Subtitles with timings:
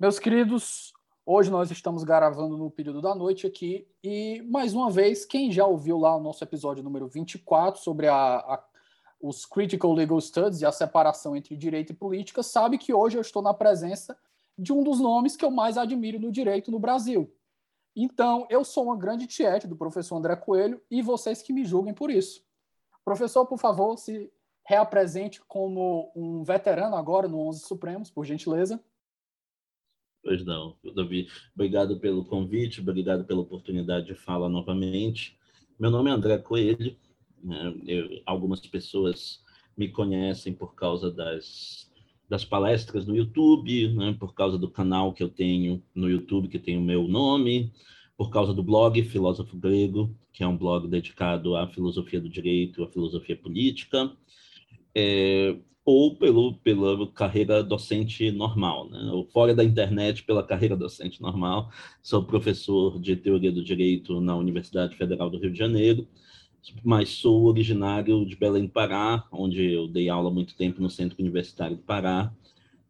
[0.00, 0.94] Meus queridos,
[1.26, 5.66] hoje nós estamos gravando no período da noite aqui e, mais uma vez, quem já
[5.66, 8.64] ouviu lá o nosso episódio número 24 sobre a, a,
[9.20, 13.20] os Critical Legal Studies e a separação entre direito e política, sabe que hoje eu
[13.20, 14.16] estou na presença
[14.56, 17.30] de um dos nomes que eu mais admiro no direito no Brasil.
[17.94, 21.92] Então, eu sou uma grande tiete do professor André Coelho e vocês que me julguem
[21.92, 22.42] por isso.
[23.04, 24.32] Professor, por favor, se
[24.64, 28.82] reapresente como um veterano agora no 11 Supremos, por gentileza.
[30.22, 31.28] Pois não, Davi.
[31.54, 35.36] Obrigado pelo convite, obrigado pela oportunidade de falar novamente.
[35.78, 36.94] Meu nome é André Coelho.
[37.42, 37.74] Né?
[37.86, 39.42] Eu, algumas pessoas
[39.76, 41.90] me conhecem por causa das,
[42.28, 44.14] das palestras no YouTube, né?
[44.18, 47.72] por causa do canal que eu tenho no YouTube, que tem o meu nome,
[48.16, 52.84] por causa do blog Filósofo Grego, que é um blog dedicado à filosofia do direito,
[52.84, 54.12] à filosofia política.
[54.94, 59.10] É, ou pelo, pela carreira docente normal, né?
[59.12, 61.70] ou fora da internet pela carreira docente normal.
[62.02, 66.06] Sou professor de Teoria do Direito na Universidade Federal do Rio de Janeiro,
[66.84, 71.16] mas sou originário de Belém do Pará, onde eu dei aula muito tempo no Centro
[71.18, 72.32] Universitário do Pará,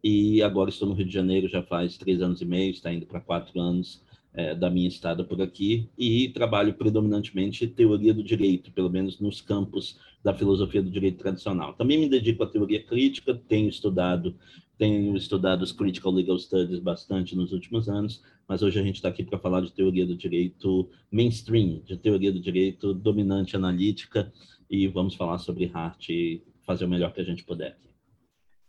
[0.02, 3.06] e agora estou no Rio de Janeiro já faz três anos e meio, está indo
[3.06, 4.02] para quatro anos,
[4.32, 9.40] é, da minha estada por aqui e trabalho predominantemente teoria do direito, pelo menos nos
[9.40, 11.72] campos da filosofia do direito tradicional.
[11.74, 14.34] Também me dedico à teoria crítica, tenho estudado
[14.78, 19.10] tenho estudado os critical legal studies bastante nos últimos anos, mas hoje a gente está
[19.10, 24.32] aqui para falar de teoria do direito mainstream, de teoria do direito dominante analítica
[24.70, 27.76] e vamos falar sobre Hart e fazer o melhor que a gente puder.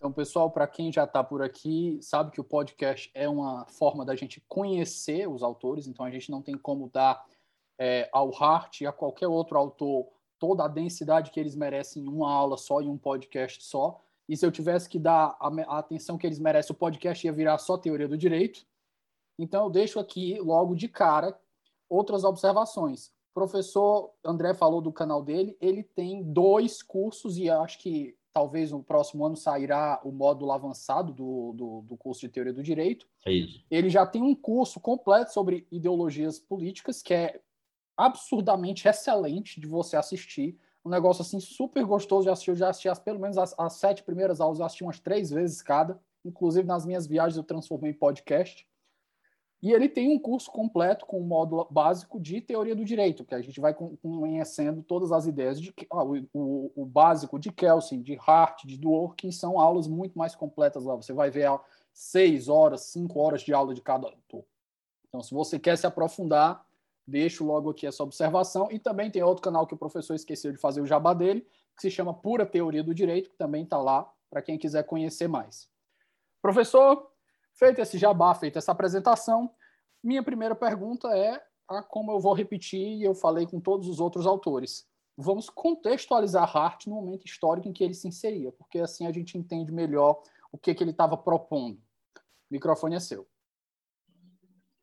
[0.01, 4.03] Então, pessoal, para quem já está por aqui, sabe que o podcast é uma forma
[4.03, 7.23] da gente conhecer os autores, então a gente não tem como dar
[7.77, 10.07] é, ao Hart e a qualquer outro autor
[10.39, 14.01] toda a densidade que eles merecem em uma aula só, em um podcast só.
[14.27, 17.59] E se eu tivesse que dar a, atenção que eles merecem, o podcast ia virar
[17.59, 18.65] só teoria do direito.
[19.37, 21.39] Então, eu deixo aqui, logo de cara,
[21.87, 23.09] outras observações.
[23.09, 28.71] O professor André falou do canal dele, ele tem dois cursos, e acho que talvez
[28.71, 33.07] no próximo ano sairá o módulo avançado do, do, do, curso de Teoria do Direito.
[33.25, 33.63] É isso.
[33.69, 37.39] Ele já tem um curso completo sobre ideologias políticas, que é
[37.97, 40.57] absurdamente excelente de você assistir.
[40.83, 42.51] Um negócio assim super gostoso de assistir.
[42.51, 45.29] Eu já assisti as, pelo menos as, as sete primeiras aulas, eu assisti umas três
[45.29, 45.99] vezes cada.
[46.23, 48.67] Inclusive nas minhas viagens eu transformei em podcast.
[49.61, 53.35] E ele tem um curso completo com um módulo básico de teoria do direito, que
[53.35, 58.17] a gente vai conhecendo todas as ideias de o, o, o, básico de Kelsen, de
[58.25, 60.95] Hart, de Dworkin, são aulas muito mais completas lá.
[60.95, 61.47] Você vai ver
[61.93, 64.43] seis horas, cinco horas de aula de cada autor.
[65.07, 66.65] Então, se você quer se aprofundar,
[67.05, 68.67] deixo logo aqui essa observação.
[68.71, 71.45] E também tem outro canal que o professor esqueceu de fazer o jabá dele,
[71.75, 75.27] que se chama Pura Teoria do Direito, que também está lá para quem quiser conhecer
[75.27, 75.69] mais.
[76.41, 77.10] Professor,
[77.53, 79.53] Feito esse jabá, feita essa apresentação,
[80.03, 83.99] minha primeira pergunta é a como eu vou repetir e eu falei com todos os
[83.99, 84.87] outros autores.
[85.15, 89.37] Vamos contextualizar Hart no momento histórico em que ele se inseria, porque assim a gente
[89.37, 91.77] entende melhor o que, que ele estava propondo.
[91.77, 93.27] O microfone é seu.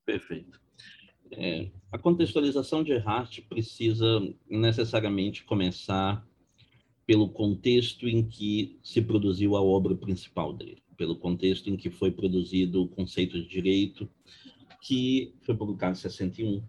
[0.05, 0.61] Perfeito.
[1.33, 6.27] É, a contextualização de Hart precisa necessariamente começar
[7.05, 12.11] pelo contexto em que se produziu a obra principal dele pelo contexto em que foi
[12.11, 14.11] produzido o conceito de direito,
[14.83, 16.63] que foi publicado em 61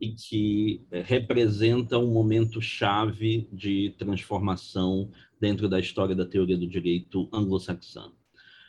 [0.00, 6.66] e que eh, representa um momento chave de transformação dentro da história da teoria do
[6.66, 8.14] direito anglo-saxão.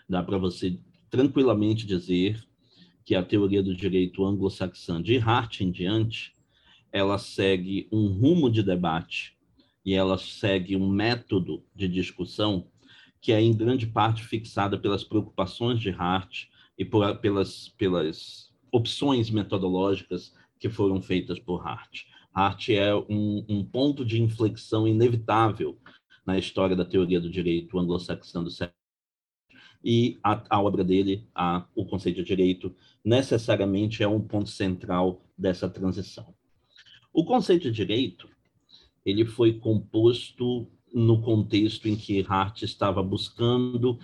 [0.09, 0.77] Dá para você
[1.09, 2.43] tranquilamente dizer
[3.05, 6.35] que a teoria do direito anglo-saxão de Hart em diante,
[6.91, 9.37] ela segue um rumo de debate
[9.85, 12.70] e ela segue um método de discussão
[13.21, 16.45] que é em grande parte fixada pelas preocupações de Hart
[16.77, 22.05] e por, pelas, pelas opções metodológicas que foram feitas por Hart.
[22.33, 25.77] Hart é um, um ponto de inflexão inevitável
[26.25, 28.81] na história da teoria do direito anglo-saxão do século
[29.83, 35.25] e a, a, obra dele, a, o conceito de direito, necessariamente é um ponto central
[35.37, 36.33] dessa transição.
[37.11, 38.29] O conceito de direito
[39.03, 43.99] ele foi composto no contexto em que Hart estava buscando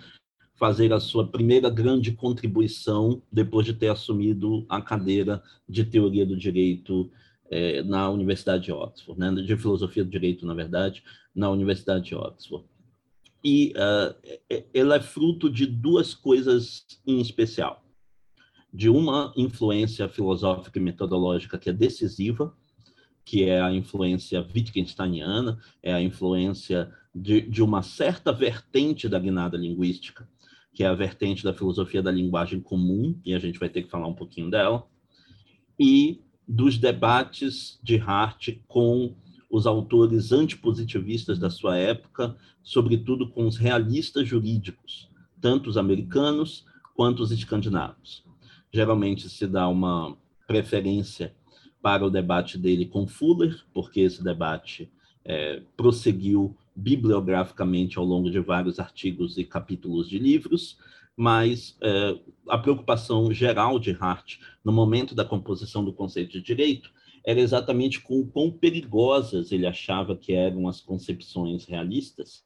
[0.54, 6.36] fazer a sua primeira grande contribuição depois de ter assumido a cadeira de teoria do
[6.36, 7.10] direito
[7.50, 11.02] é, na Universidade de Oxford, né, de filosofia do direito, na verdade,
[11.34, 12.64] na Universidade de Oxford.
[13.42, 17.84] E uh, ela é fruto de duas coisas em especial.
[18.72, 22.52] De uma influência filosófica e metodológica que é decisiva,
[23.28, 29.54] que é a influência Wittgensteiniana, é a influência de, de uma certa vertente da guinada
[29.54, 30.26] linguística,
[30.72, 33.90] que é a vertente da filosofia da linguagem comum, e a gente vai ter que
[33.90, 34.86] falar um pouquinho dela,
[35.78, 39.14] e dos debates de Hart com
[39.50, 46.64] os autores antipositivistas da sua época, sobretudo com os realistas jurídicos, tanto os americanos
[46.94, 48.24] quanto os escandinavos.
[48.72, 50.16] Geralmente se dá uma
[50.46, 51.36] preferência
[51.80, 54.90] para o debate dele com Fuller, porque esse debate
[55.24, 60.78] é, prosseguiu bibliograficamente ao longo de vários artigos e capítulos de livros,
[61.16, 66.92] mas é, a preocupação geral de Hart no momento da composição do conceito de direito
[67.24, 72.44] era exatamente com o quão perigosas ele achava que eram as concepções realistas,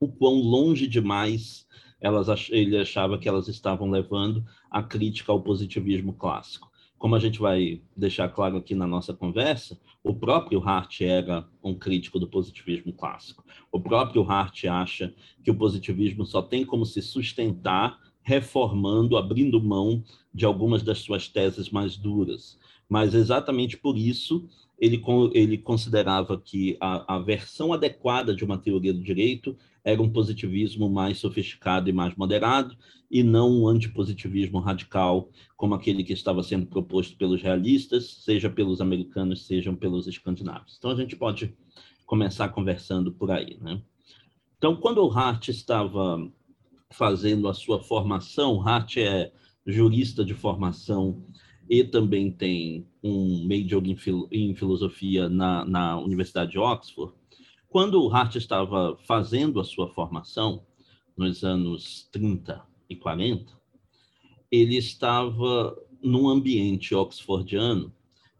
[0.00, 1.66] o quão longe demais
[2.00, 6.67] elas, ele achava que elas estavam levando a crítica ao positivismo clássico.
[6.98, 11.74] Como a gente vai deixar claro aqui na nossa conversa, o próprio Hart era um
[11.74, 13.44] crítico do positivismo clássico.
[13.70, 15.14] O próprio Hart acha
[15.44, 20.02] que o positivismo só tem como se sustentar reformando, abrindo mão
[20.34, 22.58] de algumas das suas teses mais duras.
[22.88, 24.48] Mas exatamente por isso
[24.78, 25.02] ele,
[25.34, 29.56] ele considerava que a, a versão adequada de uma teoria do direito
[29.88, 32.76] era um positivismo mais sofisticado e mais moderado,
[33.10, 38.82] e não um antipositivismo radical, como aquele que estava sendo proposto pelos realistas, seja pelos
[38.82, 40.76] americanos, sejam pelos escandinavos.
[40.78, 41.54] Então, a gente pode
[42.04, 43.56] começar conversando por aí.
[43.62, 43.80] Né?
[44.58, 46.30] Então, quando o Hart estava
[46.90, 49.32] fazendo a sua formação, Hart é
[49.66, 51.24] jurista de formação
[51.68, 57.14] e também tem um major em, fil em filosofia na, na Universidade de Oxford,
[57.68, 60.62] quando o Hart estava fazendo a sua formação,
[61.16, 63.52] nos anos 30 e 40,
[64.50, 67.92] ele estava num ambiente oxfordiano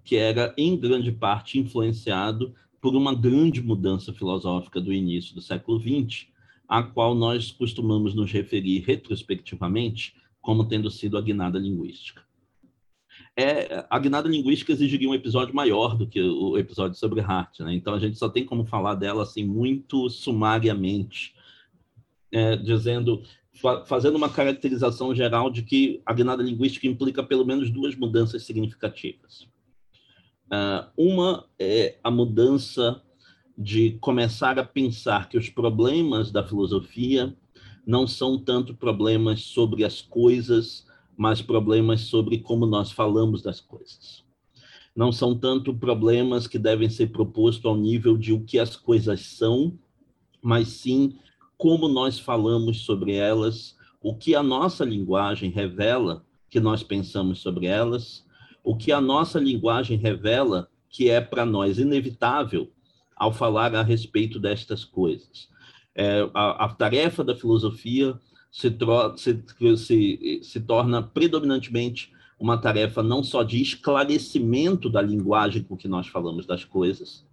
[0.04, 5.78] que era, em grande parte, influenciado por uma grande mudança filosófica do início do século
[5.78, 6.28] XX,
[6.66, 12.27] a qual nós costumamos nos referir retrospectivamente como tendo sido a guinada linguística
[13.38, 17.72] é, a guinada linguística exigiria um episódio maior do que o episódio sobre Hart, né?
[17.72, 21.36] Então a gente só tem como falar dela assim muito sumariamente,
[22.32, 23.22] é, dizendo,
[23.54, 28.42] fa fazendo uma caracterização geral de que a guinada linguística implica pelo menos duas mudanças
[28.42, 29.46] significativas.
[30.52, 33.00] Uh, uma é a mudança
[33.56, 37.36] de começar a pensar que os problemas da filosofia
[37.86, 40.87] não são tanto problemas sobre as coisas
[41.18, 44.24] mas problemas sobre como nós falamos das coisas.
[44.94, 49.22] Não são tanto problemas que devem ser propostos ao nível de o que as coisas
[49.22, 49.76] são,
[50.40, 51.18] mas sim
[51.56, 57.66] como nós falamos sobre elas, o que a nossa linguagem revela que nós pensamos sobre
[57.66, 58.24] elas,
[58.62, 62.70] o que a nossa linguagem revela que é para nós inevitável
[63.16, 65.48] ao falar a respeito destas coisas.
[65.96, 68.16] É, a, a tarefa da filosofia
[68.50, 68.74] se,
[69.16, 75.88] se, se, se torna predominantemente uma tarefa não só de esclarecimento da linguagem com que
[75.88, 77.26] nós falamos das coisas,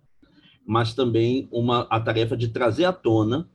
[0.66, 3.48] mas também uma, a tarefa de trazer à tona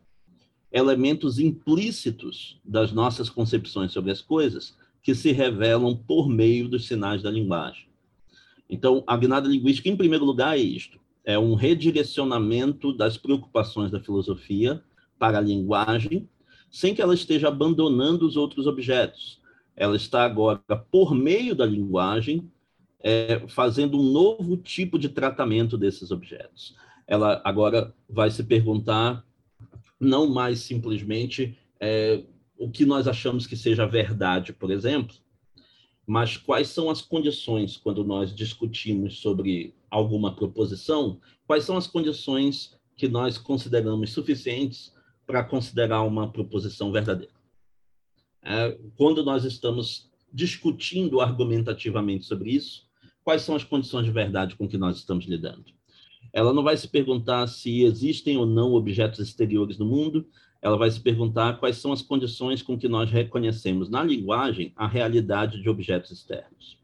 [0.73, 7.23] elementos implícitos das nossas concepções sobre as coisas que se revelam por meio dos sinais
[7.23, 7.89] da linguagem.
[8.69, 13.99] Então, a guinada linguística, em primeiro lugar, é isto: é um redirecionamento das preocupações da
[13.99, 14.81] filosofia
[15.19, 16.29] para a linguagem
[16.71, 19.41] sem que ela esteja abandonando os outros objetos.
[19.77, 20.59] Ela está agora,
[20.91, 22.51] por meio da linguagem,
[23.03, 26.77] é, fazendo um novo tipo de tratamento desses objetos.
[27.07, 29.25] Ela agora vai se perguntar
[29.99, 32.23] não mais simplesmente é,
[32.57, 35.17] o que nós achamos que seja verdade, por exemplo,
[36.07, 42.79] mas quais são as condições quando nós discutimos sobre alguma proposição, quais são as condições
[42.97, 44.95] que nós consideramos suficientes
[45.31, 47.33] para considerar uma proposição verdadeira.
[48.43, 52.85] É, quando nós estamos discutindo argumentativamente sobre isso,
[53.23, 55.67] quais são as condições de verdade com que nós estamos lidando?
[56.33, 60.27] Ela não vai se perguntar se existem ou não objetos exteriores no mundo,
[60.61, 64.89] ela vai se perguntar quais são as condições com que nós reconhecemos na linguagem a
[64.89, 66.77] realidade de objetos externos.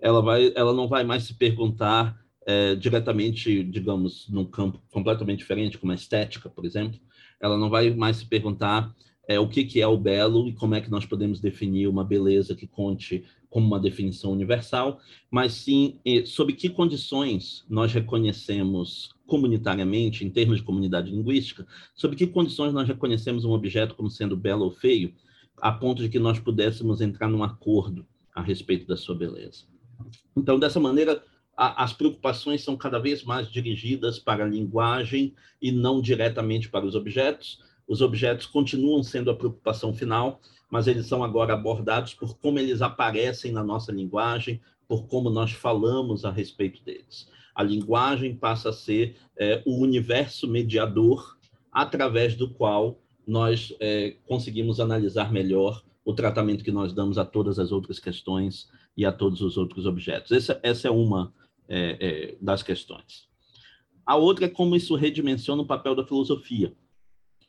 [0.00, 5.78] Ela, vai, ela não vai mais se perguntar é, diretamente, digamos, num campo completamente diferente,
[5.78, 6.98] como a estética, por exemplo.
[7.42, 8.94] Ela não vai mais se perguntar
[9.28, 12.04] é, o que, que é o belo e como é que nós podemos definir uma
[12.04, 14.98] beleza que conte como uma definição universal,
[15.30, 22.26] mas sim sob que condições nós reconhecemos comunitariamente, em termos de comunidade linguística, sob que
[22.26, 25.12] condições nós reconhecemos um objeto como sendo belo ou feio,
[25.58, 29.64] a ponto de que nós pudéssemos entrar num acordo a respeito da sua beleza.
[30.36, 31.22] Então, dessa maneira,
[31.56, 36.86] a, as preocupações são cada vez mais dirigidas para a linguagem e não diretamente para
[36.86, 37.60] os objetos.
[37.86, 40.40] Os objetos continuam sendo a preocupação final,
[40.70, 45.52] mas eles são agora abordados por como eles aparecem na nossa linguagem, por como nós
[45.52, 47.28] falamos a respeito deles.
[47.54, 51.36] A linguagem passa a ser é, o universo mediador
[51.70, 57.58] através do qual nós é, conseguimos analisar melhor o tratamento que nós damos a todas
[57.58, 60.32] as outras questões e a todos os outros objetos.
[60.32, 61.32] Essa, essa é uma
[61.74, 63.26] é, é, das questões.
[64.04, 66.74] A outra é como isso redimensiona o papel da filosofia.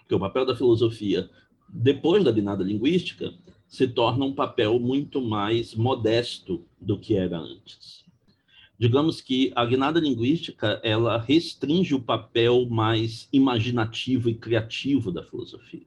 [0.10, 1.30] O papel da filosofia,
[1.68, 3.34] depois da guinada linguística,
[3.68, 8.06] se torna um papel muito mais modesto do que era antes.
[8.78, 15.86] Digamos que a guinada linguística ela restringe o papel mais imaginativo e criativo da filosofia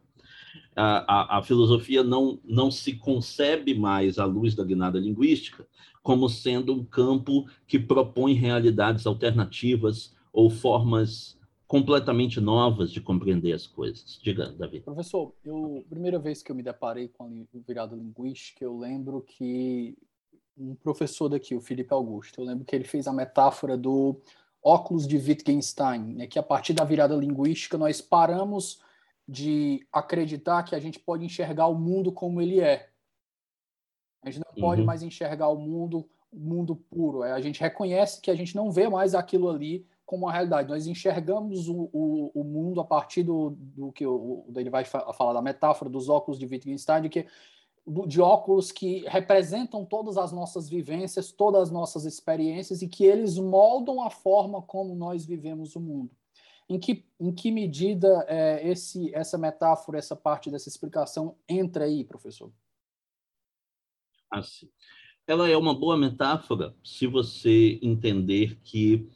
[0.76, 5.66] a, a, filosofia não, não se concebe mais à luz da guinada linguística
[6.06, 11.36] como sendo um campo que propõe realidades alternativas ou formas
[11.66, 14.16] completamente novas de compreender as coisas.
[14.22, 14.82] Diga, Davi.
[14.82, 19.98] Professor, eu primeira vez que eu me deparei com a virada linguística, eu lembro que
[20.56, 24.20] um professor daqui, o Felipe Augusto, eu lembro que ele fez a metáfora do
[24.62, 28.80] óculos de Wittgenstein, né, que a partir da virada linguística nós paramos
[29.28, 32.90] de acreditar que a gente pode enxergar o mundo como ele é.
[34.26, 34.86] A gente não pode uhum.
[34.86, 37.22] mais enxergar o mundo o mundo puro.
[37.22, 40.68] É, a gente reconhece que a gente não vê mais aquilo ali como uma realidade.
[40.68, 45.32] Nós enxergamos o, o, o mundo a partir do, do que o, ele vai falar
[45.32, 47.26] da metáfora dos óculos de Wittgenstein, de que
[48.06, 53.38] de óculos que representam todas as nossas vivências, todas as nossas experiências e que eles
[53.38, 56.10] moldam a forma como nós vivemos o mundo.
[56.68, 62.02] Em que, em que medida é, esse, essa metáfora, essa parte dessa explicação entra aí,
[62.02, 62.50] professor?
[64.30, 64.68] Assim,
[65.26, 69.06] ela é uma boa metáfora se você entender que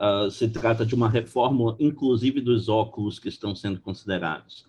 [0.00, 4.64] uh, se trata de uma reforma, inclusive dos óculos que estão sendo considerados.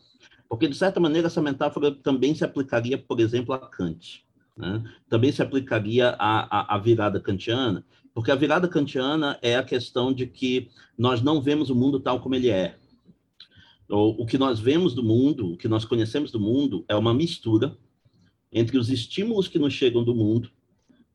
[0.48, 4.24] Porque, de certa maneira, essa metáfora também se aplicaria, por exemplo, a Kant.
[4.56, 4.84] Né?
[5.10, 7.84] Também se aplicaria à, à, à virada kantiana,
[8.14, 12.20] porque a virada kantiana é a questão de que nós não vemos o mundo tal
[12.20, 12.78] como ele é.
[13.90, 17.14] O, o que nós vemos do mundo, o que nós conhecemos do mundo, é uma
[17.14, 17.76] mistura
[18.54, 20.50] entre os estímulos que nos chegam do mundo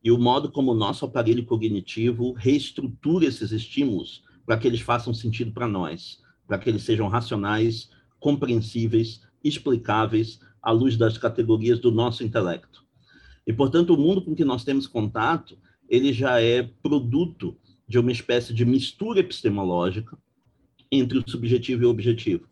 [0.02, 5.14] e o modo como o nosso aparelho cognitivo reestrutura esses estímulos para que eles façam
[5.14, 11.92] sentido para nós, para que eles sejam racionais, compreensíveis, explicáveis à luz das categorias do
[11.92, 12.84] nosso intelecto.
[13.46, 15.56] E, portanto, o mundo com que nós temos contato
[15.88, 17.56] ele já é produto
[17.88, 20.18] de uma espécie de mistura epistemológica
[20.92, 22.46] entre o subjetivo e o objetivo.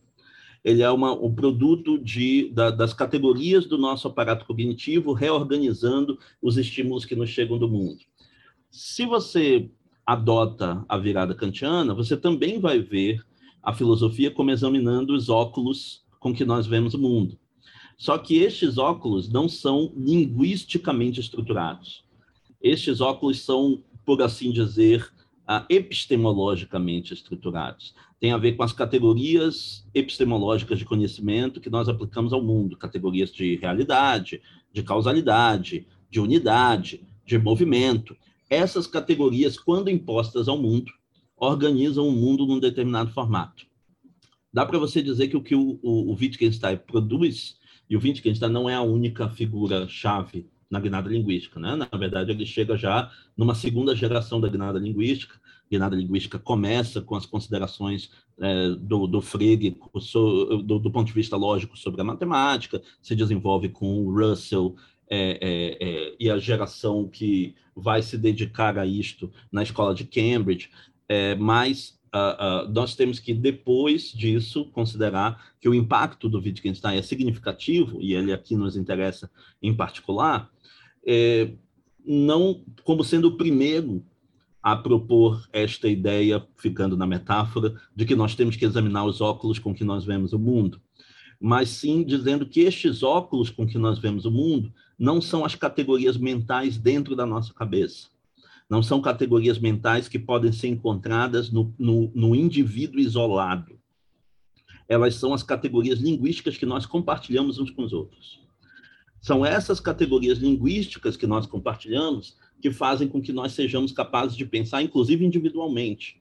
[0.67, 6.57] Ele é uma, o produto de, da, das categorias do nosso aparato cognitivo, reorganizando os
[6.57, 8.01] estímulos que nos chegam do mundo.
[8.69, 9.71] Se você
[10.05, 13.25] adota a virada kantiana, você também vai ver
[13.63, 17.39] a filosofia como examinando os óculos com que nós vemos o mundo.
[17.97, 22.03] Só que estes óculos não são linguisticamente estruturados.
[22.61, 25.09] Estes óculos são, por assim dizer,
[25.69, 27.95] epistemologicamente estruturados.
[28.19, 33.33] Tem a ver com as categorias epistemológicas de conhecimento que nós aplicamos ao mundo, categorias
[33.33, 34.41] de realidade,
[34.73, 38.17] de causalidade, de unidade, de movimento.
[38.51, 40.91] Essas categorias, quando impostas ao mundo,
[41.37, 43.67] organizam o mundo num determinado formato.
[44.53, 48.51] Dá para você dizer que o que o, o, o Wittgenstein produz, e o Wittgenstein
[48.51, 51.77] não é a única figura-chave na guinada linguística, né?
[51.77, 55.37] Na verdade, ele chega já numa segunda geração da guinada linguística.
[55.37, 61.07] A guinada linguística começa com as considerações é, do, do Frege so, do, do, ponto
[61.07, 64.77] de vista lógico sobre a matemática, se desenvolve com o Russell
[65.09, 70.05] é, é, é e a geração que vai se dedicar a isto na escola de
[70.05, 70.71] Cambridge,
[71.09, 76.97] é, mas Uh, uh, nós temos que, depois disso, considerar que o impacto do Wittgenstein
[76.97, 79.31] é significativo, e ele aqui nos interessa
[79.61, 80.51] em particular,
[81.07, 81.53] é,
[82.05, 84.05] não como sendo o primeiro
[84.63, 89.61] a propor esta ideia, ficando na metáfora, de que nós temos que examinar os óculos
[89.61, 90.81] com que nós vemos o mundo,
[91.41, 95.55] mas sim dizendo que estes óculos com que nós vemos o mundo não são as
[95.55, 98.09] categorias mentais dentro da nossa cabeça,
[98.69, 103.79] não são categorias mentais que podem ser encontradas no, no, no indivíduo isolado.
[104.89, 108.41] Elas são as categorias linguísticas que nós compartilhamos uns com os outros.
[109.27, 114.47] São essas categorias linguísticas que nós compartilhamos que fazem com que nós sejamos capazes de
[114.47, 116.21] pensar, inclusive individualmente.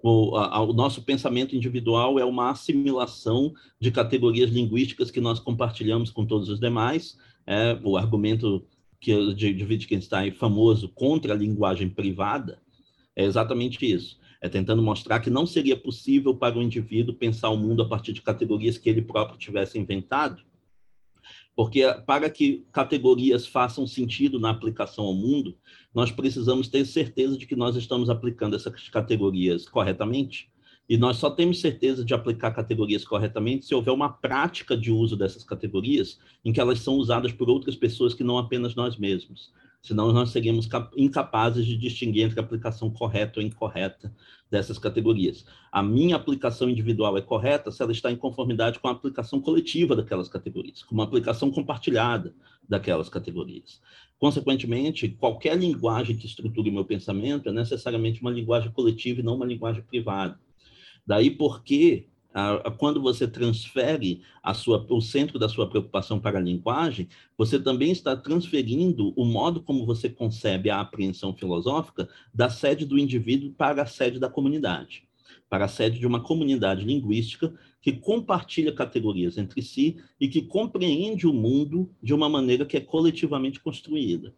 [0.00, 6.12] O, a, o, nosso pensamento individual é uma assimilação de categorias linguísticas que nós compartilhamos
[6.12, 7.18] com todos os demais.
[7.44, 8.64] É, o argumento
[9.00, 12.62] que de, de Wittgenstein famoso contra a linguagem privada
[13.16, 14.16] é exatamente isso.
[14.40, 18.12] É tentando mostrar que não seria possível para o indivíduo pensar o mundo a partir
[18.12, 20.40] de categorias que ele próprio tivesse inventado,
[21.56, 25.56] porque para que categorias façam sentido na aplicação ao mundo,
[25.94, 30.50] nós precisamos ter certeza de que nós estamos aplicando essas categorias corretamente.
[30.88, 35.16] E nós só temos certeza de aplicar categorias corretamente se houver uma prática de uso
[35.16, 39.50] dessas categorias em que elas são usadas por outras pessoas que não apenas nós mesmos
[39.84, 44.10] senão nós seríamos incapazes de distinguir entre a aplicação correta ou incorreta
[44.50, 45.44] dessas categorias.
[45.70, 49.94] A minha aplicação individual é correta se ela está em conformidade com a aplicação coletiva
[49.94, 52.34] daquelas categorias, com uma aplicação compartilhada
[52.66, 53.82] daquelas categorias.
[54.18, 59.36] Consequentemente, qualquer linguagem que estruture o meu pensamento é necessariamente uma linguagem coletiva e não
[59.36, 60.40] uma linguagem privada.
[61.06, 62.08] Daí porque
[62.78, 64.22] quando você transfere
[64.54, 69.62] sua, o centro da sua preocupação para a linguagem, você também está transferindo o modo
[69.62, 75.04] como você concebe a apreensão filosófica da sede do indivíduo para a sede da comunidade,
[75.48, 81.28] para a sede de uma comunidade linguística que compartilha categorias entre si e que compreende
[81.28, 84.34] o mundo de uma maneira que é coletivamente construída.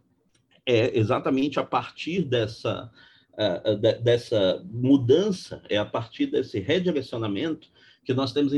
[0.66, 2.90] É exatamente a partir dessa,
[3.32, 7.70] uh, dessa mudança, é a partir desse redirecionamento
[8.06, 8.52] que nós temos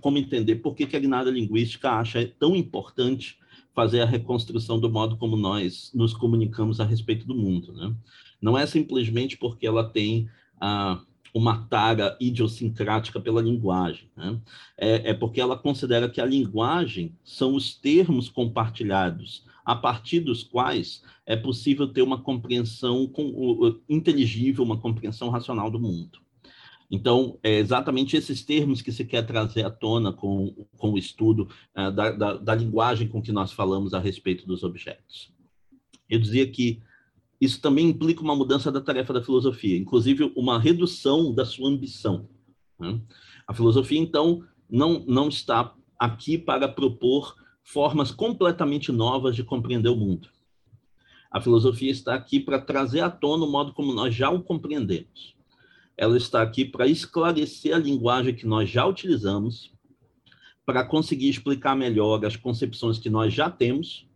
[0.00, 3.38] como entender por que, a guinada linguística acha tão importante
[3.72, 7.72] fazer a reconstrução do modo como nós nos comunicamos a respeito do mundo.
[7.72, 7.94] Né?
[8.42, 10.28] Não é simplesmente porque ela tem
[10.60, 11.00] ah,
[11.32, 14.10] uma tara idiosincrática pela linguagem.
[14.16, 14.40] Né?
[14.76, 20.42] É, é porque ela considera que a linguagem são os termos compartilhados a partir dos
[20.42, 26.18] quais é possível ter uma compreensão com, inteligível, uma compreensão racional do mundo.
[26.90, 31.48] Então, é exatamente esses termos que se quer trazer à tona com, com o estudo
[31.76, 35.32] uh, da, da, da, linguagem com que nós falamos a respeito dos objetos.
[36.08, 36.82] Eu dizia que
[37.40, 42.28] isso também implica uma mudança da tarefa da filosofia, inclusive uma redução da sua ambição.
[42.76, 43.00] Né?
[43.46, 49.96] A filosofia, então, não, não está aqui para propor formas completamente novas de compreender o
[49.96, 50.28] mundo.
[51.30, 55.38] A filosofia está aqui para trazer à tona o modo como nós já o compreendemos
[56.00, 59.70] ela está aqui para esclarecer a linguagem que nós já utilizamos,
[60.64, 64.08] para conseguir explicar melhor as concepções que nós já temos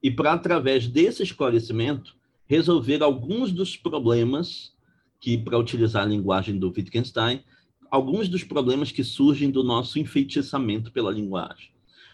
[0.00, 2.14] e para, através desse esclarecimento,
[2.46, 4.72] resolver alguns dos problemas
[5.18, 7.42] que, para utilizar a linguagem do Wittgenstein,
[7.90, 11.70] alguns dos problemas que surgem do nosso enfeitiçamento pela linguagem.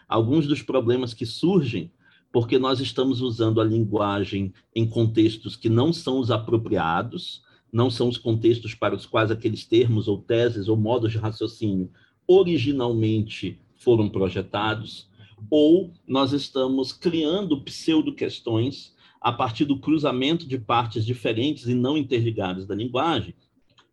[0.09, 1.93] Alguns dos problemas que surgem
[2.33, 8.09] porque nós estamos usando a linguagem em contextos que não são os apropriados, não são
[8.09, 11.91] os contextos para os quais aqueles termos ou teses ou modos de raciocínio
[12.27, 15.09] originalmente foram projetados,
[15.51, 22.67] ou nós estamos criando pseudo-questões a partir do cruzamento de partes diferentes e não interligadas
[22.67, 23.35] da linguagem,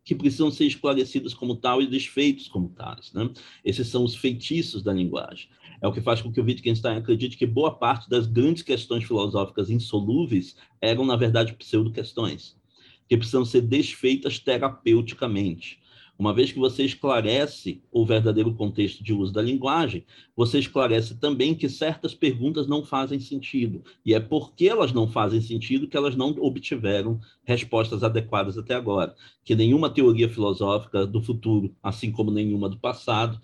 [0.03, 3.11] que precisam ser esclarecidas como tal e desfeitos como tais.
[3.13, 3.29] Né?
[3.63, 5.47] Esses são os feitiços da linguagem.
[5.81, 9.03] É o que faz com que o Wittgenstein acredite que boa parte das grandes questões
[9.03, 12.58] filosóficas insolúveis eram, na verdade, pseudo-questões
[13.09, 15.79] que precisam ser desfeitas terapeuticamente.
[16.19, 21.55] Uma vez que você esclarece o verdadeiro contexto de uso da linguagem, você esclarece também
[21.55, 23.81] que certas perguntas não fazem sentido.
[24.05, 29.15] E é porque elas não fazem sentido que elas não obtiveram respostas adequadas até agora.
[29.45, 33.39] Que nenhuma teoria filosófica do futuro, assim como nenhuma do passado,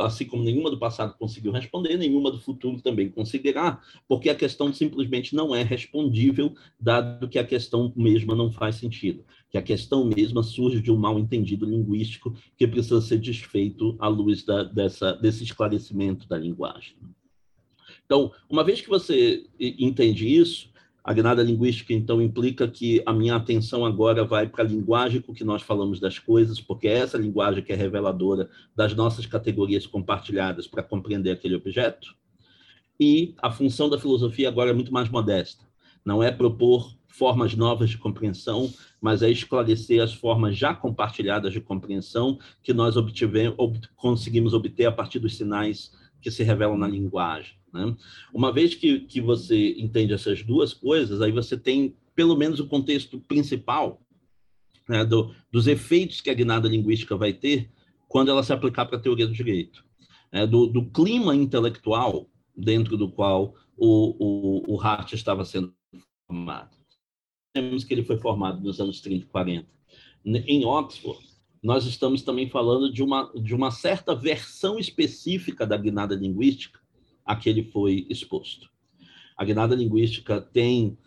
[0.00, 4.72] assim como nenhuma do passado conseguiu responder, nenhuma do futuro também conseguirá, porque a questão
[4.72, 10.04] simplesmente não é respondível, dado que a questão mesma não faz sentido que a questão
[10.04, 15.12] mesma surge de um mal entendido linguístico que precisa ser desfeito à luz da, dessa,
[15.14, 16.96] desse esclarecimento da linguagem.
[18.06, 20.70] Então, uma vez que você entende isso,
[21.02, 25.32] a guinada linguística, então, implica que a minha atenção agora vai para a linguagem com
[25.32, 29.86] que nós falamos das coisas, porque é essa linguagem que é reveladora das nossas categorias
[29.86, 32.14] compartilhadas para compreender aquele objeto.
[32.98, 35.64] E a função da filosofia agora é muito mais modesta.
[36.04, 41.60] Não é propor formas novas de compreensão, mas é esclarecer as formas já compartilhadas de
[41.60, 46.88] compreensão que nós obtivemos, ob, conseguimos obter a partir dos sinais que se revelam na
[46.88, 47.54] linguagem.
[47.72, 47.96] Né?
[48.32, 52.66] Uma vez que, que você entende essas duas coisas, aí você tem pelo menos o
[52.66, 54.00] contexto principal
[54.88, 57.70] né, do, dos efeitos que a guinada linguística vai ter
[58.08, 59.84] quando ela se aplicar para a teoria do direito,
[60.32, 65.72] é, do, do, clima intelectual dentro do qual o, o, o Hart estava sendo
[66.26, 66.76] formado.
[67.54, 69.68] Temos que ele foi formado nos anos 30 e 40.
[70.24, 71.24] Em Oxford,
[71.62, 76.80] nós estamos também falando de uma, de uma certa versão específica da guinada linguística
[77.24, 78.68] a que ele foi exposto.
[79.36, 80.98] A guinada linguística tem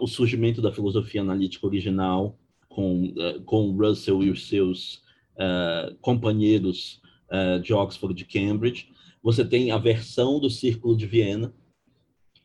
[0.00, 4.96] o surgimento da filosofia analítica original, com, uh, com Russell e os seus
[5.36, 7.00] uh, companheiros
[7.30, 8.88] uh, de Oxford e Cambridge.
[9.22, 11.54] Você tem a versão do Círculo de Viena,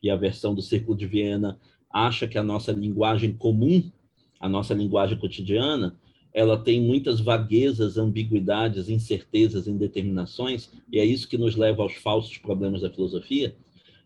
[0.01, 1.59] e a versão do Círculo de Viena
[1.91, 3.91] acha que a nossa linguagem comum,
[4.39, 5.99] a nossa linguagem cotidiana,
[6.33, 12.37] ela tem muitas vaguezas, ambiguidades, incertezas, indeterminações, e é isso que nos leva aos falsos
[12.37, 13.55] problemas da filosofia,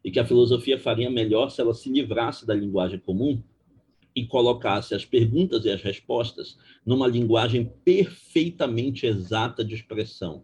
[0.03, 3.41] e que a filosofia faria melhor se ela se livrasse da linguagem comum
[4.15, 10.43] e colocasse as perguntas e as respostas numa linguagem perfeitamente exata de expressão.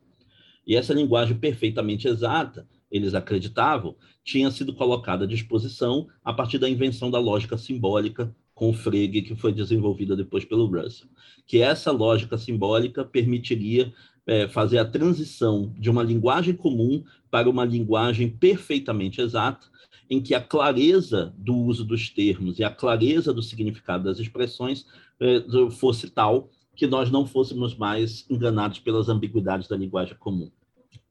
[0.66, 6.70] E essa linguagem perfeitamente exata, eles acreditavam, tinha sido colocada à disposição a partir da
[6.70, 11.08] invenção da lógica simbólica com Frege, que foi desenvolvida depois pelo Russell.
[11.48, 13.92] Que essa lógica simbólica permitiria
[14.28, 19.66] é, fazer a transição de uma linguagem comum para uma linguagem perfeitamente exata,
[20.08, 24.86] em que a clareza do uso dos termos e a clareza do significado das expressões
[25.20, 30.52] é, fosse tal que nós não fôssemos mais enganados pelas ambiguidades da linguagem comum.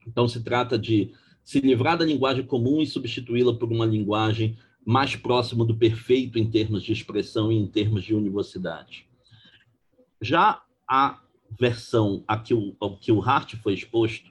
[0.06, 5.14] Então, se trata de se livrar da linguagem comum e substituí-la por uma linguagem mais
[5.16, 9.06] próxima do perfeito em termos de expressão e em termos de univocidade.
[10.20, 11.20] Já a
[11.58, 14.30] versão a que o, a que o Hart foi exposto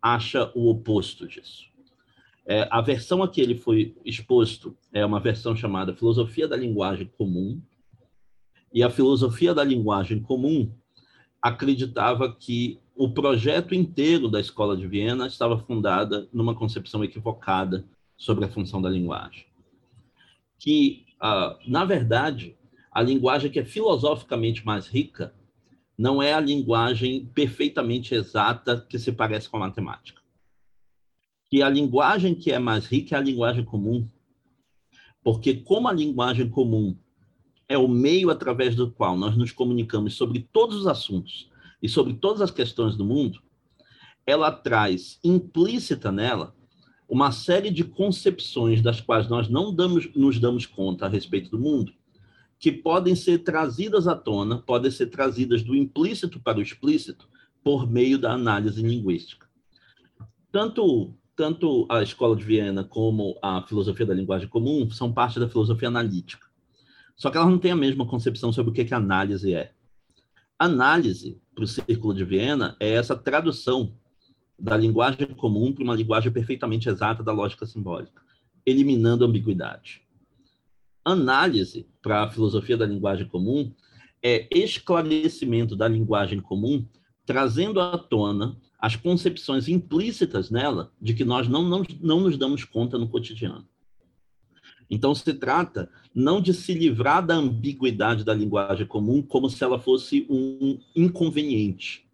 [0.00, 1.70] acha o oposto disso.
[2.44, 7.06] É, a versão a que ele foi exposto é uma versão chamada Filosofia da Linguagem
[7.16, 7.62] Comum,
[8.72, 10.72] e a filosofia da linguagem comum
[11.40, 17.84] acreditava que o projeto inteiro da Escola de Viena estava fundada numa concepção equivocada
[18.16, 19.44] sobre a função da linguagem.
[20.62, 22.56] Que, uh, na verdade,
[22.92, 25.34] a linguagem que é filosoficamente mais rica
[25.98, 30.22] não é a linguagem perfeitamente exata que se parece com a matemática
[31.52, 34.08] que a linguagem que é mais rica é a linguagem comum.
[35.22, 36.96] Porque, como a linguagem comum
[37.68, 41.50] é o meio através do qual nós nos comunicamos sobre todos os assuntos
[41.82, 43.42] e sobre todas as questões do mundo,
[44.26, 46.56] ela traz implícita nela
[47.12, 51.58] uma série de concepções das quais nós não damos, nos damos conta a respeito do
[51.58, 51.92] mundo,
[52.58, 57.28] que podem ser trazidas à tona, podem ser trazidas do implícito para o explícito
[57.62, 59.46] por meio da análise linguística.
[60.50, 65.48] Tanto tanto a escola de Viena como a filosofia da linguagem comum são parte da
[65.48, 66.46] filosofia analítica.
[67.14, 69.72] Só que elas não têm a mesma concepção sobre o que, que análise é.
[70.58, 73.98] Análise, para o Círculo de Viena, é essa tradução
[74.58, 78.22] da linguagem comum para uma linguagem perfeitamente exata da lógica simbólica,
[78.64, 80.02] eliminando a ambiguidade.
[81.04, 83.72] Análise, para a filosofia da linguagem comum,
[84.22, 86.86] é esclarecimento da linguagem comum,
[87.26, 92.64] trazendo à tona as concepções implícitas nela de que nós não, não, não nos damos
[92.64, 93.66] conta no cotidiano.
[94.90, 99.78] Então, se trata não de se livrar da ambiguidade da linguagem comum como se ela
[99.78, 102.06] fosse um inconveniente,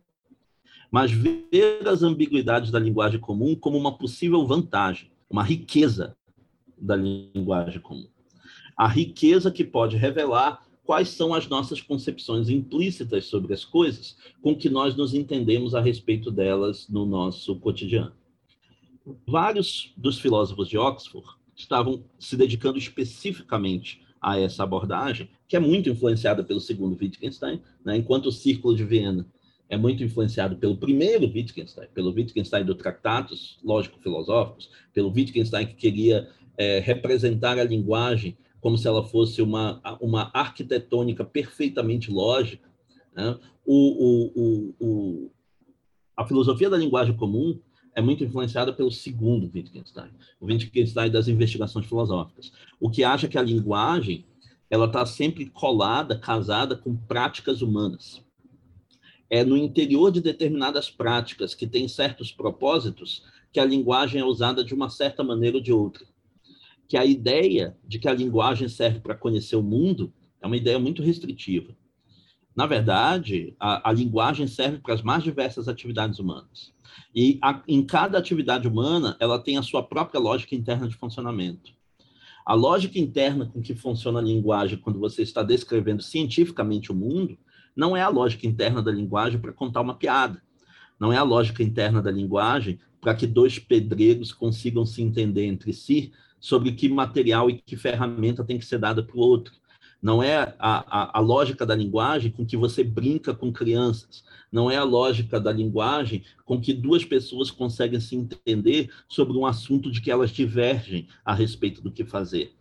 [0.90, 6.16] mas ver as ambiguidades da linguagem comum como uma possível vantagem, uma riqueza
[6.76, 8.08] da linguagem comum.
[8.76, 14.56] A riqueza que pode revelar quais são as nossas concepções implícitas sobre as coisas com
[14.56, 18.12] que nós nos entendemos a respeito delas no nosso cotidiano.
[19.26, 25.88] Vários dos filósofos de Oxford estavam se dedicando especificamente a essa abordagem, que é muito
[25.88, 27.96] influenciada pelo segundo Wittgenstein, né?
[27.96, 29.26] enquanto o Círculo de Viena
[29.68, 36.28] é muito influenciado pelo primeiro Wittgenstein, pelo Wittgenstein do Tratados Lógico-Filosóficos, pelo Wittgenstein que queria
[36.56, 42.68] é, representar a linguagem como se ela fosse uma, uma arquitetônica perfeitamente lógica.
[43.14, 43.38] Né?
[43.64, 45.30] O, o, o,
[46.16, 47.60] a filosofia da linguagem comum
[47.94, 53.36] é muito influenciada pelo segundo Wittgenstein, o Wittgenstein das investigações filosóficas, o que acha que
[53.36, 54.24] a linguagem
[54.70, 58.22] ela está sempre colada, casada com práticas humanas.
[59.30, 64.64] É no interior de determinadas práticas que têm certos propósitos que a linguagem é usada
[64.64, 66.06] de uma certa maneira ou de outra
[66.88, 70.78] que a ideia de que a linguagem serve para conhecer o mundo é uma ideia
[70.78, 71.76] muito restritiva.
[72.56, 76.72] Na verdade, a, a linguagem serve para as mais diversas atividades humanas.
[77.14, 81.72] E a, em cada atividade humana, ela tem a sua própria lógica interna de funcionamento.
[82.44, 87.38] A lógica interna com que funciona a linguagem quando você está descrevendo cientificamente o mundo
[87.78, 90.42] não é a lógica interna da linguagem para contar uma piada.
[90.98, 95.72] Não é a lógica interna da linguagem para que dois pedreiros consigam se entender entre
[95.72, 99.54] si sobre que material e que ferramenta tem que ser dada para o outro.
[100.02, 104.24] Não é a, a, a, lógica da linguagem com que você brinca com crianças.
[104.50, 109.46] Não é a lógica da linguagem com que duas pessoas conseguem se entender sobre um
[109.46, 112.57] assunto de que elas divergem a respeito do que fazer.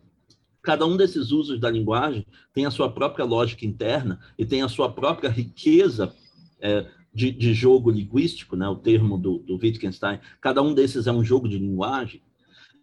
[0.62, 4.68] Cada um desses usos da linguagem tem a sua própria lógica interna e tem a
[4.68, 6.14] sua própria riqueza
[6.60, 8.68] é, de, de, jogo linguístico, né?
[8.68, 10.20] o termo do, do Wittgenstein.
[10.40, 12.22] Cada um desses é um jogo de linguagem.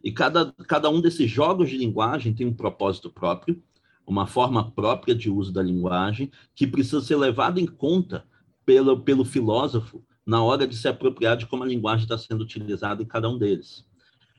[0.04, 3.62] E cada, cada um desses jogos de linguagem tem um propósito próprio
[4.06, 8.26] uma forma própria de uso da linguagem que precisa ser levada em conta
[8.66, 13.02] pelo, pelo filósofo na hora de se apropriar de como a linguagem está sendo utilizada
[13.02, 13.86] em cada um deles.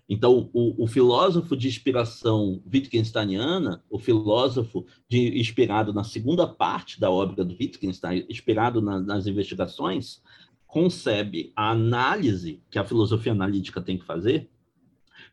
[0.08, 7.10] Então, o, o, filósofo de inspiração Wittgensteiniana, o filósofo de, inspirado na segunda parte da
[7.10, 10.22] obra do Wittgenstein, inspirado na, nas investigações,
[10.64, 14.48] concebe a análise que a filosofia analítica tem que fazer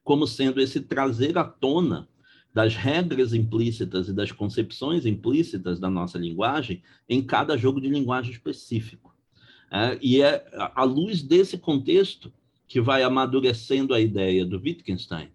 [0.03, 2.07] como sendo esse trazer à tona
[2.53, 8.31] das regras implícitas e das concepções implícitas da nossa linguagem em cada jogo de linguagem
[8.31, 9.15] específico.
[9.71, 12.31] É, e é à luz desse contexto
[12.73, 15.29] que vai amadurecendo a ideia do Wittgenstein,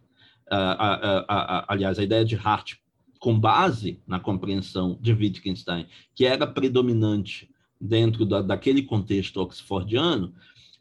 [0.51, 2.79] a, a, a, aliás, a ideia de Hart,
[3.21, 7.49] com base na compreensão de Wittgenstein, que era predominante
[7.81, 10.35] dentro da, daquele contexto oxfordiano,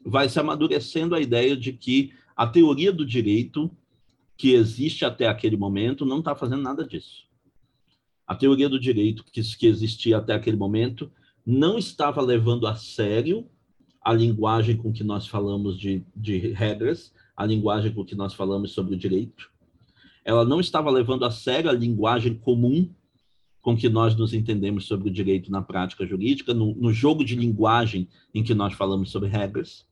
[0.04, 3.70] vai se amadurecendo a ideia de que a teoria do direito
[4.36, 7.28] que existe até aquele momento não está fazendo nada disso.
[8.26, 11.08] A teoria do direito que, que existia até aquele momento
[11.46, 13.48] não estava levando a sério
[14.08, 18.72] a linguagem com que nós falamos de, de regras, a linguagem com que nós falamos
[18.72, 19.50] sobre o direito.
[20.24, 22.88] Ela não estava levando a sério a linguagem comum
[23.60, 27.36] com que nós nos entendemos sobre o direito na prática jurídica, no, no jogo de
[27.36, 29.86] linguagem em que nós falamos sobre regras.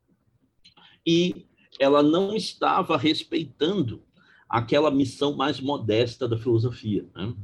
[1.06, 1.44] E
[1.78, 4.02] ela não estava respeitando
[4.48, 7.06] aquela missão mais modesta da filosofia.
[7.14, 7.34] Né?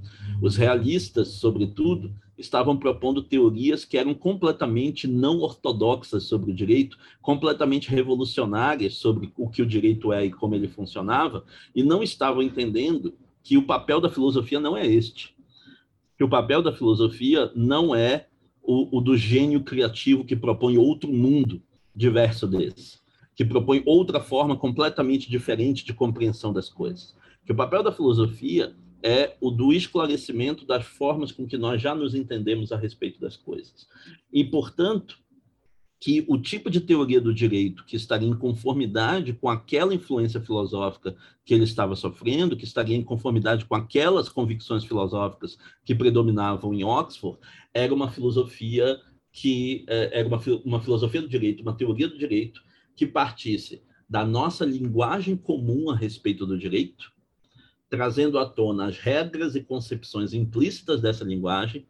[0.40, 7.88] Os realistas, sobretudo, estavam propondo teorias que eram completamente não ortodoxas sobre o direito, completamente
[7.88, 13.14] revolucionárias sobre o que o direito é e como ele funcionava, e não estavam entendendo
[13.42, 15.34] que o papel da filosofia não é este.
[16.16, 18.26] Que o papel da filosofia não é
[18.62, 21.62] o, o do gênio criativo que propõe outro mundo
[21.94, 23.02] diverso desse
[23.34, 27.16] que propõe outra forma completamente diferente de compreensão das coisas.
[27.44, 31.94] Que o papel da filosofia é o do esclarecimento das formas com que nós já
[31.94, 33.86] nos entendemos a respeito das coisas.
[34.32, 35.18] E, portanto,
[36.02, 41.14] que o tipo de teoria do direito que estaria em conformidade com aquela influência filosófica
[41.44, 46.82] que ele estava sofrendo, que estaria em conformidade com aquelas convicções filosóficas que predominavam em
[46.82, 47.38] Oxford,
[47.72, 52.60] era uma filosofia que eh, era uma, uma filosofia do direito, uma teoria do direito
[52.96, 57.12] que partisse da nossa linguagem comum a respeito do direito,
[57.92, 61.86] trazendo à tona as regras e concepções implícitas dessa linguagem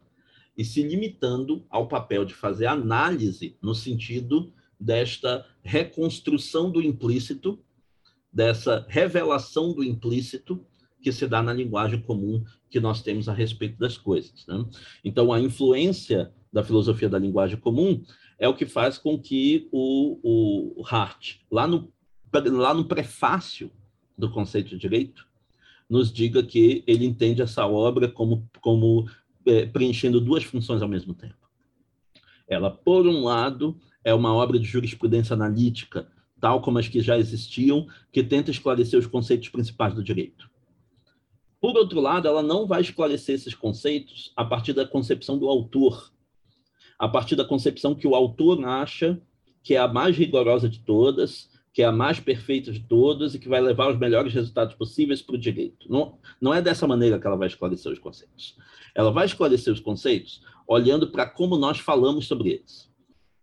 [0.57, 7.57] e se limitando ao papel de fazer análise no sentido desta reconstrução do implícito,
[8.33, 10.65] dessa revelação do implícito
[11.01, 14.45] que se dá na linguagem comum que nós temos a respeito das coisas.
[14.45, 14.61] Né?
[15.05, 18.03] Então, a influência da filosofia da linguagem comum
[18.37, 21.93] é o que faz com que o, o Hart, lá no,
[22.51, 23.71] lá no prefácio
[24.17, 25.31] do conceito de direito,
[25.93, 29.07] nos diga que ele entende essa obra como, como
[29.45, 31.47] é, preenchendo duas funções ao mesmo tempo.
[32.47, 36.07] Ela, por um lado, é uma obra de jurisprudência analítica,
[36.41, 40.49] tal como as que já existiam, que tenta esclarecer os conceitos principais do direito.
[41.61, 46.11] Por outro lado, ela não vai esclarecer esses conceitos a partir da concepção do autor,
[46.97, 49.21] a partir da concepção que o autor acha
[49.61, 53.39] que é a mais rigorosa de todas, que é a mais perfeita de todas e
[53.39, 55.91] que vai levar os melhores resultados possíveis para o direito.
[55.91, 58.55] Não, não é dessa maneira que ela vai esclarecer os conceitos.
[58.93, 62.89] Ela vai esclarecer os conceitos olhando para como nós falamos sobre eles,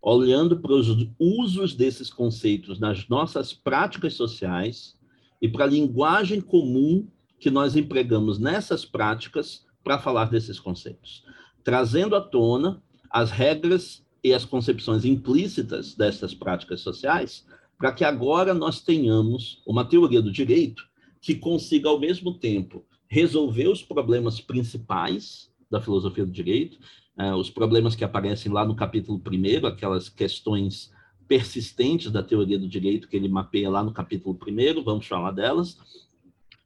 [0.00, 4.96] olhando para os usos desses conceitos nas nossas práticas sociais
[5.42, 7.08] e para a linguagem comum
[7.40, 11.24] que nós empregamos nessas práticas para falar desses conceitos,
[11.64, 17.44] trazendo à tona as regras e as concepções implícitas dessas práticas sociais,
[17.80, 20.86] para que agora nós tenhamos uma teoria do direito
[21.18, 26.78] que consiga, ao mesmo tempo, resolver os problemas principais da filosofia do direito,
[27.16, 30.92] eh, os problemas que aparecem lá no capítulo primeiro, aquelas questões
[31.26, 35.78] persistentes da teoria do direito que ele mapeia lá no capítulo primeiro, vamos falar delas,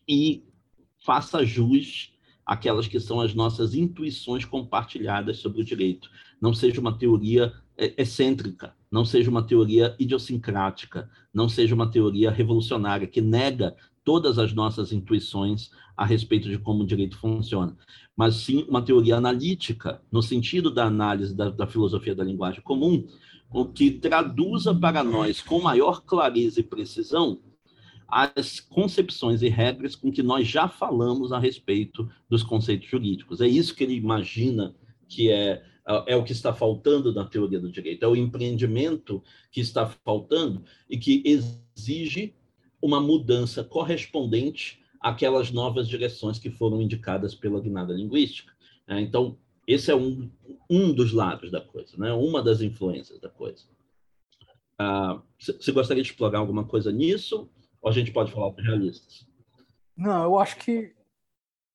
[0.08, 0.42] e
[0.98, 2.12] faça jus
[2.44, 6.10] àquelas que são as nossas intuições compartilhadas sobre o direito.
[6.40, 12.30] Não seja uma teoria é, excêntrica, não seja uma teoria idiosincrática, não seja uma teoria
[12.30, 17.76] revolucionária que nega todas as nossas intuições a respeito de como o direito funciona,
[18.16, 23.04] mas sim uma teoria analítica, no sentido da análise da, da filosofia da linguagem comum,
[23.50, 27.40] o que traduza para nós com maior clareza e precisão
[28.06, 33.40] as concepções e regras com que nós já falamos a respeito dos conceitos jurídicos.
[33.40, 34.72] É isso que ele imagina
[35.08, 35.64] que é,
[36.06, 40.64] é o que está faltando na teoria do direito, é o empreendimento que está faltando
[40.88, 42.34] e que exige
[42.80, 48.52] uma mudança correspondente àquelas novas direções que foram indicadas pela guinada linguística.
[48.86, 50.30] É, então, esse é um,
[50.68, 52.12] um dos lados da coisa, né?
[52.12, 53.64] uma das influências da coisa.
[54.78, 57.48] Ah, você gostaria de explorar alguma coisa nisso?
[57.80, 59.26] Ou a gente pode falar para realistas?
[59.96, 60.92] Não, eu acho que.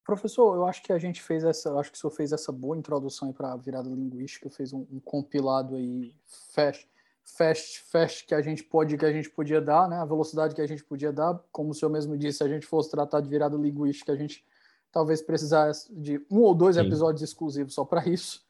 [0.09, 1.71] Professor, eu acho que a gente fez essa.
[1.77, 4.99] Acho que o senhor fez essa boa introdução para a virada linguística, fez um, um
[4.99, 6.89] compilado aí fast
[7.37, 9.97] fast, fast que a gente pode que a gente podia dar, né?
[9.97, 12.65] A velocidade que a gente podia dar, como o senhor mesmo disse, se a gente
[12.65, 14.43] fosse tratar de virada linguística, a gente
[14.91, 16.81] talvez precisasse de um ou dois Sim.
[16.81, 18.43] episódios exclusivos só para isso.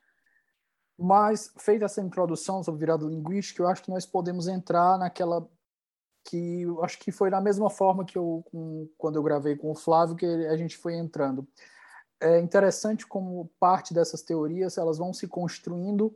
[0.97, 5.47] Mas feita essa introdução sobre virada linguística, eu acho que nós podemos entrar naquela
[6.29, 8.45] que acho que foi da mesma forma que eu
[8.97, 11.47] quando eu gravei com o Flávio que a gente foi entrando.
[12.21, 16.15] É interessante como parte dessas teorias elas vão se construindo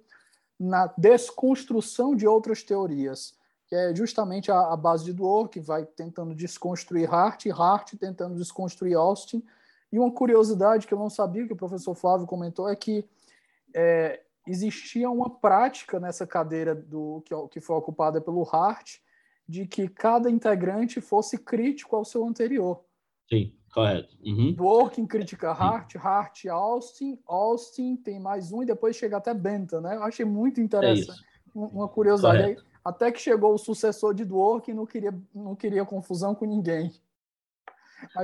[0.60, 3.36] na desconstrução de outras teorias,
[3.67, 8.36] que é justamente a, a base de Dworkin, que vai tentando desconstruir Hart, Hart tentando
[8.36, 9.43] desconstruir Austin.
[9.91, 13.08] E uma curiosidade que eu não sabia, que o professor Flávio comentou, é que
[13.73, 18.99] é, existia uma prática nessa cadeira do que, que foi ocupada pelo Hart,
[19.47, 22.84] de que cada integrante fosse crítico ao seu anterior.
[23.29, 23.53] Sim.
[23.73, 24.15] Correto.
[24.23, 24.53] Uhum.
[24.53, 29.95] Dworkin critica Hart, Hart Austin, Austin tem mais um e depois chega até Bentham, né?
[29.95, 31.19] Eu achei muito interessante.
[31.19, 32.58] É uma curiosidade aí.
[32.86, 36.91] Até que chegou o sucessor de Dworkin não queria, não queria confusão com ninguém.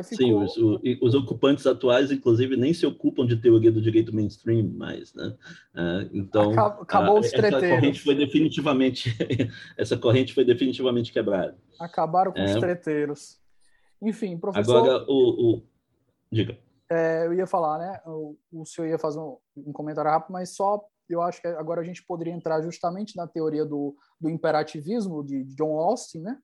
[0.03, 0.55] Sim, os,
[1.01, 5.35] os, ocupantes atuais, inclusive, nem se ocupam de teoria do direito mainstream mais, né?
[5.75, 7.63] Uh, então, acabou, acabou os treteiros.
[7.63, 9.17] Essa corrente foi definitivamente,
[9.77, 11.57] essa corrente foi definitivamente quebrada.
[11.79, 12.45] Acabaram com é.
[12.45, 13.39] os treteiros.
[14.01, 14.77] Enfim, professor.
[14.77, 15.55] Agora, o.
[15.55, 15.63] o...
[16.31, 16.57] Diga.
[16.91, 18.01] É, eu ia falar, né?
[18.05, 21.81] O, o senhor ia fazer um, um, comentário rápido, mas só eu acho que agora
[21.81, 26.37] a gente poderia entrar justamente na teoria do, do imperativismo de John Austin, né?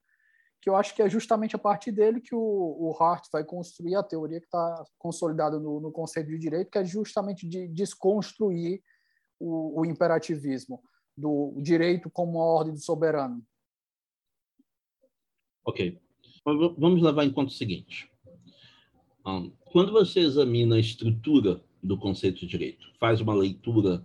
[0.65, 3.95] Que eu acho que é justamente a partir dele que o, o Hart vai construir
[3.95, 8.81] a teoria que está consolidada no, no, conceito de direito, que é justamente de desconstruir
[9.39, 10.81] o, o imperativismo
[11.15, 13.41] do direito como uma ordem do soberano.
[15.63, 16.01] Ok
[16.45, 18.09] vamos levar em conta o seguinte.
[19.71, 24.03] Quando você examina a estrutura do conceito de direito, faz uma leitura,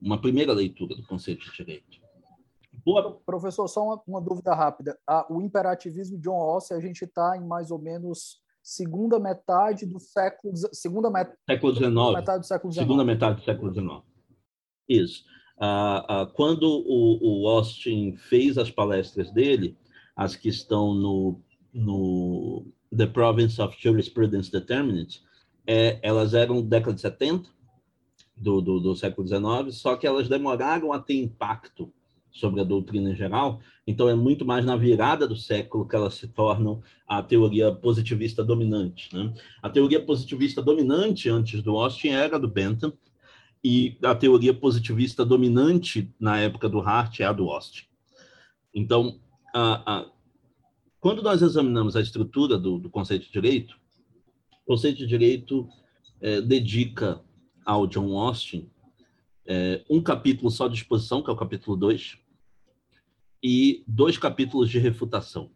[0.00, 2.00] uma primeira leitura do conceito de direito.
[3.24, 4.98] Professor, só uma, uma dúvida rápida.
[5.30, 9.98] o imperativismo de John Rawls, a gente está em mais ou menos segunda metade do
[9.98, 11.92] século segunda met, século XIX.
[12.14, 12.86] metade do século XIX.
[12.86, 14.02] Segunda metade do século XIX.
[14.88, 15.24] Isso.
[15.58, 19.76] Ah, ah, quando o, o Austin fez as palestras dele,
[20.14, 21.40] as que estão no
[21.72, 25.22] no The Province of Jurisprudence Determinate,
[25.66, 27.50] é, elas eram década de 70
[28.36, 31.92] do, do, do século XIX, só que elas demoraram a ter impacto
[32.30, 36.14] sobre a doutrina em geral, então é muito mais na virada do século que elas
[36.14, 39.14] se tornam a teoria positivista dominante.
[39.14, 39.32] Né?
[39.62, 42.92] A teoria positivista dominante antes do Austin era do Bentham,
[43.62, 47.84] e a teoria positivista dominante na época do Hart é a do Austin.
[48.72, 49.18] Então,
[49.54, 50.06] a, a,
[51.00, 53.76] quando nós examinamos a estrutura do, do conceito de direito,
[54.62, 55.68] o conceito de direito
[56.20, 57.20] é, dedica
[57.64, 58.70] ao John Austin
[59.46, 62.18] é, um capítulo só de exposição, que é o capítulo 2,
[63.42, 65.50] e dois capítulos de refutação,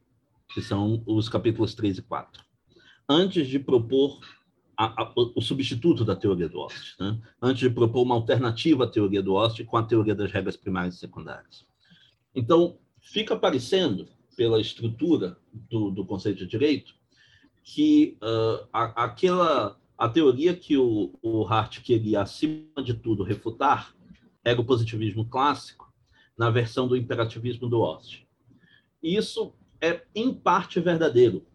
[0.53, 2.45] que são os capítulos 3 e 4.
[3.09, 4.21] Antes de propor
[4.77, 7.21] a, a, o substituto da teoria do Austin, né?
[7.41, 10.95] antes de propor uma alternativa à teoria do Austin com a teoria das regras primárias
[10.95, 11.67] e secundárias.
[12.35, 16.95] Então, fica parecendo pela estrutura do, do conceito de direito,
[17.63, 23.95] que uh, a, aquela a teoria que o, o Hart queria, acima de tudo, refutar
[24.45, 25.92] era o positivismo clássico,
[26.43, 28.27] na versão do imperativismo do Austin.
[29.01, 31.47] Isso é, em parte, verdadeiro,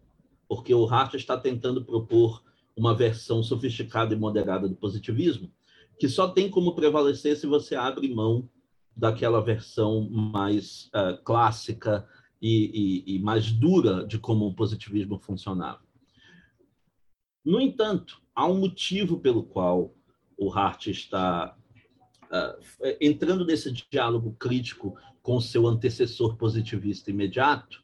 [0.48, 2.42] porque o Hart está tentando propor
[2.74, 5.52] uma versão sofisticada e moderada do positivismo,
[6.00, 8.48] que só tem como prevalecer se você abre mão
[8.96, 12.08] daquela versão mais uh, clássica,
[12.40, 15.82] e, e, e mais dura de como o positivismo funcionava.
[17.44, 19.94] No entanto, há um motivo pelo qual
[20.34, 21.57] o Hart está
[22.30, 27.82] uh, entrando nesse diálogo crítico com seu antecessor positivista imediato,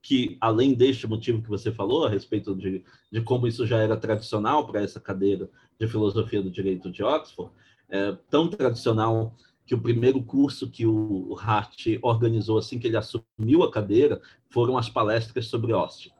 [0.00, 3.96] que, além deste motivo que você falou, a respeito de, de como isso já era
[3.96, 7.50] tradicional para essa cadeira de filosofia do direito de Oxford,
[7.88, 9.34] é tão tradicional
[9.66, 14.78] que o primeiro curso que o Hart organizou assim que ele assumiu a cadeira foram
[14.78, 16.12] as palestras sobre Austin.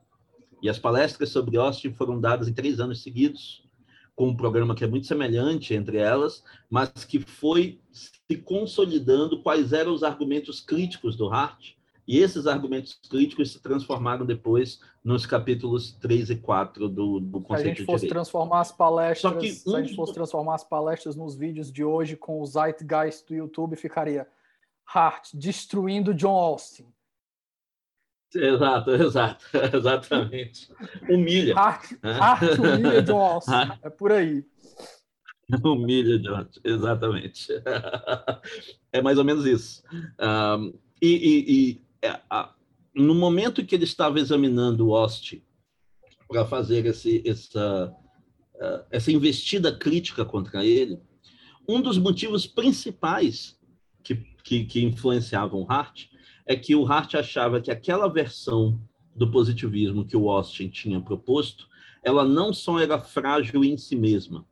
[0.61, 3.66] E as palestras sobre Austin foram dadas em três anos seguidos,
[4.17, 9.75] com um programa que é muito semelhante entre elas, mas que foi se consolidando quais
[9.75, 11.77] eram os argumentos críticos do Hart
[12.09, 17.49] e esses argumentos críticos se transformaram depois nos capítulos 3 e 4 do, do conceito
[17.49, 20.65] de Se a gente fosse transformar as palestras, que, se a gente fosse transformar as
[20.65, 24.27] palestras nos vídeos de hoje com o Zeitgeist do YouTube, ficaria
[24.87, 26.87] Hart destruindo John Austin.
[28.35, 30.69] Exato, exato, exatamente.
[31.09, 31.57] Humilha.
[31.57, 33.53] Hart, Hart humilha John Austin.
[33.83, 34.45] É por aí.
[35.65, 37.49] Humilha John, exatamente.
[38.93, 39.83] É mais ou menos isso.
[40.19, 40.73] Um,
[41.03, 42.19] e, e, e é,
[42.95, 45.43] no momento que ele estava examinando o Ost
[46.27, 47.95] para fazer esse, essa,
[48.55, 50.99] é, essa investida crítica contra ele,
[51.69, 53.59] um dos motivos principais
[54.03, 56.07] que, que, que influenciavam Hart
[56.47, 58.81] é que o Hart achava que aquela versão
[59.15, 61.67] do positivismo que o Austin tinha proposto,
[62.05, 64.47] ela não só era frágil em si mesma,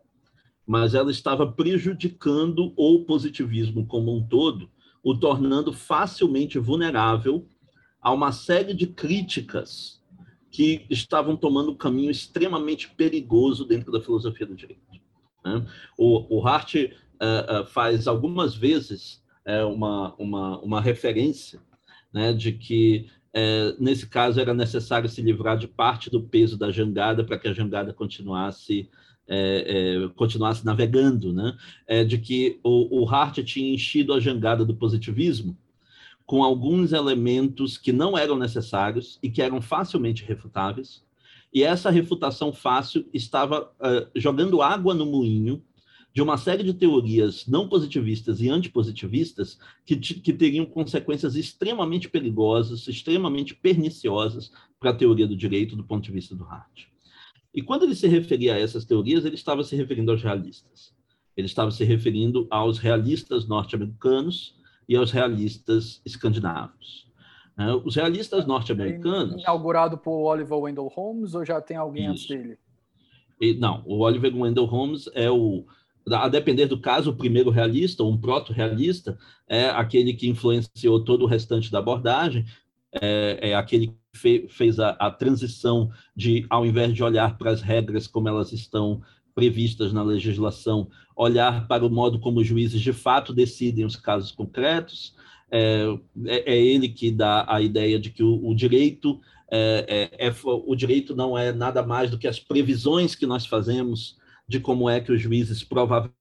[0.67, 4.69] mas ela estava prejudicando o positivismo como um todo
[5.03, 7.47] o tornando facilmente vulnerável
[8.01, 10.03] a uma série de críticas
[10.51, 14.81] que estavam tomando um caminho extremamente perigoso dentro da filosofia do direito.
[15.45, 15.67] Né?
[15.99, 21.61] O, o Hart uh, uh, faz algumas vezes uh, uma, uma, uma referência
[22.15, 23.07] né, de que,
[23.81, 27.53] nesse caso, era necessário se livrar de parte do peso da jangada para que a
[27.53, 28.89] jangada continuasse
[29.27, 31.57] é, é, continuasse navegando, né?
[31.87, 35.57] É, de que o, o Hart tinha enchido a jangada do positivismo
[36.27, 41.05] com alguns elementos que não eram necessários e que eram facilmente refutáveis,
[41.53, 45.63] e essa refutação fácil estava uh, jogando água no moinho
[46.15, 52.87] de uma série de teorias não positivistas e antipositivistas que, que teriam consequências extremamente perigosas,
[52.87, 56.85] extremamente perniciosas para a teoria do direito do ponto de vista do Hart.
[57.53, 60.95] E quando ele se referia a essas teorias, ele estava se referindo aos realistas.
[61.37, 64.57] Ele estava se referindo aos realistas norte-americanos
[64.89, 67.11] e aos realistas escandinavos.
[67.57, 67.75] Né?
[67.85, 69.43] Os realistas norte-americanos.
[69.43, 72.13] Inaugurado por Oliver Wendell Holmes ou já tem alguém Isso.
[72.13, 72.59] antes dele?
[73.41, 75.67] E, não, o Oliver Wendell Holmes é o,
[76.11, 81.29] a depender do caso, o primeiro realista, um proto-realista, é aquele que influenciou todo o
[81.29, 82.45] restante da abordagem,
[82.93, 87.51] é, é aquele que fe, fez a, a transição de, ao invés de olhar para
[87.51, 89.03] as regras como elas estão
[89.35, 94.31] previstas na legislação, olhar para o modo como os juízes de fato decidem os casos
[94.31, 95.15] concretos.
[95.51, 95.87] É,
[96.27, 100.35] é, é ele que dá a ideia de que o, o direito é, é, é,
[100.45, 104.17] o direito não é nada mais do que as previsões que nós fazemos
[104.47, 106.13] de como é que os juízes provavelmente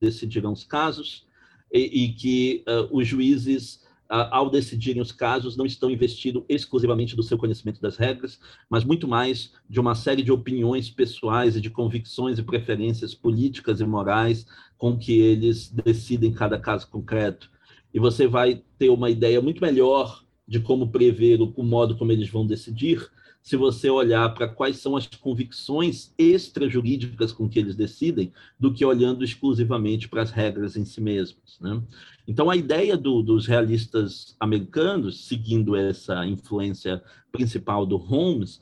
[0.00, 1.26] decidirão os casos
[1.72, 7.22] e, e que uh, os juízes ao decidirem os casos, não estão investindo exclusivamente do
[7.22, 8.38] seu conhecimento das regras,
[8.70, 13.80] mas muito mais de uma série de opiniões pessoais e de convicções e preferências políticas
[13.80, 14.46] e morais
[14.78, 17.50] com que eles decidem cada caso concreto.
[17.92, 22.28] E você vai ter uma ideia muito melhor de como prever o, modo como eles
[22.28, 23.10] vão decidir,
[23.46, 28.84] se você olhar para quais são as convicções extrajurídicas com que eles decidem, do que
[28.84, 31.56] olhando exclusivamente para as regras em si mesmas.
[31.60, 31.80] Né?
[32.26, 38.60] Então, a ideia do, dos realistas americanos, seguindo essa influência principal do Holmes,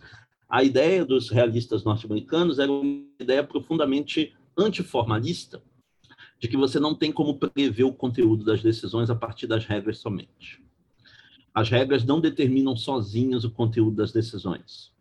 [0.51, 5.63] a ideia dos realistas norte-americanos era uma ideia profundamente antiformalista,
[6.39, 9.97] de que você não tem como prever o conteúdo das decisões a partir das regras
[9.97, 10.63] somente.
[11.55, 14.93] As regras não determinam sozinhas o conteúdo das decisões.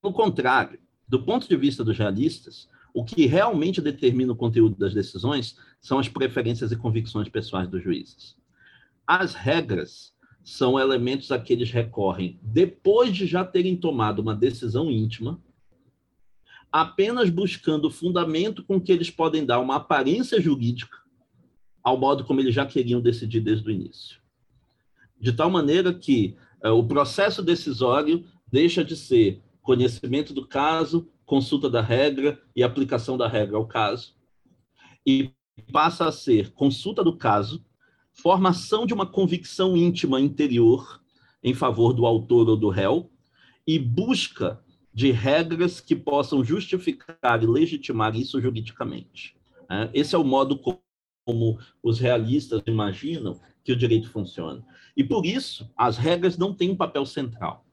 [0.00, 4.94] Pelo contrário, do ponto de vista dos realistas, o que realmente determina o conteúdo das
[4.94, 8.36] decisões são as preferências e convicções pessoais dos juízes.
[9.06, 14.90] As regras são elementos a que eles recorrem depois de já terem tomado uma decisão
[14.90, 15.38] íntima,
[16.72, 20.96] apenas buscando o fundamento com que eles podem dar uma aparência jurídica
[21.82, 24.19] ao modo como eles já queriam decidir desde o início
[25.20, 31.68] de tal maneira que uh, o processo decisório deixa de ser conhecimento do caso, consulta
[31.68, 34.14] da regra e aplicação da regra ao caso,
[35.06, 35.30] e
[35.72, 37.64] passa a ser consulta do caso,
[38.12, 41.00] formação de uma convicção íntima interior
[41.42, 43.10] em favor do autor ou do réu,
[43.66, 44.60] e busca
[44.92, 49.36] de regras que possam justificar e legitimar isso juridicamente.
[49.68, 49.88] Né?
[49.94, 50.60] Esse é o modo
[51.30, 54.64] como os realistas imaginam que o direito funciona.
[54.96, 57.64] E por isso, as regras não têm um papel central.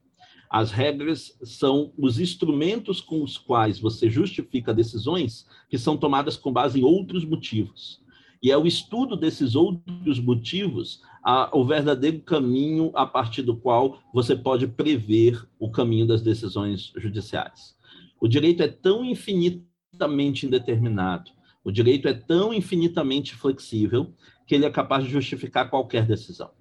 [0.48, 6.54] As regras são os instrumentos com os quais você justifica decisões que são tomadas com
[6.54, 8.00] base em outros motivos.
[8.44, 14.00] E é o estudo desses outros motivos a, o verdadeiro caminho a partir do qual
[14.14, 17.76] você pode prever o caminho das decisões judiciais.
[18.22, 21.32] O direito é tão infinitamente indeterminado,
[21.68, 24.14] o direito é tão infinitamente flexível
[24.48, 26.52] que ele é capaz de justificar qualquer decisão.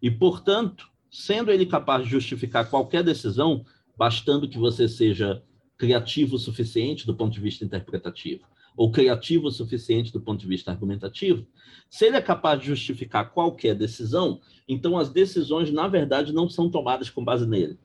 [0.00, 3.66] E, portanto, sendo ele capaz de justificar qualquer decisão,
[3.98, 5.42] bastando que você seja
[5.76, 10.46] criativo o suficiente do ponto de vista interpretativo, ou criativo o suficiente do ponto de
[10.46, 11.46] vista argumentativo,
[11.90, 16.70] se ele é capaz de justificar qualquer decisão, então as decisões, na verdade, não são
[16.70, 17.78] tomadas com base nele.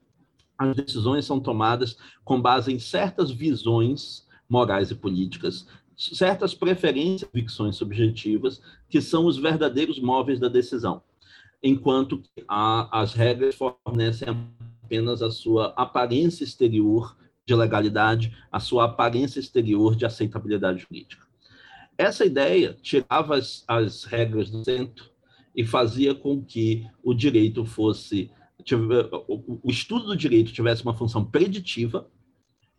[0.57, 5.65] As decisões são tomadas com base em certas visões morais e políticas,
[6.13, 11.01] certas preferências convicções subjetivas, que são os verdadeiros móveis da decisão
[11.61, 14.27] enquanto a, as regras fornecem
[14.83, 21.25] apenas a sua aparência exterior de legalidade, a sua aparência exterior de aceitabilidade jurídica.
[21.97, 25.09] Essa ideia tirava as, as regras do centro
[25.55, 28.31] e fazia com que o direito fosse
[29.27, 32.07] o estudo do direito tivesse uma função preditiva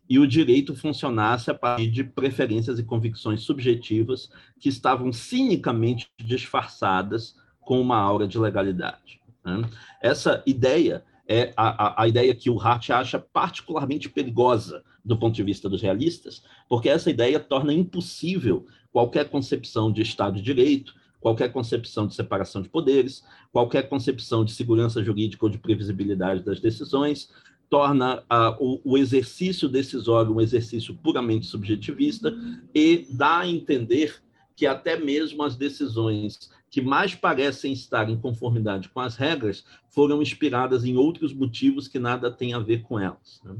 [0.09, 4.29] e o direito funcionasse a partir de preferências e convicções subjetivas
[4.59, 9.21] que estavam cinicamente disfarçadas com uma aura de legalidade.
[9.43, 9.61] Né?
[10.01, 15.33] Essa ideia é a, a, a, ideia que o Hart acha particularmente perigosa do ponto
[15.33, 20.93] de vista dos realistas, porque essa ideia torna impossível qualquer concepção de Estado de Direito,
[21.19, 26.59] qualquer concepção de separação de poderes, qualquer concepção de segurança jurídica ou de previsibilidade das
[26.59, 27.29] decisões,
[27.73, 32.31] torna uh, o, o, exercício decisório um exercício puramente subjetivista
[32.71, 34.21] e dá a entender
[34.55, 40.21] que até mesmo as decisões que mais parecem estar em conformidade com as regras foram
[40.21, 43.41] inspiradas em outros motivos que nada têm a ver com elas.
[43.43, 43.55] Né?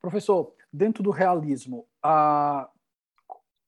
[0.00, 2.66] Professor, dentro do realismo, a...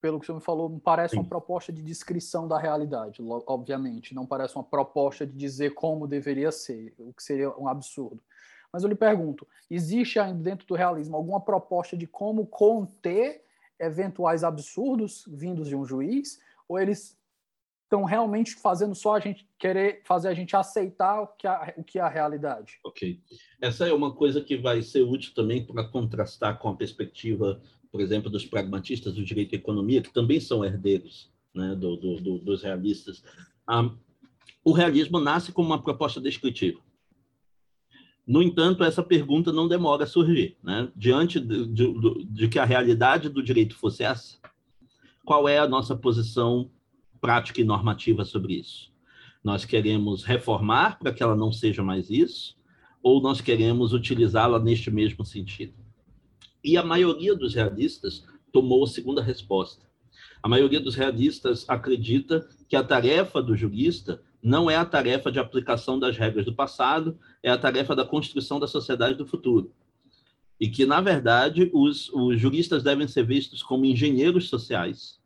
[0.01, 1.21] pelo que o senhor me falou, me parece Sim.
[1.21, 6.51] uma proposta de descrição da realidade, obviamente, não parece uma proposta de dizer como deveria
[6.51, 8.23] ser, o que seria um absurdo.
[8.73, 13.45] Mas eu lhe pergunto, existe ainda dentro do realismo alguma proposta de como conter
[13.79, 16.39] eventuais absurdos vindos de um juiz?
[16.69, 17.19] Ou eles
[17.91, 21.83] estão realmente fazendo só a gente querer fazer a gente aceitar o que, a, o
[21.83, 22.79] que é a realidade.
[22.85, 23.21] Ok.
[23.61, 27.61] Essa é uma coisa que vai ser útil também para contrastar com a perspectiva,
[27.91, 32.21] por exemplo, dos pragmatistas do direito à economia, que também são herdeiros né, do, do,
[32.21, 33.25] do, dos realistas.
[33.69, 33.99] Um,
[34.65, 36.81] o realismo nasce como uma proposta descritiva.
[38.27, 40.57] No entanto, essa pergunta não demora a surgir.
[40.63, 40.91] Né?
[40.95, 44.39] Diante de, de, de que a realidade do direito fosse essa,
[45.25, 46.71] qual é a nossa posição
[47.21, 48.91] prática e normativa sobre isso.
[49.43, 52.57] Nós queremos reformar para que ela não seja mais isso,
[53.03, 55.75] ou nós queremos utilizá-la neste mesmo sentido?
[56.63, 59.87] E a maioria dos realistas tomou a segunda resposta.
[60.43, 65.39] A maioria dos realistas acredita que a tarefa do jurista não é a tarefa de
[65.39, 69.73] aplicação das regras do passado, é a tarefa da construção da sociedade do futuro.
[70.59, 75.21] E que, na verdade, os, os juristas devem ser vistos como engenheiros sociais,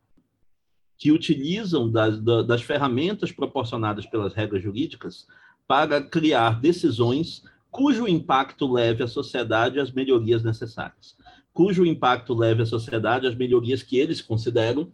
[0.96, 5.26] que utilizam das, das ferramentas proporcionadas pelas regras jurídicas
[5.66, 11.16] para criar decisões cujo impacto leve à sociedade as melhorias necessárias,
[11.52, 14.92] cujo impacto leve à sociedade as melhorias que eles consideram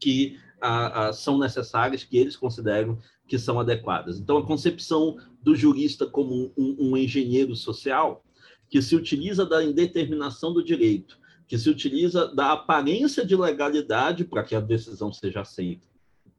[0.00, 2.98] que a, a, são necessárias, que eles consideram
[3.28, 4.18] que são adequadas.
[4.18, 8.24] Então, a concepção do jurista como um, um engenheiro social
[8.68, 11.18] que se utiliza da indeterminação do direito
[11.48, 15.88] que se utiliza da aparência de legalidade para que a decisão seja aceita,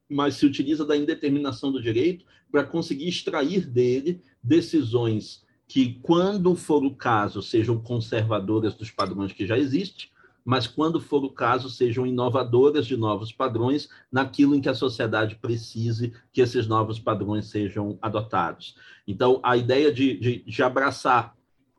[0.08, 6.86] mas se utiliza da indeterminação do direito para conseguir extrair dele decisões que, quando for
[6.86, 10.10] o caso, sejam conservadoras dos padrões que já existem,
[10.44, 15.36] mas quando for o caso, sejam inovadoras de novos padrões naquilo em que a sociedade
[15.36, 18.76] precise que esses novos padrões sejam adotados.
[19.08, 21.36] Então, a ideia de, de, de abraçar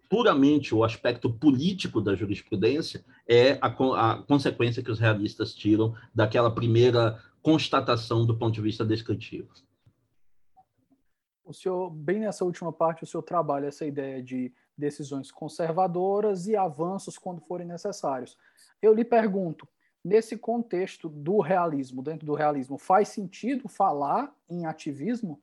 [0.08, 6.52] puramente o aspecto político da jurisprudência é a, a, consequência que os realistas tiram daquela
[6.52, 9.48] primeira constatação do ponto de vista descritivo.
[11.44, 16.56] O senhor, bem nessa última parte, o senhor trabalha essa ideia de decisões conservadoras e
[16.56, 18.36] avanços quando forem necessários.
[18.82, 19.68] Eu lhe pergunto,
[20.04, 25.40] nesse contexto do realismo, dentro do realismo, faz sentido falar em ativismo?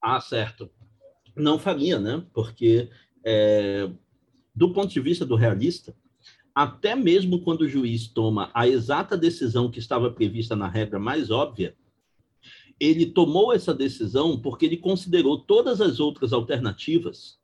[0.00, 0.70] Ah, certo.
[1.36, 2.24] Não faria, né?
[2.32, 2.90] Porque
[3.24, 3.90] é,
[4.54, 5.94] do ponto de vista do realista,
[6.54, 11.30] até mesmo quando o juiz toma a exata decisão que estava prevista na regra mais
[11.30, 11.74] óbvia,
[12.78, 17.38] ele tomou essa decisão porque ele considerou todas as outras alternativas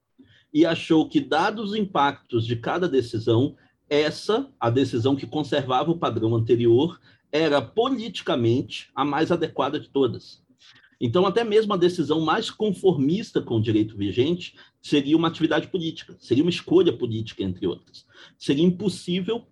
[0.52, 3.56] e achou que, dados os impactos de cada decisão,
[3.90, 7.00] essa, a decisão que conservava o padrão anterior,
[7.32, 10.40] era politicamente a mais adequada de todas.
[11.00, 16.14] Então, até mesmo a decisão mais conformista com o direito vigente seria uma atividade política,
[16.20, 18.06] seria uma escolha política, entre outras.
[18.38, 19.42] Seria impossível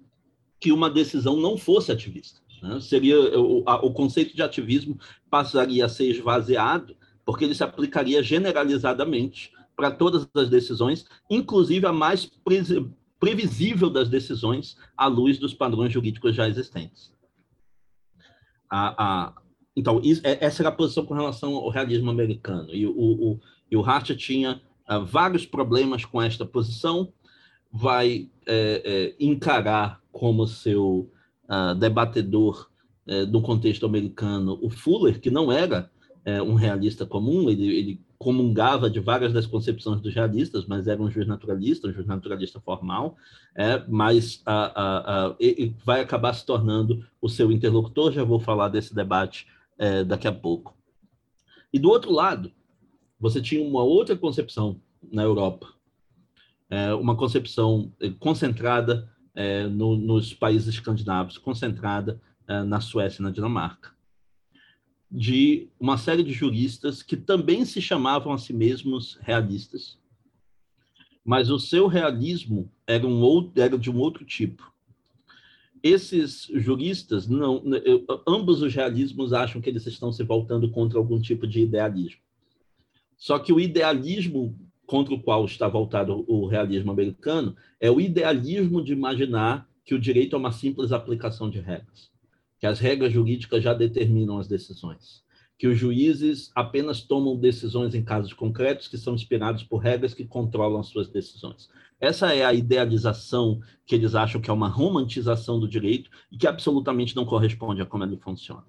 [0.61, 2.41] que uma decisão não fosse ativista.
[2.63, 2.81] Né?
[2.81, 4.99] Seria o, a, o conceito de ativismo
[5.31, 11.93] passaria a ser esvaziado, porque ele se aplicaria generalizadamente para todas as decisões, inclusive a
[11.93, 12.27] mais
[13.19, 17.13] previsível das decisões, à luz dos padrões jurídicos já existentes.
[18.71, 19.33] A, a,
[19.77, 22.75] então, isso, é, essa era a posição com relação ao realismo americano.
[22.75, 23.41] E o, o,
[23.71, 27.13] e o Hart tinha uh, vários problemas com esta posição,
[27.73, 31.11] vai é, é, encarar como seu
[31.49, 32.69] uh, debatedor
[33.07, 35.91] uh, do contexto americano o Fuller, que não era
[36.27, 41.01] uh, um realista comum, ele, ele, comungava de várias das concepções dos realistas, mas era
[41.01, 43.17] um juiz naturalista, um juiz naturalista formal,
[43.55, 44.43] é, mas
[45.39, 49.47] ele vai acabar se tornando o seu interlocutor, já vou falar desse debate
[49.79, 50.77] é, daqui a pouco.
[51.73, 52.51] E do outro lado,
[53.21, 54.81] você tinha uma outra concepção
[55.13, 55.69] na Europa,
[56.71, 63.31] é, uma concepção concentrada é, no, nos países escandinavos, concentrada é, na Suécia e na
[63.31, 63.91] Dinamarca,
[65.11, 69.99] de uma série de juristas que também se chamavam a si mesmos realistas,
[71.25, 74.73] mas o seu realismo era, um outro, era de um outro tipo.
[75.83, 77.63] Esses juristas, não,
[78.27, 82.21] ambos os realismos acham que eles estão se voltando contra algum tipo de idealismo.
[83.17, 88.83] Só que o idealismo contra o qual está voltado o realismo americano é o idealismo
[88.83, 92.11] de imaginar que o direito é uma simples aplicação de regras,
[92.59, 95.23] que as regras jurídicas já determinam as decisões
[95.59, 100.25] que os juízes apenas tomam decisões em casos concretos que são inspirados por regras que
[100.25, 101.69] controlam as suas decisões.
[102.01, 106.47] Essa é a idealização que eles acham que é uma romantização do direito e que
[106.47, 108.65] absolutamente não corresponde a como ele funciona.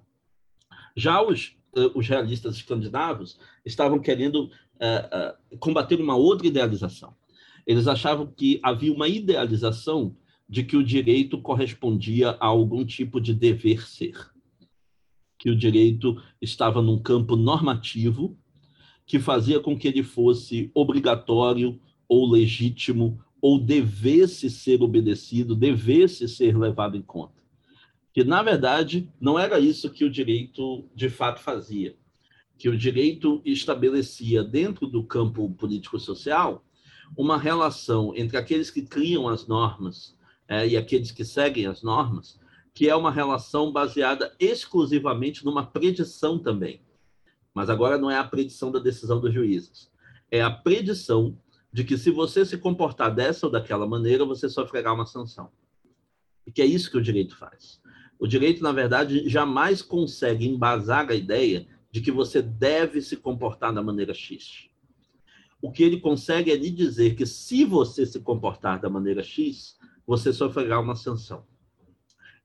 [0.96, 7.14] Já os, uh, os realistas escandinavos estavam querendo uh, uh, combater uma outra idealização.
[7.64, 10.16] Eles achavam que havia uma idealização
[10.50, 14.30] de que o direito correspondia a algum tipo de dever ser
[15.40, 18.36] que o direito estava num campo normativo
[19.06, 26.56] que fazia com que ele fosse obrigatório ou legítimo ou devesse ser obedecido, devesse ser
[26.58, 27.42] levado em conta.
[28.12, 31.96] Que, na verdade, não era isso que o direito de fato fazia.
[32.58, 36.62] Que o direito estabelecia, dentro do campo político-social,
[37.16, 40.14] uma relação entre aqueles que criam as normas
[40.50, 42.40] é, e aqueles que seguem as normas,
[42.74, 46.82] que é uma relação baseada exclusivamente numa predição também.
[47.54, 49.88] Mas agora não é a predição da decisão dos juízes.
[50.28, 51.38] É a predição
[51.72, 55.52] de que se você se comportar dessa ou daquela maneira, você sofrerá uma sanção.
[56.44, 57.80] E que é isso que o direito faz.
[58.18, 63.72] O direito, na verdade, jamais consegue embasar a ideia de que você deve se comportar
[63.72, 64.68] da maneira X.
[65.62, 69.78] O que ele consegue é lhe dizer que se você se comportar da maneira X,
[70.10, 71.44] você sofrerá uma sanção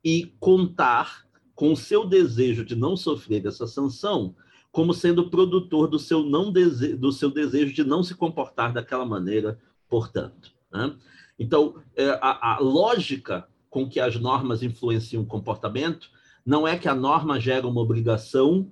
[0.03, 4.35] e contar com o seu desejo de não sofrer essa sanção
[4.71, 6.95] como sendo produtor do seu, não dese...
[6.95, 9.59] do seu desejo de não se comportar daquela maneira,
[9.89, 10.53] portanto.
[10.71, 10.95] Né?
[11.39, 16.11] Então, é, a, a lógica com que as normas influenciam o comportamento
[16.45, 18.69] não é que a norma gera uma obrigação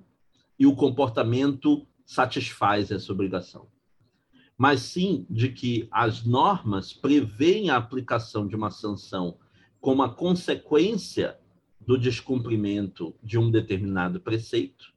[0.56, 3.66] e o comportamento satisfaz essa obrigação,
[4.56, 9.38] mas sim de que as normas prevêem a aplicação de uma sanção
[9.80, 11.38] como a consequência
[11.80, 14.94] do descumprimento de um determinado preceito,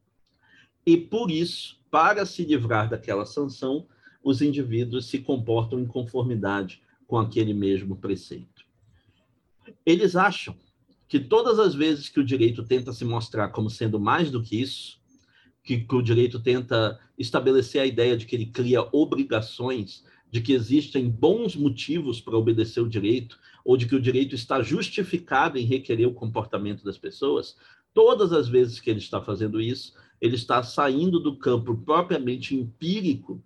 [0.88, 3.86] e por isso, para se livrar daquela sanção,
[4.24, 8.66] os indivíduos se comportam em conformidade com aquele mesmo preceito.
[9.86, 10.55] Eles acham
[11.10, 14.62] que todas as vezes que o direito tenta se mostrar como sendo mais do que
[14.62, 15.01] isso,
[15.68, 20.53] que, que o direito tenta estabelecer a ideia de que ele cria obrigações, de que
[20.53, 25.65] existem bons motivos para obedecer o direito, ou de que o direito está justificado em
[25.65, 27.57] requerer o comportamento das pessoas,
[27.93, 33.43] todas as vezes que ele está fazendo isso, ele está saindo do campo propriamente empírico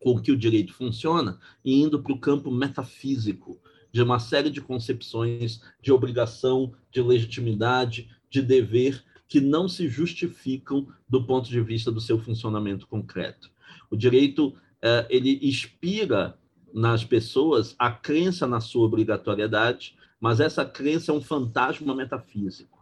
[0.00, 4.60] com que o direito funciona e indo para o campo metafísico de uma série de
[4.60, 11.92] concepções de obrigação, de legitimidade, de dever que não se justificam do ponto de vista
[11.92, 13.50] do seu funcionamento concreto.
[13.90, 16.38] O direito eh, ele inspira
[16.72, 22.78] nas pessoas a crença na sua obrigatoriedade, mas essa crença é um fantasma metafísico.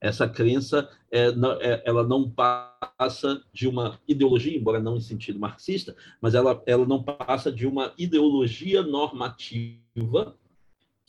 [0.00, 1.26] Essa crença é,
[1.60, 6.86] é, ela não passa de uma ideologia, embora não em sentido marxista, mas ela, ela
[6.86, 10.34] não passa de uma ideologia normativa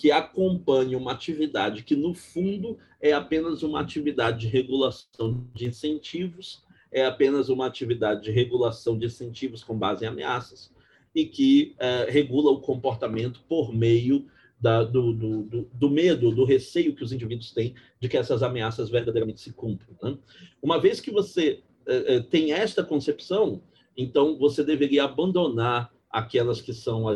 [0.02, 6.64] que acompanha uma atividade que, no fundo, é apenas uma atividade de regulação de incentivos,
[6.92, 10.74] é apenas uma atividade de regulação de incentivos com base em ameaças,
[11.14, 14.26] e que é, regula o comportamento por meio
[14.60, 18.90] da, do, do, do, medo, do receio que os indivíduos têm de que essas ameaças
[18.90, 19.96] verdadeiramente se cumpram.
[20.02, 20.18] Né?
[20.64, 23.62] Uma vez que você é, é, tem esta concepção,
[23.96, 27.08] então você deveria abandonar aquelas que são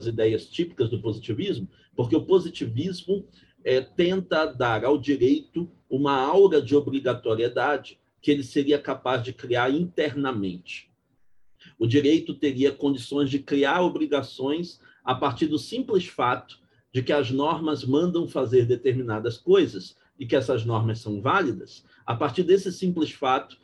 [0.00, 3.26] ideias típicas do positivismo, porque o positivismo
[3.64, 9.70] é, tenta dar ao direito uma aura de obrigatoriedade que ele seria capaz de criar
[9.70, 10.90] internamente.
[11.78, 16.58] O direito teria condições de criar obrigações a partir do simples fato
[16.92, 22.14] de que as normas mandam fazer determinadas coisas e que essas normas são válidas, a
[22.14, 23.58] partir desse simples fato,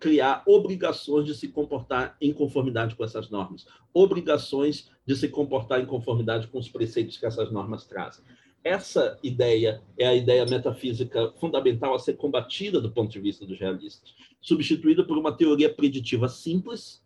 [0.00, 5.86] criar obrigações de se comportar em conformidade com essas normas, obrigações de se comportar em
[5.86, 8.24] conformidade com os preceitos que essas normas trazem.
[8.62, 13.58] Essa ideia é a ideia metafísica fundamental a ser combatida do ponto de vista dos
[13.58, 17.00] realistas, substituída por uma teoria preditiva simples,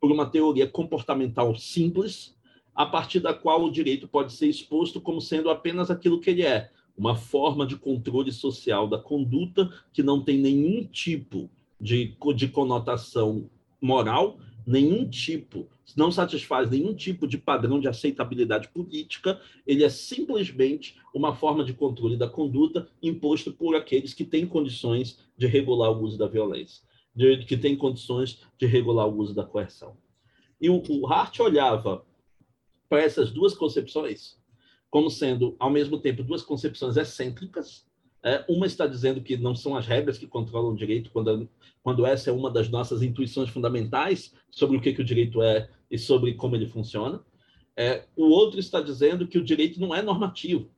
[0.00, 2.36] por uma teoria comportamental simples,
[2.74, 6.42] a partir da qual o direito pode ser exposto como sendo apenas aquilo que ele
[6.42, 11.48] é, uma forma de controle social da conduta que não tem nenhum tipo
[11.80, 13.50] de, de conotação
[13.80, 20.96] moral, nenhum tipo, não satisfaz nenhum tipo de padrão de aceitabilidade política, ele é simplesmente
[21.14, 26.02] uma forma de controle da conduta imposto por aqueles que têm condições de regular o
[26.02, 29.96] uso da violência de, que tem condições de regular o uso da coerção.
[30.60, 32.04] E o, o Hart olhava
[32.88, 34.38] para essas duas concepções
[34.90, 37.85] como sendo, ao mesmo tempo, duas concepções excêntricas.
[38.26, 41.48] É, uma está dizendo que não são as regras que controlam o direito, quando,
[41.80, 45.70] quando essa é uma das nossas intuições fundamentais sobre o que, que o direito é
[45.88, 47.22] e sobre como ele funciona.
[47.76, 50.68] É, o outro está dizendo que o direito não é normativo,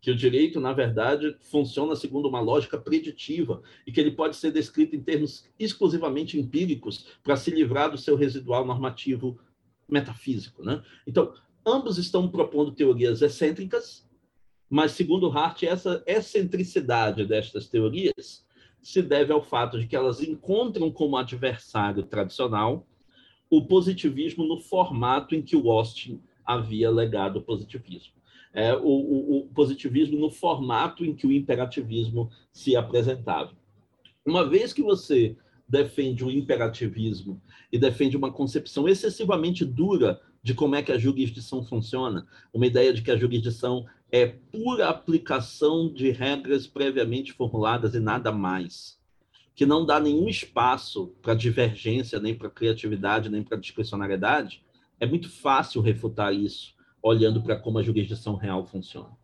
[0.00, 4.50] que o direito, na verdade, funciona segundo uma lógica preditiva e que ele pode ser
[4.50, 9.38] descrito em termos exclusivamente empíricos para se livrar do seu residual normativo
[9.86, 10.64] metafísico.
[10.64, 10.82] Né?
[11.06, 11.34] Então,
[11.66, 14.08] ambos estão propondo teorias excêntricas,
[14.70, 18.46] mas, segundo Hart, essa excentricidade destas teorias
[18.80, 22.86] se deve ao fato de que elas encontram como adversário tradicional
[23.50, 28.20] o positivismo no formato em que o Austin havia legado o positivismo
[28.52, 33.52] é, o, o, o positivismo no formato em que o imperativismo se apresentava.
[34.24, 35.36] Uma vez que você
[35.68, 37.40] defende o imperativismo
[37.70, 42.92] e defende uma concepção excessivamente dura de como é que a jurisdição funciona, uma ideia
[42.92, 48.98] de que a jurisdição é pura aplicação de regras previamente formuladas e nada mais,
[49.54, 54.62] que não dá nenhum espaço para divergência, nem para criatividade, nem para discricionariedade,
[54.98, 59.16] é muito fácil refutar isso olhando para como a jurisdição real funciona.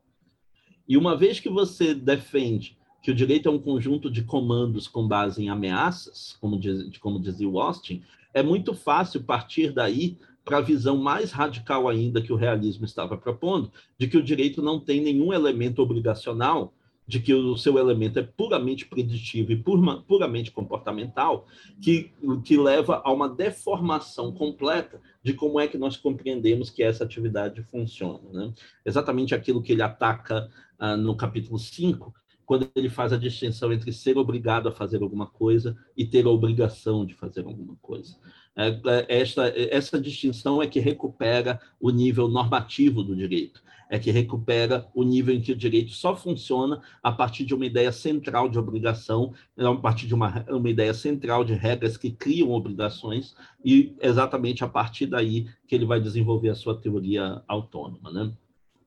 [0.88, 5.06] E uma vez que você defende que o direito é um conjunto de comandos com
[5.06, 10.58] base em ameaças, como, diz, como dizia o Austin, é muito fácil partir daí para
[10.58, 14.78] a visão mais radical ainda que o realismo estava propondo, de que o direito não
[14.78, 16.72] tem nenhum elemento obrigacional
[17.06, 19.62] de que o seu elemento é puramente preditivo e
[20.06, 21.46] puramente comportamental,
[21.80, 22.10] que,
[22.44, 27.62] que leva a uma deformação completa de como é que nós compreendemos que essa atividade
[27.62, 28.28] funciona.
[28.32, 28.52] Né?
[28.84, 32.12] Exatamente aquilo que ele ataca ah, no capítulo 5,
[32.44, 36.30] quando ele faz a distinção entre ser obrigado a fazer alguma coisa e ter a
[36.30, 38.16] obrigação de fazer alguma coisa.
[38.56, 44.10] É, é, esta, essa distinção é que recupera o nível normativo do direito é que
[44.10, 48.48] recupera o nível em que o direito só funciona a partir de uma ideia central
[48.48, 53.34] de obrigação, a partir de uma, uma ideia central de regras que criam obrigações,
[53.64, 58.10] e exatamente a partir daí que ele vai desenvolver a sua teoria autônoma.
[58.10, 58.32] Né?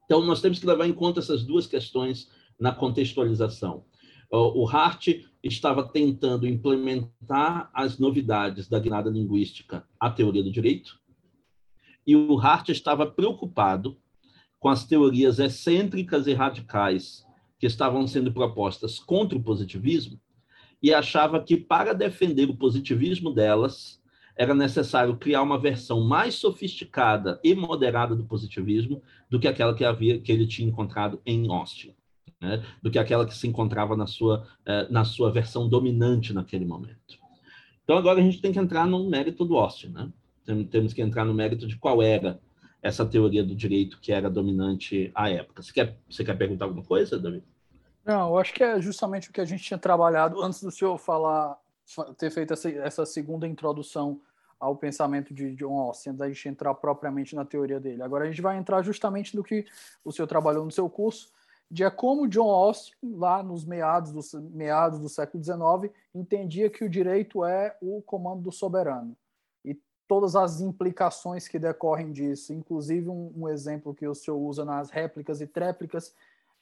[0.05, 3.83] Então, nós temos que levar em conta essas duas questões na contextualização.
[4.31, 5.07] O Hart
[5.43, 10.99] estava tentando implementar as novidades da guinada linguística à teoria do direito,
[12.05, 13.97] e o Hart estava preocupado
[14.59, 17.25] com as teorias excêntricas e radicais
[17.59, 20.19] que estavam sendo propostas contra o positivismo
[20.81, 24.01] e achava que para defender o positivismo delas
[24.35, 29.83] era necessário criar uma versão mais sofisticada e moderada do positivismo do que aquela que
[29.83, 31.93] havia que ele tinha encontrado em Austin,
[32.39, 32.63] né?
[32.81, 37.19] do que aquela que se encontrava na sua eh, na sua versão dominante naquele momento.
[37.83, 40.11] Então agora a gente tem que entrar no mérito do Austin, né?
[40.71, 42.39] Temos que entrar no mérito de qual era
[42.81, 45.61] essa teoria do direito que era dominante à época.
[45.61, 47.43] Você quer, você quer perguntar alguma coisa, David?
[48.05, 50.97] Não, eu acho que é justamente o que a gente tinha trabalhado antes do senhor
[50.97, 51.59] falar,
[52.17, 54.21] ter feito essa, essa segunda introdução
[54.59, 58.01] ao pensamento de John Austin, da gente entrar propriamente na teoria dele.
[58.01, 59.65] Agora a gente vai entrar justamente no que
[60.03, 61.31] o senhor trabalhou no seu curso,
[61.71, 66.83] de é como John Austin, lá nos meados do, meados do século XIX, entendia que
[66.83, 69.15] o direito é o comando do soberano.
[69.63, 74.65] E todas as implicações que decorrem disso, inclusive um, um exemplo que o senhor usa
[74.65, 76.15] nas réplicas e tréplicas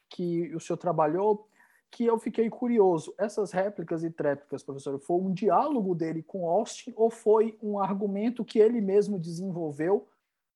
[0.09, 1.47] que o senhor trabalhou,
[1.89, 3.13] que eu fiquei curioso.
[3.17, 8.43] Essas réplicas e tréplicas, professor, foi um diálogo dele com Austin ou foi um argumento
[8.43, 10.05] que ele mesmo desenvolveu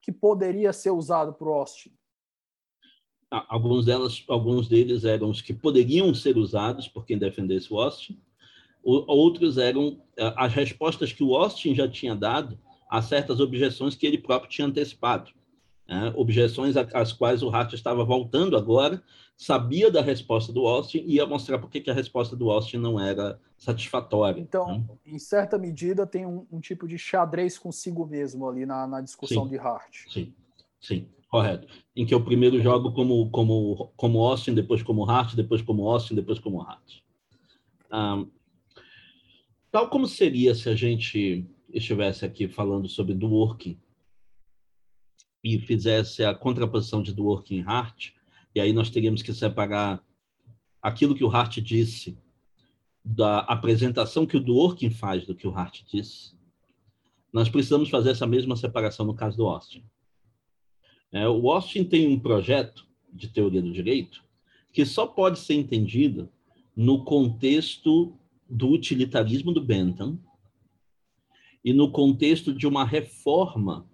[0.01, 1.93] que poderia ser usado por Austin?
[3.31, 8.19] Alguns, delas, alguns deles eram os que poderiam ser usados por quem defendesse o Austin,
[8.83, 10.01] outros eram
[10.35, 12.59] as respostas que o Austin já tinha dado
[12.89, 15.31] a certas objeções que ele próprio tinha antecipado.
[15.87, 16.11] Né?
[16.15, 19.01] Objeções às quais o Hart estava voltando agora
[19.37, 22.99] sabia da resposta do Austin e ia mostrar por que a resposta do Austin não
[22.99, 24.39] era satisfatória.
[24.39, 24.85] Então, né?
[25.05, 29.45] em certa medida, tem um, um, tipo de xadrez consigo mesmo ali na, na discussão
[29.45, 29.95] sim, de Hart.
[30.09, 30.33] Sim,
[30.79, 31.65] sim, correto.
[31.95, 36.13] Em que eu primeiro jogo como, como, como Austin, depois como Hart, depois como Austin,
[36.13, 36.99] depois como Hart.
[39.71, 43.79] Tal como seria se a gente estivesse aqui falando sobre Dworkin
[45.41, 48.09] e fizesse a contraposição de Dworkin e Hart,
[48.53, 50.03] e aí nós teríamos que separar
[50.81, 52.19] aquilo que o Hart disse
[53.03, 56.37] da apresentação que o Dworkin faz do que o Hart disse.
[57.31, 59.85] Nós precisamos fazer essa mesma separação no caso do Austin.
[61.11, 64.23] É, o Austin tem um projeto de teoria do direito
[64.71, 66.29] que só pode ser entendido
[66.75, 68.17] no contexto
[68.49, 70.17] do utilitarismo do Bentham
[71.63, 73.85] e no contexto de uma reforma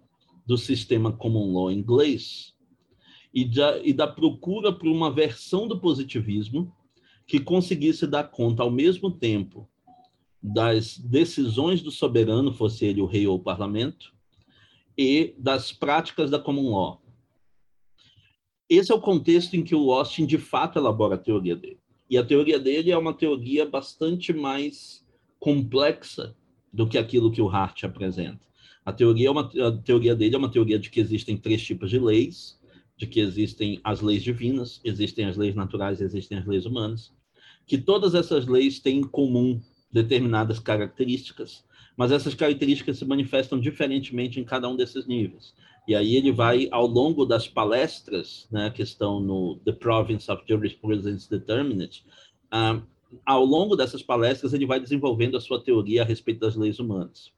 [0.46, 2.54] do sistema common law inglês
[3.34, 6.72] e da, e da procura por uma versão do positivismo
[7.26, 9.68] que conseguisse dar conta ao mesmo tempo
[10.42, 14.14] das decisões do soberano, fosse ele o rei ou o parlamento,
[14.96, 17.02] e das práticas da common law.
[18.68, 21.78] Esse é o contexto em que o Austin de fato elabora a teoria dele.
[22.10, 25.06] E a teoria dele é uma teoria bastante mais
[25.38, 26.36] complexa
[26.72, 28.40] do que aquilo que o Hart apresenta.
[28.84, 31.90] A teoria, é uma, a teoria dele é uma teoria de que existem três tipos
[31.90, 32.58] de leis,
[32.96, 37.12] de que existem as leis divinas, existem as leis naturais, existem as leis humanas,
[37.66, 39.60] que todas essas leis têm em comum
[39.92, 41.64] determinadas características,
[41.96, 45.54] mas essas características se manifestam diferentemente em cada um desses níveis.
[45.88, 50.44] E aí ele vai, ao longo das palestras, né, que estão no The Province of
[50.46, 52.04] Jurisprudence Determinate,
[52.52, 52.80] uh,
[53.24, 57.32] ao longo dessas palestras ele vai desenvolvendo a sua teoria a respeito das leis humanas.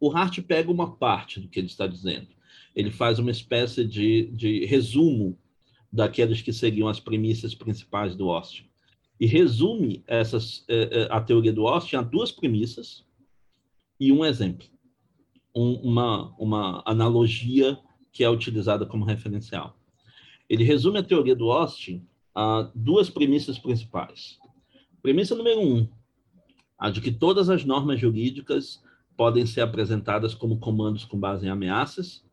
[0.00, 2.34] O Hart pega uma parte do que ele está dizendo
[2.74, 5.38] ele faz uma espécie de, de resumo
[5.92, 8.68] daquelas que seriam as premissas principais do Austin.
[9.20, 13.04] E resume essas, eh, eh, a teoria do Austin a duas premissas
[14.00, 14.66] e um exemplo,
[15.54, 17.78] um, uma, uma analogia
[18.12, 19.76] que é utilizada como referencial.
[20.48, 24.38] Ele resume a teoria do Austin a duas premissas principais.
[25.02, 25.88] Premissa número um,
[26.78, 28.82] a de que todas as normas jurídicas
[29.16, 32.24] podem ser apresentadas como comandos com base em ameaças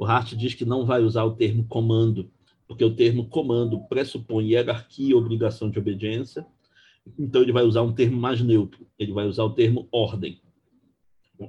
[0.00, 2.30] o Hart diz que não vai usar o termo comando,
[2.66, 6.46] porque o termo comando pressupõe hierarquia e obrigação de obediência.
[7.18, 8.86] Então, ele vai usar um termo mais neutro.
[8.98, 10.40] Ele vai usar o termo ordem.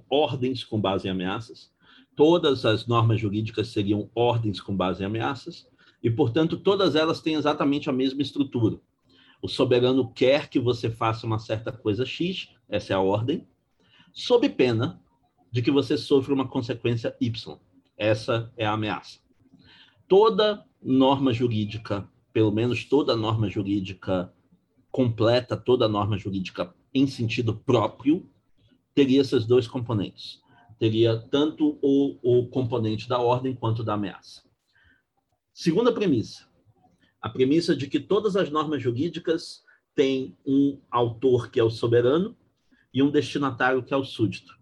[0.09, 1.71] Ordens com base em ameaças.
[2.15, 5.67] Todas as normas jurídicas seriam ordens com base em ameaças.
[6.03, 8.79] E, portanto, todas elas têm exatamente a mesma estrutura.
[9.41, 13.47] O soberano quer que você faça uma certa coisa X, essa é a ordem,
[14.13, 15.01] sob pena
[15.51, 17.57] de que você sofra uma consequência Y.
[17.97, 19.19] Essa é a ameaça.
[20.07, 24.33] Toda norma jurídica, pelo menos toda norma jurídica
[24.91, 28.29] completa, toda norma jurídica em sentido próprio,
[28.93, 30.41] teria esses dois componentes.
[30.77, 34.43] Teria tanto o, o componente da ordem quanto da ameaça.
[35.53, 36.47] Segunda premissa.
[37.21, 39.63] A premissa de que todas as normas jurídicas
[39.93, 42.35] têm um autor que é o soberano
[42.93, 44.59] e um destinatário que é o súdito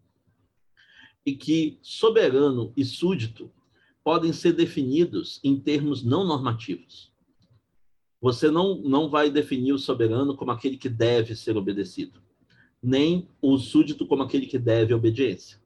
[1.25, 3.51] e que soberano e súdito
[4.03, 7.13] podem ser definidos em termos não normativos.
[8.21, 12.21] Você não, não vai definir o soberano como aquele que deve ser obedecido,
[12.81, 15.59] nem o súdito como aquele que deve obediência.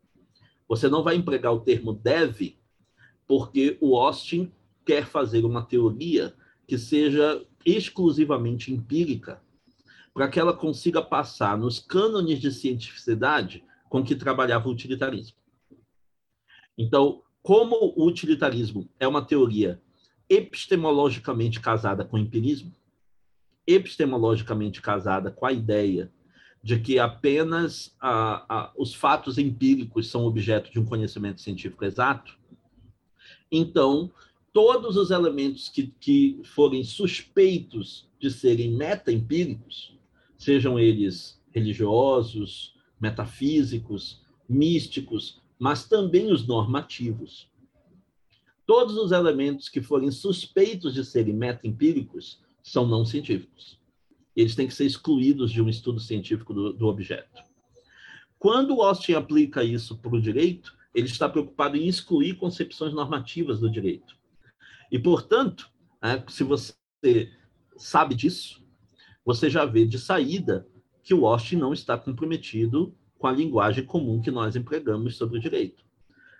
[0.67, 2.57] Você não vai empregar o termo deve,
[3.27, 4.51] porque o Austin
[4.85, 6.33] quer fazer uma teoria
[6.67, 9.41] que seja exclusivamente empírica,
[10.13, 15.37] para que ela consiga passar nos cânones de cientificidade com que trabalhava o utilitarismo.
[16.77, 19.81] Então, como o utilitarismo é uma teoria
[20.29, 22.73] epistemologicamente casada com o empirismo,
[23.67, 26.11] epistemologicamente casada com a ideia
[26.63, 27.93] de que apenas
[28.77, 32.39] os fatos empíricos são objeto de um conhecimento científico exato,
[33.51, 34.09] então
[34.53, 39.97] todos os elementos que, que forem suspeitos de serem meta-empíricos,
[40.37, 47.49] sejam eles religiosos, metafísicos, místicos, mas também os normativos.
[48.65, 53.77] Todos os elementos que forem suspeitos de serem meta-empíricos são não científicos.
[54.35, 57.43] Eles têm que ser excluídos de um estudo científico do, do objeto.
[58.39, 63.69] Quando Austin aplica isso para o direito, ele está preocupado em excluir concepções normativas do
[63.69, 64.15] direito.
[64.91, 65.71] E, portanto,
[66.01, 66.75] né, se você
[67.77, 68.63] sabe disso,
[69.25, 70.67] você já vê de saída
[71.01, 75.41] que o Austin não está comprometido com a linguagem comum que nós empregamos sobre o
[75.41, 75.83] direito.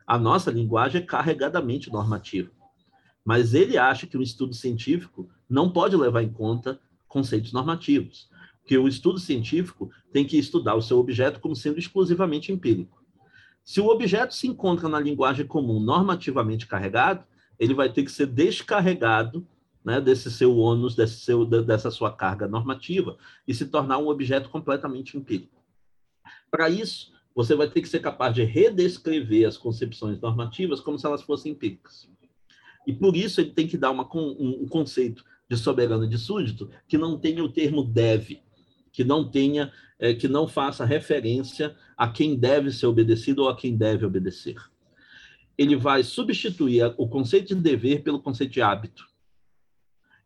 [0.06, 2.52] A nossa linguagem é carregadamente normativa,
[3.24, 6.80] mas ele acha que o estudo científico não pode levar em conta
[7.14, 8.28] conceitos normativos,
[8.66, 13.04] que o estudo científico tem que estudar o seu objeto como sendo exclusivamente empírico.
[13.64, 17.24] Se o objeto se encontra na linguagem comum normativamente carregado,
[17.60, 19.48] ele vai ter que ser descarregado
[19.86, 23.16] né, desse seu ônus, desse seu, dessa sua carga normativa,
[23.48, 25.62] e se tornar um objeto completamente empírico.
[26.50, 31.06] Para isso, você vai ter que ser capaz de redescrever as concepções normativas como se
[31.06, 32.10] elas fossem empíricas.
[32.88, 35.24] E por isso ele tem que dar uma, um, um conceito
[35.54, 38.42] de soberano de súdito que não tenha o termo deve,
[38.92, 43.56] que não tenha, é, que não faça referência a quem deve ser obedecido ou a
[43.56, 44.56] quem deve obedecer.
[45.58, 49.08] Ele vai substituir o conceito de dever pelo conceito de hábito.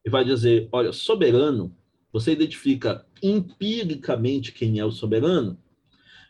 [0.06, 1.76] E vai dizer, olha, soberano,
[2.12, 5.60] você identifica empiricamente quem é o soberano,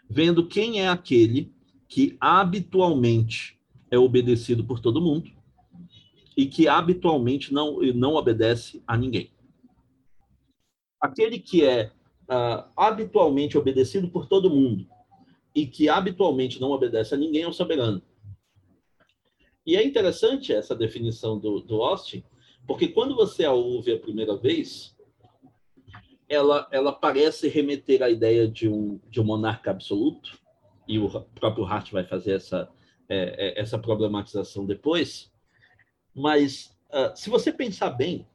[0.10, 1.54] vendo quem é aquele
[1.88, 3.60] que habitualmente
[3.92, 5.37] é obedecido por todo mundo
[6.38, 9.32] e que habitualmente não, não obedece a ninguém.
[11.02, 11.92] Aquele que é
[12.30, 14.88] uh, habitualmente obedecido por todo mundo
[15.56, 18.04] e que habitualmente não obedece a ninguém é o soberano.
[19.66, 22.24] E é interessante essa definição do, do Austin,
[22.68, 24.96] porque quando você a ouve a primeira vez,
[26.30, 30.38] ela, ela parece remeter à ideia de um, de um monarca absoluto,
[30.88, 32.70] e o próprio Hart vai fazer essa,
[33.10, 35.32] é, é essa problematização depois,
[36.18, 38.28] mas uh, se você pensar bem,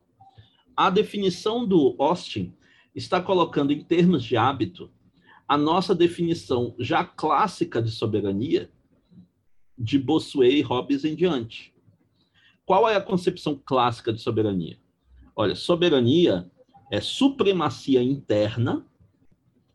[0.77, 2.55] a definição do Austin
[2.95, 4.89] está colocando em termos de hábito
[5.49, 8.71] a nossa definição já clássica de soberania
[9.77, 11.75] de Bossuet, Hobbes em diante.
[12.65, 14.79] Qual é a concepção clássica de soberania?
[15.35, 16.49] Olha, soberania
[16.91, 18.87] é supremacia interna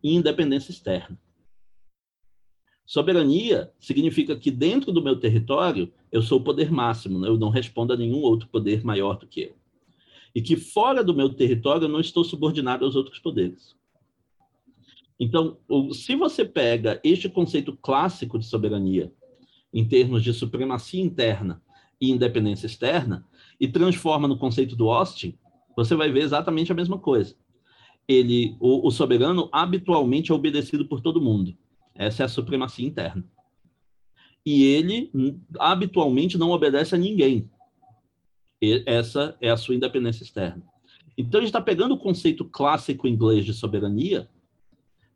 [0.01, 1.19] e independência externa.
[2.85, 7.27] Soberania significa que dentro do meu território eu sou o poder máximo, né?
[7.27, 9.55] eu não respondo a nenhum outro poder maior do que eu.
[10.33, 13.75] E que fora do meu território eu não estou subordinado aos outros poderes.
[15.19, 15.57] Então,
[15.93, 19.11] se você pega este conceito clássico de soberania
[19.73, 21.61] em termos de supremacia interna
[21.99, 23.25] e independência externa
[23.59, 25.37] e transforma no conceito do Austin,
[25.75, 27.35] você vai ver exatamente a mesma coisa.
[28.07, 31.57] Ele, o, o soberano habitualmente é obedecido por todo mundo
[31.97, 33.25] essa é a supremacia interna.
[34.47, 35.11] E ele
[35.59, 37.51] habitualmente não obedece a ninguém.
[38.61, 40.63] E essa é a sua independência externa.
[41.17, 44.29] Então, a gente está pegando o conceito clássico inglês de soberania,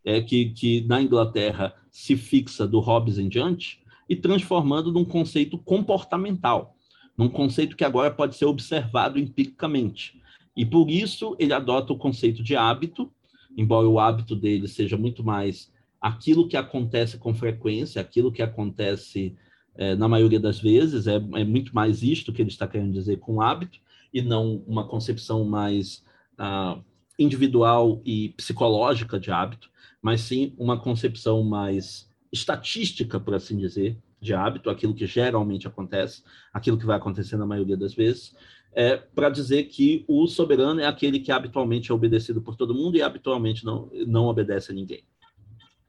[0.03, 5.57] é, que, que na Inglaterra se fixa do Hobbes em diante, e transformando num conceito
[5.57, 6.75] comportamental,
[7.17, 10.21] num conceito que agora pode ser observado empiricamente.
[10.57, 13.09] E por isso ele adota o conceito de hábito,
[13.55, 15.71] embora o hábito dele seja muito mais
[16.01, 19.35] aquilo que acontece com frequência, aquilo que acontece
[19.75, 23.17] é, na maioria das vezes, é, é, muito mais isto que ele está querendo dizer
[23.19, 23.79] com hábito,
[24.13, 26.03] e não uma concepção mais
[26.37, 26.77] ah,
[27.17, 29.69] individual e psicológica de hábito,
[30.01, 36.23] mas sim uma concepção mais estatística, por assim dizer, de hábito, aquilo que geralmente acontece,
[36.53, 38.35] aquilo que vai acontecer na maioria das vezes,
[38.73, 42.97] é para dizer que o soberano é aquele que habitualmente é obedecido por todo mundo
[42.97, 45.03] e habitualmente não, não obedece a ninguém.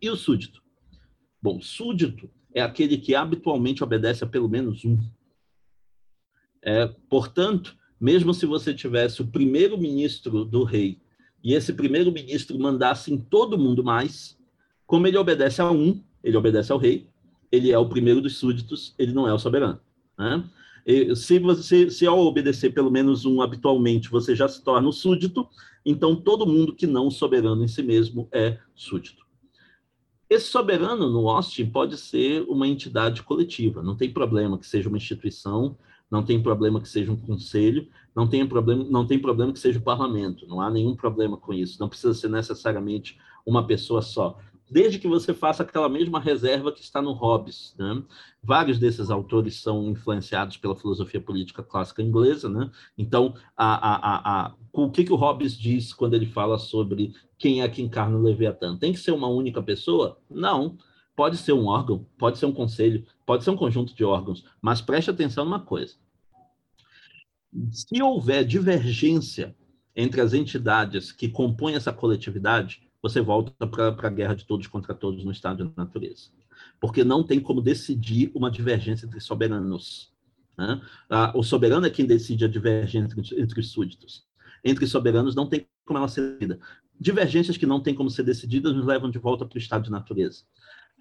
[0.02, 0.60] E o súdito?
[1.40, 4.98] Bom, súdito é aquele que habitualmente obedece a pelo menos um.
[6.60, 11.00] É, portanto, mesmo se você tivesse o primeiro ministro do rei
[11.42, 14.36] e esse primeiro ministro mandasse em todo mundo mais,
[14.86, 17.08] como ele obedece a um, ele obedece ao rei,
[17.50, 19.80] ele é o primeiro dos súditos, ele não é o soberano.
[20.18, 20.44] Né?
[20.84, 24.92] E se você, se ao obedecer pelo menos um habitualmente, você já se torna o
[24.92, 25.48] súdito,
[25.86, 29.21] então todo mundo que não soberano em si mesmo é súdito.
[30.32, 34.96] Esse soberano no Austin pode ser uma entidade coletiva, não tem problema que seja uma
[34.96, 35.76] instituição,
[36.10, 39.78] não tem problema que seja um conselho, não tem problema, não tem problema que seja
[39.78, 44.38] o parlamento, não há nenhum problema com isso, não precisa ser necessariamente uma pessoa só
[44.72, 47.74] desde que você faça aquela mesma reserva que está no Hobbes.
[47.78, 48.02] Né?
[48.42, 52.48] Vários desses autores são influenciados pela filosofia política clássica inglesa.
[52.48, 52.70] Né?
[52.96, 57.60] Então, a, a, a, o que, que o Hobbes diz quando ele fala sobre quem
[57.60, 58.76] é que encarna o Leviatã?
[58.76, 60.16] Tem que ser uma única pessoa?
[60.30, 60.78] Não.
[61.16, 64.80] Pode ser um órgão, pode ser um conselho, pode ser um conjunto de órgãos, mas
[64.80, 65.96] preste atenção numa coisa.
[67.72, 69.56] Se houver divergência
[69.96, 74.94] entre as entidades que compõem essa coletividade, você volta para a guerra de todos contra
[74.94, 76.30] todos no estado de natureza.
[76.80, 80.12] Porque não tem como decidir uma divergência entre soberanos.
[80.56, 80.80] Né?
[81.34, 84.24] O soberano é quem decide a divergência entre, entre os súditos.
[84.64, 86.60] Entre soberanos não tem como ela ser decidida.
[86.98, 89.90] Divergências que não têm como ser decididas nos levam de volta para o estado de
[89.90, 90.44] natureza.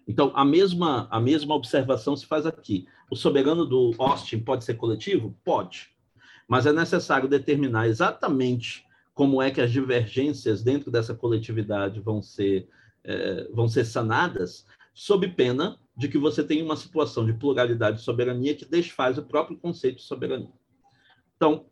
[0.07, 2.87] Então, a mesma, a mesma observação se faz aqui.
[3.09, 5.37] O soberano do Austin pode ser coletivo?
[5.43, 5.89] Pode.
[6.47, 12.67] Mas é necessário determinar exatamente como é que as divergências dentro dessa coletividade vão ser,
[13.03, 18.03] é, vão ser sanadas, sob pena de que você tenha uma situação de pluralidade e
[18.03, 20.51] soberania que desfaz o próprio conceito de soberania.
[21.35, 21.65] Então,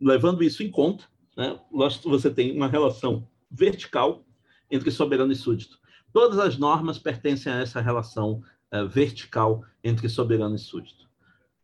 [0.00, 1.04] levando isso em conta,
[1.36, 1.58] né,
[2.04, 4.24] você tem uma relação vertical
[4.70, 5.78] entre soberano e súdito.
[6.12, 8.42] Todas as normas pertencem a essa relação
[8.72, 11.08] uh, vertical entre soberano e súdito.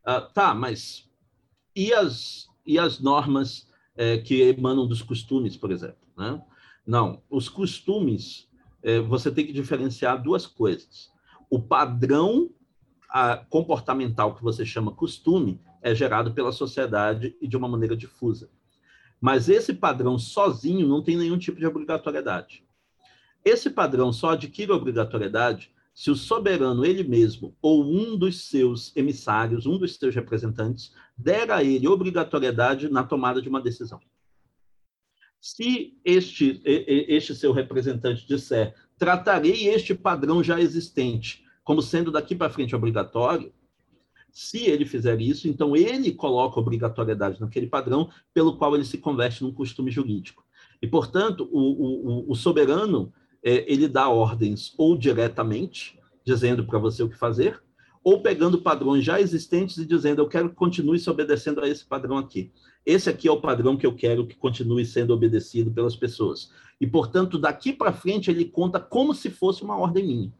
[0.07, 1.09] Uh, tá, mas
[1.75, 6.07] e as, e as normas é, que emanam dos costumes, por exemplo.
[6.17, 6.41] Né?
[6.85, 8.49] Não, os costumes,
[8.81, 11.11] é, você tem que diferenciar duas coisas.
[11.49, 12.49] O padrão
[13.49, 18.51] comportamental que você chama costume é gerado pela sociedade e de uma maneira difusa.
[19.19, 22.63] Mas esse padrão sozinho não tem nenhum tipo de obrigatoriedade.
[23.43, 29.65] Esse padrão só adquire obrigatoriedade se o soberano ele mesmo ou um dos seus emissários,
[29.65, 33.99] um dos seus representantes, der a ele obrigatoriedade na tomada de uma decisão.
[35.41, 42.49] Se este, este seu representante disser, tratarei este padrão já existente como sendo daqui para
[42.49, 43.53] frente obrigatório,
[44.31, 49.43] se ele fizer isso, então ele coloca obrigatoriedade naquele padrão pelo qual ele se converte
[49.43, 50.43] num costume jurídico.
[50.81, 53.11] E, portanto, o, o, o soberano
[53.43, 57.61] é, ele dá ordens ou diretamente, dizendo para você o que fazer,
[58.03, 61.85] ou pegando padrões já existentes e dizendo, eu quero que continue se obedecendo a esse
[61.85, 62.51] padrão aqui.
[62.85, 66.51] Esse aqui é o padrão que eu quero que continue sendo obedecido pelas pessoas.
[66.79, 70.33] E, portanto, daqui para frente ele conta como se fosse uma ordem minha.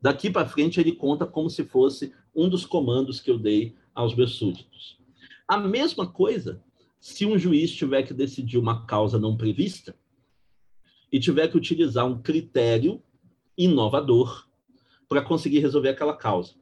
[0.00, 4.14] Daqui para frente ele conta como se fosse um dos comandos que eu dei aos
[4.14, 4.98] meus súditos.
[5.46, 6.62] A mesma coisa
[7.00, 9.94] se um juiz tiver que decidir uma causa não prevista,
[11.14, 13.00] e tiver que utilizar um critério
[13.56, 14.48] inovador
[15.08, 16.54] para conseguir resolver aquela causa.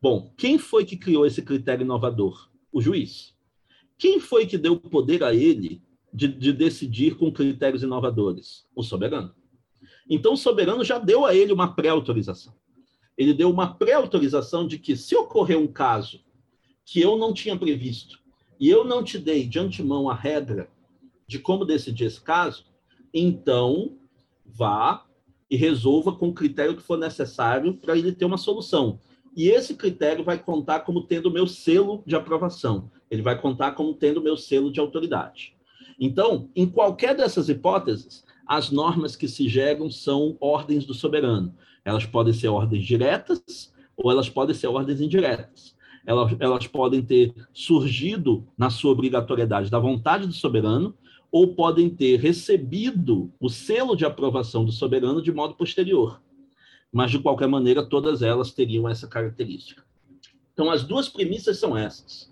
[0.00, 2.48] Bom, quem foi que criou esse critério inovador?
[2.70, 3.34] O juiz.
[3.98, 5.82] Quem foi que deu poder a ele
[6.14, 8.68] de, de decidir com critérios inovadores?
[8.76, 9.34] O soberano.
[10.08, 12.54] Então, o soberano já deu a ele uma pré-autorização.
[13.16, 16.20] Ele deu uma pré-autorização de que, se ocorrer um caso
[16.84, 18.20] que eu não tinha previsto
[18.58, 20.68] e eu não te dei de antemão a regra
[21.26, 22.66] de como decidir esse caso,
[23.12, 23.96] então
[24.44, 25.06] vá
[25.50, 28.98] e resolva com o critério que for necessário para ele ter uma solução.
[29.36, 32.90] E esse critério vai contar como tendo meu selo de aprovação.
[33.10, 35.54] Ele vai contar como tendo meu selo de autoridade.
[35.98, 41.54] Então, em qualquer dessas hipóteses, as normas que se geram são ordens do soberano.
[41.84, 45.74] Elas podem ser ordens diretas ou elas podem ser ordens indiretas.
[46.04, 50.96] Elas, elas podem ter surgido na sua obrigatoriedade da vontade do soberano
[51.30, 56.20] ou podem ter recebido o selo de aprovação do soberano de modo posterior.
[56.92, 59.82] Mas, de qualquer maneira, todas elas teriam essa característica.
[60.52, 62.30] Então, as duas premissas são essas.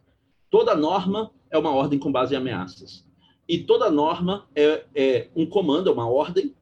[0.50, 3.06] Toda norma é uma ordem com base em ameaças.
[3.48, 6.54] E toda norma é, é um comando, é uma ordem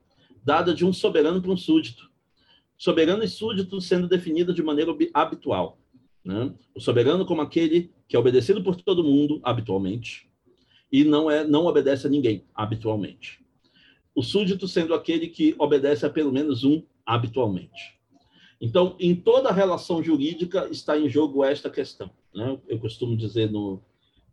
[0.44, 2.07] dada de um soberano para um súdito.
[2.78, 5.78] Soberano e súdito sendo definido de maneira habitual.
[6.24, 6.54] Né?
[6.74, 10.30] O soberano como aquele que é obedecido por todo mundo habitualmente,
[10.90, 13.44] e não é não obedece a ninguém habitualmente.
[14.14, 17.98] O súdito sendo aquele que obedece a pelo menos um habitualmente.
[18.60, 22.10] Então, em toda relação jurídica está em jogo esta questão.
[22.34, 22.58] Né?
[22.66, 23.82] Eu costumo dizer no,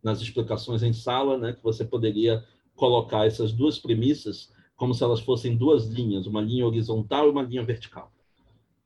[0.02, 2.44] nas explicações em sala né, que você poderia
[2.74, 7.42] colocar essas duas premissas como se elas fossem duas linhas, uma linha horizontal e uma
[7.42, 8.12] linha vertical.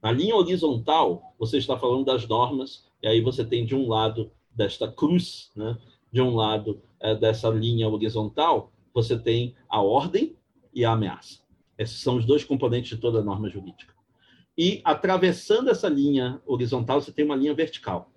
[0.02, 4.30] Na linha horizontal, você está falando das normas, e aí você tem de um lado
[4.50, 5.76] desta cruz, né,
[6.12, 10.36] de um lado é, dessa linha horizontal, você tem a ordem
[10.74, 11.40] e a ameaça.
[11.78, 13.94] Esses são os dois componentes de toda norma jurídica.
[14.58, 18.10] e atravessando essa linha horizontal, você tem uma linha vertical.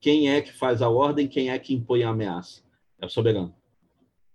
[0.00, 2.62] Quem é que faz a ordem, quem é que impõe a ameaça?
[3.00, 3.54] É o soberano,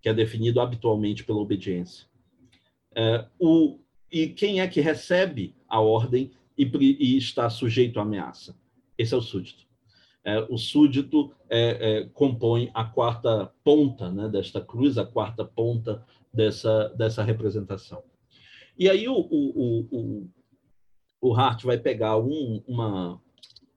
[0.02, 2.08] que é definido habitualmente pela obediência.
[2.96, 3.78] É, o,
[4.12, 6.32] e quem é que recebe a ordem
[6.64, 8.56] e, e está sujeito à ameaça?
[8.98, 9.64] Esse é o súdito.
[10.24, 16.06] É, o súdito é, é, compõe a quarta ponta né, desta cruz, a quarta ponta
[16.34, 18.04] dessa, dessa representação.
[18.78, 20.30] E aí o, o, o,
[21.22, 23.22] o Hart vai pegar um, uma,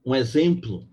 [0.04, 0.86] um exemplo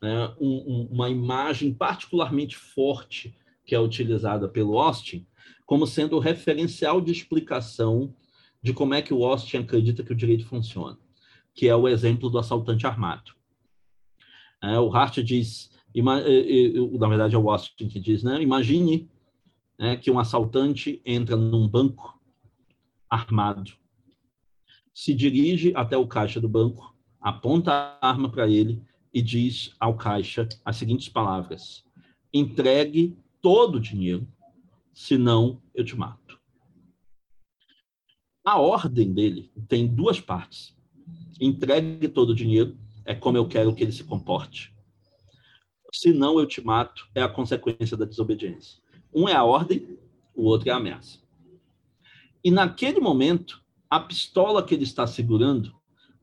[0.00, 3.34] né, um, uma imagem particularmente forte
[3.64, 5.26] que é utilizada pelo Austin
[5.68, 8.14] como sendo o referencial de explicação
[8.62, 10.98] de como é que o Austin acredita que o direito funciona,
[11.58, 13.32] que é o exemplo do assaltante armado.
[14.62, 18.40] É, o Hart diz, na verdade é o Austin que diz, né?
[18.40, 19.10] Imagine
[19.76, 22.16] né, que um assaltante entra num banco
[23.10, 23.72] armado,
[24.94, 28.80] se dirige até o caixa do banco, aponta a arma para ele
[29.12, 31.84] e diz ao caixa as seguintes palavras:
[32.32, 34.28] entregue todo o dinheiro,
[34.92, 36.38] senão eu te mato.
[38.44, 40.77] A ordem dele tem duas partes.
[41.40, 44.74] Entregue todo o dinheiro, é como eu quero que ele se comporte.
[45.92, 48.80] Senão eu te mato, é a consequência da desobediência.
[49.14, 49.98] Um é a ordem,
[50.34, 51.18] o outro é a ameaça.
[52.44, 55.74] E naquele momento, a pistola que ele está segurando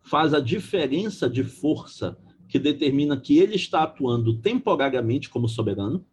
[0.01, 2.17] faz a diferença de força
[2.47, 6.05] que determina que ele está atuando temporariamente como soberano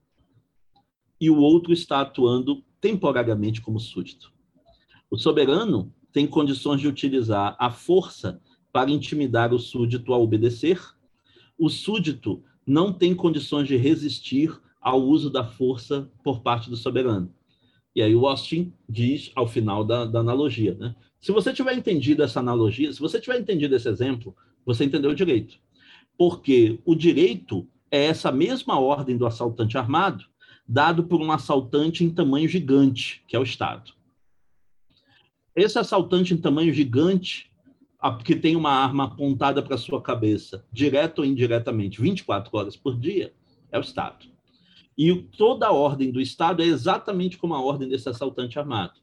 [1.21, 4.33] e o outro está atuando temporariamente como súdito.
[5.11, 8.41] O soberano tem condições de utilizar a força
[8.73, 10.81] para intimidar o súdito a obedecer.
[11.59, 17.33] O súdito não tem condições de resistir ao uso da força por parte do soberano.
[17.95, 20.97] E aí o Austin diz ao final da, da analogia, né?
[21.21, 24.35] Se você tiver entendido essa analogia, se você tiver entendido esse exemplo,
[24.65, 25.61] você entendeu direito
[26.17, 30.25] porque o direito é essa mesma ordem do assaltante armado,
[30.67, 33.93] dado por um assaltante em tamanho gigante, que é o Estado.
[35.55, 37.51] Esse assaltante em tamanho gigante,
[38.25, 43.33] que tem uma arma apontada para sua cabeça, direto ou indiretamente, 24 horas por dia,
[43.71, 44.27] é o Estado.
[44.97, 49.01] E toda a ordem do Estado é exatamente como a ordem desse assaltante armado.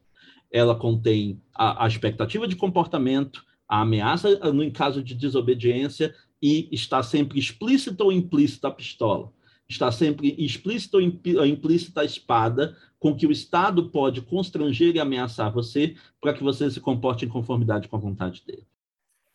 [0.51, 7.01] Ela contém a, a expectativa de comportamento, a ameaça no caso de desobediência e está
[7.01, 9.31] sempre explícita ou implícita a pistola.
[9.67, 15.53] Está sempre explícita ou implícita a espada, com que o Estado pode constranger e ameaçar
[15.53, 18.65] você para que você se comporte em conformidade com a vontade dele.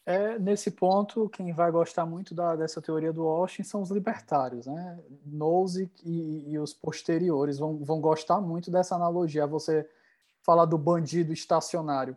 [0.06, 4.66] É, nesse ponto, quem vai gostar muito da, dessa teoria do Austin são os libertários,
[4.66, 4.98] né?
[5.24, 9.88] Nozick e, e, os posteriores vão, vão gostar muito dessa analogia, você
[10.42, 12.14] falar do bandido estacionário.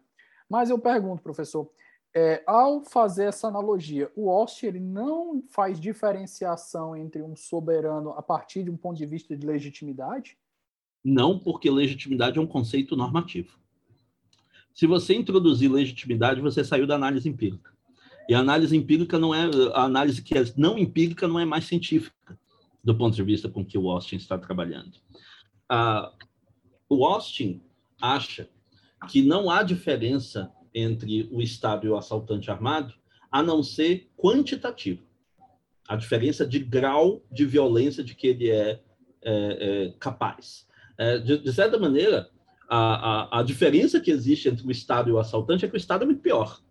[0.49, 1.69] Mas eu pergunto, professor,
[2.14, 8.22] é, ao fazer essa analogia, o Ost ele não faz diferenciação entre um soberano a
[8.22, 10.38] partir de um ponto de vista de legitimidade?
[11.01, 13.57] Não, porque legitimidade é um conceito normativo.
[14.73, 17.77] Se você introduzir legitimidade, você saiu da análise empírica.
[18.30, 21.66] E a análise empírica não é a análise que é não empírica não é mais
[21.66, 22.38] científica
[22.84, 24.94] do ponto de vista com que o Austin está trabalhando.
[26.90, 27.62] O Austin
[28.02, 28.49] acha
[29.10, 32.94] que não há diferença entre o Estado e o assaltante armado,
[33.32, 35.04] a não ser quantitativo.
[35.88, 38.80] A diferença de grau de violência de que ele é,
[39.22, 40.68] é, é capaz.
[40.98, 42.30] É, de, de, certa maneira,
[42.70, 42.78] a,
[43.38, 46.04] a, a, diferença que existe entre o Estado e o assaltante é que o Estado
[46.04, 46.62] é muito pior.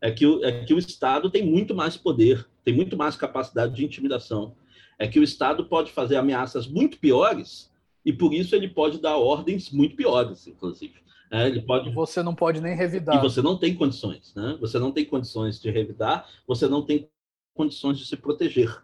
[0.00, 3.74] É que, o, é que o Estado tem muito mais poder, tem muito mais capacidade
[3.74, 4.54] de intimidação.
[4.98, 7.72] É que o Estado pode fazer ameaças muito piores
[8.04, 10.94] e, por isso, ele pode dar ordens muito piores, inclusive.
[11.30, 11.90] É, ele pode...
[11.90, 13.16] Você não pode nem revidar.
[13.16, 14.56] E você não tem condições, né?
[14.60, 17.08] Você não tem condições de revidar, você não tem
[17.54, 18.82] condições de se proteger.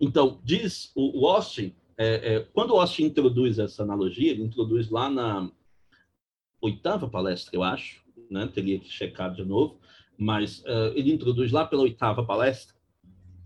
[0.00, 5.10] Então, diz o, Austin, é, é, quando o Austin introduz essa analogia, ele introduz lá
[5.10, 5.50] na
[6.60, 8.46] oitava palestra, eu acho, né?
[8.46, 9.80] teria que checar de novo,
[10.18, 12.74] mas uh, ele introduz lá pela oitava palestra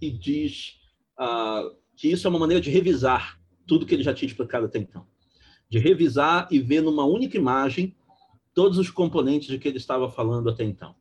[0.00, 0.80] e diz
[1.20, 4.78] uh, que isso é uma maneira de revisar tudo que ele já tinha explicado até
[4.78, 5.06] então.
[5.68, 7.94] De revisar e ver numa única imagem
[8.54, 10.94] todos os componentes de que ele estava falando até então.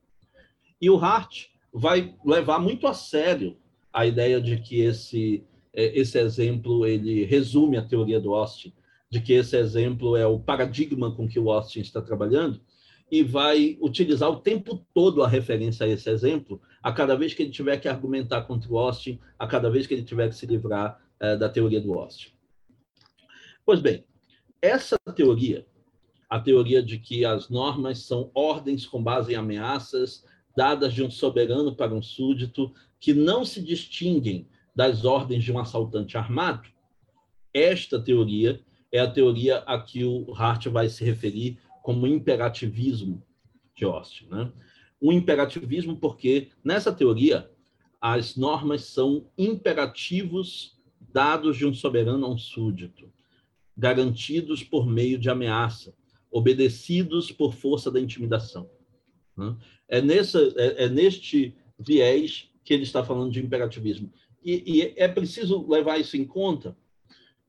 [0.80, 3.57] E o Hart vai levar muito a sério
[3.93, 5.43] a ideia de que esse
[5.73, 8.73] é, esse exemplo ele resume a teoria do Austin,
[9.10, 12.61] de que esse exemplo é o paradigma com que o Austin está trabalhando
[13.11, 17.43] e vai utilizar o tempo todo a referência a esse exemplo, a cada vez que
[17.43, 20.45] ele tiver que argumentar contra o Austin, a cada vez que ele tiver que se
[20.45, 22.29] livrar é, da teoria do Austin.
[23.65, 24.05] Pois bem,
[24.61, 25.65] essa teoria
[26.31, 30.23] a teoria de que as normas são ordens com base em ameaças
[30.55, 35.59] dadas de um soberano para um súdito, que não se distinguem das ordens de um
[35.59, 36.69] assaltante armado,
[37.53, 38.61] esta teoria
[38.91, 43.24] é a teoria a que o Hart vai se referir como imperativismo
[43.76, 44.28] de Austin.
[44.28, 44.52] Né?
[44.99, 47.49] O imperativismo porque, nessa teoria,
[47.99, 53.12] as normas são imperativos dados de um soberano a um súdito,
[53.76, 55.94] garantidos por meio de ameaça,
[56.32, 58.70] obedecidos por força da intimidação.
[59.36, 59.56] Né?
[59.88, 64.12] É, nessa, é, é neste viés que ele está falando de imperativismo.
[64.44, 66.76] E, e, é preciso levar isso em conta,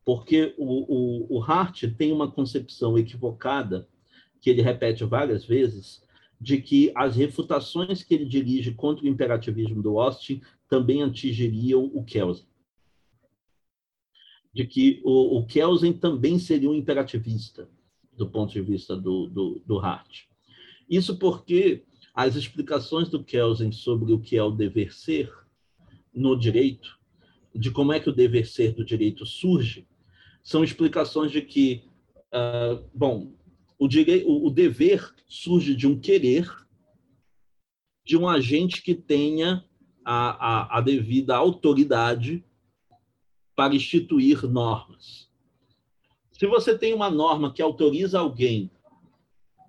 [0.04, 3.88] porque o, o, o Hart tem uma concepção equivocada,
[4.42, 6.02] que ele repete várias vezes,
[6.38, 12.02] de que as refutações que ele dirige contra o imperativismo do Austin também atingiriam o
[12.02, 12.44] Kelsen.
[14.52, 17.70] De que o, o Kelsen também seria um imperativista,
[18.16, 20.24] do ponto de vista do, do, do Hart.
[20.90, 25.32] Isso porque as explicações do Kelsen sobre o que é o dever ser
[26.12, 26.98] no direito,
[27.54, 29.86] de como é que o dever ser do direito surge,
[30.42, 31.84] são explicações de que,
[32.34, 33.32] uh, bom,
[33.84, 36.50] o, o, dever surge de um querer
[38.04, 39.64] de um agente que tenha
[40.04, 42.44] a, a, a devida autoridade
[43.54, 45.30] para instituir normas.
[46.32, 48.70] Se você tem uma norma que autoriza alguém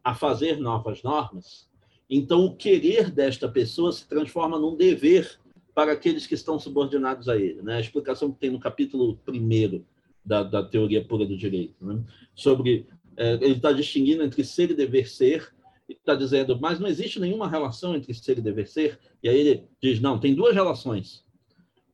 [0.04, 1.70] a fazer novas normas,
[2.10, 5.40] então o querer desta pessoa se transforma num dever
[5.74, 7.62] para aqueles que estão subordinados a ele.
[7.62, 7.76] Né?
[7.76, 9.84] A explicação que tem no capítulo 1
[10.26, 12.04] da, da teoria pura do direito, né?
[12.36, 12.88] sobre
[13.18, 15.54] ele está distinguindo entre ser e dever ser,
[15.90, 19.64] está dizendo, mas não existe nenhuma relação entre ser e dever ser, e aí ele
[19.82, 21.24] diz, não, tem duas relações.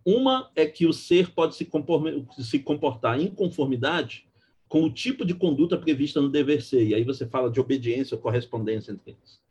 [0.06, 1.70] Uma é que o ser pode se,
[2.40, 4.26] se comportar em conformidade
[4.68, 6.88] com o tipo de conduta prevista no dever ser.
[6.88, 9.42] E aí você fala de obediência ou correspondência entre eles.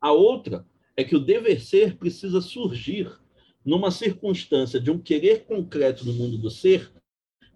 [0.00, 0.66] A outra
[0.96, 3.10] é que o dever ser precisa surgir
[3.64, 6.90] numa circunstância de um querer concreto no mundo do ser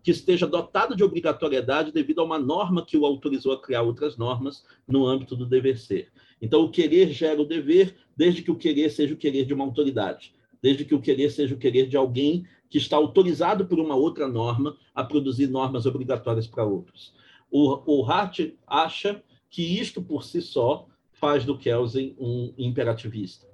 [0.07, 4.17] que esteja dotado de obrigatoriedade devido a uma norma que o autorizou a criar outras
[4.17, 6.13] normas no âmbito do dever ser.
[6.41, 9.65] Então, o querer gera o dever, desde que o querer seja o querer de uma
[9.65, 13.97] autoridade, desde que o querer seja o querer de alguém que está autorizado por uma
[13.97, 17.13] outra norma a produzir normas obrigatórias para outros.
[17.51, 19.21] O, o Hart acha
[19.51, 23.45] que isto por si só faz do Kelsen um imperativista.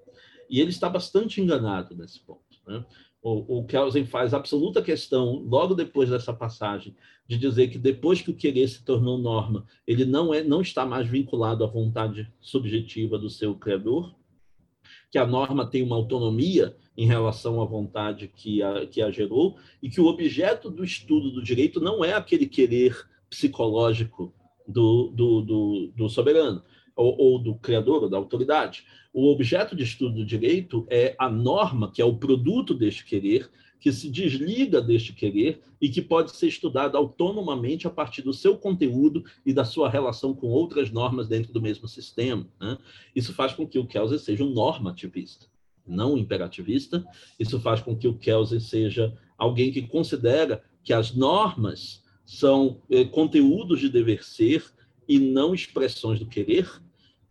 [0.50, 2.42] E ele está bastante enganado nesse ponto.
[2.66, 2.84] Né?
[3.24, 6.96] O, Kelsen faz absoluta questão, logo depois dessa passagem,
[7.28, 10.84] de dizer que depois que o querer se tornou norma, ele não, é, não está
[10.84, 14.12] mais vinculado à vontade subjetiva do seu criador,
[15.08, 19.56] que a norma tem uma autonomia em relação à vontade que a, que a gerou,
[19.80, 24.34] e que o objeto do estudo do direito não é aquele querer psicológico
[24.66, 26.62] do, do, do, do soberano,
[26.96, 28.84] ou, ou, do criador, ou da autoridade.
[29.12, 33.50] O objeto de estudo do direito é a norma, que é o produto deste querer,
[33.78, 38.56] que se desliga deste querer e que pode ser estudado autonomamente a partir do seu
[38.56, 42.46] conteúdo e da sua relação com outras normas dentro do mesmo sistema.
[42.60, 42.78] Né?
[43.14, 45.46] Isso faz com que o Kelsen seja um normativista,
[45.84, 47.04] não um imperativista.
[47.40, 53.04] Isso faz com que o Kelsen seja alguém que considera que as normas são eh,
[53.04, 54.64] conteúdos de dever ser
[55.08, 56.70] e não expressões do querer,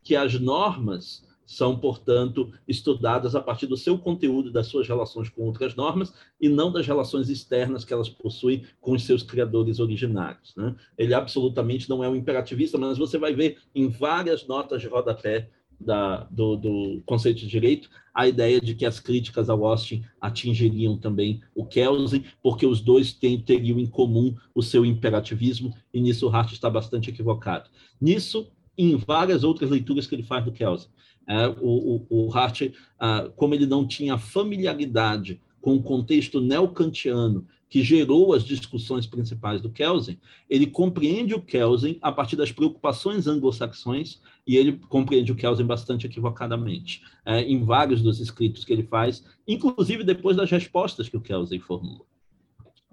[0.03, 5.43] que as normas são, portanto, estudadas a partir do seu conteúdo das suas relações com
[5.43, 10.55] outras normas, e não das relações externas que elas possuem com os seus criadores originários.
[10.55, 10.73] Né?
[10.97, 15.49] Ele absolutamente não é um imperativista, mas você vai ver em várias notas de rodapé
[15.77, 20.97] da, do, do, conceito de direito a ideia de que as críticas ao Austin atingiriam
[20.97, 26.27] também o Kelsen, porque os dois têm, teriam em comum o seu imperativismo, e nisso
[26.27, 27.69] o Hart está bastante equivocado.
[27.99, 30.89] Nisso, em várias outras leituras que ele faz do Kelsen.
[31.27, 37.45] É, o, o, o Hart, ah, como ele não tinha familiaridade com o contexto neocantiano
[37.69, 40.19] que gerou as discussões principais do Kelsen,
[40.49, 46.05] ele compreende o Kelsen a partir das preocupações anglo-saxões e ele compreende o Kelsen bastante
[46.05, 51.21] equivocadamente é, em vários dos escritos que ele faz, inclusive depois das respostas que o
[51.21, 52.05] Kelsen formulou.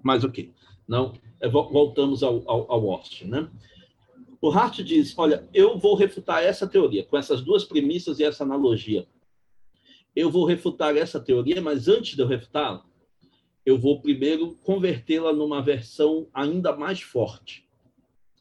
[0.01, 0.53] Mas ok,
[0.87, 3.49] não, é, voltamos ao, ao, ao Austin, né?
[4.41, 8.43] O Hart diz: olha, eu vou refutar essa teoria, com essas duas premissas e essa
[8.43, 9.07] analogia.
[10.15, 12.85] Eu vou refutar essa teoria, mas antes de eu refutá-la,
[13.65, 17.67] eu vou primeiro convertê-la numa versão ainda mais forte.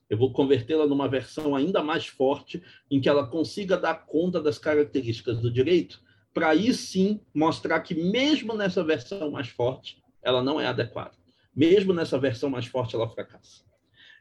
[0.09, 4.59] Eu vou convertê-la numa versão ainda mais forte, em que ela consiga dar conta das
[4.59, 6.01] características do direito,
[6.33, 11.13] para aí sim mostrar que, mesmo nessa versão mais forte, ela não é adequada.
[11.55, 13.68] Mesmo nessa versão mais forte, ela fracassa.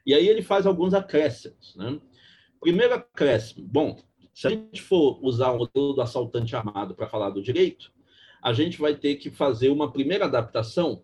[0.08, 1.76] E aí ele faz alguns acréscimos.
[1.76, 2.00] Né?
[2.58, 4.00] Primeiro acréscimo, bom,
[4.32, 7.92] Se a gente for usar o modelo do assaltante armado para falar do direito,
[8.42, 11.02] a gente vai ter que fazer uma primeira adaptação,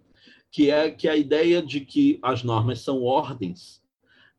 [0.51, 3.83] que é que a ideia de que as normas são ordens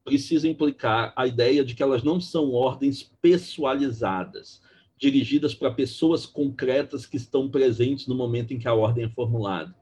[0.04, 4.62] precisa implicar a ideia de que elas não são ordens pessoalizadas,
[4.98, 9.76] dirigidas para pessoas concretas que estão presentes no momento em que a ordem é formulada.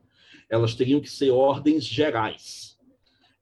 [0.49, 2.72] Elas teriam que ser ordens gerais.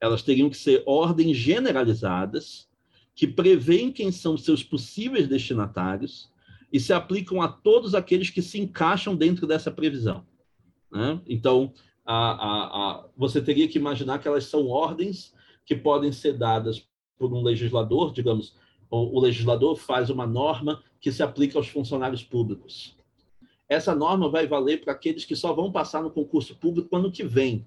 [0.02, 2.68] Elas teriam que ser ordens generalizadas
[3.14, 6.28] que prevêem quem são seus possíveis destinatários
[6.72, 10.26] e se aplicam a todos aqueles que se encaixam dentro dessa previsão.
[10.90, 11.20] Né?
[11.24, 11.72] Então,
[12.04, 15.32] a, a, a, você teria que imaginar que elas são ordens
[15.64, 16.84] que podem ser dadas
[17.16, 18.56] por um legislador, digamos,
[18.90, 22.96] o, o legislador faz uma norma que se aplica aos funcionários públicos.
[23.68, 27.22] Essa norma vai valer para aqueles que só vão passar no concurso público ano que
[27.22, 27.64] vem.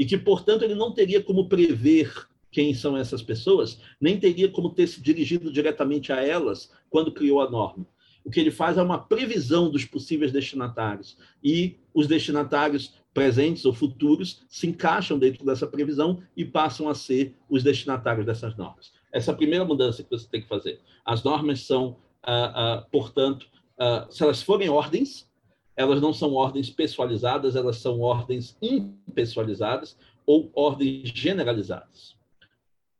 [0.00, 2.10] E que, portanto, ele não teria como prever
[2.50, 7.42] quem são essas pessoas, nem teria como ter se dirigido diretamente a elas quando criou
[7.42, 7.86] a norma.
[8.24, 11.18] O que ele faz é uma previsão dos possíveis destinatários.
[11.44, 17.36] E os destinatários presentes ou futuros se encaixam dentro dessa previsão e passam a ser
[17.46, 18.94] os destinatários dessas normas.
[19.12, 20.80] Essa é a primeira mudança que você tem que fazer.
[21.04, 23.48] As normas são, ah, ah, portanto,
[23.78, 25.29] ah, se elas forem ordens,
[25.76, 32.16] elas não são ordens pessoalizadas, elas são ordens impessoalizadas ou ordens generalizadas.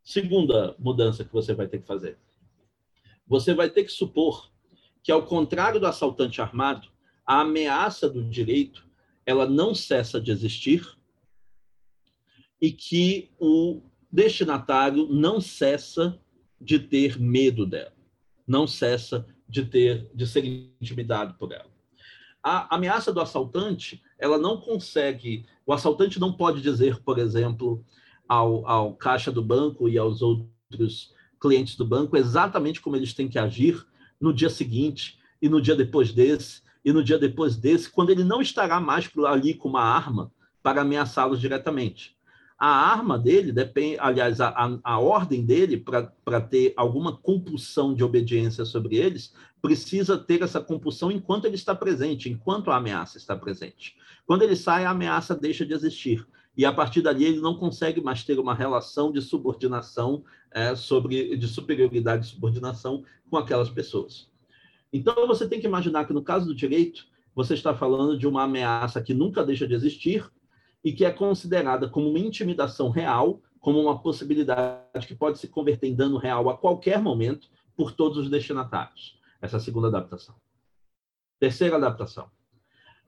[0.03, 2.19] Segunda mudança que você vai ter que fazer.
[3.27, 4.51] Você vai ter que supor
[5.03, 6.89] que, ao contrário do assaltante armado,
[7.25, 8.89] a ameaça do direito
[9.25, 10.85] ela não cessa de existir
[12.61, 13.81] e que o
[14.11, 16.21] destinatário não cessa
[16.61, 17.95] de ter medo dela,
[18.47, 21.70] não cessa de ter de ser intimidado por ela.
[22.43, 27.85] A ameaça do assaltante, ela não consegue, o assaltante não pode dizer, por exemplo,
[28.29, 33.29] ao, ao caixa do banco e aos outros clientes do banco exatamente como eles têm
[33.29, 33.85] que agir
[34.21, 38.25] no dia seguinte e no dia depois desse e no dia depois desse, quando ele
[38.25, 42.17] não estará mais ali com uma arma para ameaçá-los diretamente.
[42.61, 48.05] A arma dele depende, aliás, a, a, a ordem dele para ter alguma compulsão de
[48.05, 49.33] obediência sobre eles,
[49.63, 53.97] precisa ter essa compulsão enquanto ele está presente, enquanto a ameaça está presente.
[54.27, 56.27] Quando ele sai, a ameaça deixa de existir
[56.57, 61.35] e a partir dali ele não consegue mais ter uma relação de subordinação é, sobre
[61.37, 64.29] de superioridade e subordinação com aquelas pessoas.
[64.93, 68.43] Então, você tem que imaginar que, no caso do direito, você está falando de uma
[68.43, 70.31] ameaça que nunca deixa de existir
[70.85, 75.89] e que é considerada como uma intimidação real, como uma possibilidade que pode se converter
[75.89, 79.19] em dano real a qualquer momento por todos os destinatários.
[79.41, 80.35] Essa é a segunda adaptação.
[81.39, 82.31] Terceira adaptação.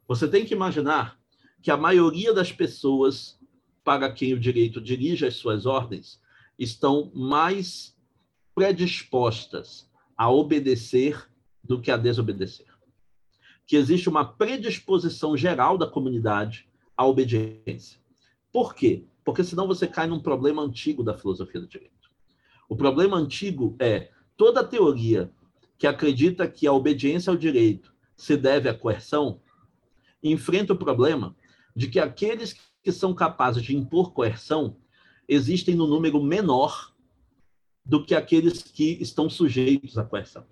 [0.07, 1.19] Você tem que imaginar
[1.62, 3.39] que a maioria das pessoas
[3.85, 6.20] para quem o direito dirige as suas ordens
[6.59, 7.97] estão mais
[8.55, 11.28] predispostas a obedecer
[11.62, 12.66] do que a desobedecer.
[13.66, 18.01] Que existe uma predisposição geral da comunidade à obediência.
[18.52, 19.05] Por quê?
[19.24, 22.10] Porque senão você cai num problema antigo da filosofia do direito.
[22.69, 25.31] O problema antigo é toda teoria
[25.78, 29.40] que acredita que a obediência ao direito se deve à coerção
[30.23, 31.35] enfrenta o problema
[31.74, 34.77] de que aqueles que são capazes de impor coerção
[35.28, 36.93] existem no número menor
[37.85, 40.44] do que aqueles que estão sujeitos à coerção.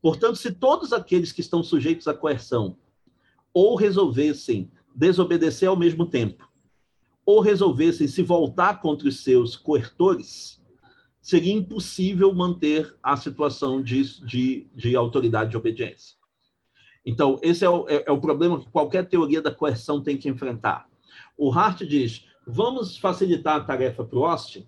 [0.00, 2.76] Portanto, se todos aqueles que estão sujeitos à coerção
[3.54, 6.48] ou resolvessem desobedecer ao mesmo tempo,
[7.24, 10.60] ou resolvessem se voltar contra os seus coertores,
[11.20, 16.16] seria impossível manter a situação de, de, de autoridade de obediência.
[17.06, 20.28] Então, esse é o, é, é o problema que qualquer teoria da coerção tem que
[20.28, 20.88] enfrentar.
[21.36, 24.66] O Hart diz: vamos facilitar a tarefa para o Austin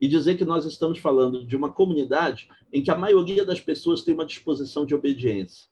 [0.00, 4.02] e dizer que nós estamos falando de uma comunidade em que a maioria das pessoas
[4.02, 5.68] tem uma disposição de obediência,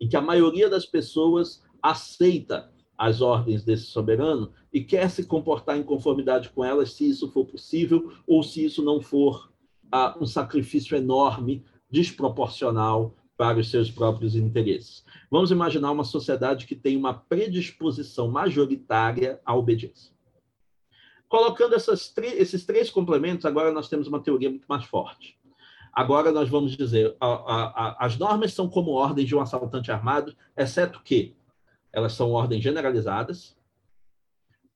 [0.00, 5.76] em que a maioria das pessoas aceita as ordens desse soberano e quer se comportar
[5.76, 9.50] em conformidade com elas, se isso for possível, ou se isso não for
[9.90, 15.04] ah, um sacrifício enorme, desproporcional para os seus próprios interesses.
[15.30, 20.12] Vamos imaginar uma sociedade que tem uma predisposição majoritária à obediência.
[21.28, 25.36] Colocando esses três complementos, agora nós temos uma teoria muito mais forte.
[25.92, 29.90] Agora nós vamos dizer, a, a, a, as normas são como ordens de um assaltante
[29.90, 31.34] armado, exceto que
[31.94, 33.56] elas são ordens generalizadas,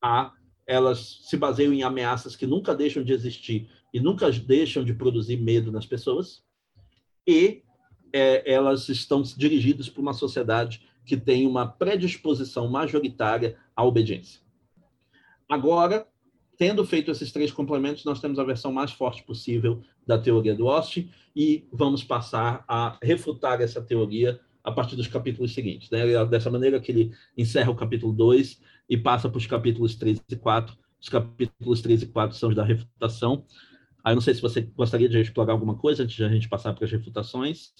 [0.01, 0.33] a,
[0.65, 5.37] elas se baseiam em ameaças que nunca deixam de existir e nunca deixam de produzir
[5.37, 6.45] medo nas pessoas,
[7.27, 7.63] e
[8.13, 14.41] é, elas estão dirigidas por uma sociedade que tem uma predisposição majoritária à obediência.
[15.49, 16.07] Agora,
[16.57, 20.69] tendo feito esses três complementos, nós temos a versão mais forte possível da teoria do
[20.69, 25.91] Austin e vamos passar a refutar essa teoria a partir dos capítulos seguintes.
[25.91, 26.25] Né?
[26.27, 30.37] Dessa maneira que ele encerra o capítulo 2 e passa para os capítulos 3 e
[30.37, 30.77] 4.
[31.01, 33.45] Os capítulos 3 e 4 são os da refutação.
[34.05, 36.75] Aí não sei se você gostaria de explorar alguma coisa antes de a gente passar
[36.75, 37.73] para as refutações.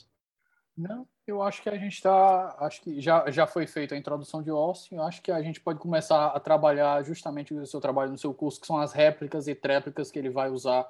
[0.77, 2.57] Não, eu acho que a gente está.
[2.61, 4.97] Acho que já, já foi feita a introdução de Austin.
[4.97, 8.61] Acho que a gente pode começar a trabalhar justamente o seu trabalho no seu curso,
[8.61, 10.89] que são as réplicas e tréplicas que ele vai usar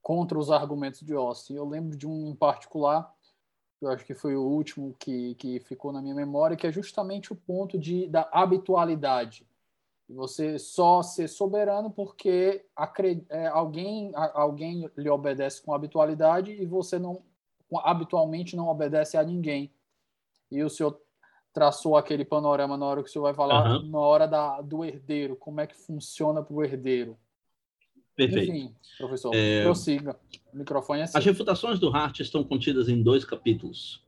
[0.00, 1.54] contra os argumentos de Austin.
[1.54, 3.12] Eu lembro de um em particular,
[3.80, 7.32] eu acho que foi o último que, que ficou na minha memória, que é justamente
[7.32, 9.46] o ponto de, da habitualidade.
[10.08, 12.64] Você só ser soberano porque
[13.28, 17.22] é, alguém, alguém lhe obedece com habitualidade e você não
[17.82, 19.72] habitualmente não obedece a ninguém.
[20.50, 21.00] E o senhor
[21.52, 23.88] traçou aquele panorama na hora que o senhor vai falar, uhum.
[23.88, 27.18] na hora da, do herdeiro, como é que funciona para o herdeiro.
[28.16, 28.50] Perfeito.
[28.50, 29.62] Enfim, professor, é...
[29.62, 30.18] prossiga.
[30.52, 31.18] O microfone é seu.
[31.18, 34.02] As refutações do Hart estão contidas em dois capítulos.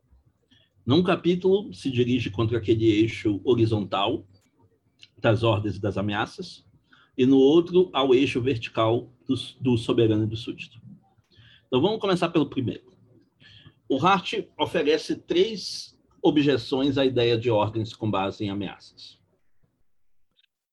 [0.84, 4.26] Num capítulo se dirige contra aquele eixo horizontal
[5.18, 6.64] das ordens e das ameaças,
[7.16, 10.80] e no outro ao eixo vertical do, do soberano e do súdito.
[11.66, 12.96] Então vamos começar pelo primeiro.
[13.86, 19.18] O Hart oferece três objeções à ideia de ordens com base em ameaças.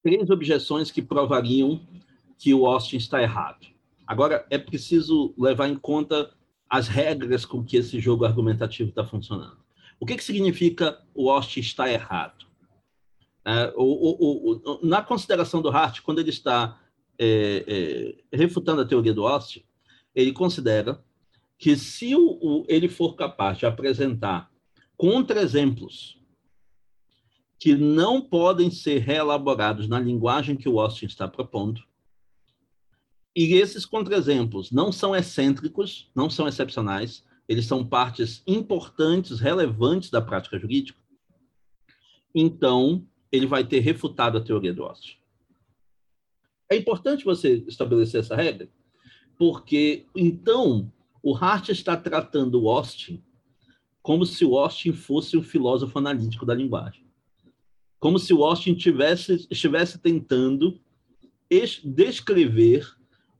[0.01, 1.85] Três objeções que provariam
[2.37, 3.67] que o Austin está errado.
[4.05, 6.31] Agora, é preciso levar em conta
[6.69, 9.57] as regras com que esse jogo argumentativo está funcionando.
[9.99, 12.45] O que, que significa o Austin está errado?
[13.45, 16.79] É, o, o, o, na consideração do Hart, quando ele está
[17.17, 19.63] é, é, refutando a teoria do Austin,
[20.13, 21.03] ele considera
[21.57, 22.11] que se
[22.67, 24.51] ele for capaz de apresentar
[24.97, 26.19] contra-exemplos
[27.59, 31.81] que não podem ser reelaborados na linguagem que o Austin está propondo,
[33.35, 40.21] e esses contra-exemplos não são excêntricos, não são excepcionais, eles são partes importantes, relevantes da
[40.21, 40.97] prática jurídica.
[42.33, 45.17] Então, ele vai ter refutado a teoria do Austin.
[46.69, 48.69] É importante você estabelecer essa regra,
[49.37, 50.91] porque então
[51.21, 53.21] o Hart está tratando o Austin
[54.01, 57.03] como se o Austin fosse um filósofo analítico da linguagem.
[57.99, 60.79] Como se o Austin tivesse, estivesse tentando
[61.83, 62.95] descrever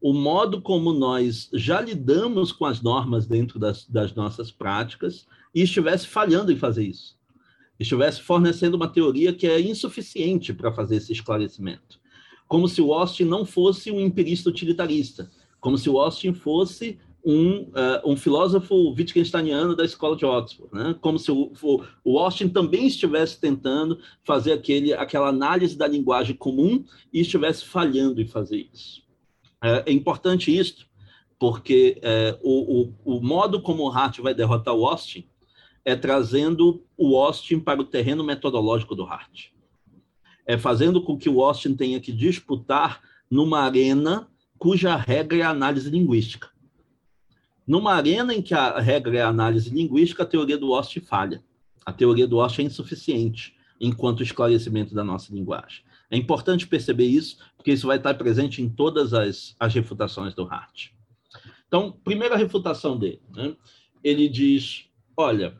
[0.05, 5.63] o modo como nós já lidamos com as normas dentro das, das nossas práticas e
[5.63, 7.17] estivesse falhando em fazer isso.
[7.79, 11.99] Estivesse fornecendo uma teoria que é insuficiente para fazer esse esclarecimento.
[12.47, 15.27] Como se o Austin não fosse um empirista utilitarista,
[15.59, 17.71] como se o Austin fosse um, uh,
[18.05, 20.95] um filósofo wittgensteiniano da escola de Oxford, né?
[21.01, 21.51] como se o,
[22.03, 28.21] o, Austin também estivesse tentando fazer aquele, aquela análise da linguagem comum e estivesse falhando
[28.21, 29.03] em fazer isso.
[29.65, 30.87] É, é importante isso,
[31.39, 35.27] porque é, o, o, o, modo como o Hart vai derrotar o Austin
[35.83, 39.47] é trazendo o Austin para o terreno metodológico do Hart.
[40.45, 45.49] É fazendo com que o Austin tenha que disputar numa arena cuja regra é a
[45.49, 46.49] análise linguística.
[47.65, 51.43] Numa arena em que a regra é a análise linguística, a teoria do Austin falha.
[51.83, 55.83] A teoria do Austin é insuficiente enquanto esclarecimento da nossa linguagem.
[56.09, 60.43] É importante perceber isso, porque isso vai estar presente em todas as, as refutações do
[60.43, 60.89] Hart.
[61.67, 63.55] Então, primeira refutação dele, né?
[64.03, 64.85] ele diz:
[65.17, 65.59] olha,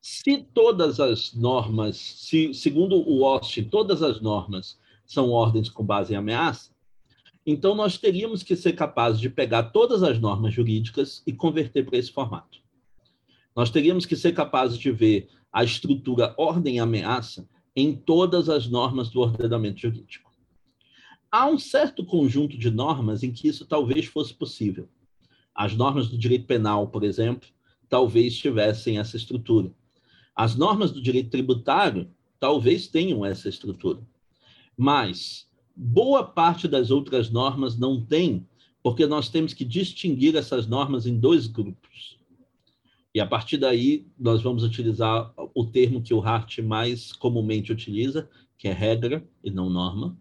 [0.00, 6.14] se todas as normas, se, segundo o Austin, todas as normas são ordens com base
[6.14, 6.70] em ameaça,
[7.44, 11.98] então nós teríamos que ser capazes de pegar todas as normas jurídicas e converter para
[11.98, 12.58] esse formato.
[13.54, 18.66] Nós teríamos que ser capazes de ver a estrutura ordem e ameaça em todas as
[18.66, 20.32] normas do ordenamento jurídico.
[21.30, 24.88] Há um certo conjunto de normas em que isso talvez fosse possível.
[25.54, 27.46] As normas do direito penal, por exemplo,
[27.88, 29.70] talvez tivessem essa estrutura.
[30.34, 32.08] As normas do direito tributário
[32.40, 34.00] talvez tenham essa estrutura.
[34.76, 38.46] Mas boa parte das outras normas não tem,
[38.82, 42.15] porque nós temos que distinguir essas normas em dois grupos.
[43.16, 48.28] E a partir daí, nós vamos utilizar o termo que o Hart mais comumente utiliza,
[48.58, 50.18] que é regra e não norma.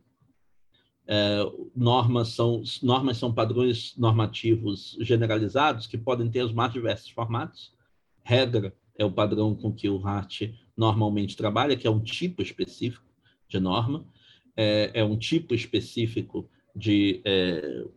[1.06, 1.40] É,
[1.76, 7.74] normas, são, normas são padrões normativos generalizados que podem ter os mais diversos formatos.
[8.24, 10.44] Regra é o padrão com que o Hart
[10.78, 13.04] normalmente trabalha, que é um tipo específico
[13.50, 14.06] de norma,
[14.56, 17.88] é, é um tipo específico de, é,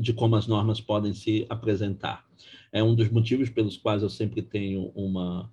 [0.00, 2.27] de como as normas podem se apresentar
[2.72, 5.50] é um dos motivos pelos quais eu sempre tenho uma,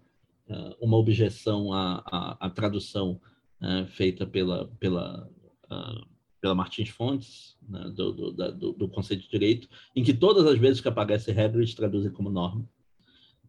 [0.47, 3.19] eh, uma objeção à, à, à tradução
[3.61, 5.27] uh, feita pela, pela,
[5.71, 6.05] uh,
[6.39, 10.59] pela Martins Fontes, né, do, do, do, do, conceito de direito, em que todas as
[10.59, 12.67] vezes que aparece regra, eles traduzem como norma.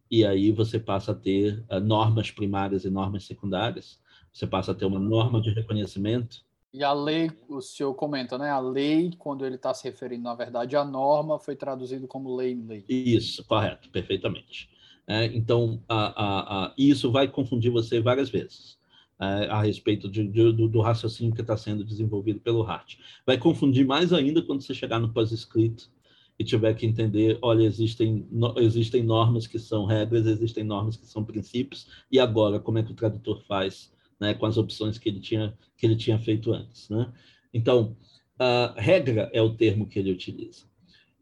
[0.09, 4.01] E aí você passa a ter uh, normas primárias e normas secundárias.
[4.33, 6.45] Você passa a ter uma norma de reconhecimento.
[6.77, 8.51] E a lei, o senhor comenta, né?
[8.51, 12.51] A lei, quando ele está se referindo, na verdade, à norma, foi traduzido como lei
[12.51, 12.85] em lei.
[12.87, 14.69] Isso, correto, perfeitamente.
[15.07, 18.77] É, então, a, a, a, isso vai confundir você várias vezes
[19.19, 22.97] é, a respeito de, de, do, do, raciocínio que está sendo desenvolvido pelo Hart.
[23.25, 25.89] Vai confundir mais ainda quando você chegar no pós-escrito
[26.37, 31.07] e tiver que entender, olha, existem, no, existem normas que são regras, existem normas que
[31.07, 35.09] são princípios, e agora, como é que o tradutor faz né, com as opções que
[35.09, 36.89] ele tinha, que ele tinha feito antes.
[36.89, 37.11] Né?
[37.53, 37.95] Então,
[38.39, 40.65] a regra é o termo que ele utiliza.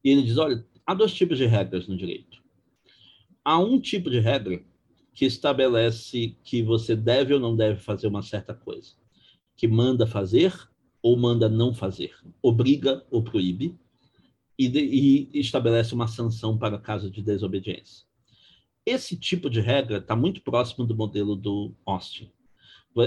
[0.03, 2.43] E ele diz, olha, há dois tipos de regras no direito.
[3.43, 4.63] Há um tipo de regra
[5.13, 8.93] que estabelece que você deve ou não deve fazer uma certa coisa,
[9.55, 10.53] que manda fazer
[11.01, 13.77] ou manda não fazer, obriga ou proíbe,
[14.57, 18.05] e, de, e estabelece uma sanção para caso de desobediência.
[18.85, 22.31] Esse tipo de regra está muito próximo do modelo do Austin.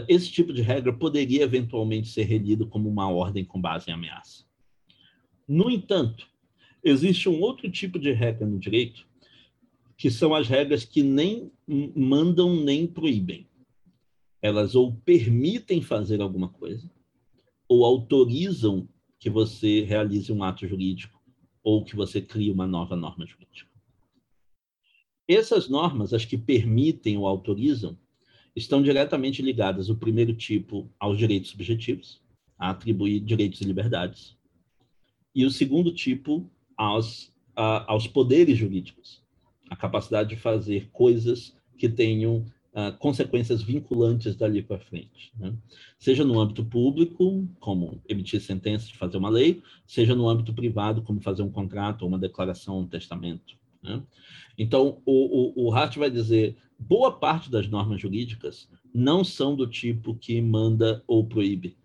[0.06, 4.44] Esse tipo de regra poderia eventualmente ser relido como uma ordem com base em ameaça.
[5.46, 6.26] No entanto,
[6.84, 9.08] existe um outro tipo de regra no direito
[9.96, 13.48] que são as regras que nem mandam nem proíbem.
[14.40, 16.88] Elas ou permitem fazer alguma coisa,
[17.68, 18.88] ou autorizam
[19.18, 21.20] que você realize um ato jurídico,
[21.64, 23.68] ou que você crie uma nova norma jurídica.
[25.26, 27.98] Essas normas, as que permitem ou autorizam,
[28.58, 32.20] estão diretamente ligadas, o primeiro tipo, aos direitos subjetivos,
[32.58, 34.36] a atribuir direitos e liberdades,
[35.34, 39.22] e o segundo tipo, aos, a, aos poderes jurídicos,
[39.70, 45.32] a capacidade de fazer coisas que tenham uh, consequências vinculantes dali para frente.
[45.38, 45.54] Né?
[45.98, 51.02] Seja no âmbito público, como emitir sentença de fazer uma lei, seja no âmbito privado,
[51.02, 53.56] como fazer um contrato, uma declaração, um testamento.
[53.88, 54.02] Né?
[54.58, 59.66] Então, o, o, o Hart vai dizer, boa parte das normas jurídicas não são do
[59.66, 61.76] tipo que manda ou proíbe.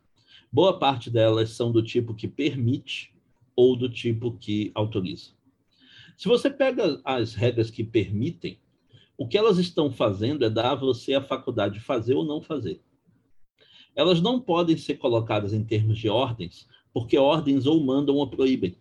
[0.52, 3.14] Boa parte delas são do tipo que permite
[3.56, 5.32] ou do tipo que autoriza.
[6.18, 8.60] Se você pega as regras que permitem,
[9.18, 12.42] o que elas estão fazendo é dar a você a faculdade de fazer ou não
[12.42, 12.82] fazer.
[13.96, 18.76] Elas não podem ser colocadas em termos de ordens, porque ordens ou mandam ou proíbem.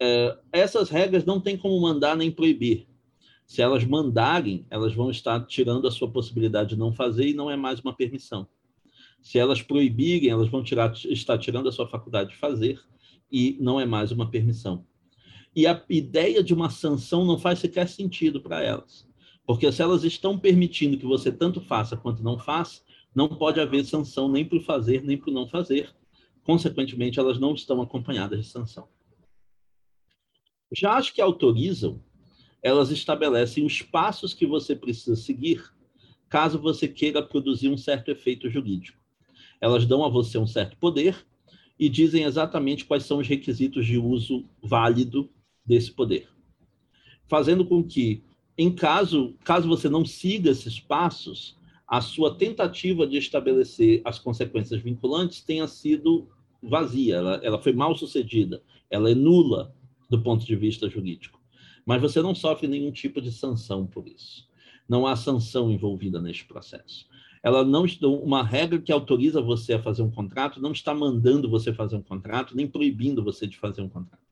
[0.00, 2.86] É, essas regras não têm como mandar nem proibir.
[3.46, 7.50] Se elas mandarem, elas vão estar tirando a sua possibilidade de não fazer e não
[7.50, 8.46] é mais uma permissão.
[9.20, 12.80] Se elas proibirem, elas vão tirar, estar tirando a sua faculdade de fazer
[13.32, 14.84] e não é mais uma permissão
[15.58, 19.04] e a ideia de uma sanção não faz sequer sentido para elas.
[19.44, 23.84] Porque se elas estão permitindo que você tanto faça quanto não faça, não pode haver
[23.84, 25.90] sanção nem para o fazer, nem para o não fazer.
[26.44, 28.86] Consequentemente, elas não estão acompanhadas de sanção.
[30.72, 32.02] Já as que autorizam,
[32.62, 35.62] elas estabelecem os passos que você precisa seguir
[36.28, 38.98] caso você queira produzir um certo efeito jurídico.
[39.60, 41.26] Elas dão a você um certo poder
[41.78, 45.30] e dizem exatamente quais são os requisitos de uso válido
[45.64, 46.28] desse poder,
[47.28, 48.22] fazendo com que,
[48.56, 54.80] em caso, caso você não siga esses passos, a sua tentativa de estabelecer as consequências
[54.80, 56.28] vinculantes tenha sido
[56.62, 59.74] vazia, ela, ela foi mal sucedida, ela é nula
[60.08, 61.40] do ponto de vista jurídico.
[61.84, 64.48] Mas você não sofre nenhum tipo de sanção por isso.
[64.88, 67.06] Não há sanção envolvida neste processo.
[67.42, 71.72] Ela não uma regra que autoriza você a fazer um contrato não está mandando você
[71.72, 74.28] fazer um contrato, nem proibindo você de fazer um contrato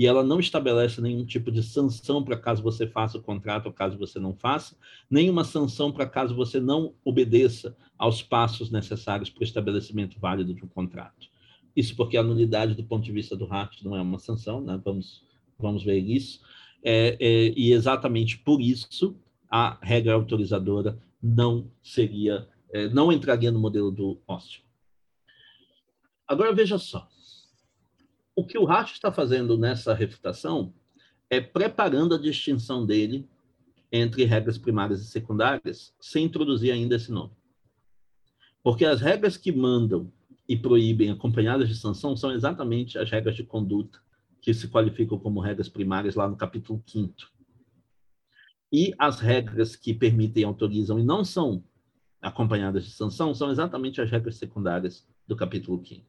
[0.00, 3.72] e ela não estabelece nenhum tipo de sanção para caso você faça o contrato ou
[3.72, 4.74] caso você não faça,
[5.10, 10.64] nenhuma sanção para caso você não obedeça aos passos necessários para o estabelecimento válido de
[10.64, 11.28] um contrato.
[11.74, 14.80] Isso porque a nulidade do ponto de vista do RAT não é uma sanção, né?
[14.84, 15.22] vamos,
[15.58, 16.40] vamos ver isso.
[16.82, 19.16] É, é, e exatamente por isso
[19.50, 24.62] a regra autorizadora não seria, é, não entraria no modelo do Austin.
[26.26, 27.08] Agora veja só,
[28.34, 30.72] o que o Hart está fazendo nessa refutação
[31.28, 33.28] é preparando a distinção dele
[33.92, 37.32] entre regras primárias e secundárias, sem introduzir ainda esse nome.
[38.62, 40.12] Porque as regras que mandam
[40.50, 44.00] e proíbem acompanhadas de sanção são exatamente as regras de conduta
[44.42, 47.14] que se qualificam como regras primárias lá no capítulo 5
[48.72, 51.62] E as regras que permitem, autorizam e não são
[52.20, 56.04] acompanhadas de sanção são exatamente as regras secundárias do capítulo 5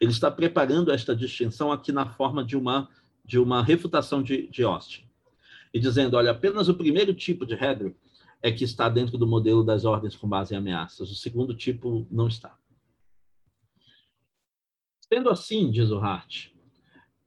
[0.00, 2.88] ele está preparando esta distinção aqui na forma de uma,
[3.24, 5.04] de uma refutação de, de Austin.
[5.72, 7.92] E dizendo, olha, apenas o primeiro tipo de regra
[8.40, 11.10] é que está dentro do modelo das ordens com base em ameaças.
[11.10, 12.56] O segundo tipo não está.
[15.14, 16.48] Sendo assim, diz o Hart,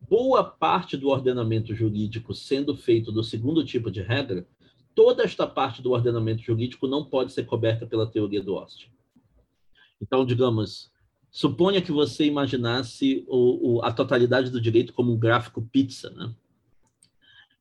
[0.09, 4.45] boa parte do ordenamento jurídico sendo feito do segundo tipo de regra,
[4.93, 8.91] toda esta parte do ordenamento jurídico não pode ser coberta pela teoria do Austin.
[10.01, 10.91] Então, digamos,
[11.31, 16.35] suponha que você imaginasse o, o, a totalidade do direito como um gráfico pizza, né?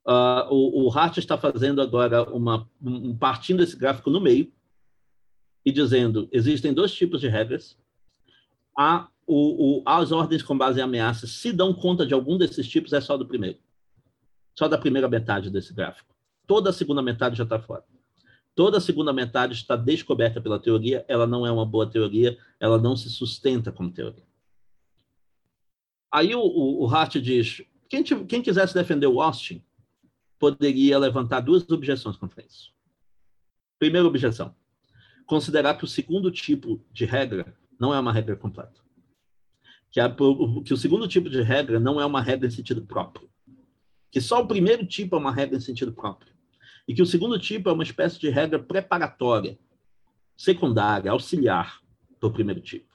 [0.05, 4.53] Uh, o, o Hart está fazendo agora uma um, partindo esse gráfico no meio
[5.65, 7.79] e dizendo existem dois tipos de regras.
[8.77, 12.69] Há o, o, as ordens com base em ameaças se dão conta de algum desses
[12.69, 13.59] tipos é só do primeiro,
[14.55, 16.15] só da primeira metade desse gráfico.
[16.47, 17.85] Toda a segunda metade já está fora.
[18.55, 21.05] Toda a segunda metade está descoberta pela teoria.
[21.09, 22.39] Ela não é uma boa teoria.
[22.59, 24.25] Ela não se sustenta como teoria.
[26.11, 29.63] Aí o, o, o Hart diz: quem, quem quisesse defender o Austin
[30.39, 32.73] poderia levantar duas objeções contra isso.
[33.79, 34.55] Primeira objeção:
[35.27, 38.86] considerar que o segundo tipo de regra não é uma regra completa.
[39.97, 40.15] Que, a,
[40.63, 43.31] que o segundo tipo de regra não é uma regra em sentido próprio.
[44.11, 46.35] Que só o primeiro tipo é uma regra em sentido próprio.
[46.87, 49.59] E que o segundo tipo é uma espécie de regra preparatória,
[50.37, 51.81] secundária, auxiliar
[52.21, 52.95] para o primeiro tipo.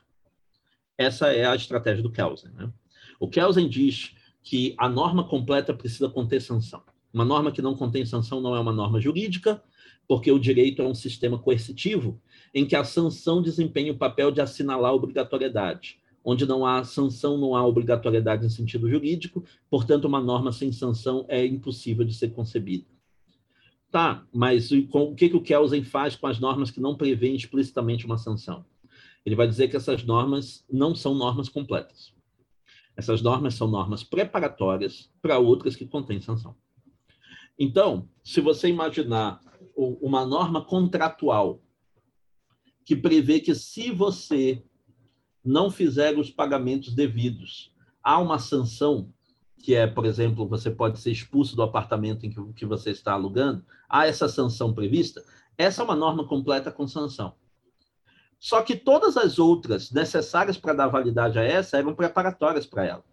[0.95, 2.51] Essa é a estratégia do Kelsen.
[2.51, 2.71] Né?
[3.19, 6.83] O Kelsen diz que a norma completa precisa conter sanção.
[7.11, 9.59] Uma norma que não contém sanção não é uma norma jurídica,
[10.07, 12.21] porque o direito é um sistema coercitivo
[12.53, 15.99] em que a sanção desempenha o papel de assinalar a obrigatoriedade.
[16.23, 21.25] Onde não há sanção, não há obrigatoriedade em sentido jurídico, portanto, uma norma sem sanção
[21.27, 22.85] é impossível de ser concebida.
[23.91, 28.05] Tá, mas o que, que o Kelsen faz com as normas que não prevêem explicitamente
[28.05, 28.65] uma sanção?
[29.25, 32.13] Ele vai dizer que essas normas não são normas completas.
[32.95, 36.55] Essas normas são normas preparatórias para outras que contêm sanção.
[37.59, 39.41] Então, se você imaginar
[39.75, 41.61] uma norma contratual
[42.85, 44.63] que prevê que se você
[45.43, 47.71] não fizer os pagamentos devidos,
[48.03, 49.11] há uma sanção,
[49.57, 53.63] que é, por exemplo, você pode ser expulso do apartamento em que, você está alugando,
[53.89, 55.23] há essa sanção prevista,
[55.57, 57.35] essa é uma norma completa com sanção.
[58.39, 63.03] Só que todas as outras necessárias para dar validade a essa eram preparatórias para ela.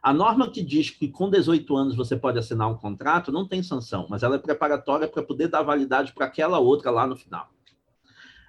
[0.00, 3.60] A norma que diz que com 18 anos você pode assinar um contrato não tem
[3.60, 7.50] sanção, mas ela é preparatória para poder dar validade para aquela outra lá no final.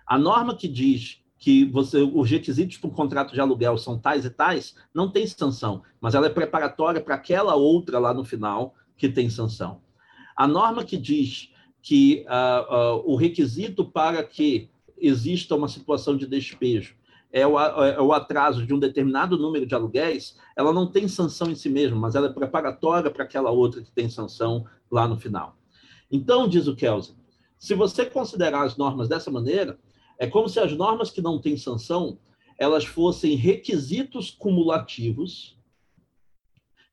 [0.05, 4.25] A norma que diz que você, os requisitos para um contrato de aluguel são tais
[4.25, 8.73] e tais, não tem sanção, mas ela é preparatória para aquela outra lá no final
[8.95, 9.81] que tem sanção.
[10.35, 11.51] A norma que diz
[11.81, 16.95] que uh, uh, o requisito para que exista uma situação de despejo
[17.31, 21.51] é o, é o atraso de um determinado número de aluguéis, ela não tem sanção
[21.51, 25.17] em si mesma, mas ela é preparatória para aquela outra que tem sanção lá no
[25.17, 25.55] final.
[26.09, 27.15] Então, diz o Kelsen,
[27.59, 29.77] se você considerar as normas dessa maneira,
[30.19, 32.19] é como se as normas que não têm sanção,
[32.57, 35.57] elas fossem requisitos cumulativos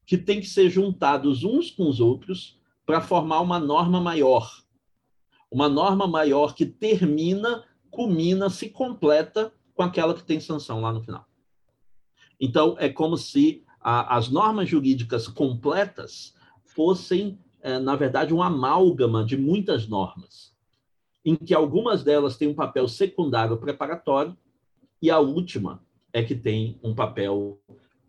[0.07, 4.63] que têm que ser juntados uns com os outros para formar uma norma maior.
[5.51, 11.03] Uma norma maior que termina, culmina, se completa com aquela que tem sanção lá no
[11.03, 11.27] final.
[12.39, 16.35] Então, é como se a, as normas jurídicas completas
[16.65, 20.54] fossem, é, na verdade, um amálgama de muitas normas,
[21.25, 24.37] em que algumas delas têm um papel secundário preparatório
[25.01, 25.83] e a última
[26.13, 27.59] é que tem um papel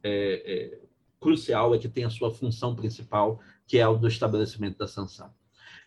[0.03, 0.79] é, é,
[1.19, 5.31] crucial, é que tem a sua função principal, que é o do estabelecimento da sanção.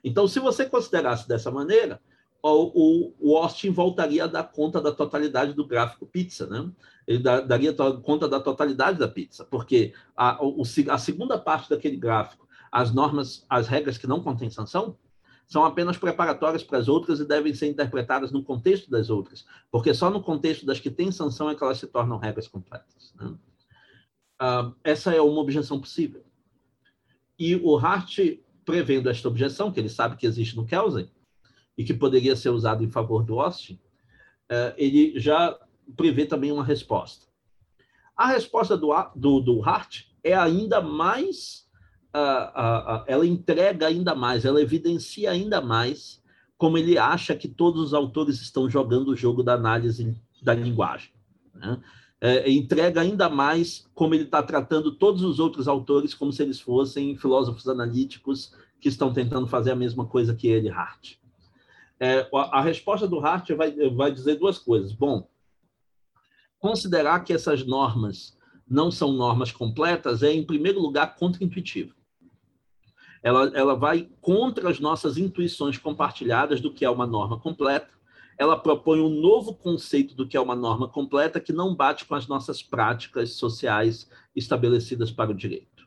[0.02, 2.00] Então, se você considerasse dessa maneira,
[2.42, 6.70] o, o Austin voltaria a dar conta da totalidade do gráfico pizza, né?
[7.06, 10.38] Ele daria conta da totalidade da pizza, porque a,
[10.90, 14.96] a segunda parte daquele gráfico, as normas, as regras que não contêm sanção,
[15.48, 19.92] são apenas preparatórias para as outras e devem ser interpretadas no contexto das outras, porque
[19.92, 23.12] só no contexto das que têm sanção é que elas se tornam regras completas.
[23.16, 23.34] Né?
[24.40, 26.22] Uh, essa é uma objeção possível.
[27.38, 28.18] E o Hart,
[28.64, 31.10] prevendo esta objeção, que ele sabe que existe no Kelsen,
[31.78, 33.78] e que poderia ser usado em favor do Austin,
[34.48, 35.56] é, ele já
[35.96, 37.26] prevê também uma resposta.
[38.16, 41.67] A resposta do, do, do Hart é ainda mais,
[42.14, 46.22] uh, uh, ela entrega ainda mais, ela evidencia ainda mais
[46.56, 51.12] como ele acha que todos os autores estão jogando o jogo da análise da linguagem.
[51.54, 51.80] Né?
[52.20, 56.60] É, entrega ainda mais como ele está tratando todos os outros autores como se eles
[56.60, 61.14] fossem filósofos analíticos que estão tentando fazer a mesma coisa que ele, Hart.
[62.00, 64.92] É, a, a, resposta do Hart vai, vai dizer duas coisas.
[64.92, 65.28] Bom,
[66.58, 68.36] considerar que essas normas
[68.68, 71.94] não são normas completas é, em primeiro lugar, contraintuitivo.
[73.22, 77.88] Ela, ela vai contra as nossas intuições compartilhadas do que é uma norma completa.
[78.36, 82.14] ela propõe um novo conceito do que é uma norma completa que não bate com
[82.14, 85.78] as nossas práticas sociais estabelecidas para o direito.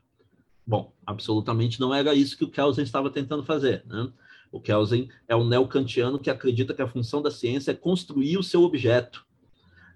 [0.65, 3.83] Bom, absolutamente não era isso que o Kelsen estava tentando fazer.
[3.85, 4.11] Né?
[4.51, 8.43] O Kelsen é um neocantiano que acredita que a função da ciência é construir o
[8.43, 9.25] seu objeto,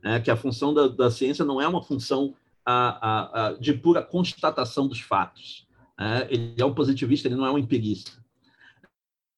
[0.04, 0.20] né?
[0.20, 2.36] que a função da, da, ciência não é uma função
[2.66, 5.68] a, a, a, de pura constatação dos fatos.
[6.00, 6.28] Né?
[6.30, 8.12] Ele é um positivista, ele não é um empirista.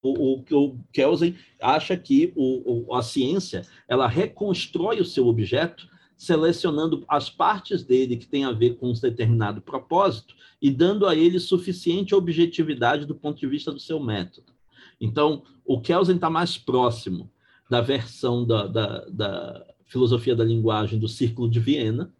[0.02, 7.06] O, o, o Kelsen acha que o, a ciência ela reconstrói o seu objeto selecionando
[7.08, 11.40] as partes dele que têm a ver com um determinado propósito e dando a ele
[11.40, 14.52] suficiente objetividade do ponto de vista do seu método.
[15.00, 17.32] Então, o Kelsen está mais próximo
[17.70, 22.14] da versão da, da, da, filosofia da linguagem do Círculo de Viena,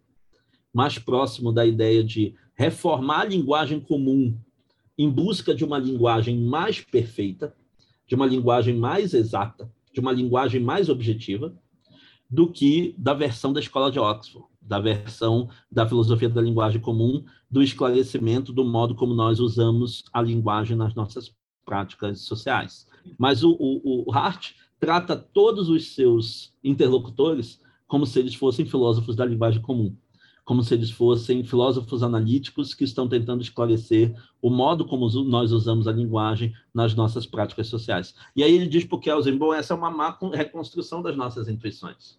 [0.74, 4.36] mais próximo da ideia de reformar a linguagem comum
[4.98, 7.56] em busca de uma linguagem mais perfeita,
[8.08, 11.56] de uma linguagem mais exata, de uma linguagem mais objetiva,
[12.30, 17.24] do que da versão da escola de Oxford, da versão da filosofia da linguagem comum,
[17.50, 21.32] do esclarecimento do modo como nós usamos a linguagem nas nossas
[21.64, 22.88] práticas sociais.
[23.18, 29.16] Mas o, o, o Hart trata todos os seus interlocutores como se eles fossem filósofos
[29.16, 29.96] da linguagem comum,
[30.48, 35.90] como se eles fossem filósofos analíticos que estão tentando esclarecer o modo como nós usamos
[35.90, 38.16] a linguagem nas nossas práticas sociais.
[38.34, 41.50] E aí ele diz para o Kelsen, bom, essa é uma má reconstrução das nossas
[41.50, 42.18] intuições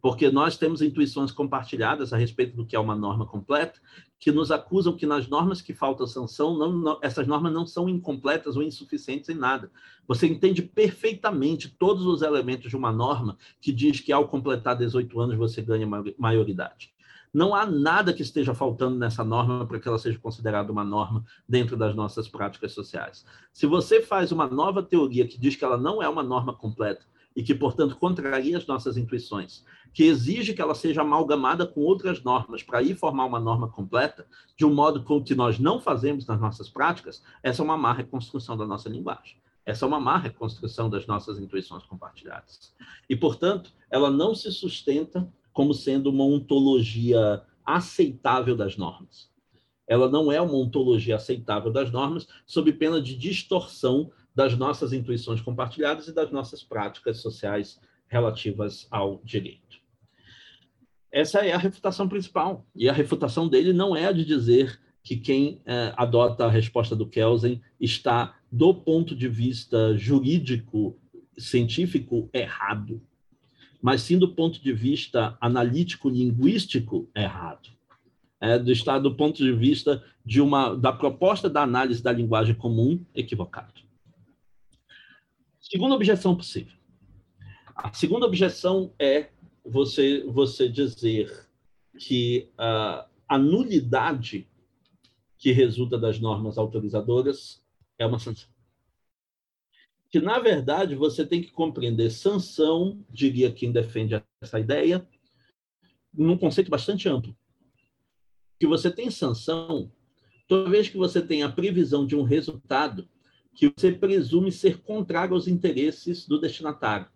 [0.00, 3.80] porque nós temos intuições compartilhadas a respeito do que é uma norma completa,
[4.16, 7.88] que nos acusam que nas normas que falta sanção, não, não, essas normas não são
[7.88, 9.72] incompletas ou insuficientes em nada.
[10.06, 15.18] Você entende perfeitamente todos os elementos de uma norma que diz que ao completar 18
[15.20, 16.92] anos você ganha maioridade.
[17.32, 21.24] Não há nada que esteja faltando nessa norma para que ela seja considerada uma norma
[21.48, 23.24] dentro das nossas práticas sociais.
[23.52, 27.04] Se você faz uma nova teoria que diz que ela não é uma norma completa,
[27.38, 29.64] e que, portanto, contraria as nossas intuições,
[29.94, 34.26] que exige que ela seja amalgamada com outras normas para ir formar uma norma completa,
[34.56, 37.92] de um modo com que nós não fazemos nas nossas práticas, essa é uma má
[37.92, 39.36] reconstrução da nossa linguagem.
[39.64, 42.74] Essa é uma má reconstrução das nossas intuições compartilhadas.
[43.08, 49.28] E, portanto, ela não se sustenta como sendo uma ontologia aceitável das normas.
[49.88, 55.40] Ela não é uma ontologia aceitável das normas, sob pena de distorção das nossas intuições
[55.40, 59.80] compartilhadas e das nossas práticas sociais relativas ao direito.
[61.10, 62.64] Essa é a refutação principal.
[62.72, 66.94] E a refutação dele não é a de dizer que quem é, adota a resposta
[66.94, 70.96] do Kelsen está, do ponto de vista jurídico,
[71.36, 73.02] científico, errado,
[73.80, 77.70] mas sim do ponto de vista analítico-linguístico, errado.
[78.40, 82.54] É, do, está do ponto de vista de uma, da proposta da análise da linguagem
[82.54, 83.82] comum, equivocado.
[85.60, 86.76] Segunda objeção possível.
[87.74, 89.30] A segunda objeção é
[89.64, 91.48] você, você dizer
[91.98, 94.48] que uh, a nulidade
[95.36, 97.62] que resulta das normas autorizadoras
[97.98, 98.48] é uma sanção.
[100.10, 105.06] Que, na verdade, você tem que compreender sanção, diria quem defende essa ideia,
[106.12, 107.36] num conceito bastante amplo.
[108.58, 109.92] Que você tem sanção
[110.46, 113.08] toda vez que você tem a previsão de um resultado
[113.54, 117.08] que você presume ser contrário aos interesses do destinatário,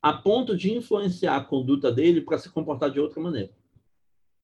[0.00, 3.52] a ponto de influenciar a conduta dele para se comportar de outra maneira.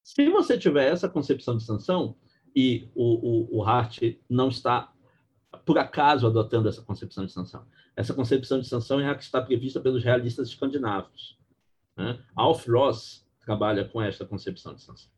[0.02, 2.16] Se você tiver essa concepção de sanção,
[2.54, 4.92] e o, o, o Hart não está,
[5.64, 9.40] por acaso, adotando essa concepção de sanção, essa concepção de sanção é a que está
[9.40, 11.38] prevista pelos realistas escandinavos.
[11.96, 12.18] Né?
[12.34, 15.10] Alf Ross trabalha com esta concepção de sanção.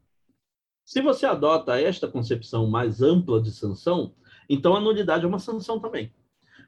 [0.85, 4.15] Se você adota esta concepção mais ampla de sanção,
[4.49, 6.15] então a nulidade é uma sanção também.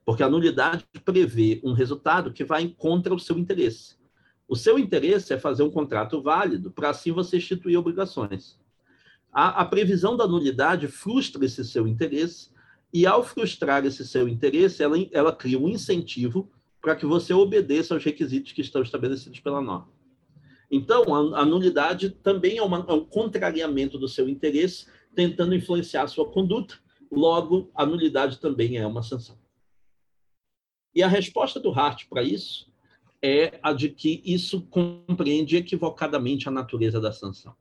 [0.04, 3.96] Porque a nulidade prevê um resultado que vai contra o seu interesse.
[4.48, 8.58] O seu interesse é fazer um contrato válido, para assim você instituir obrigações.
[9.32, 12.50] A, a, previsão da nulidade frustra esse seu interesse,
[12.92, 16.50] e ao frustrar esse seu interesse, ela, ela cria um incentivo
[16.80, 19.88] para que você obedeça aos requisitos que estão estabelecidos pela norma.
[20.70, 26.04] Então, a, a nulidade também é, uma, é um contrariamento do seu interesse, tentando influenciar
[26.04, 26.78] a sua conduta,
[27.10, 29.38] logo, a nulidade também é uma sanção.
[30.94, 32.70] E a resposta do Hart para isso
[33.22, 37.54] é a de que isso compreende equivocadamente a natureza da sanção.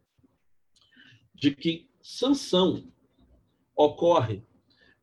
[1.34, 2.92] De que sanção
[3.76, 4.44] ocorre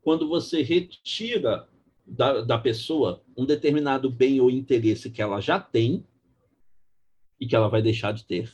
[0.06, 1.68] quando você retira
[2.06, 6.06] da, da pessoa um determinado bem ou interesse que ela já tem
[7.40, 8.52] e que ela vai deixar de ter.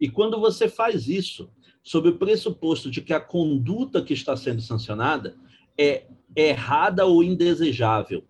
[0.00, 1.50] E quando você faz isso,
[1.82, 5.36] sob o pressuposto de que a conduta que está sendo sancionada
[5.76, 6.06] é
[6.36, 8.22] errada ou indesejável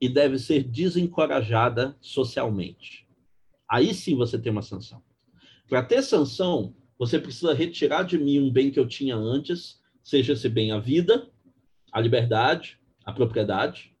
[0.00, 3.04] e deve ser desencorajada socialmente.
[3.68, 5.02] Aí sim você tem uma sanção.
[5.68, 10.34] Para ter sanção, você precisa retirar de mim um bem que eu tinha antes, seja
[10.34, 11.28] esse bem a vida,
[11.90, 13.96] a liberdade, a propriedade,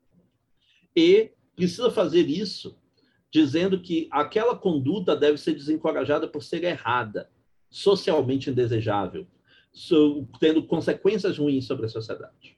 [0.94, 2.78] e precisa fazer isso
[3.32, 7.28] dizendo que aquela conduta deve ser desencorajada por ser errada,
[7.68, 9.26] socialmente indesejável,
[10.38, 12.56] tendo consequências ruins sobre a sociedade.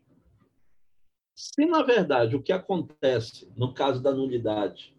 [1.34, 4.94] Se, na verdade, o que acontece no caso da nulidade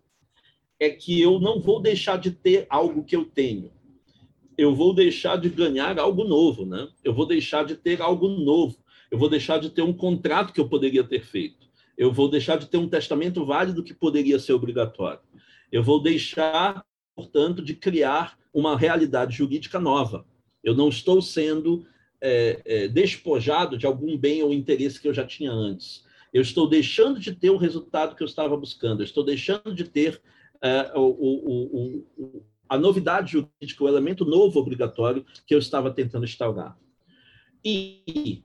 [0.79, 3.71] é que eu não vou deixar de ter algo que eu tenho,
[4.57, 6.87] eu vou deixar de ganhar algo novo, né?
[7.03, 8.77] Eu vou deixar de ter algo novo,
[9.11, 11.67] eu vou deixar de ter um contrato que eu poderia ter feito,
[11.97, 15.19] eu vou deixar de ter um testamento válido que poderia ser obrigatório,
[15.71, 16.83] eu vou deixar,
[17.15, 20.25] portanto, de criar uma realidade jurídica nova.
[20.63, 21.85] Eu não estou sendo
[22.19, 26.03] é, é, despojado de algum bem ou interesse que eu já tinha antes.
[26.33, 29.01] Eu estou deixando de ter o resultado que eu estava buscando.
[29.01, 30.21] Eu estou deixando de ter
[30.61, 36.25] é, o, o, o, a novidade jurídica, o elemento novo obrigatório que eu estava tentando
[36.25, 36.77] instaurar.
[37.63, 38.43] E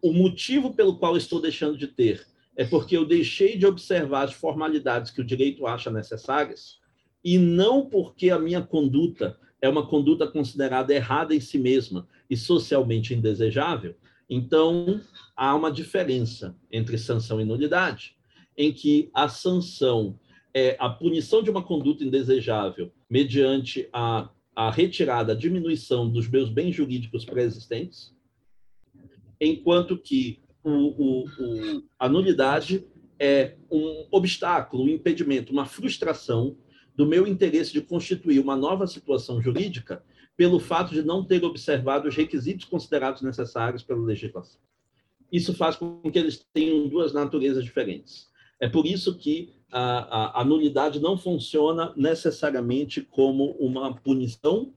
[0.00, 2.26] o motivo pelo qual estou deixando de ter
[2.56, 6.78] é porque eu deixei de observar as formalidades que o direito acha necessárias
[7.24, 12.36] e não porque a minha conduta é uma conduta considerada errada em si mesma e
[12.36, 13.94] socialmente indesejável.
[14.28, 15.00] Então,
[15.36, 18.16] há uma diferença entre sanção e nulidade,
[18.56, 20.18] em que a sanção
[20.54, 26.50] é a punição de uma conduta indesejável mediante a, a retirada, a diminuição dos meus
[26.50, 28.14] bens jurídicos pré-existentes,
[29.40, 32.86] enquanto que o, o, o, a nulidade
[33.18, 36.56] é um obstáculo, um impedimento, uma frustração
[36.94, 40.04] do meu interesse de constituir uma nova situação jurídica
[40.36, 44.60] pelo fato de não ter observado os requisitos considerados necessários pela legislação.
[45.30, 48.30] Isso faz com que eles tenham duas naturezas diferentes.
[48.60, 54.72] É por isso que a, a, a nulidade não funciona necessariamente como uma punição,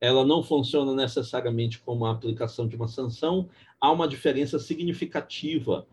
[0.00, 3.48] ela não funciona necessariamente como a aplicação de uma sanção,
[3.80, 5.86] há uma diferença significativa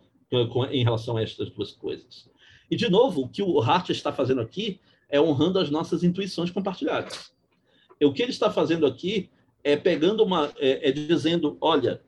[0.71, 2.29] em relação a estas duas coisas.
[2.69, 4.79] E, de novo, o que o Hart está fazendo aqui
[5.09, 7.33] é honrando as nossas intuições compartilhadas.
[7.99, 9.29] E o que ele está fazendo aqui
[9.61, 10.51] é pegando uma.
[10.57, 12.01] é, é dizendo: olha,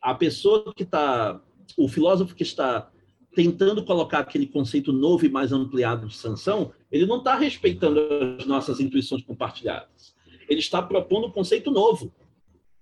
[0.00, 1.40] a pessoa que está.
[1.76, 2.91] o filósofo que está
[3.34, 8.00] tentando colocar aquele conceito novo e mais ampliado de sanção, ele não está respeitando
[8.38, 10.14] as nossas intuições compartilhadas.
[10.48, 12.12] Ele está propondo um conceito novo,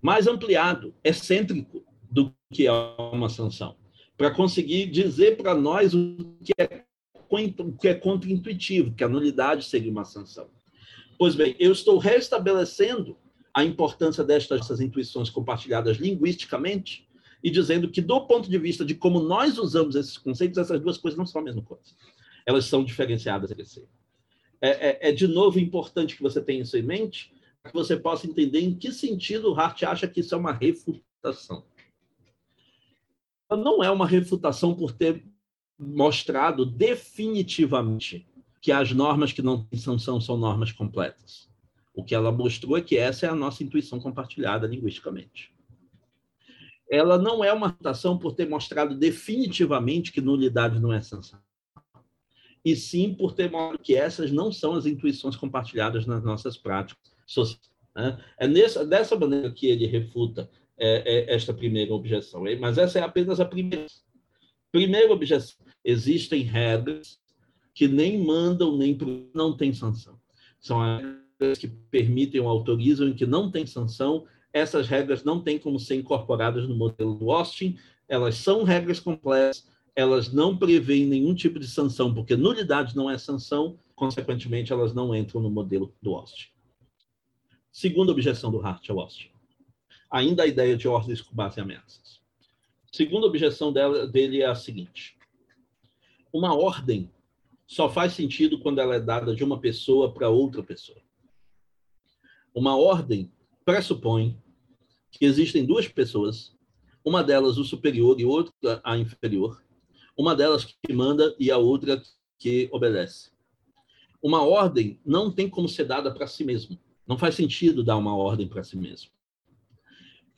[0.03, 3.77] mais ampliado, excêntrico do que é uma sanção,
[4.17, 9.65] para conseguir dizer para nós o que é, o que é contra-intuitivo, que a nulidade
[9.65, 10.49] seria uma sanção.
[11.17, 13.17] Pois bem, eu estou restabelecendo
[13.55, 17.07] a importância destas intuições compartilhadas linguisticamente
[17.43, 20.99] e dizendo que, do ponto de vista de como nós usamos esses conceitos, essas duas
[20.99, 21.85] coisas não são a mesma coisa.
[22.45, 23.89] Elas são diferenciadas entre si.
[24.61, 27.97] É, é, é de novo importante que você tenha isso em mente, para que você
[27.97, 31.65] possa entender em que sentido Hart acha que isso é uma refutação.
[33.51, 35.25] Não é uma refutação por ter
[35.79, 38.27] mostrado definitivamente
[38.61, 41.49] que as normas que não têm sanção são normas completas.
[41.95, 45.53] O que ela mostrou é que essa é a nossa intuição compartilhada linguisticamente
[46.91, 51.39] ela não é uma reputação por ter mostrado definitivamente que nulidade não é sanção,
[52.65, 57.13] e sim por ter mostrado que essas não são as intuições compartilhadas nas nossas práticas
[57.25, 57.71] sociais.
[57.95, 58.19] Né?
[58.39, 62.43] É nessa, dessa maneira que ele refuta é, é, esta primeira objeção.
[62.59, 63.87] Mas essa é apenas a primeira.
[64.73, 67.21] Primeira objeção: existem regras
[67.75, 68.97] que nem mandam nem
[69.35, 70.19] não têm sanção.
[70.59, 71.03] São as
[71.39, 75.79] regras que permitem ou autorizam e que não têm sanção essas regras não têm como
[75.79, 77.79] ser incorporadas no modelo do Austin,
[78.09, 83.17] elas são regras complexas, elas não prevêem nenhum tipo de sanção, porque nulidade não é
[83.19, 86.49] sanção, consequentemente, elas não entram no modelo do Austin.
[87.71, 89.31] Segunda objeção do Hart ao Austin.
[90.11, 92.21] Ainda a ideia de ordens com base em ameaças.
[92.91, 95.17] Segunda objeção dela, dele é a seguinte:
[96.33, 97.09] uma ordem
[97.67, 100.99] só faz sentido quando ela é dada de uma pessoa para outra pessoa.
[102.53, 103.31] Uma ordem
[103.65, 104.37] pressupõe
[105.11, 106.55] que existem duas pessoas,
[107.05, 109.63] uma delas o superior e outra a inferior,
[110.17, 112.03] uma delas que manda e a outra
[112.39, 113.31] que obedece.
[114.23, 116.79] Uma ordem não tem como ser dada para si mesmo.
[117.07, 119.11] Não faz sentido dar uma ordem para si mesmo.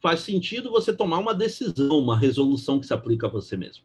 [0.01, 3.85] Faz sentido você tomar uma decisão, uma resolução que se aplica a você mesmo.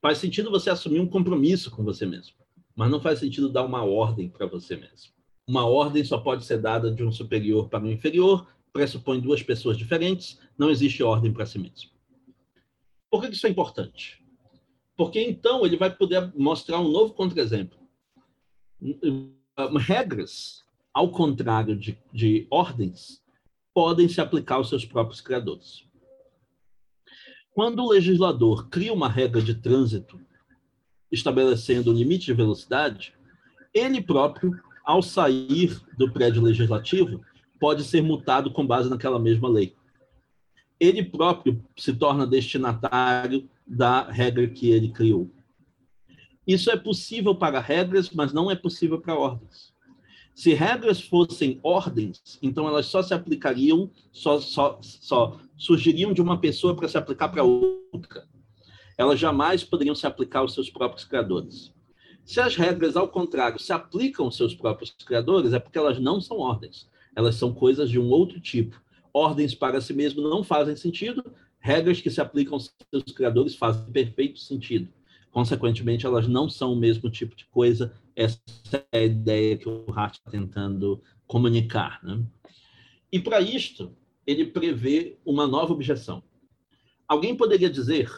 [0.00, 2.34] Faz sentido você assumir um compromisso com você mesmo.
[2.74, 5.12] Mas não faz sentido dar uma ordem para você mesmo.
[5.46, 9.76] Uma ordem só pode ser dada de um superior para um inferior, pressupõe duas pessoas
[9.76, 11.90] diferentes, não existe ordem para si mesmo.
[13.10, 14.24] Por que isso é importante?
[14.96, 17.78] Porque então ele vai poder mostrar um novo contra-exemplo.
[19.78, 23.22] Regras, ao contrário de, de ordens,
[23.74, 25.84] podem se aplicar aos seus próprios criadores.
[27.54, 30.18] Quando o legislador cria uma regra de trânsito
[31.10, 33.14] estabelecendo um limite de velocidade,
[33.74, 37.22] ele próprio, ao sair do prédio legislativo,
[37.62, 39.76] pode ser multado com base naquela mesma lei.
[40.80, 45.30] Ele próprio se torna destinatário da regra que ele criou.
[46.44, 49.72] Isso é possível para regras, mas não é possível para ordens.
[50.34, 56.40] Se regras fossem ordens, então elas só se aplicariam, só, só, só surgiriam de uma
[56.40, 58.26] pessoa para se aplicar para outra.
[58.98, 61.72] Elas jamais poderiam se aplicar aos seus próprios criadores.
[62.24, 66.20] Se as regras, ao contrário, se aplicam aos seus próprios criadores, é porque elas não
[66.20, 66.90] são ordens.
[67.14, 68.80] Elas são coisas de um outro tipo.
[69.12, 71.24] Ordens para si mesmo não fazem sentido,
[71.58, 74.88] regras que se aplicam aos seus criadores fazem perfeito sentido.
[75.30, 77.94] Consequentemente, elas não são o mesmo tipo de coisa.
[78.14, 78.38] Essa
[78.92, 82.00] é a ideia que o Hart está tentando comunicar.
[82.02, 82.22] Né?
[83.10, 86.22] E para isto, ele prevê uma nova objeção.
[87.08, 88.10] Alguém poderia dizer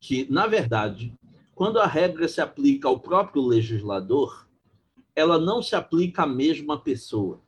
[0.00, 1.14] que, na verdade,
[1.54, 4.48] quando a regra se aplica ao próprio legislador,
[5.14, 7.43] ela não se aplica à mesma pessoa.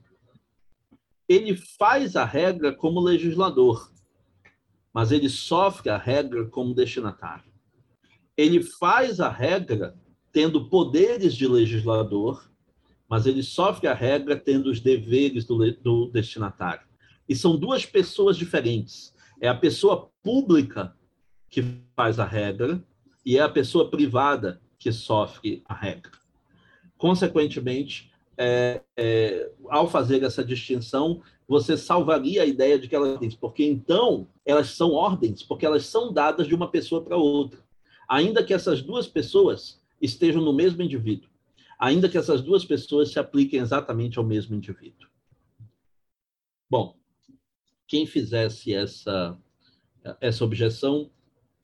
[1.29, 3.91] Ele faz a regra como legislador,
[4.93, 7.57] mas ele sofre a regra como destinatário
[8.37, 9.97] ele faz a regra
[10.33, 12.51] tendo poderes de legislador,
[13.09, 16.87] mas ele sofre a regra tendo os deveres do, do destinatário.
[17.29, 19.15] E são duas pessoas diferentes.
[19.41, 20.95] É a pessoa pública
[21.49, 22.83] que faz a regra
[23.25, 26.13] e é a pessoa privada que sofre a regra.
[26.99, 33.65] Consequentemente, é, é, ao fazer essa distinção, você salvaria a ideia de que elas porque
[33.65, 37.67] então elas são ordens, porque elas são dadas de uma pessoa para outra
[38.09, 41.29] ainda que essas duas pessoas estejam no mesmo indivíduo,
[41.79, 45.09] ainda que essas duas pessoas se apliquem exatamente ao mesmo indivíduo.
[46.71, 46.97] Bom,
[47.87, 49.39] quem fizesse essa,
[50.21, 51.11] essa objeção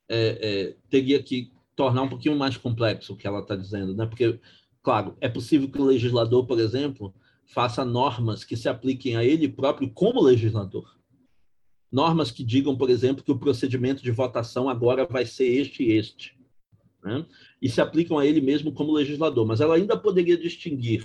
[0.09, 4.07] é, é, teria que tornar um pouquinho mais complexo o que ela está dizendo, né?
[4.07, 4.39] Porque,
[4.83, 7.15] claro, é possível que o legislador, por exemplo,
[7.47, 11.03] faça normas que se apliquem a ele próprio como legislador
[11.93, 15.93] normas que digam, por exemplo, que o procedimento de votação agora vai ser este e
[15.93, 16.35] este.
[17.05, 17.27] Né?
[17.61, 19.47] E se aplicam a ele mesmo como legislador.
[19.47, 21.05] Mas ela ainda poderia distinguir.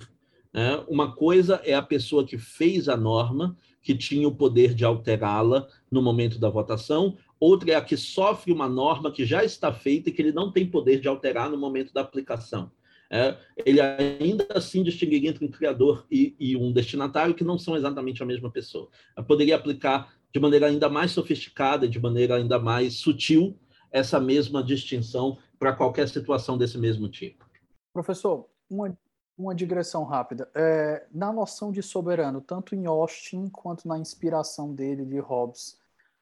[0.54, 0.82] Né?
[0.88, 5.68] Uma coisa é a pessoa que fez a norma, que tinha o poder de alterá-la
[5.92, 10.10] no momento da votação, outra é a que sofre uma norma que já está feita
[10.10, 12.72] e que ele não tem poder de alterar no momento da aplicação.
[13.10, 17.76] É, ele ainda assim distinguiria entre um criador e, e, um destinatário que não são
[17.78, 18.90] exatamente a mesma pessoa.
[19.16, 23.58] Eu poderia aplicar de maneira ainda mais sofisticada, de maneira ainda mais sutil,
[23.92, 27.46] essa mesma distinção para qualquer situação desse mesmo tipo.
[27.94, 28.98] Professor, uma,
[29.38, 30.50] uma digressão rápida.
[30.54, 35.80] É, na noção de soberano, tanto em Austin quanto na inspiração dele de Hobbes,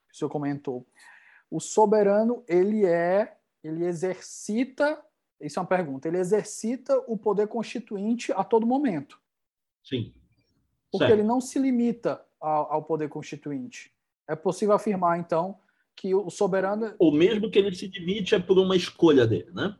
[0.07, 0.85] que o senhor comentou,
[1.49, 5.01] o soberano ele é, ele exercita,
[5.41, 9.19] isso é uma pergunta, ele exercita o poder constituinte a todo momento.
[9.83, 10.13] Sim.
[10.91, 11.19] Porque certo.
[11.19, 13.91] ele não se limita ao, ao poder constituinte.
[14.27, 15.59] É possível afirmar, então,
[15.95, 16.93] que o soberano.
[16.97, 19.75] Ou mesmo que ele se limite é por uma escolha dele, né?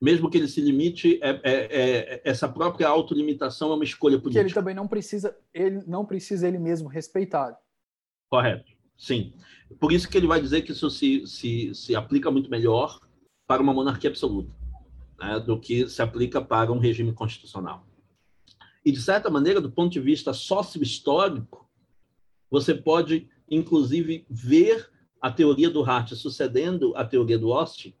[0.00, 4.42] Mesmo que ele se limite, é, é, é essa própria autolimitação é uma escolha política.
[4.42, 7.58] Que ele também não precisa, ele não precisa ele mesmo respeitar.
[8.30, 9.34] Correto, sim.
[9.78, 12.98] Por isso que ele vai dizer que isso se, se, se aplica muito melhor
[13.50, 14.54] para uma monarquia absoluta
[15.18, 17.84] né, do que se aplica para um regime constitucional.
[18.86, 21.68] E, de certa maneira, do ponto de vista sócio-histórico,
[22.48, 24.88] você pode, inclusive, ver
[25.20, 27.92] a teoria do Hart sucedendo a teoria do Austin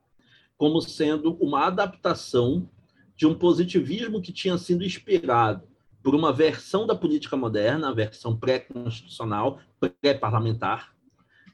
[0.56, 2.70] como sendo uma adaptação
[3.16, 5.66] de um positivismo que tinha sido inspirado
[6.00, 9.58] por uma versão da política moderna, a versão pré-constitucional,
[10.00, 10.94] pré-parlamentar,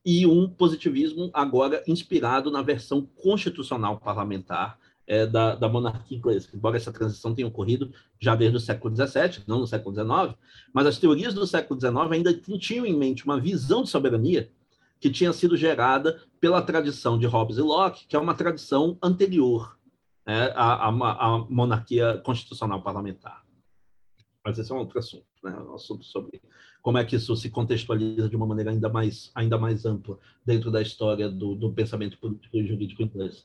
[0.07, 6.77] e um positivismo agora inspirado na versão constitucional parlamentar, é, da, da, monarquia inglesa, embora
[6.77, 10.37] essa transição tenha ocorrido já desde o século XVII, não no século XIX,
[10.73, 14.51] mas as teorias do século XIX ainda tinham em mente uma visão de soberania
[15.01, 19.79] que tinha sido gerada pela tradição de Hobbes e Locke, que é uma tradição anterior
[20.27, 23.45] né, à, à, à, monarquia constitucional parlamentar.
[24.45, 26.41] Mas esse é um outro assunto, né, um assunto sobre
[26.87, 30.71] como é que isso se contextualiza de uma maneira ainda mais, ainda mais ampla dentro
[30.71, 33.45] da história do, do pensamento político e jurídico inglês?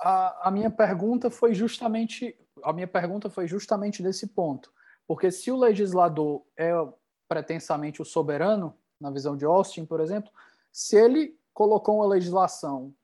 [0.00, 4.72] A, a minha pergunta foi justamente a minha pergunta foi justamente desse ponto,
[5.04, 6.70] porque se o legislador é
[7.28, 10.30] pretensamente o soberano, na visão de Austin, por exemplo,
[10.70, 12.94] se ele colocou uma legislação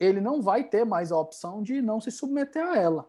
[0.00, 3.08] ele não vai ter mais a opção de não se submeter a ela,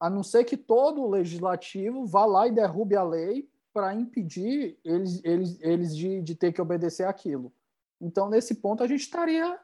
[0.00, 4.78] a não ser que todo o legislativo vá lá e derrube a lei para impedir
[4.84, 7.52] eles, eles, eles de, de ter que obedecer aquilo.
[8.00, 9.58] Então, nesse ponto, a gente estaria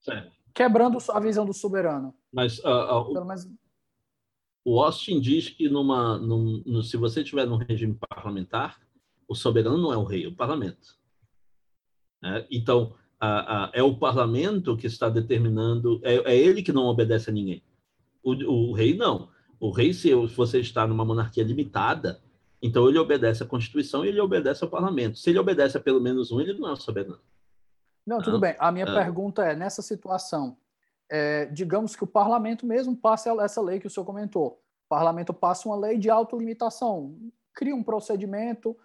[0.00, 0.32] certo.
[0.52, 2.14] quebrando a visão do soberano.
[2.32, 3.48] Mas, uh, uh, menos...
[4.64, 8.80] o Austin diz que numa, num, no, se você tiver num regime parlamentar,
[9.28, 10.98] o soberano não é o rei, é o parlamento.
[12.24, 12.94] É, então,
[13.72, 17.62] é o parlamento que está determinando, é, é, ele que não obedece a ninguém.
[18.22, 19.30] O, o rei não.
[19.58, 22.20] O rei, se você está numa monarquia limitada,
[22.66, 25.18] então ele obedece à Constituição e ele obedece ao parlamento.
[25.18, 27.20] Se ele obedece a pelo menos um, ele não é soberano.
[28.06, 28.56] Não, tudo ah, bem.
[28.58, 28.94] A minha ah.
[28.94, 30.56] pergunta é, nessa situação,
[31.08, 34.62] é, digamos que o parlamento mesmo passe essa lei que o senhor comentou.
[34.86, 37.16] O parlamento passa uma lei de autolimitação,
[37.52, 38.76] cria um procedimento,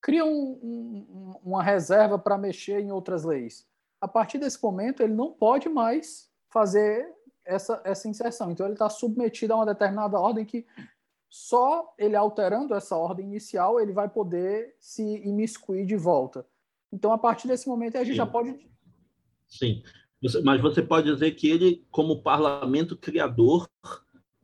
[0.00, 3.66] cria um, um, uma reserva para mexer em outras leis.
[4.00, 7.08] A partir desse momento, ele não pode mais fazer
[7.44, 8.50] essa, essa inserção.
[8.50, 10.66] Então, ele está submetido a uma determinada ordem que
[11.36, 16.46] só ele alterando essa ordem inicial, ele vai poder se imiscuir de volta.
[16.90, 18.16] Então, a partir desse momento, a gente Sim.
[18.16, 18.58] já pode.
[19.46, 19.82] Sim,
[20.42, 23.68] mas você pode dizer que ele, como parlamento criador,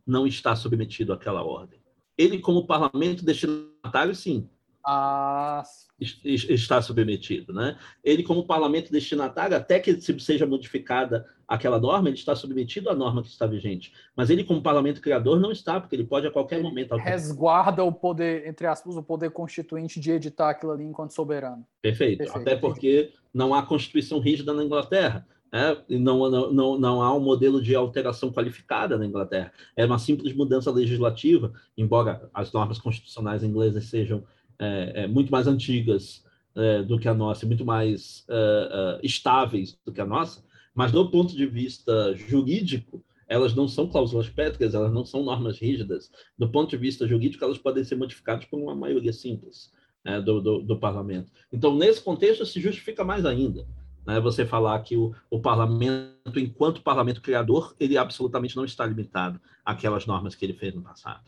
[0.07, 1.81] não está submetido àquela ordem.
[2.17, 4.51] Ele, como parlamento destinatário, sim,
[4.85, 5.63] ah,
[6.01, 7.77] está submetido, né?
[8.03, 13.23] Ele, como parlamento destinatário, até que seja modificada aquela norma, ele está submetido à norma
[13.23, 13.93] que está vigente.
[14.17, 16.93] Mas ele, como parlamento criador, não está, porque ele pode a qualquer ele momento.
[16.93, 17.13] Alterar.
[17.13, 21.65] Resguarda o poder, entre aspas, o poder constituinte de editar aquilo ali enquanto soberano.
[21.81, 22.19] Perfeito.
[22.19, 22.41] Perfeito.
[22.41, 25.27] Até porque não há constituição rígida na Inglaterra.
[25.55, 29.53] É, não, não, não há um modelo de alteração qualificada na Inglaterra.
[29.77, 34.25] É uma simples mudança legislativa, embora as normas constitucionais inglesas sejam
[34.63, 36.25] é, é, muito mais antigas
[36.55, 41.11] é, do que a nossa, muito mais é, estáveis do que a nossa, mas do
[41.11, 46.11] ponto de vista jurídico, elas não são cláusulas pétreas, elas não são normas rígidas.
[46.39, 49.73] Do ponto de vista jurídico, elas podem ser modificadas por uma maioria simples
[50.05, 51.33] né, do, do, do, parlamento.
[51.53, 53.67] Então, nesse contexto, se justifica mais ainda.
[54.07, 59.41] Né, você falar que o, o parlamento, enquanto parlamento criador, ele absolutamente não está limitado
[59.65, 61.25] àquelas normas que ele fez no passado.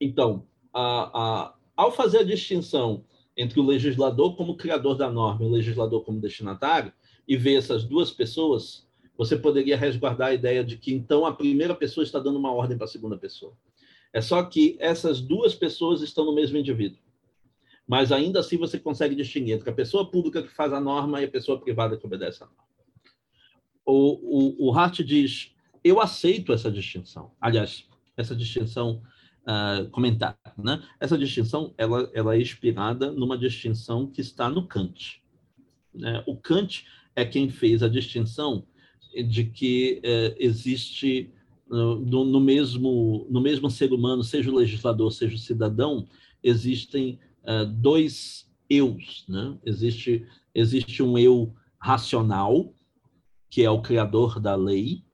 [0.00, 3.04] Então, a, a, ao fazer a distinção
[3.36, 6.92] entre o legislador como criador da norma e o legislador como destinatário,
[7.28, 8.86] e ver essas duas pessoas,
[9.16, 12.76] você poderia resguardar a ideia de que então a primeira pessoa está dando uma ordem
[12.76, 13.52] para a segunda pessoa.
[14.12, 16.98] É só que essas duas pessoas estão no mesmo indivíduo.
[17.86, 21.24] Mas ainda assim você consegue distinguir entre a pessoa pública que faz a norma e
[21.24, 22.64] a pessoa privada que obedece a norma.
[23.84, 25.54] O, o, o Hart diz:
[25.84, 27.32] eu aceito essa distinção.
[27.40, 27.86] Aliás,
[28.16, 29.02] essa distinção
[29.46, 30.36] uh, comentar.
[30.58, 30.82] Né?
[31.00, 35.22] Essa distinção ela, ela é inspirada numa distinção que está no Kant.
[35.94, 36.22] Né?
[36.26, 38.66] O Kant é quem fez a distinção
[39.28, 41.32] de que uh, existe
[41.68, 46.06] uh, no, no, mesmo, no mesmo ser humano, seja o legislador, seja o cidadão,
[46.42, 47.18] existem
[47.76, 49.24] dois eus.
[49.28, 49.56] Né?
[49.64, 52.74] Existe, existe um eu racional,
[53.48, 55.04] que é o criador da lei,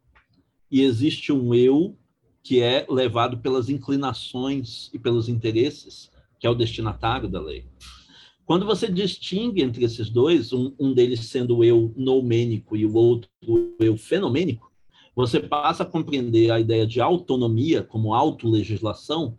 [0.71, 1.99] e existe um eu
[2.43, 7.67] que é levado pelas inclinações e pelos interesses, que é o destinatário da lei.
[8.45, 12.95] Quando você distingue entre esses dois, um, um deles sendo o eu noumênico e o
[12.95, 14.73] outro o eu fenomênico,
[15.15, 19.39] você passa a compreender a ideia de autonomia como autolegislação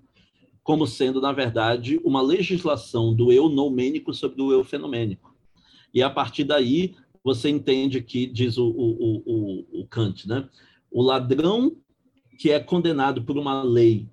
[0.63, 5.35] como sendo, na verdade, uma legislação do eu noumênico sobre o eu fenomênico.
[5.93, 10.49] E a partir daí, você entende que, diz o, o, o, o Kant, né?
[10.89, 11.75] o ladrão
[12.43, 14.05] que é condenado por uma lei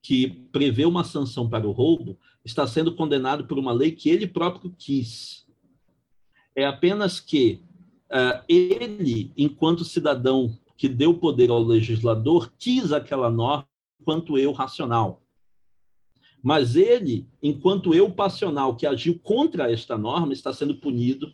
[0.00, 4.28] que prevê uma sanção para o roubo, está sendo condenado por uma lei que ele
[4.28, 5.44] próprio quis.
[6.54, 7.60] É apenas que
[8.12, 13.66] uh, ele, enquanto cidadão que deu poder ao legislador, quis aquela norma
[14.00, 15.20] enquanto eu racional.
[16.40, 21.32] Mas ele, enquanto eu passional que agiu contra esta norma, está sendo punido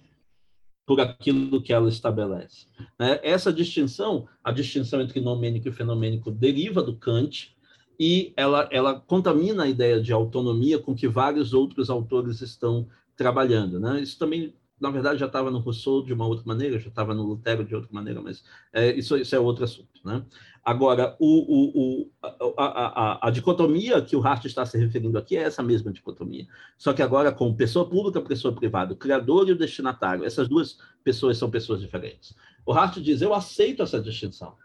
[0.88, 2.66] por aquilo que ela estabelece.
[2.98, 3.20] Né?
[3.22, 7.54] Essa distinção, a distinção entre nomênico e fenomênico, deriva do Kant
[8.00, 13.78] e ela, ela contamina a ideia de autonomia com que vários outros autores estão trabalhando.
[13.78, 14.00] Né?
[14.00, 17.22] Isso também na verdade já estava no Rousseau de uma outra maneira, já estava no
[17.22, 18.42] Lutero de outra maneira, mas
[18.72, 20.00] é, isso, isso é outro assunto.
[20.02, 20.24] Né?
[20.68, 22.10] Agora, o, o, o,
[22.58, 26.46] a, a, a, dicotomia que o Hart está se referindo aqui é essa mesma dicotomia,
[26.76, 30.76] só que agora com pessoa pública, pessoa privada, o criador e o destinatário, essas duas
[31.02, 32.36] pessoas são pessoas diferentes.
[32.66, 34.56] O Hart diz, eu aceito essa distinção.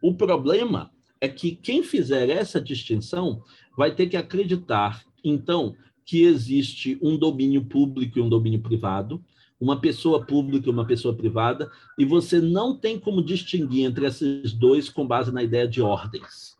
[0.00, 3.42] O problema é que quem fizer essa distinção
[3.76, 5.74] vai ter que acreditar, então,
[6.04, 9.20] que existe um domínio público e um domínio privado,
[9.60, 14.52] uma pessoa pública e uma pessoa privada, e você não tem como distinguir entre esses
[14.52, 16.56] dois com base na ideia de ordens.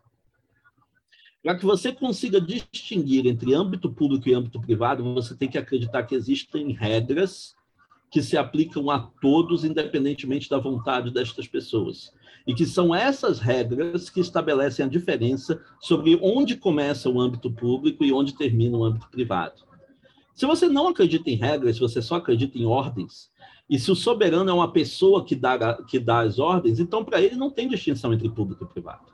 [1.42, 6.02] Para que você consiga distinguir entre âmbito público e âmbito privado, você tem que acreditar
[6.02, 7.56] que existem regras
[8.10, 12.12] que se aplicam a todos, independentemente da vontade destas pessoas.
[12.46, 18.04] E que são essas regras que estabelecem a diferença sobre onde começa o âmbito público
[18.04, 19.68] e onde termina o âmbito privado.
[20.39, 23.28] Se você não acredita em regras, se você só acredita em ordens,
[23.69, 27.20] e se o soberano é uma pessoa que dá, que dá as ordens, então para
[27.20, 29.10] ele não tem distinção entre público e privado.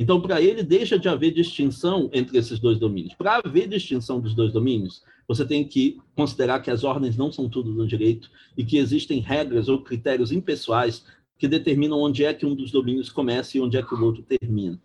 [0.00, 3.12] Então, para ele, deixa de haver distinção entre esses dois domínios.
[3.12, 7.50] Para haver distinção dos dois domínios, você tem que considerar que as ordens não são
[7.50, 11.04] tudo no direito e que existem regras ou critérios impessoais
[11.36, 14.22] que determinam onde é que um dos domínios começa e onde é que o outro
[14.22, 14.80] termina.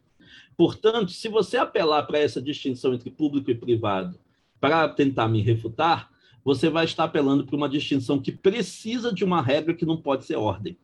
[0.57, 4.19] Portanto, se você apelar para essa distinção entre público e privado
[4.59, 6.09] para tentar me refutar,
[6.43, 10.25] você vai estar apelando para uma distinção que precisa de uma regra que não pode
[10.25, 10.77] ser ordem.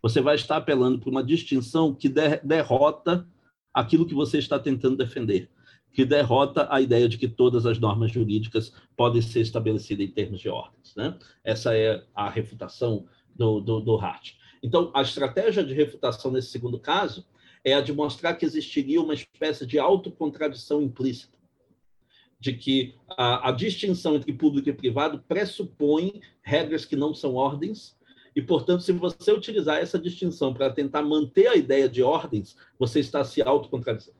[0.00, 3.26] Você vai estar apelando para uma distinção que derrota
[3.72, 5.50] aquilo que você está tentando defender,
[5.92, 10.40] que derrota a ideia de que todas as normas jurídicas podem ser estabelecidas em termos
[10.40, 10.94] de ordens.
[10.94, 11.16] Né?
[11.42, 14.34] Essa é a refutação do, do, do Hart.
[14.62, 17.26] Então, a estratégia de refutação nesse segundo caso
[17.64, 21.33] é a de mostrar que existiria uma espécie de autocontradição implícita,
[22.44, 27.96] de que a, a distinção entre público e privado pressupõe regras que não são ordens
[28.36, 33.00] e, portanto, se você utilizar essa distinção para tentar manter a ideia de ordens, você
[33.00, 34.18] está se autocontradizendo.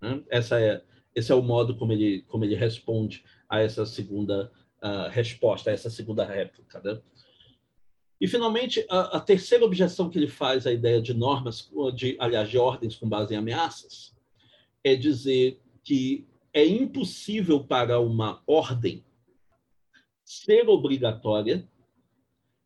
[0.00, 0.22] Né?
[0.30, 0.82] Essa é,
[1.14, 4.50] esse é o modo como ele, como ele responde a essa segunda
[4.82, 6.80] uh, resposta, a essa segunda réplica.
[6.82, 6.98] Né?
[8.18, 12.48] E, finalmente, a, a, terceira objeção que ele faz à ideia de normas, de, aliás,
[12.48, 14.16] de ordens com base em ameaças,
[14.82, 16.26] é dizer que
[16.56, 19.04] é impossível para uma ordem
[20.24, 21.68] ser obrigatória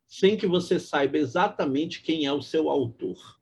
[0.07, 3.37] sem que você saiba exatamente quem é o seu autor.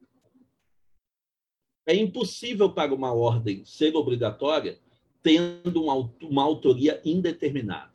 [1.85, 4.79] É impossível para uma ordem ser obrigatória
[5.21, 7.93] tendo uma, autoria indeterminada.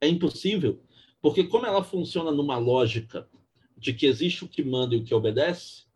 [0.00, 0.80] É impossível,
[1.20, 3.28] porque como ela funciona numa lógica
[3.76, 5.86] de que existe o que manda e o que obedece,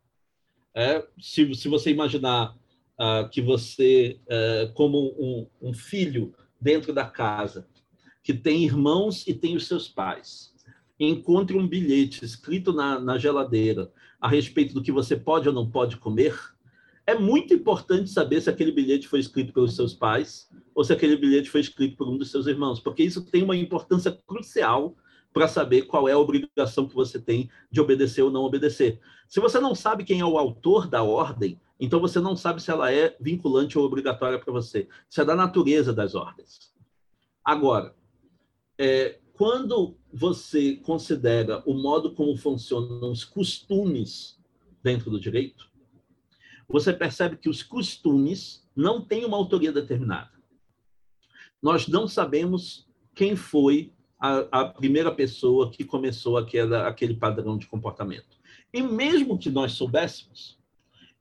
[0.74, 2.60] é, se, se você imaginar
[3.02, 7.66] uh, que você, uh, como um, filho dentro da casa,
[8.22, 10.54] que tem irmãos e tem os seus pais,
[11.00, 15.96] encontre um bilhete escrito na geladeira a respeito do que você pode ou não pode
[15.96, 16.38] comer,
[17.04, 21.16] é muito importante saber se aquele bilhete foi escrito pelos seus pais ou se aquele
[21.16, 24.94] bilhete foi escrito por um dos seus irmãos, porque isso tem uma importância crucial
[25.32, 29.00] para saber qual é a obrigação que você tem de obedecer ou não obedecer.
[29.26, 32.70] Se você não sabe quem é o autor da ordem, então você não sabe se
[32.70, 34.88] ela é vinculante ou obrigatória para você.
[35.10, 36.72] Isso é da natureza das ordens.
[37.44, 37.92] Agora,
[38.78, 44.40] é, quando você considera o modo como funcionam os costumes
[44.80, 45.68] dentro do direito,
[46.68, 50.30] você percebe que os costumes não têm uma autoria determinada.
[51.60, 57.66] Nós não sabemos quem foi a, a primeira pessoa que começou aquela, aquele padrão de
[57.66, 58.38] comportamento.
[58.72, 60.61] E mesmo que nós soubéssemos,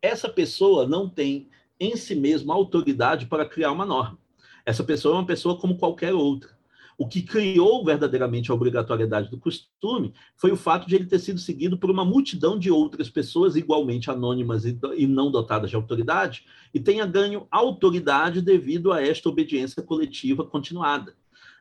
[0.01, 1.47] essa pessoa não tem
[1.79, 4.17] em si mesma autoridade para criar uma norma.
[4.65, 6.49] Essa pessoa é uma pessoa como qualquer outra.
[6.97, 11.39] O que criou verdadeiramente a obrigatoriedade do costume foi o fato de ele ter sido
[11.39, 16.79] seguido por uma multidão de outras pessoas igualmente anônimas e não dotadas de autoridade, e
[16.79, 21.15] tenha ganho autoridade devido a esta obediência coletiva continuada.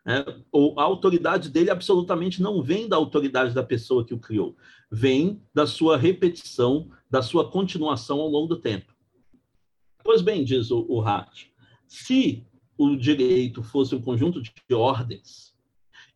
[0.05, 4.57] É, a autoridade dele absolutamente não vem da autoridade da pessoa que o criou,
[4.91, 8.95] vem da sua repetição, da sua continuação ao longo do tempo.
[10.03, 11.47] Pois bem, diz o, o Hart,
[11.87, 12.47] se
[12.78, 15.55] o direito fosse um conjunto de ordens,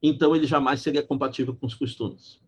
[0.03, 2.41] então ele jamais seria compatível com os costumes.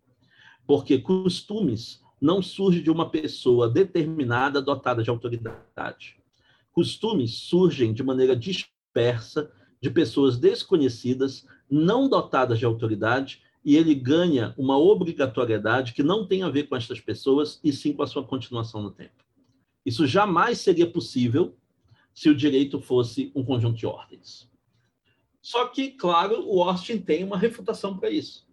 [0.65, 6.17] Porque costumes não surgem de uma pessoa determinada dotada de autoridade.
[6.71, 9.51] Costumes surgem de maneira dispersa
[9.81, 16.41] de pessoas desconhecidas, não dotadas de autoridade, e ele ganha uma obrigatoriedade que não tem
[16.41, 19.25] a ver com estas pessoas e sim com a sua continuação no tempo.
[19.85, 21.53] Isso jamais seria possível
[22.13, 24.49] se o direito fosse um conjunto de ordens.
[25.41, 28.47] Só que, claro, o Austin tem uma refutação para isso,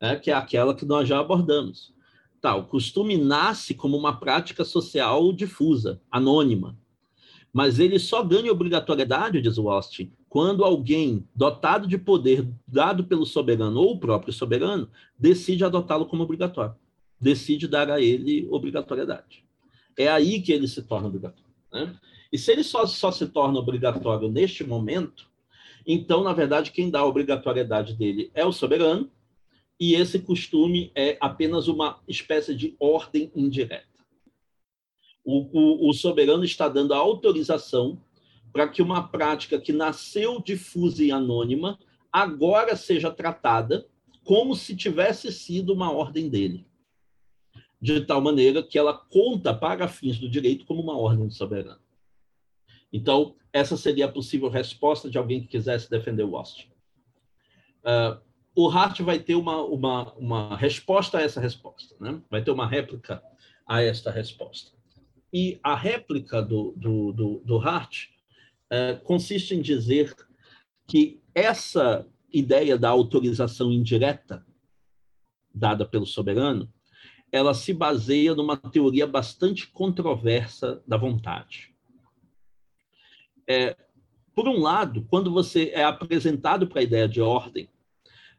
[0.00, 1.94] né, que é aquela que nós já abordamos.
[2.40, 6.76] Tá, o costume nasce como uma prática social difusa, anônima,
[7.52, 13.26] mas ele só ganha obrigatoriedade, diz o Austin, quando alguém dotado de poder dado pelo
[13.26, 14.88] soberano ou o próprio soberano
[15.18, 16.76] decide adotá-lo como obrigatório,
[17.20, 19.44] decide dar a ele obrigatoriedade.
[19.98, 21.50] É aí que ele se torna obrigatório.
[21.72, 21.96] Né?
[22.32, 25.28] E se ele só, só se torna obrigatório neste momento,
[25.84, 29.10] então, na verdade, quem dá a obrigatoriedade dele é o soberano,
[29.80, 33.88] e esse costume é apenas uma espécie de ordem indireta.
[35.24, 37.98] O, o, o soberano está dando a autorização
[38.52, 41.78] para que uma prática que nasceu difusa e anônima
[42.12, 43.86] agora seja tratada
[44.24, 46.66] como se tivesse sido uma ordem dele.
[47.80, 51.80] De tal maneira que ela conta para fins do direito como uma ordem do soberano.
[52.92, 56.68] Então, essa seria a possível resposta de alguém que quisesse defender o Austin.
[57.82, 58.20] Uh,
[58.54, 62.20] o Hart vai ter uma, uma, uma resposta a essa resposta, né?
[62.28, 63.22] vai ter uma réplica
[63.66, 64.72] a esta resposta.
[65.32, 68.08] E a réplica do, do, do, do Hart
[69.04, 70.14] consiste em dizer
[70.86, 74.44] que essa ideia da autorização indireta
[75.54, 76.72] dada pelo soberano,
[77.32, 81.74] ela se baseia numa teoria bastante controversa da vontade.
[83.46, 83.76] É,
[84.34, 87.68] por um lado, quando você é apresentado para a ideia de ordem,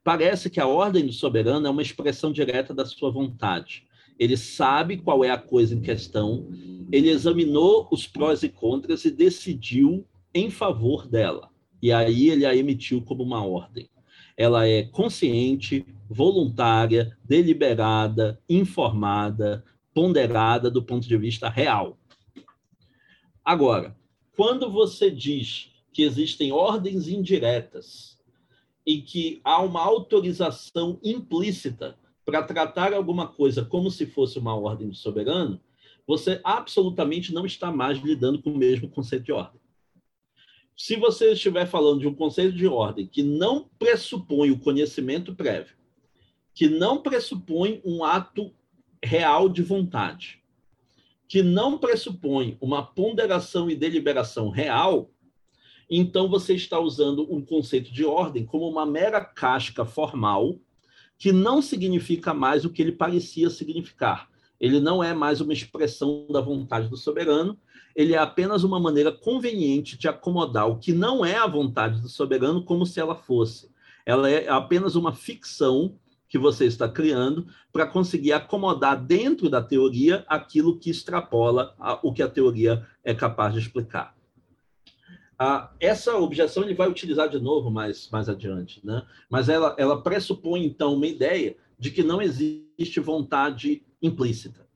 [0.03, 3.87] parece que a ordem do soberano é uma expressão direta da sua vontade.
[4.17, 6.47] Ele sabe qual é a coisa em questão,
[6.91, 11.49] ele examinou os prós e contras e decidiu em favor dela.
[11.81, 13.89] E aí ele a emitiu como uma ordem.
[14.37, 19.63] Ela é consciente, voluntária, deliberada, informada,
[19.93, 21.97] ponderada do ponto de vista real.
[23.43, 23.95] Agora,
[24.35, 28.19] quando você diz que existem ordens indiretas
[28.85, 34.89] e que há uma autorização implícita para tratar alguma coisa como se fosse uma ordem
[34.89, 35.59] do soberano,
[36.07, 39.60] você absolutamente não está mais lidando com o mesmo conceito de ordem.
[40.83, 45.75] Se você estiver falando de um conceito de ordem que não pressupõe o conhecimento prévio,
[46.55, 48.51] que não pressupõe um ato
[49.05, 50.43] real de vontade,
[51.27, 55.11] que não pressupõe uma ponderação e deliberação real,
[55.87, 60.57] então você está usando um conceito de ordem como uma mera casca formal
[61.15, 64.31] que não significa mais o que ele parecia significar.
[64.59, 67.55] Ele não é mais uma expressão da vontade do soberano,
[67.95, 72.09] ele é apenas uma maneira conveniente de acomodar o que não é a vontade do
[72.09, 73.69] soberano como se ela fosse.
[74.05, 75.95] Ela é apenas uma ficção
[76.27, 82.23] que você está criando para conseguir acomodar dentro da teoria aquilo que extrapola o que
[82.23, 84.15] a teoria é capaz de explicar.
[85.37, 89.03] Ah, essa objeção ele vai utilizar de novo mais, mais adiante, né?
[89.29, 94.70] mas ela, ela pressupõe, então, uma ideia de que não existe vontade implícita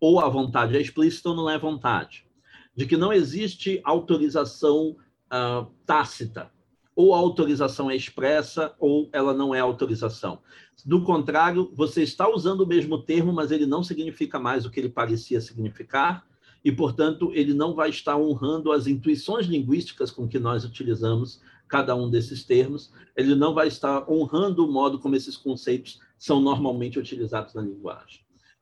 [0.00, 2.26] ou a vontade é explícita ou não é vontade,
[2.74, 4.96] de que não existe autorização
[5.30, 6.50] uh, tácita,
[6.96, 10.40] ou a autorização é expressa ou ela não é autorização.
[10.84, 14.80] Do contrário, você está usando o mesmo termo, mas ele não significa mais o que
[14.80, 16.26] ele parecia significar,
[16.64, 21.94] e, portanto, ele não vai estar honrando as intuições linguísticas com que nós utilizamos cada
[21.94, 26.98] um desses termos, ele não vai estar honrando o modo como esses conceitos são normalmente
[26.98, 28.20] utilizados na linguagem.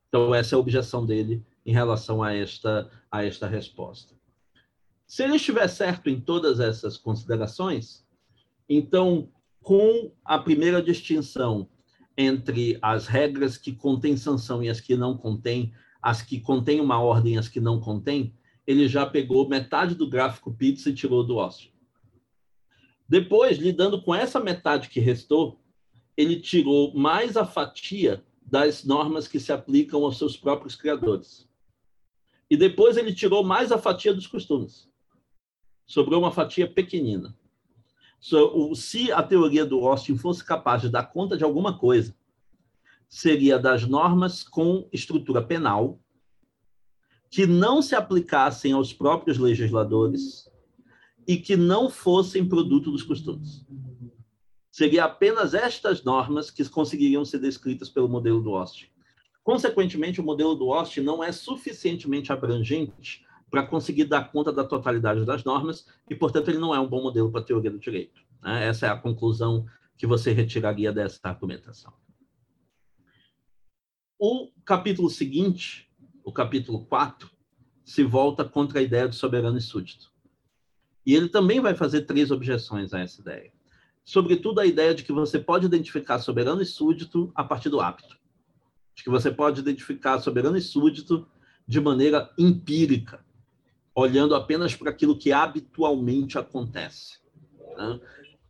[0.09, 4.15] Então, essa é a objeção dele em relação a esta, a esta resposta.
[5.05, 8.05] Se ele estiver certo em todas essas considerações,
[8.67, 9.31] então,
[9.61, 11.69] com a primeira distinção
[12.17, 16.99] entre as regras que contêm sanção e as que não contêm, as que contêm uma
[16.99, 18.33] ordem e as que não contêm,
[18.65, 21.71] ele já pegou metade do gráfico pizza e tirou do Austin.
[23.07, 25.59] Depois, lidando com essa metade que restou,
[26.15, 31.47] ele tirou mais a fatia das normas que se aplicam aos seus próprios criadores.
[32.49, 34.89] E depois ele tirou mais a fatia dos costumes.
[35.85, 37.37] Sobrou uma fatia pequenina.
[38.75, 42.15] Se a teoria do Austin fosse capaz de dar conta de alguma coisa,
[43.07, 45.99] seria das normas com estrutura penal
[47.29, 50.49] que não se aplicassem aos próprios legisladores
[51.27, 53.63] e que não fossem produto dos costumes.
[54.79, 58.85] Seria apenas estas normas que conseguiriam ser descritas pelo modelo do Austin.
[59.43, 65.25] Consequentemente, o modelo do Austin não é suficientemente abrangente para conseguir dar conta da totalidade
[65.25, 68.21] das normas e, portanto, ele não é um bom modelo para a teoria do direito.
[68.41, 68.67] Né?
[68.67, 69.65] Essa é a conclusão
[69.97, 71.91] que você retiraria dessa argumentação.
[74.17, 75.91] O capítulo seguinte,
[76.23, 77.29] o capítulo 4,
[77.83, 80.09] se volta contra a ideia do soberano e súdito.
[81.05, 83.58] E ele também vai fazer três objeções a essa ideia
[84.09, 88.17] sobretudo a ideia de que você pode identificar soberano e súdito a partir do hábito.
[88.95, 91.27] De que você pode identificar soberano e súdito
[91.67, 93.23] de maneira empírica,
[93.93, 97.19] olhando apenas para aquilo que habitualmente acontece.
[97.77, 97.99] Né?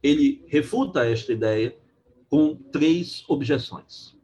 [0.01, 1.77] Ele refuta esta ideia
[2.29, 4.15] com três objeções.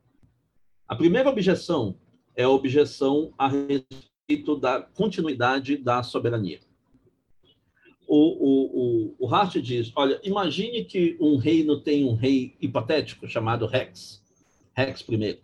[0.87, 1.97] A primeira objeção
[2.33, 6.61] é a objeção a respeito da continuidade da soberania
[8.07, 13.27] o, o, o, o Hart diz: olha, imagine que um reino tem um rei hipotético
[13.27, 14.23] chamado Rex,
[14.73, 15.39] Rex primeiro.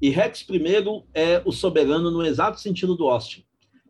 [0.00, 3.44] E Rex primeiro é o soberano no exato sentido do Austin.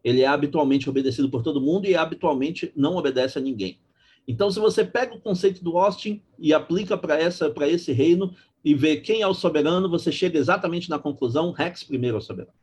[0.05, 3.81] Ele é habitualmente obedecido por todo mundo e habitualmente não obedece a ninguém.
[4.28, 8.35] Então, se você pega o conceito do Austin e aplica para essa para esse reino
[8.65, 12.23] e vê quem é o soberano, você chega exatamente na conclusão Rex primeiro é o
[12.23, 12.57] soberano.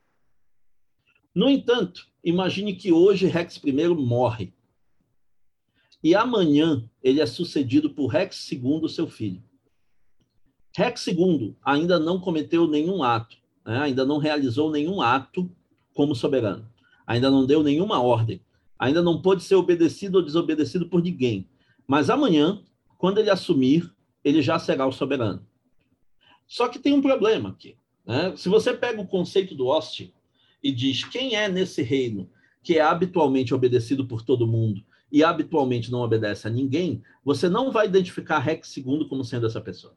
[1.33, 4.53] No entanto, imagine que hoje Rex primeiro morre.
[6.03, 9.41] E amanhã ele é sucedido por Rex II, seu filho.
[10.75, 13.79] Rex II ainda não cometeu nenhum ato, né?
[13.79, 15.49] ainda não realizou nenhum ato
[15.93, 16.67] como soberano,
[17.07, 18.41] ainda não deu nenhuma ordem,
[18.77, 21.47] ainda não pôde ser obedecido ou desobedecido por ninguém.
[21.87, 22.61] Mas amanhã,
[22.97, 23.89] quando ele assumir,
[24.23, 25.45] ele já será o soberano.
[26.47, 27.77] Só que tem um problema aqui.
[28.05, 28.35] Né?
[28.35, 30.11] Se você pega o conceito do Austin
[30.61, 32.29] e diz quem é nesse reino
[32.61, 34.83] que é habitualmente obedecido por todo mundo
[35.13, 39.61] e habitualmente não obedece a ninguém, você não vai identificar Rex II como sendo essa
[39.61, 39.95] pessoa.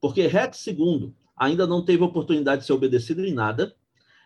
[0.00, 3.76] Porque Rex II ainda não teve oportunidade de ser obedecido em nada,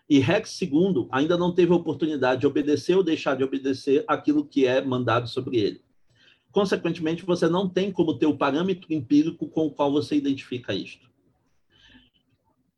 [0.08, 4.66] e Rex II ainda não teve oportunidade de obedecer ou deixar de obedecer aquilo que
[4.66, 5.84] é mandado sobre ele.
[6.50, 11.10] Consequentemente, você não tem como ter o parâmetro empírico com o qual você identifica isto.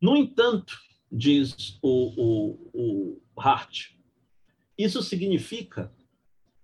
[0.01, 0.77] No entanto,
[1.11, 3.93] diz o, o, o Hart,
[4.77, 5.91] isso significa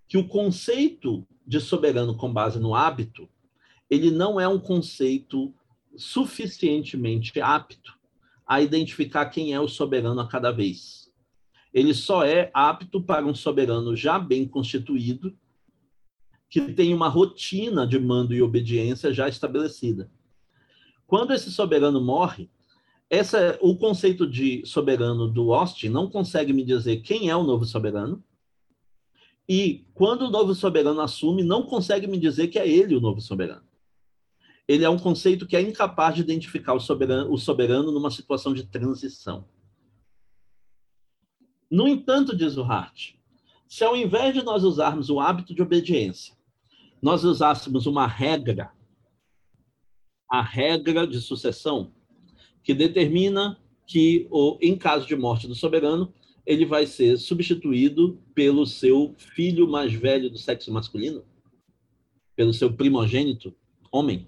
[0.09, 3.29] que o conceito de soberano com base no hábito,
[3.91, 5.55] ele não é um conceito
[5.97, 7.99] suficientemente apto
[8.47, 11.13] a identificar quem é o soberano a cada vez.
[11.73, 15.37] Ele só é apto para um soberano já bem constituído,
[16.49, 20.11] que tem uma rotina de mando e obediência já estabelecida.
[21.07, 22.51] Quando esse soberano morre,
[23.11, 27.67] essa, o conceito de soberano do Austin não consegue me dizer quem é o novo
[27.67, 28.23] soberano,
[29.49, 33.21] e quando o novo soberano assume, não consegue me dizer que é ele o novo
[33.21, 33.69] soberano
[34.69, 38.53] ele é um conceito que é incapaz de identificar o soberano, o soberano numa situação
[38.53, 39.47] de transição.
[41.71, 43.15] No entanto, diz o Hart,
[43.67, 46.37] se ao invés de nós usarmos o hábito de obediência,
[47.01, 48.71] nós usássemos uma regra,
[50.31, 51.91] a regra de sucessão,
[52.63, 54.29] que determina que,
[54.61, 56.13] em caso de morte do soberano,
[56.49, 61.23] ele vai ser substituído pelo seu filho mais velho do sexo masculino,
[62.35, 63.55] pelo seu primogênito,
[63.93, 64.27] homem.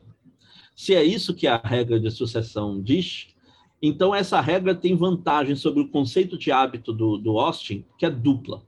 [0.76, 3.28] Se é isso que a regra de sucessão diz,
[3.80, 8.10] então essa regra tem vantagem sobre o conceito de hábito do, do Austin, que é
[8.10, 8.62] dupla.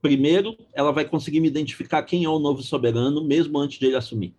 [0.00, 3.96] Primeiro, ela vai conseguir me identificar quem é o novo soberano, mesmo antes de ele
[3.96, 4.34] assumir.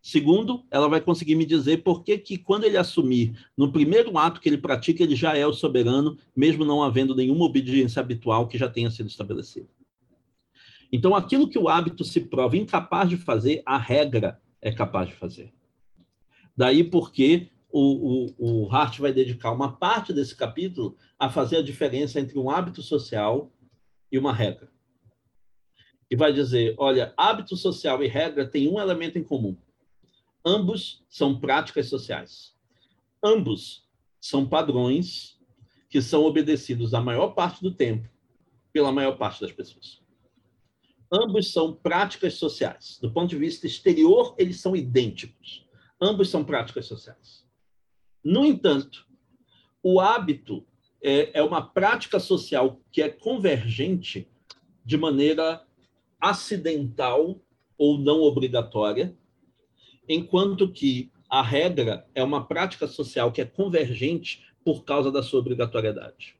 [0.00, 4.40] Segundo, ela vai conseguir me dizer por que, que quando ele assumir, no primeiro ato
[4.40, 8.56] que ele pratica, ele já é o soberano, mesmo não havendo nenhuma obediência habitual que
[8.56, 9.68] já tenha sido estabelecida.
[10.90, 15.14] Então, aquilo que o hábito se prova incapaz de fazer, a regra é capaz de
[15.14, 15.52] fazer.
[16.56, 21.62] Daí porque o, o, o Hart vai dedicar uma parte desse capítulo a fazer a
[21.62, 23.52] diferença entre um hábito social
[24.10, 24.70] e uma regra.
[26.10, 29.56] E vai dizer: olha, hábito social e regra têm um elemento em comum.
[30.44, 32.54] Ambos são práticas sociais.
[33.22, 33.86] Ambos
[34.20, 35.38] são padrões
[35.88, 38.08] que são obedecidos a maior parte do tempo
[38.72, 40.00] pela maior parte das pessoas.
[41.10, 42.98] Ambos são práticas sociais.
[43.00, 45.66] Do ponto de vista exterior, eles são idênticos.
[46.00, 47.46] Ambos são práticas sociais.
[48.22, 49.06] No entanto,
[49.82, 50.66] o hábito
[51.02, 54.28] é, é uma prática social que é convergente
[54.84, 55.64] de maneira
[56.20, 57.40] acidental
[57.76, 59.16] ou não obrigatória,
[60.08, 65.40] enquanto que a regra é uma prática social que é convergente por causa da sua
[65.40, 66.34] obrigatoriedade.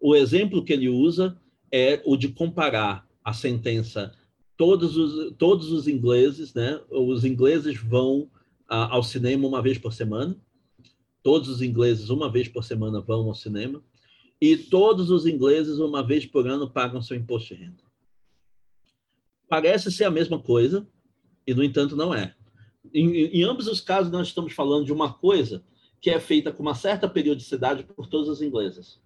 [0.00, 1.40] O exemplo que ele usa
[1.72, 4.12] é o de comparar a sentença,
[4.56, 6.80] todos os, todos os ingleses, né?
[6.90, 8.30] Os ingleses vão
[8.68, 10.36] ao cinema uma vez por semana.
[11.22, 13.82] Todos os ingleses, uma vez por semana, vão ao cinema.
[14.40, 17.82] E todos os ingleses, uma vez por ano, pagam seu imposto de renda.
[19.48, 20.86] Parece ser a mesma coisa,
[21.46, 22.34] e, no entanto, não é.
[22.92, 25.64] Em, em ambos os casos, nós estamos falando de uma coisa
[26.00, 29.00] que é feita com uma certa periodicidade por todos os ingleses.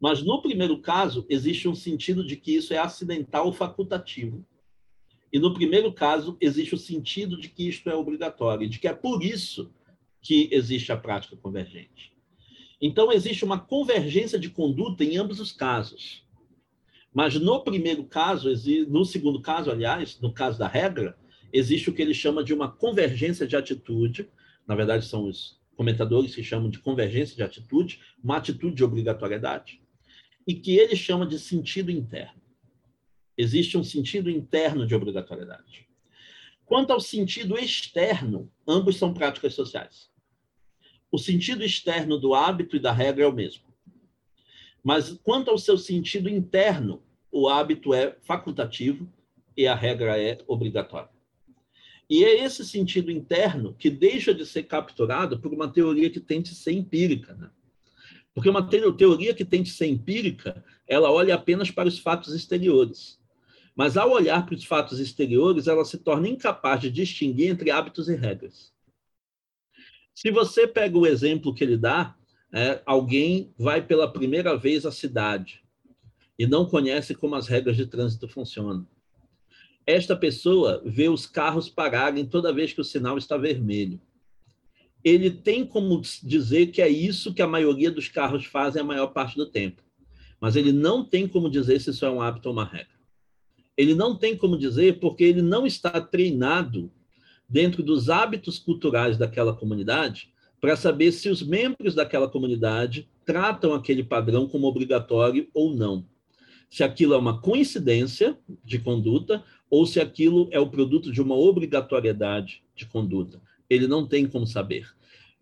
[0.00, 4.44] Mas no primeiro caso, existe um sentido de que isso é acidental ou facultativo.
[5.32, 8.92] E no primeiro caso, existe o sentido de que isto é obrigatório, de que é
[8.92, 9.72] por isso
[10.20, 12.12] que existe a prática convergente.
[12.80, 16.24] Então, existe uma convergência de conduta em ambos os casos.
[17.14, 18.48] Mas no primeiro caso,
[18.88, 21.16] no segundo caso, aliás, no caso da regra,
[21.52, 24.28] existe o que ele chama de uma convergência de atitude.
[24.66, 29.80] Na verdade, são os comentadores que chamam de convergência de atitude, uma atitude de obrigatoriedade
[30.46, 32.40] e que ele chama de sentido interno.
[33.36, 35.88] Existe um sentido interno de obrigatoriedade.
[36.64, 40.10] Quanto ao sentido externo, ambos são práticas sociais.
[41.10, 43.64] O sentido externo do hábito e da regra é o mesmo.
[44.82, 49.10] Mas quanto ao seu sentido interno, o hábito é facultativo
[49.56, 51.11] e a regra é obrigatória.
[52.12, 56.54] E é esse sentido interno que deixa de ser capturado por uma teoria que tente
[56.54, 57.32] ser empírica.
[57.32, 57.48] Né?
[58.34, 63.18] Porque uma teoria que tente ser empírica, ela olha apenas para os fatos exteriores.
[63.74, 68.10] Mas ao olhar para os fatos exteriores, ela se torna incapaz de distinguir entre hábitos
[68.10, 68.74] e regras.
[70.14, 72.14] Se você pega o exemplo que ele dá,
[72.52, 75.64] é, alguém vai pela primeira vez à cidade
[76.38, 78.86] e não conhece como as regras de trânsito funcionam.
[79.86, 84.00] Esta pessoa vê os carros pararem toda vez que o sinal está vermelho.
[85.04, 89.08] Ele tem como dizer que é isso que a maioria dos carros fazem a maior
[89.08, 89.82] parte do tempo.
[90.40, 92.92] Mas ele não tem como dizer se isso é um hábito ou uma regra.
[93.76, 96.92] Ele não tem como dizer porque ele não está treinado
[97.48, 104.04] dentro dos hábitos culturais daquela comunidade para saber se os membros daquela comunidade tratam aquele
[104.04, 106.06] padrão como obrigatório ou não.
[106.70, 111.34] Se aquilo é uma coincidência de conduta ou se aquilo é o produto de uma
[111.34, 113.40] obrigatoriedade de conduta.
[113.70, 114.86] Ele não tem como saber.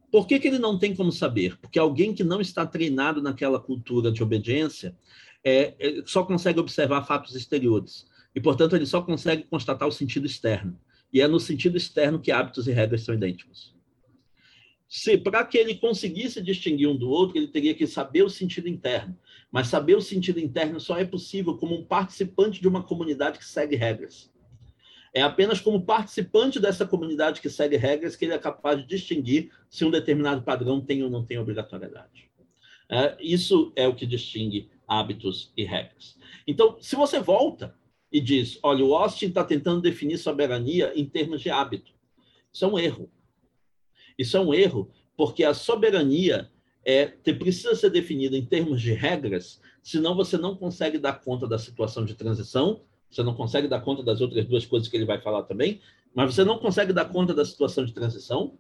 [0.09, 1.59] Por que, que ele não tem como saber?
[1.59, 4.97] Porque alguém que não está treinado naquela cultura de obediência
[5.43, 8.07] é, é, só consegue observar fatos exteriores.
[8.33, 10.79] E, portanto, ele só consegue constatar o sentido externo.
[11.13, 13.75] E é no sentido externo que hábitos e regras são idênticos.
[14.89, 18.69] Se para que ele conseguisse distinguir um do outro, ele teria que saber o sentido
[18.69, 19.19] interno.
[19.51, 23.45] Mas saber o sentido interno só é possível como um participante de uma comunidade que
[23.45, 24.31] segue regras.
[25.13, 29.51] É apenas como participante dessa comunidade que segue regras que ele é capaz de distinguir
[29.69, 32.31] se um determinado padrão tem ou não tem obrigatoriedade.
[32.89, 36.17] É, isso é o que distingue hábitos e regras.
[36.47, 37.75] Então, se você volta
[38.11, 41.93] e diz: olha, o Austin está tentando definir soberania em termos de hábito.
[42.53, 43.11] Isso é um erro.
[44.19, 46.51] Isso é um erro, porque a soberania
[46.85, 51.59] é, precisa ser definida em termos de regras, senão você não consegue dar conta da
[51.59, 55.21] situação de transição, você não consegue dar conta das outras duas coisas que ele vai
[55.21, 55.81] falar também,
[56.15, 58.59] mas você não consegue dar conta da situação de transição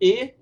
[0.00, 0.34] e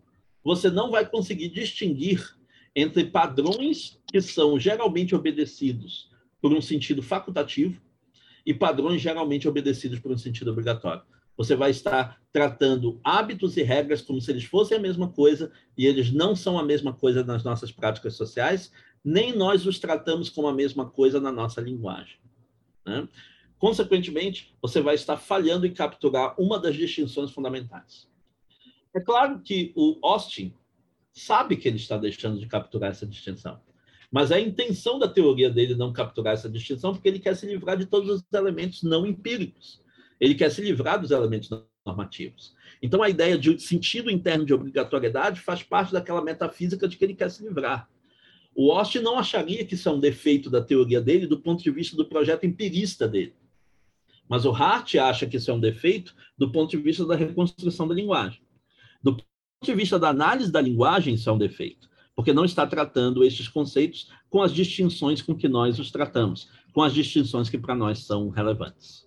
[0.45, 2.37] você não vai conseguir distinguir
[2.75, 7.81] entre padrões que são geralmente obedecidos por um sentido facultativo
[8.47, 11.03] e padrões geralmente obedecidos por um sentido obrigatório.
[11.39, 15.87] Você vai estar tratando hábitos e regras como se eles fossem a mesma coisa, e
[15.87, 18.73] eles não são a mesma coisa nas nossas práticas sociais,
[19.05, 22.19] nem nós os tratamos como a mesma coisa na nossa linguagem.
[22.85, 23.09] Né?
[23.57, 28.09] Consequentemente, você vai estar falhando em capturar uma das distinções fundamentais.
[28.93, 30.53] É claro que o Austin
[31.13, 33.61] sabe que ele está deixando de capturar essa distinção.
[34.11, 37.77] Mas a intenção da teoria dele não capturar essa distinção porque ele quer se livrar
[37.77, 39.81] de todos os elementos não empíricos.
[40.21, 41.51] Ele quer se livrar dos elementos
[41.87, 42.55] normativos.
[42.83, 47.15] Então, a ideia de sentido interno de obrigatoriedade faz parte daquela metafísica de que ele
[47.15, 47.89] quer se livrar.
[48.55, 51.71] O Austin não acharia que isso é um defeito da teoria dele do ponto de
[51.71, 53.35] vista do projeto empirista dele.
[54.29, 57.87] Mas o Hart acha que isso é um defeito do ponto de vista da reconstrução
[57.87, 58.43] da linguagem.
[59.03, 59.27] Do ponto
[59.63, 61.89] de vista da análise da linguagem, isso é um defeito
[62.19, 66.83] porque não está tratando estes conceitos com as distinções com que nós os tratamos, com
[66.83, 69.07] as distinções que para nós são relevantes.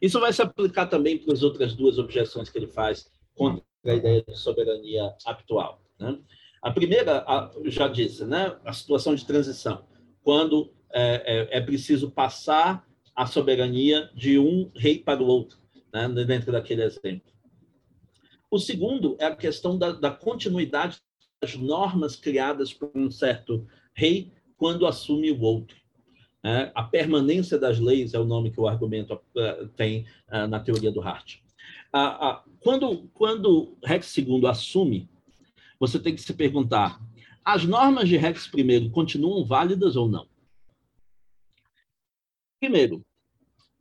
[0.00, 3.94] Isso vai se aplicar também para as outras duas objeções que ele faz contra a
[3.94, 5.82] ideia de soberania atual.
[5.98, 6.18] Né?
[6.62, 7.24] A primeira,
[7.64, 8.56] já disse, né?
[8.64, 9.86] a situação de transição,
[10.22, 15.58] quando é, é, é preciso passar a soberania de um rei para o outro,
[15.92, 16.08] né?
[16.24, 17.32] dentro daquele exemplo.
[18.50, 21.00] O segundo é a questão da, da continuidade
[21.42, 25.76] as normas criadas por um certo rei quando assume o outro.
[26.46, 30.60] É, a permanência das leis é o nome que o argumento uh, tem uh, na
[30.60, 31.38] teoria do Hart.
[32.60, 35.08] Quando, quando Rex II assume,
[35.80, 37.00] você tem que se perguntar:
[37.44, 40.28] as normas de Rex I continuam válidas ou não?
[42.60, 43.04] Primeiro,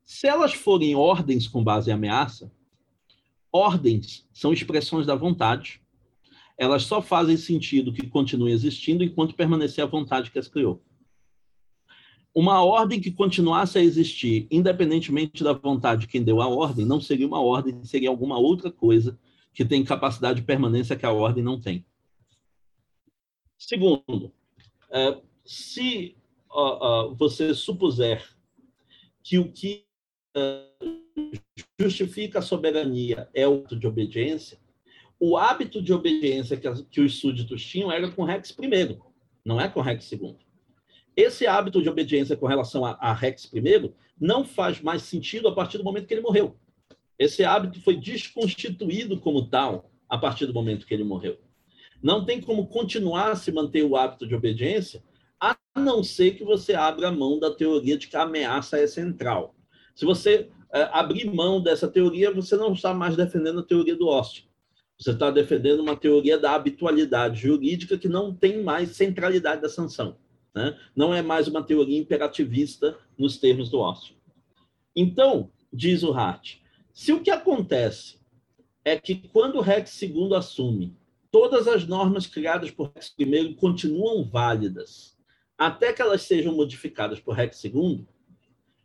[0.04, 2.52] se elas forem ordens com base em ameaça,
[3.52, 5.86] ordens são expressões da vontade
[6.58, 10.82] elas só fazem sentido que continuem existindo enquanto permanecer a vontade que as criou.
[12.36, 17.00] Uma ordem que continuasse a existir, independentemente da vontade de quem deu a ordem, não
[17.00, 19.18] seria uma ordem, seria alguma outra coisa
[19.54, 21.86] que tem capacidade de permanência que a ordem não tem.
[23.58, 24.34] Segundo,
[24.92, 26.18] é, se
[27.18, 28.28] você supuser
[29.24, 29.86] que o que
[30.36, 30.66] é,
[31.80, 34.60] justifica a soberania é o ato de obediência,
[35.18, 36.60] o hábito de obediência
[36.92, 39.00] que os súditos tinham era com Rex I,
[39.46, 40.36] não é com Rex II.
[41.16, 45.56] Esse hábito de obediência com relação a, a Rex I não faz mais sentido a
[45.56, 46.58] partir do momento que ele morreu.
[47.18, 51.40] Esse hábito foi desconstituído como tal a partir do momento que ele morreu.
[52.04, 55.02] Não tem como continuar a se manter o hábito de obediência,
[55.40, 59.56] a não ser que você abra mão da teoria de que a ameaça é central.
[59.96, 64.10] Se você é, abrir mão dessa teoria, você não está mais defendendo a teoria do
[64.10, 64.44] Austin.
[65.00, 70.18] Você está defendendo uma teoria da habitualidade jurídica que não tem mais centralidade da sanção.
[70.56, 70.80] Né?
[70.96, 74.16] Não é mais uma teoria imperativista nos termos do Austin.
[74.96, 76.60] Então, diz o Hart,
[76.94, 78.18] se o que acontece
[78.86, 80.96] é que quando Rex II assume,
[81.30, 85.18] todas as normas criadas por Rex I continuam válidas,
[85.58, 88.06] até que elas sejam modificadas por Rex II,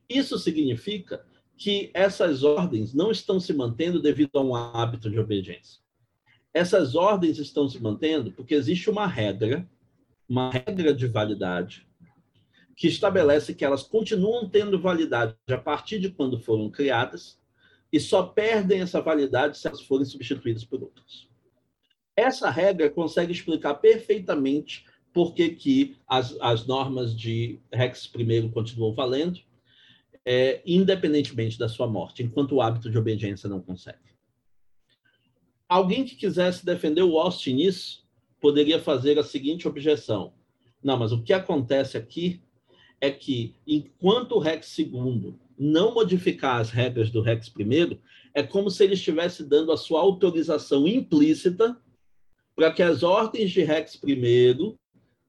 [0.08, 1.24] isso significa
[1.56, 5.80] que essas ordens não estão se mantendo devido a um hábito de obediência.
[6.52, 9.68] Essas ordens estão se mantendo porque existe uma regra,
[10.30, 11.84] uma regra de validade,
[12.76, 17.36] que estabelece que elas continuam tendo validade a partir de quando foram criadas
[17.92, 21.28] e só perdem essa validade se elas forem substituídas por outras.
[22.16, 28.94] Essa regra consegue explicar perfeitamente por que, que as, as normas de Rex I continuam
[28.94, 29.40] valendo,
[30.24, 33.98] é, independentemente da sua morte, enquanto o hábito de obediência não consegue.
[35.68, 38.08] Alguém que quisesse defender o Austin nisso
[38.40, 40.32] poderia fazer a seguinte objeção:
[40.82, 42.42] não, mas o que acontece aqui
[43.00, 48.00] é que, enquanto o Rex II não modificar as regras do Rex I,
[48.34, 51.76] é como se ele estivesse dando a sua autorização implícita
[52.54, 54.76] para que as ordens de Rex I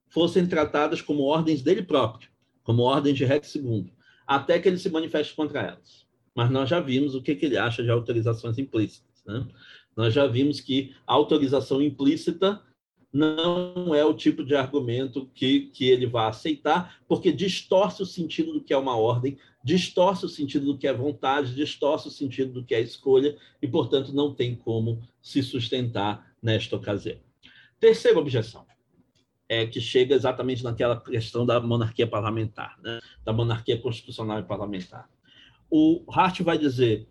[0.08, 2.28] fossem tratadas como ordens dele próprio,
[2.62, 3.92] como ordens de Rex II,
[4.26, 6.06] até que ele se manifeste contra elas.
[6.34, 9.22] Mas nós já vimos o que, que ele acha de autorizações implícitas.
[9.26, 9.46] Né?
[9.96, 12.62] Nós já vimos que a autorização implícita
[13.12, 18.52] não é o tipo de argumento que, que ele vai aceitar, porque distorce o sentido
[18.52, 22.52] do que é uma ordem, distorce o sentido do que é vontade, distorce o sentido
[22.52, 27.18] do que é escolha, e, portanto, não tem como se sustentar nesta ocasião.
[27.78, 28.64] Terceira objeção,
[29.52, 33.00] é que chega exatamente naquela questão da monarquia parlamentar, né?
[33.22, 35.06] da monarquia constitucional e parlamentar.
[35.70, 37.06] O Hart vai dizer: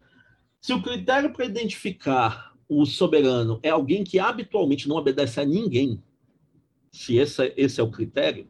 [0.59, 6.01] se o critério para identificar o soberano é alguém que habitualmente não obedece a ninguém,
[6.89, 8.47] se esse, esse é o critério,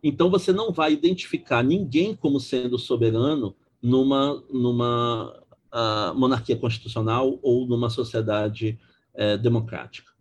[0.00, 7.66] então você não vai identificar ninguém como sendo soberano numa, numa uh, monarquia constitucional ou
[7.66, 8.78] numa sociedade
[9.12, 10.12] uh, democrática.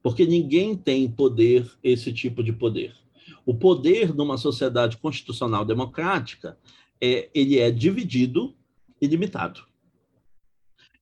[0.00, 2.94] Porque ninguém tem poder, esse tipo de poder.
[3.44, 6.56] O poder numa sociedade constitucional democrática,
[7.00, 8.54] é, ele é dividido
[9.00, 9.64] e limitado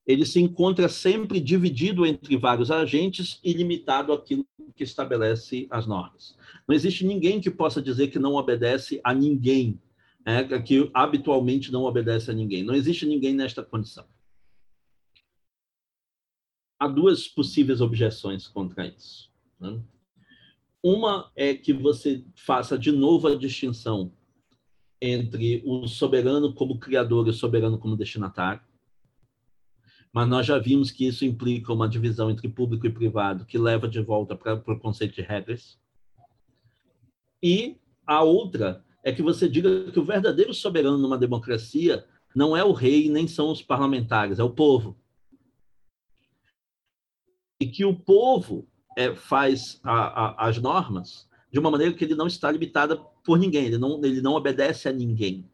[0.07, 6.37] ele se encontra sempre dividido entre vários agentes e limitado àquilo que estabelece as normas.
[6.67, 9.81] Não existe ninguém que possa dizer que não obedece a ninguém,
[10.25, 12.65] né, que habitualmente não obedece a ninguém.
[12.65, 14.05] Não existe ninguém nesta condição.
[16.79, 19.31] Há duas possíveis objeções contra isso.
[19.61, 19.81] Né?
[20.83, 24.13] Uma é que você faça de novo a distinção
[25.01, 28.63] entre o soberano como criador e o soberano como destinatário
[30.13, 33.89] mas nós já vimos que isso implica uma divisão entre público e privado, que leva
[33.89, 35.79] de volta para o conceito de regras.
[37.43, 42.63] E a outra é que você diga que o verdadeiro soberano numa democracia não é
[42.63, 44.97] o rei nem são os parlamentares, é o povo.
[47.61, 52.15] E que o povo é, faz a, a, as normas de uma maneira que ele
[52.15, 55.51] não está limitada por ninguém, ele não, ele não obedece a ninguém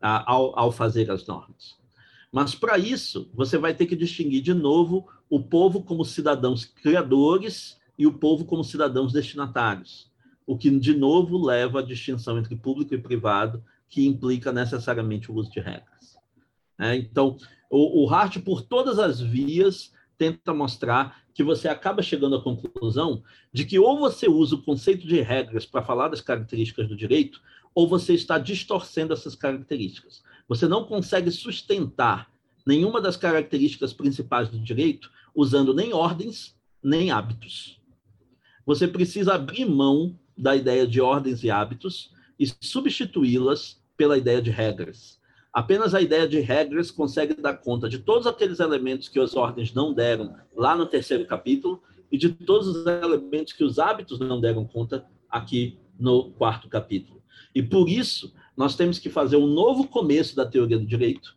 [0.00, 1.78] a, ao, ao fazer as normas.
[2.36, 7.80] Mas para isso, você vai ter que distinguir de novo o povo como cidadãos criadores
[7.98, 10.12] e o povo como cidadãos destinatários,
[10.46, 15.34] o que de novo leva à distinção entre público e privado, que implica necessariamente o
[15.34, 16.18] uso de regras.
[16.78, 17.38] É, então,
[17.70, 23.22] o, o Hart, por todas as vias, tenta mostrar que você acaba chegando à conclusão
[23.50, 27.40] de que ou você usa o conceito de regras para falar das características do direito,
[27.74, 30.22] ou você está distorcendo essas características.
[30.48, 32.30] Você não consegue sustentar
[32.66, 37.80] nenhuma das características principais do direito usando nem ordens, nem hábitos.
[38.64, 44.50] Você precisa abrir mão da ideia de ordens e hábitos e substituí-las pela ideia de
[44.50, 45.20] regras.
[45.52, 49.72] Apenas a ideia de regras consegue dar conta de todos aqueles elementos que as ordens
[49.72, 54.40] não deram lá no terceiro capítulo e de todos os elementos que os hábitos não
[54.40, 57.22] deram conta aqui no quarto capítulo.
[57.54, 61.36] E por isso, nós temos que fazer um novo começo da teoria do direito,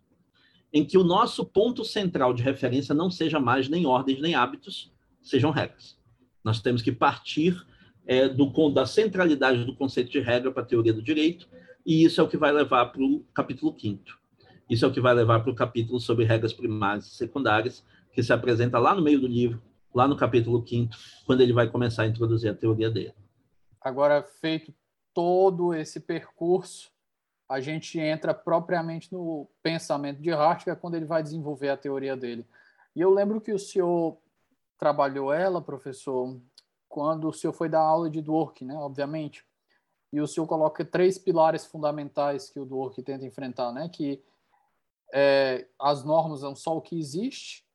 [0.72, 4.92] em que o nosso ponto central de referência não seja mais nem ordens nem hábitos,
[5.22, 5.98] sejam regras.
[6.44, 7.66] Nós temos que partir
[8.06, 11.48] é, do, da centralidade do conceito de regra para a teoria do direito,
[11.86, 14.04] e isso é o que vai levar para o capítulo 5
[14.70, 17.84] Isso é o que vai levar para o capítulo sobre regras primárias e secundárias,
[18.14, 19.62] que se apresenta lá no meio do livro,
[19.94, 23.14] lá no capítulo 5, quando ele vai começar a introduzir a teoria dele.
[23.82, 24.74] Agora, feito
[25.14, 26.92] todo esse percurso,
[27.50, 31.78] a gente entra propriamente no pensamento de Hart, que é quando ele vai desenvolver a
[31.78, 32.46] teoria dele.
[32.96, 34.18] E eu lembro que o senhor
[34.78, 36.40] trabalhou ela, professor,
[36.88, 39.44] quando o senhor foi dar aula de Dworkin, né, obviamente.
[40.14, 44.24] E o senhor coloca três pilares fundamentais que o Dworkin tenta enfrentar, né, que
[45.12, 47.66] é, as normas são só o que existe,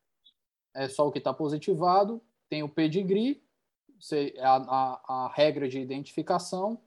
[0.72, 3.42] é só o que está positivado, tem o pedigree,
[4.40, 6.80] a, a, a regra de identificação,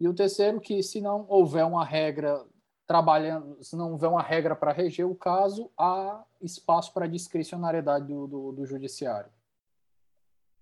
[0.00, 2.44] e o terceiro que se não houver uma regra
[2.86, 8.26] trabalhando, se não houver uma regra para reger o caso, há espaço para discricionariedade do,
[8.26, 9.30] do, do, judiciário.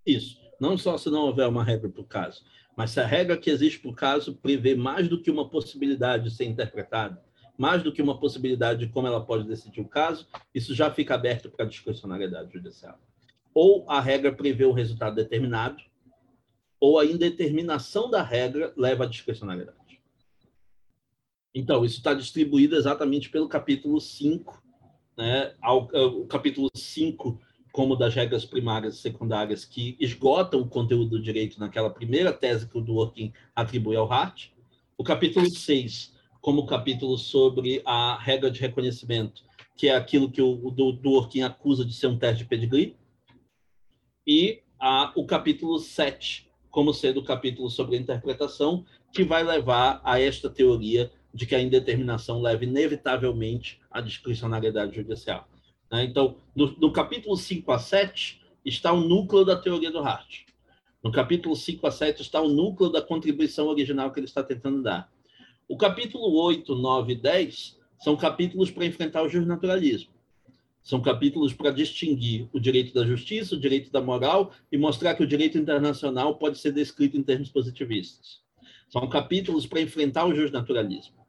[0.07, 0.41] Isso.
[0.61, 2.45] Não só se não houver uma regra para o caso,
[2.77, 6.25] mas se a regra que existe para o caso prevê mais do que uma possibilidade
[6.25, 7.21] de ser interpretada,
[7.59, 11.15] mais do que uma possibilidade de como ela pode decidir o caso, isso já fica
[11.15, 12.99] aberto para a discricionariedade judicial.
[13.53, 15.83] Ou a regra prevê um resultado determinado,
[16.83, 20.01] ou a indeterminação da regra leva à discricionariedade.
[21.55, 24.61] Então, isso está distribuído exatamente pelo capítulo 5,
[25.17, 27.39] né, ao, o capítulo 5
[27.71, 32.69] como das regras primárias e secundárias que esgotam o conteúdo do direito naquela primeira tese
[32.69, 34.49] que o Dworkin atribui ao Hart.
[34.99, 39.45] O capítulo 6, como capítulo sobre a regra de reconhecimento,
[39.77, 42.97] que é aquilo que o, o Dworkin acusa de ser um teste de pedigree.
[44.27, 50.01] E a, o capítulo 7, como sendo o capítulo sobre a interpretação, que vai levar
[50.03, 55.47] a esta teoria de que a indeterminação leva inevitavelmente à discricionariedade judicial.
[55.91, 56.05] Né?
[56.05, 60.45] Então, no, no, capítulo 5 a 7 está o núcleo da teoria do Hart.
[61.05, 64.83] No capítulo 5 a 7 está o núcleo da contribuição original que ele está tentando
[64.83, 65.13] dar.
[65.69, 70.12] O capítulo 8, 9 e 10 são capítulos para enfrentar o justnaturalismo.
[70.83, 75.23] São capítulos para distinguir o direito da justiça, o direito da moral e mostrar que
[75.23, 78.41] o direito internacional pode ser descrito em termos positivistas.
[78.89, 81.23] São capítulos para enfrentar o justnaturalismo.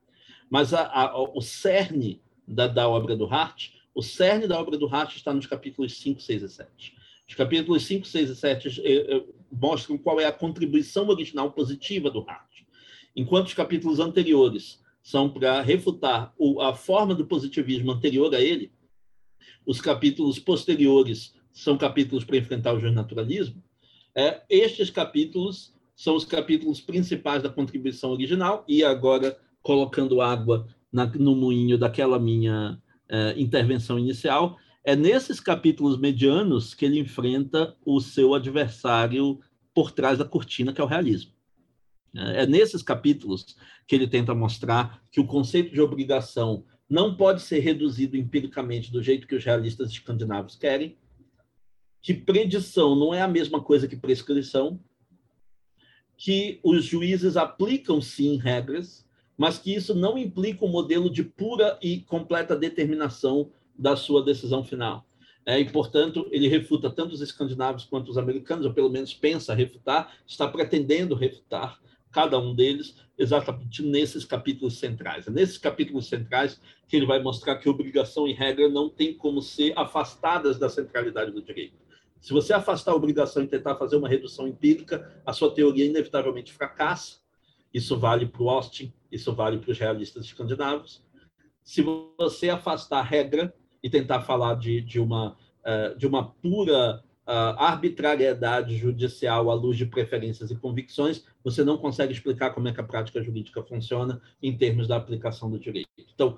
[0.49, 4.87] Mas a, a, o cerne da, da, obra do Hart, o cerne da obra do
[4.87, 6.95] Hart está nos capítulos 5, 6 e 7.
[7.29, 12.09] Os capítulos 5, 6 e 7 eh, eh, mostram qual é a contribuição original positiva
[12.09, 12.63] do Hart.
[13.15, 18.71] Enquanto os capítulos anteriores são para refutar o, a forma do positivismo anterior a ele,
[19.65, 23.63] os capítulos posteriores são capítulos para enfrentar o justnaturalismo,
[24.15, 31.05] é, estes capítulos são os capítulos principais da contribuição original, e agora colocando água na,
[31.05, 38.01] no moinho daquela minha é, intervenção inicial, é nesses capítulos medianos que ele enfrenta o
[38.01, 39.39] seu adversário
[39.73, 41.31] por trás da cortina, que é o realismo.
[42.15, 43.55] É, é nesses capítulos
[43.87, 49.01] que ele tenta mostrar que o conceito de obrigação não pode ser reduzido empiricamente do
[49.01, 50.95] jeito que os realistas escandinavos querem,
[51.99, 54.79] que predição não é a mesma coisa que prescrição,
[56.15, 61.79] que os juízes aplicam sim regras, mas que isso não implica um modelo de pura
[61.81, 65.03] e completa determinação da sua decisão final.
[65.47, 69.55] É, e, portanto, ele refuta tanto os escandinavos quanto os americanos, ou pelo menos pensa
[69.55, 71.81] refutar, está pretendendo refutar
[72.13, 75.27] cada um deles exatamente nesses capítulos centrais.
[75.27, 79.41] É nesses capítulos centrais que ele vai mostrar que obrigação e regra não têm como
[79.41, 81.75] ser afastadas da centralidade do direito.
[82.21, 86.53] Se você afastar a obrigação e tentar fazer uma redução empírica, a sua teoria inevitavelmente
[86.53, 87.17] fracassa.
[87.73, 91.03] Isso vale para o Austin, isso vale para os realistas escandinavos.
[91.63, 95.35] Se você afastar a regra e tentar falar de, de, uma,
[95.65, 102.11] eh, de uma pura arbitrariedade judicial à luz de preferências e convicções, você não consegue
[102.11, 105.89] explicar como é que a prática jurídica funciona em termos da aplicação do direito.
[106.13, 106.37] Então,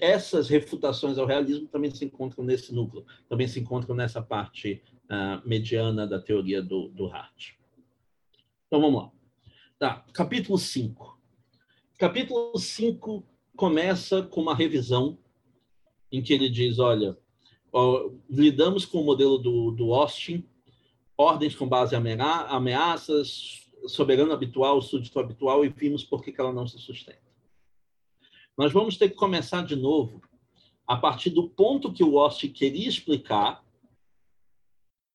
[0.00, 5.46] essas refutações ao realismo também se encontram nesse núcleo, também se encontram nessa parte uh,
[5.46, 7.54] mediana da teoria do, do Hart.
[8.66, 9.10] Então, vamos lá.
[9.78, 11.20] Tá, capítulo 5.
[11.98, 15.18] Capítulo 5 começa com uma revisão
[16.10, 17.18] em que ele diz, olha,
[18.30, 20.46] lidamos com o modelo do, do Austin,
[21.16, 21.98] ordens com base em
[22.48, 27.22] ameaças, soberano habitual, súdito habitual, e vimos por que, que ela não se sustenta.
[28.56, 30.22] Nós vamos ter que começar de novo
[30.86, 33.64] a partir do ponto que o Austin queria explicar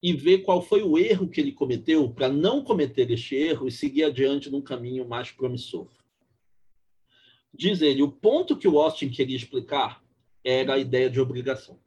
[0.02, 3.72] e ver qual foi o erro que ele cometeu para não cometer este erro e
[3.72, 5.88] seguir adiante num caminho mais promissor.
[7.54, 10.04] Diz ele, o ponto que o Austin queria explicar
[10.44, 11.80] era a ideia de obrigação.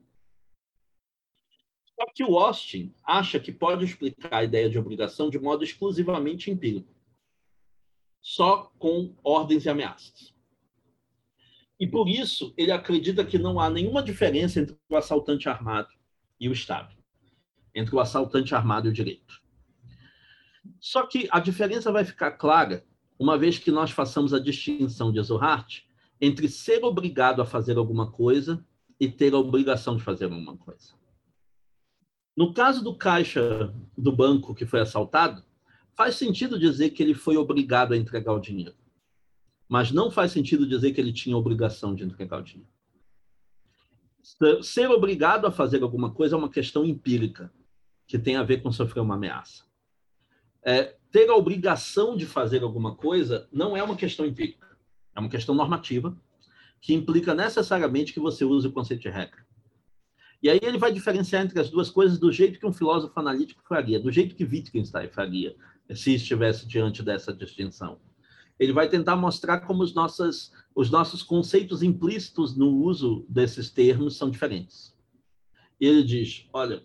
[1.95, 6.51] Só que o Austin acha que pode explicar a ideia de obrigação de modo exclusivamente
[6.51, 6.95] empírico,
[8.21, 10.33] só com ordens e ameaças.
[11.79, 15.93] E por isso ele acredita que não há nenhuma diferença entre o assaltante armado
[16.39, 16.95] e o Estado,
[17.75, 19.43] entre o assaltante armado e o direito.
[20.81, 22.85] Só que a diferença vai ficar clara
[23.19, 25.83] uma vez que nós façamos a distinção de Zohart
[26.21, 28.65] entre ser obrigado a fazer alguma coisa
[28.99, 31.02] e ter a obrigação de fazer alguma coisa.
[32.36, 35.44] No caso do caixa do banco que foi assaltado,
[35.94, 38.75] faz sentido dizer que ele foi obrigado a entregar o dinheiro.
[39.69, 42.70] Mas não faz sentido dizer que ele tinha obrigação de entregar o dinheiro.
[44.62, 47.52] Ser obrigado a fazer alguma coisa é uma questão empírica,
[48.07, 49.65] que tem a ver com sofrer uma ameaça.
[50.65, 54.69] É, ter a obrigação de fazer alguma coisa não é uma questão empírica,
[55.15, 56.17] é uma questão normativa,
[56.81, 59.42] que implica necessariamente que você use o conceito de regra.
[60.43, 63.62] E aí ele vai diferenciar entre as duas coisas do jeito que um filósofo analítico
[63.69, 65.55] faria, do jeito que Wittgenstein faria,
[65.95, 68.01] se estivesse diante dessa distinção.
[68.59, 74.17] Ele vai tentar mostrar como os nossos, os nossos conceitos implícitos no uso desses termos
[74.17, 74.97] são diferentes.
[75.81, 76.83] Ele diz: olha,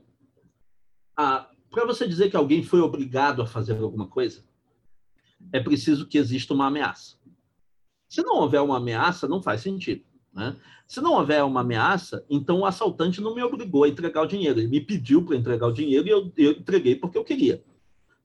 [1.16, 4.44] para você dizer que alguém foi obrigado a fazer alguma coisa,
[5.52, 7.18] é preciso que exista uma ameaça.
[8.08, 10.04] Se não houver uma ameaça, não faz sentido.
[10.38, 10.56] Né?
[10.88, 14.60] Se não houver uma ameaça, então o assaltante não me obrigou a entregar o dinheiro.
[14.60, 17.64] Ele me pediu para entregar o dinheiro e eu, eu entreguei porque eu queria.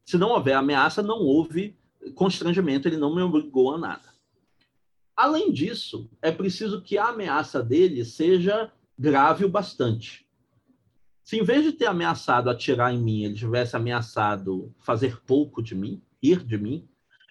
[0.04, 1.74] Se não houver ameaça, não houve
[2.14, 4.12] constrangimento, ele não me obrigou a nada.
[5.16, 10.26] Além disso, é preciso que a ameaça dele seja grave o bastante.
[11.24, 15.74] Se em vez de ter ameaçado atirar em mim, ele tivesse ameaçado fazer pouco de
[15.74, 16.86] mim, rir de mim,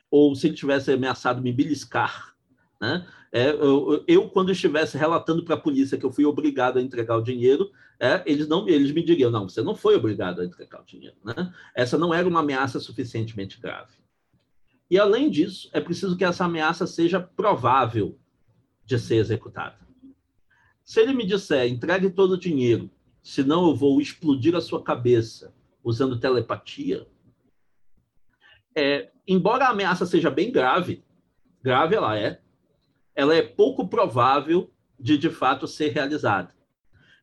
[0.09, 2.35] ou se ele tivesse ameaçado me beliscar,
[2.79, 3.05] né?
[3.31, 7.15] É, eu, eu, quando estivesse relatando para a polícia que eu fui obrigado a entregar
[7.15, 10.81] o dinheiro, é, eles não, eles me diriam, não, você não foi obrigado a entregar
[10.81, 11.53] o dinheiro, né?
[11.73, 14.01] Essa não era uma ameaça suficientemente grave.
[14.89, 18.19] E além disso, é preciso que essa ameaça seja provável
[18.85, 19.77] de ser executada.
[20.83, 22.89] Se ele me disser, entregue todo o dinheiro,
[23.23, 27.07] senão eu vou explodir a sua cabeça usando telepatia,
[28.75, 31.03] é, embora a ameaça seja bem grave,
[31.61, 32.41] grave ela é,
[33.15, 36.53] ela é pouco provável de de fato ser realizada.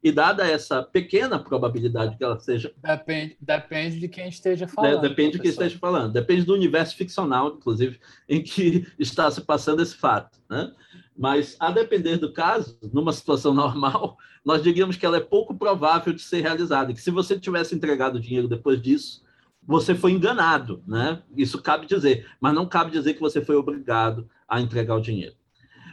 [0.02, 2.72] E dada essa pequena probabilidade que ela seja.
[2.76, 5.00] Depende, depende de quem esteja falando.
[5.00, 6.12] Depende de quem esteja falando.
[6.12, 10.38] Depende do universo ficcional, inclusive, em que está se passando esse fato.
[10.48, 10.72] Né?
[11.16, 16.12] Mas, a depender do caso, numa situação normal, nós diríamos que ela é pouco provável
[16.12, 16.92] de ser realizada.
[16.92, 19.24] Que se você tivesse entregado o dinheiro depois disso,
[19.66, 20.80] você foi enganado.
[20.86, 21.20] Né?
[21.36, 22.24] Isso cabe dizer.
[22.40, 25.34] Mas não cabe dizer que você foi obrigado a entregar o dinheiro.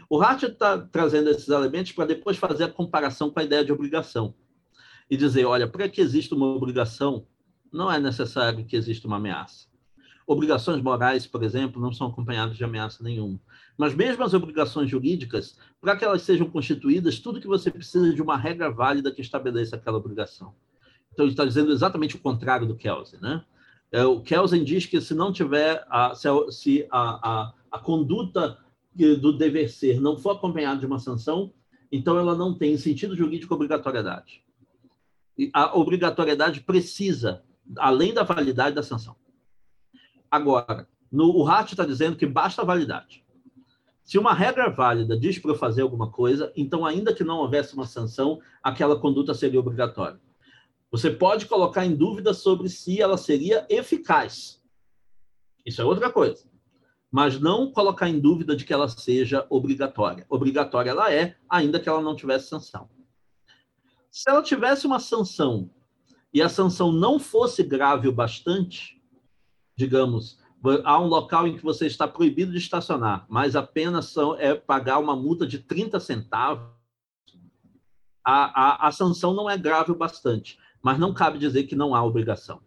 [0.10, 3.72] O Hart está trazendo esses elementos para depois fazer a comparação com a ideia de
[3.72, 4.36] obrigação
[5.10, 7.26] e dizer, olha, para que exista uma obrigação,
[7.72, 9.68] não é necessário que exista uma ameaça.
[10.28, 13.40] Obrigações morais, por exemplo, não são acompanhadas de ameaça nenhuma.
[13.78, 18.22] Mas mesmo as obrigações jurídicas, para que elas sejam constituídas, tudo que você precisa de
[18.22, 20.56] uma regra válida que estabeleça aquela obrigação.
[21.14, 23.20] Então, ele está dizendo exatamente o contrário do Kelsen.
[23.22, 23.44] Né?
[23.92, 28.58] É, o Kelsen diz que se não tiver, a, se a, a, a conduta
[28.96, 31.52] do dever ser não for acompanhado de uma sanção,
[31.92, 34.44] então ela não tem sentido jurídico obrigatoriedade.
[35.54, 37.44] A obrigatoriedade precisa,
[37.78, 39.16] além da validade da sanção.
[40.32, 43.24] Agora, no, o RAT está dizendo que basta a validade.
[44.02, 47.74] Se uma regra válida diz para eu fazer alguma coisa, então, ainda que não houvesse
[47.74, 50.20] uma sanção, aquela conduta seria obrigatória.
[50.92, 54.62] Você pode colocar em dúvida sobre se ela seria eficaz.
[55.66, 56.46] Isso é outra coisa
[57.16, 60.26] mas não colocar em dúvida de que ela seja obrigatória.
[60.28, 62.90] Obrigatória ela é, ainda que ela não tivesse sanção.
[64.12, 65.70] Se ela tivesse uma sanção
[66.34, 69.02] e a sanção não fosse grave o bastante,
[69.78, 70.38] digamos,
[70.84, 75.00] há um local em que você está proibido de estacionar, mas apenas são, é pagar
[75.00, 76.68] uma multa de 30 centavos,
[78.26, 81.96] a, a, a sanção não é grave o bastante, mas não cabe dizer que não
[81.96, 82.60] há obrigação.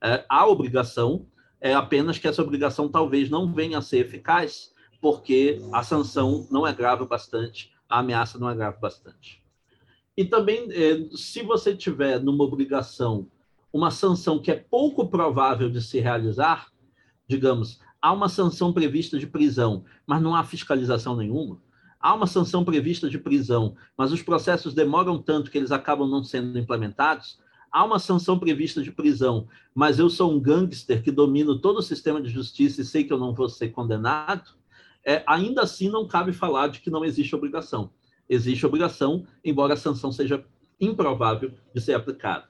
[0.00, 1.26] É, há obrigação,
[1.64, 4.70] é apenas que essa obrigação talvez não venha a ser eficaz,
[5.00, 9.42] porque a sanção não é grave o bastante, a ameaça não é grave o bastante.
[10.14, 13.30] E também, é, se você tiver numa obrigação
[13.72, 16.68] uma sanção que é pouco provável de se realizar,
[17.26, 21.62] digamos, há uma sanção prevista de prisão, mas não há fiscalização nenhuma,
[21.98, 26.22] há uma sanção prevista de prisão, mas os processos demoram tanto que eles acabam não
[26.22, 27.38] sendo implementados,
[27.74, 31.82] há uma sanção prevista de prisão, mas eu sou um gangster que domino todo o
[31.82, 34.52] sistema de justiça e sei que eu não vou ser condenado,
[35.04, 37.90] é, ainda assim não cabe falar de que não existe obrigação.
[38.28, 40.44] Existe obrigação, embora a sanção seja
[40.80, 42.48] improvável de ser aplicada.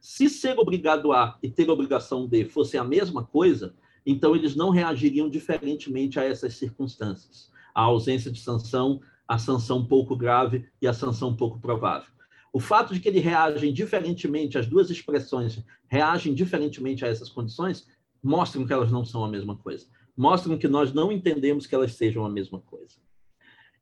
[0.00, 3.74] Se ser obrigado a e ter obrigação de fossem a mesma coisa,
[4.06, 7.50] então eles não reagiriam diferentemente a essas circunstâncias.
[7.74, 12.19] A ausência de sanção, a sanção pouco grave e a sanção pouco provável.
[12.52, 17.86] O fato de que ele reagem diferentemente, as duas expressões reagem diferentemente a essas condições,
[18.22, 19.86] mostram que elas não são a mesma coisa.
[20.16, 22.96] Mostram que nós não entendemos que elas sejam a mesma coisa.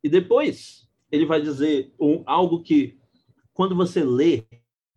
[0.02, 2.98] E depois, ele vai dizer um, algo que,
[3.52, 4.44] quando você lê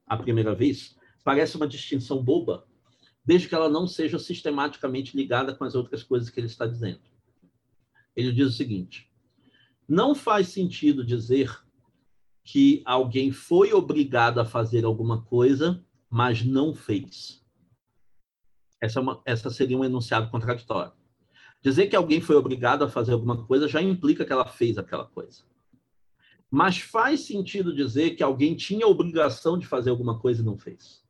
[0.06, 2.68] a primeira vez, parece uma distinção boba,
[3.26, 7.00] desde que ela não seja sistematicamente ligada com as outras coisas que ele está dizendo.
[8.16, 9.10] Ele diz o seguinte:
[9.88, 11.61] não faz sentido dizer
[12.52, 17.42] que alguém foi obrigado a fazer alguma coisa, mas não fez.
[18.82, 20.92] Essa, é uma, essa seria um enunciado contraditório.
[21.64, 25.06] Dizer que alguém foi obrigado a fazer alguma coisa já implica que ela fez aquela
[25.06, 25.44] coisa.
[26.50, 31.06] Mas faz sentido dizer que alguém tinha obrigação de fazer alguma coisa e não fez.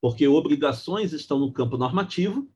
[0.00, 2.50] Porque obrigações estão no campo normativo,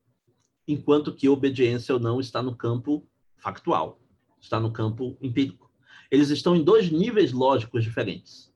[0.67, 3.07] enquanto que obediência ou não está no campo
[3.37, 4.01] factual,
[4.41, 5.71] está no campo empírico.
[6.11, 8.53] Eles estão em dois níveis lógicos diferentes.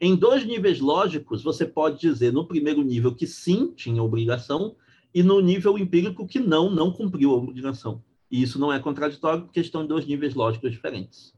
[0.00, 4.74] Em dois níveis lógicos, você pode dizer no primeiro nível que sim, tinha obrigação,
[5.14, 8.02] e no nível empírico que não, não cumpriu a obrigação.
[8.30, 11.34] E isso não é contraditório, porque estão em dois níveis lógicos diferentes.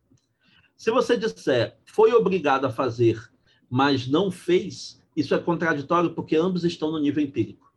[0.76, 3.20] Se você disser foi obrigado a fazer,
[3.68, 7.72] mas não fez, isso é contraditório porque ambos estão no nível empírico.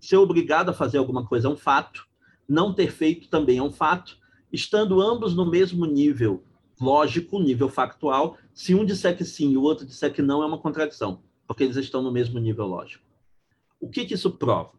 [0.00, 2.06] Ser obrigado a fazer alguma coisa é um fato,
[2.48, 4.18] não ter feito também é um fato,
[4.52, 6.42] estando ambos no mesmo nível
[6.82, 10.46] lógico, nível factual, se um disser que sim e o outro disser que não, é
[10.46, 13.04] uma contradição, porque eles estão no mesmo nível lógico.
[13.80, 14.72] O que, que isso prova?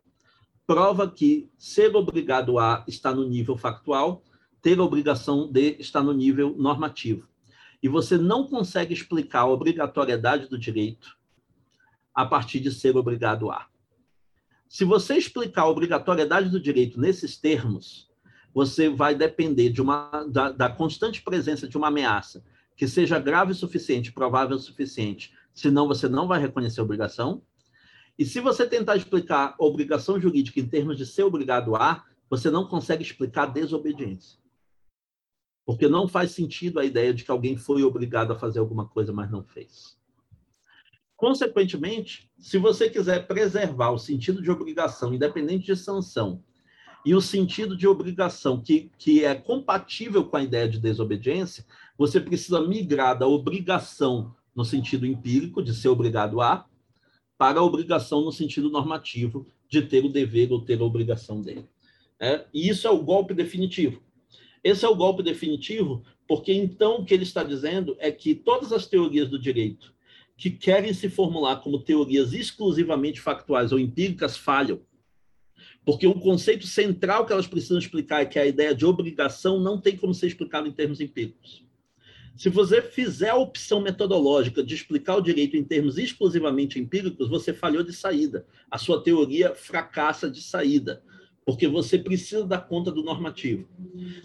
[0.67, 4.23] Prova que ser obrigado a estar no nível factual,
[4.61, 7.27] ter a obrigação de estar no nível normativo.
[7.81, 11.17] E você não consegue explicar a obrigatoriedade do direito
[12.13, 13.67] a partir de ser obrigado a.
[14.69, 18.09] Se você explicar a obrigatoriedade do direito nesses termos,
[18.53, 22.43] você vai depender de uma, da, da constante presença de uma ameaça
[22.75, 27.41] que seja grave o suficiente, provável o suficiente, senão você não vai reconhecer a obrigação.
[28.17, 32.67] E se você tentar explicar obrigação jurídica em termos de ser obrigado a, você não
[32.67, 34.39] consegue explicar desobediência.
[35.65, 39.13] Porque não faz sentido a ideia de que alguém foi obrigado a fazer alguma coisa,
[39.13, 39.97] mas não fez.
[41.15, 46.43] Consequentemente, se você quiser preservar o sentido de obrigação, independente de sanção,
[47.05, 51.65] e o sentido de obrigação, que, que é compatível com a ideia de desobediência,
[51.97, 56.65] você precisa migrar da obrigação no sentido empírico, de ser obrigado a,
[57.37, 61.65] para a obrigação no sentido normativo, de ter o dever ou ter a obrigação dele.
[62.19, 62.45] É?
[62.53, 64.01] E isso é o golpe definitivo.
[64.63, 68.71] Esse é o golpe definitivo, porque então o que ele está dizendo é que todas
[68.71, 69.93] as teorias do direito
[70.37, 74.79] que querem se formular como teorias exclusivamente factuais ou empíricas falham
[75.85, 79.79] porque o conceito central que elas precisam explicar é que a ideia de obrigação não
[79.79, 81.63] tem como ser explicada em termos empíricos.
[82.35, 87.53] Se você fizer a opção metodológica de explicar o direito em termos exclusivamente empíricos, você
[87.53, 88.45] falhou de saída.
[88.71, 91.03] A sua teoria fracassa de saída,
[91.45, 93.67] porque você precisa dar conta do normativo.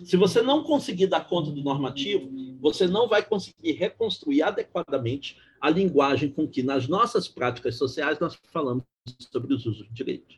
[0.05, 2.31] Se você não conseguir dar conta do normativo,
[2.61, 8.39] você não vai conseguir reconstruir adequadamente a linguagem com que, nas nossas práticas sociais, nós
[8.51, 8.85] falamos
[9.31, 10.37] sobre os usos do direito.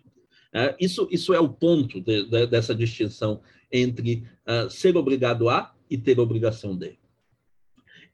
[0.52, 5.74] É, isso, isso é o ponto de, de, dessa distinção entre uh, ser obrigado a
[5.88, 6.98] e ter obrigação de.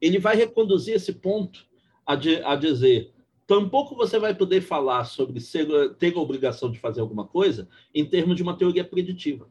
[0.01, 1.67] Ele vai reconduzir esse ponto
[2.05, 3.13] a, de, a dizer:
[3.47, 8.05] tampouco você vai poder falar sobre ser, ter a obrigação de fazer alguma coisa em
[8.05, 9.49] termos de uma teoria preditiva.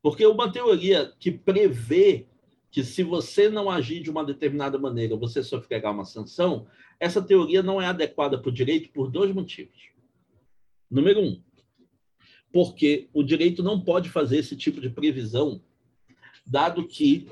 [0.00, 2.26] Porque uma teoria que prevê
[2.70, 6.66] que se você não agir de uma determinada maneira, você sofrerá uma sanção,
[6.98, 9.91] essa teoria não é adequada para o direito por dois motivos.
[10.92, 11.42] Número um,
[12.52, 15.62] porque o direito não pode fazer esse tipo de previsão,
[16.46, 17.26] dado que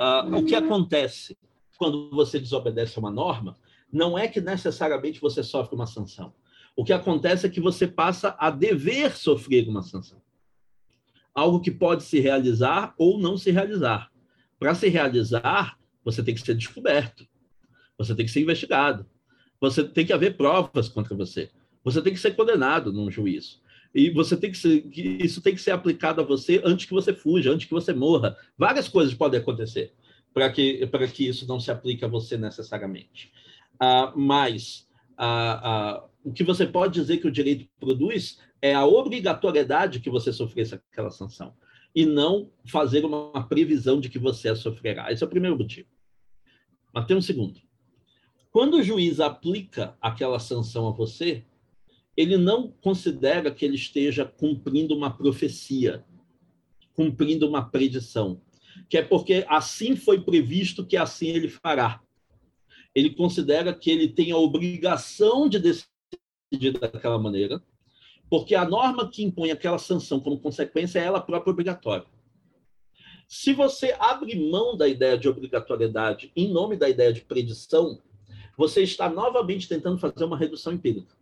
[0.00, 1.36] uh, o que acontece
[1.76, 3.58] quando você desobedece a uma norma
[3.92, 6.32] não é que necessariamente você sofre uma sanção.
[6.74, 10.22] O que acontece é que você passa a dever sofrer uma sanção.
[11.34, 14.10] Algo que pode se realizar ou não se realizar.
[14.58, 17.28] Para se realizar, você tem que ser descoberto.
[17.98, 19.06] Você tem que ser investigado.
[19.60, 21.50] Você tem que haver provas contra você.
[21.84, 23.60] Você tem que ser condenado num juízo.
[23.94, 27.12] E você tem que ser, isso tem que ser aplicado a você antes que você
[27.12, 28.36] fuja, antes que você morra.
[28.56, 29.92] Várias coisas podem acontecer
[30.32, 33.30] para que, que isso não se aplique a você necessariamente.
[33.78, 38.86] Ah, mas ah, ah, o que você pode dizer que o direito produz é a
[38.86, 41.52] obrigatoriedade que você sofresse aquela sanção,
[41.94, 45.12] e não fazer uma previsão de que você a sofrerá.
[45.12, 45.88] Esse é o primeiro motivo.
[46.94, 47.60] Mas tem um segundo.
[48.50, 51.44] Quando o juiz aplica aquela sanção a você,
[52.16, 56.04] ele não considera que ele esteja cumprindo uma profecia,
[56.94, 58.40] cumprindo uma predição.
[58.88, 62.02] que é porque assim foi previsto que assim ele fará.
[62.94, 67.62] Ele considera que ele tem a obrigação de decidir daquela maneira,
[68.28, 72.06] porque a norma que impõe aquela sanção como consequência é ela própria obrigatória.
[73.28, 77.98] Se você abre mão da ideia de obrigatoriedade em nome da ideia de predição,
[78.56, 81.14] você está novamente tentando fazer uma redução empírica,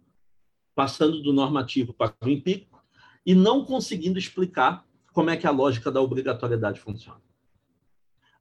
[0.80, 2.82] passando do normativo para o empírico
[3.26, 7.20] e não conseguindo explicar como é que a lógica da obrigatoriedade funciona.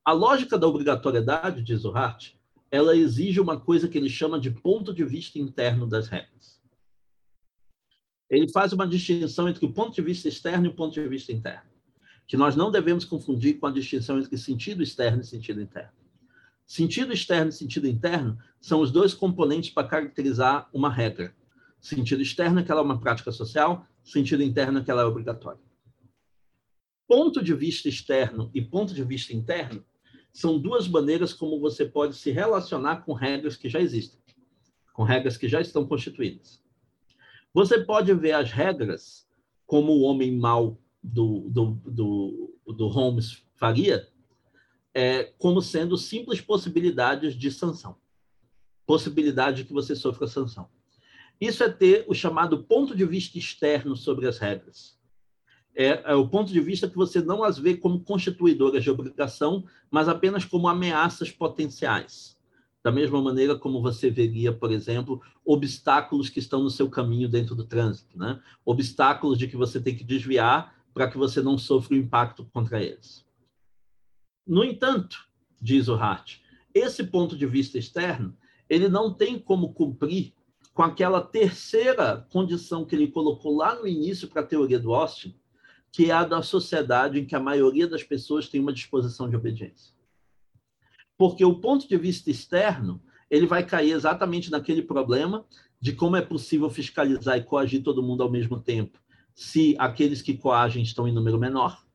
[0.05, 2.35] A lógica da obrigatoriedade, diz o Hart,
[2.71, 6.61] ela exige uma coisa que ele chama de ponto de vista interno das regras.
[8.29, 11.33] Ele faz uma distinção entre o ponto de vista externo e o ponto de vista
[11.33, 11.69] interno,
[12.25, 15.91] que nós não devemos confundir com a distinção entre sentido externo e sentido interno.
[16.65, 21.35] Sentido externo e sentido interno são os dois componentes para caracterizar uma regra.
[21.79, 25.61] Sentido externo que ela é uma prática social, sentido interno que ela é obrigatória.
[27.07, 29.83] Ponto de vista externo e ponto de vista interno
[30.31, 34.19] são duas maneiras como você pode se relacionar com regras que já existem,
[34.93, 36.61] com regras que já estão constituídas.
[37.53, 39.27] Você pode ver as regras
[39.65, 44.07] como o homem mau do, do, do, do Holmes faria,
[44.93, 47.95] é, como sendo simples possibilidades de sanção.
[48.85, 50.69] Possibilidade de que você sofra sanção.
[51.39, 54.99] Isso é ter o chamado ponto de vista externo sobre as regras
[55.79, 59.63] é, é, o ponto de vista que você não as vê como constituidoras de obrigação,
[59.89, 62.37] mas apenas como ameaças potenciais.
[62.83, 67.55] Da mesma maneira como você veria, por exemplo, obstáculos que estão no seu caminho dentro
[67.55, 68.41] do trânsito, né?
[68.65, 72.83] obstáculos de que você tem que desviar para que você não sofra o impacto contra
[72.83, 73.25] eles.
[74.45, 75.29] No entanto,
[75.61, 76.39] diz o Hart,
[76.73, 78.35] esse ponto de vista externo,
[78.69, 80.33] ele não tem como cumprir
[80.79, 85.35] com aquela terceira condição que ele colocou lá no início para a teoria do Austin,
[85.91, 89.35] que é a da sociedade em que a maioria das pessoas tem uma disposição de
[89.35, 89.93] obediência.
[91.17, 95.45] Porque o ponto de vista externo, ele vai cair exatamente naquele problema
[95.81, 98.99] de como é possível fiscalizar e coagir todo mundo ao mesmo tempo,
[99.35, 101.85] se aqueles que coagem estão em número menor.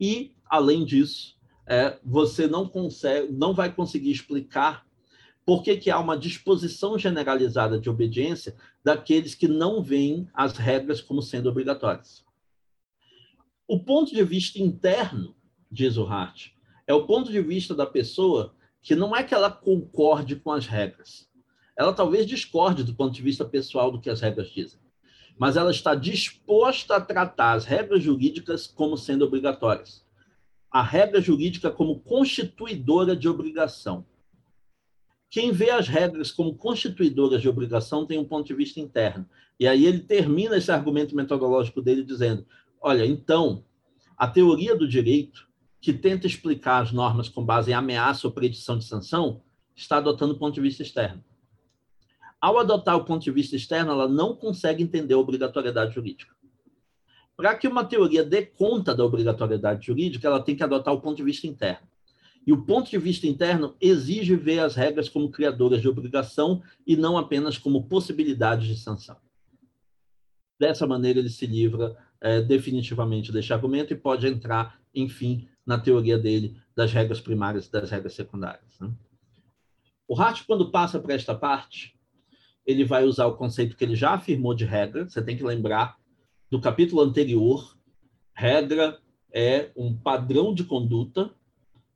[0.00, 4.83] E, além disso, é, você não consegue, não vai conseguir explicar
[5.44, 11.00] por que, que há uma disposição generalizada de obediência daqueles que não veem as regras
[11.00, 12.24] como sendo obrigatórias.
[13.68, 15.34] O ponto de vista interno,
[15.70, 16.50] diz o Hart,
[16.86, 20.66] é o ponto de vista da pessoa que não é que ela concorde com as
[20.66, 21.28] regras.
[21.76, 24.78] Ela talvez discorde do ponto de vista pessoal do que as regras dizem,
[25.38, 30.04] mas ela está disposta a tratar as regras jurídicas como sendo obrigatórias.
[30.70, 34.04] A regra jurídica como constituidora de obrigação.
[35.30, 39.28] Quem vê as regras como constituidoras de obrigação tem um ponto de vista interno.
[39.58, 42.46] E aí ele termina esse argumento metodológico dele dizendo:
[42.80, 43.64] Olha, então,
[44.16, 45.48] a teoria do direito,
[45.80, 49.42] que tenta explicar as normas com base em ameaça ou predição de sanção,
[49.74, 51.22] está adotando o ponto de vista externo.
[52.40, 56.34] Ao adotar o ponto de vista externo, ela não consegue entender a obrigatoriedade jurídica.
[57.36, 61.16] Para que uma teoria dê conta da obrigatoriedade jurídica, ela tem que adotar o ponto
[61.16, 61.88] de vista interno.
[62.46, 66.96] E o ponto de vista interno exige ver as regras como criadoras de obrigação e
[66.96, 69.16] não apenas como possibilidades de sanção.
[70.58, 76.18] Dessa maneira, ele se livra é, definitivamente deste argumento e pode entrar, enfim, na teoria
[76.18, 78.78] dele das regras primárias e das regras secundárias.
[78.78, 78.92] Né?
[80.06, 81.98] O Hart, quando passa para esta parte,
[82.66, 85.08] ele vai usar o conceito que ele já afirmou de regra.
[85.08, 85.98] Você tem que lembrar
[86.50, 87.76] do capítulo anterior.
[88.34, 88.98] Regra
[89.32, 91.30] é um padrão de conduta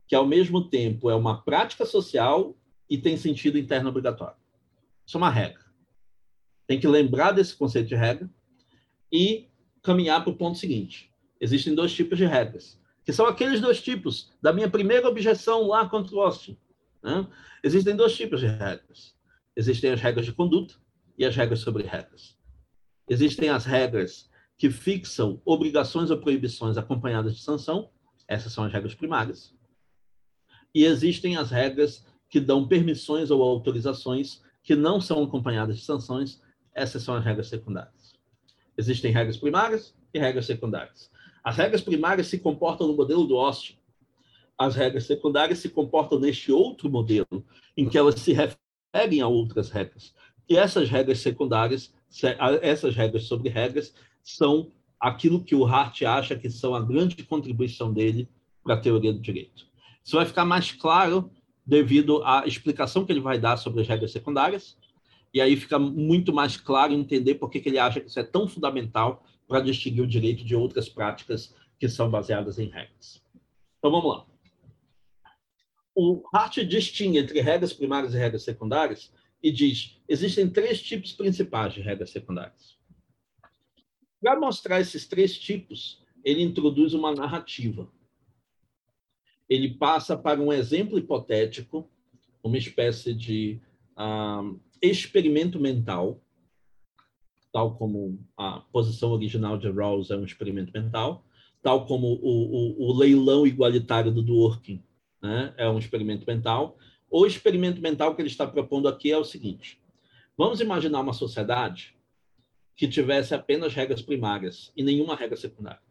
[0.08, 2.56] que, ao mesmo tempo, é uma prática social
[2.88, 4.36] e tem sentido interno obrigatório.
[5.06, 5.64] Isso é uma regra.
[6.66, 8.28] Tem que lembrar desse conceito de regra
[9.12, 9.48] e
[9.82, 11.12] caminhar para o ponto seguinte.
[11.40, 15.88] Existem dois tipos de regras, que são aqueles dois tipos da minha primeira objeção lá
[15.88, 16.58] contra o Austin.
[17.02, 17.26] Né?
[17.62, 19.14] Existem dois tipos de regras.
[19.54, 20.74] Existem as regras de conduta
[21.16, 22.36] e as regras sobre regras.
[23.08, 27.90] Existem as regras que fixam obrigações ou proibições acompanhadas de sanção,
[28.26, 29.54] essas são as regras primárias.
[30.74, 36.40] E existem as regras que dão permissões ou autorizações que não são acompanhadas de sanções,
[36.74, 38.14] essas são as regras secundárias.
[38.76, 41.10] Existem regras primárias e regras secundárias.
[41.42, 43.76] As regras primárias se comportam no modelo do Austin.
[44.58, 47.44] As regras secundárias se comportam neste outro modelo,
[47.76, 50.14] em que elas se referem a outras regras.
[50.48, 51.94] E essas regras secundárias,
[52.60, 57.92] essas regras sobre regras, são aquilo que o Hart acha que são a grande contribuição
[57.92, 58.28] dele
[58.62, 59.67] para a teoria do direito.
[60.08, 61.30] Isso vai ficar mais claro
[61.66, 64.74] devido à explicação que ele vai dar sobre as regras secundárias
[65.34, 68.48] e aí fica muito mais claro entender por que, ele acha que isso é tão
[68.48, 73.22] fundamental para distinguir o direito de outras práticas que são baseadas em regras.
[73.78, 74.26] Então vamos lá.
[75.94, 79.12] O Hart distingue entre regras primárias e regras secundárias
[79.42, 82.78] e diz: existem três tipos principais de regras secundárias.
[84.22, 87.92] Para mostrar esses três tipos, ele introduz uma narrativa.
[89.48, 91.90] Ele passa para um exemplo hipotético,
[92.42, 93.60] uma espécie de
[93.96, 96.20] uh, experimento mental,
[97.52, 101.24] tal como a posição original de Rawls é um experimento mental,
[101.62, 104.82] tal como o, o, o leilão igualitário do Dworkin
[105.20, 106.78] né, é um experimento mental.
[107.10, 109.80] O experimento mental que ele está propondo aqui é o seguinte:
[110.36, 111.96] vamos imaginar uma sociedade
[112.76, 115.82] que tivesse apenas regras primárias e nenhuma regra secundária.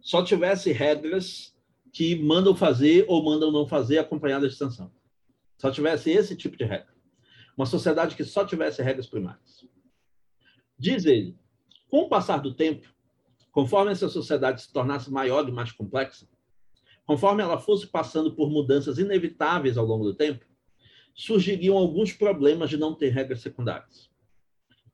[0.00, 1.53] Só tivesse regras
[1.94, 4.92] que mandam fazer ou mandam não fazer acompanhada de sanção.
[5.56, 6.92] Só tivesse esse tipo de regra.
[7.56, 9.66] Uma sociedade que só tivesse regras primárias.
[10.78, 11.38] Diz ele,
[11.88, 12.86] com o passar do tempo,
[13.50, 16.28] conforme essa sociedade se tornasse maior e mais complexa,
[17.06, 20.44] conforme ela fosse passando por mudanças inevitáveis ao longo do tempo,
[21.14, 24.12] surgiriam alguns problemas de não ter regras secundárias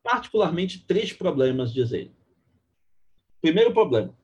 [0.03, 2.15] particularmente três problemas, diz ele.
[3.41, 4.17] Primeiro problema: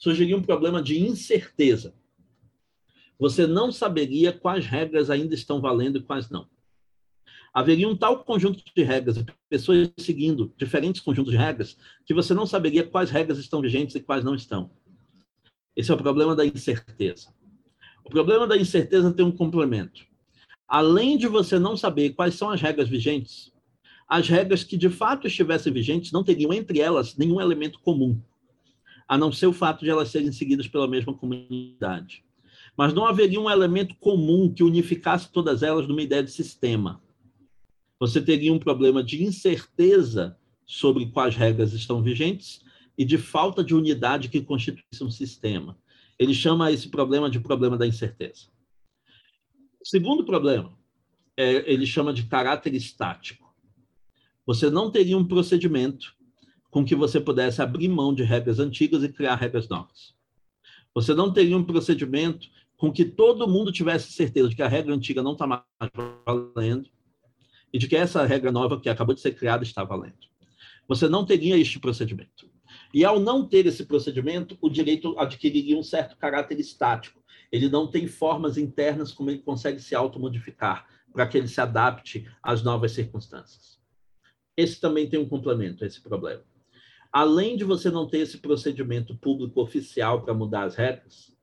[0.00, 1.94] surgiria um problema de incerteza.
[3.18, 6.48] Você não saberia quais regras ainda estão valendo e quais não.
[7.52, 12.46] Haveria um tal conjunto de regras pessoas seguindo diferentes conjuntos de regras que você não
[12.46, 14.70] saberia quais regras estão vigentes e quais não estão.
[15.76, 17.34] Esse é o problema da incerteza.
[18.04, 20.06] O problema da incerteza tem um complemento.
[20.66, 23.52] Além de você não saber quais são as regras vigentes,
[24.08, 28.20] as regras que de fato estivessem vigentes não teriam entre elas nenhum elemento comum,
[29.10, 32.24] a não ser o fato de elas serem seguidas pela mesma comunidade.
[32.76, 37.02] Mas não haveria um elemento comum que unificasse todas elas numa ideia de sistema.
[37.98, 42.62] Você teria um problema de incerteza sobre quais regras estão vigentes
[42.96, 45.76] e de falta de unidade que constituísse um sistema.
[46.16, 48.46] Ele chama esse problema de problema da incerteza.
[49.82, 50.72] Segundo problema,
[51.36, 53.52] é, ele chama de caráter estático.
[54.46, 56.14] Você não teria um procedimento
[56.70, 60.14] com que você pudesse abrir mão de regras antigas e criar regras novas.
[60.94, 64.94] Você não teria um procedimento com que todo mundo tivesse certeza de que a regra
[64.94, 65.62] antiga não está mais
[66.24, 66.88] valendo
[67.72, 70.28] e de que essa regra nova que acabou de ser criada está valendo.
[70.88, 72.50] Você não teria este procedimento.
[72.92, 77.22] E ao não ter esse procedimento, o direito adquiriria um certo caráter estático.
[77.52, 82.28] Ele não tem formas internas como ele consegue se automodificar para que ele se adapte
[82.42, 83.78] às novas circunstâncias.
[84.56, 86.42] Esse também tem um complemento, esse problema.
[87.12, 91.34] Além de você não ter esse procedimento público oficial para mudar as regras,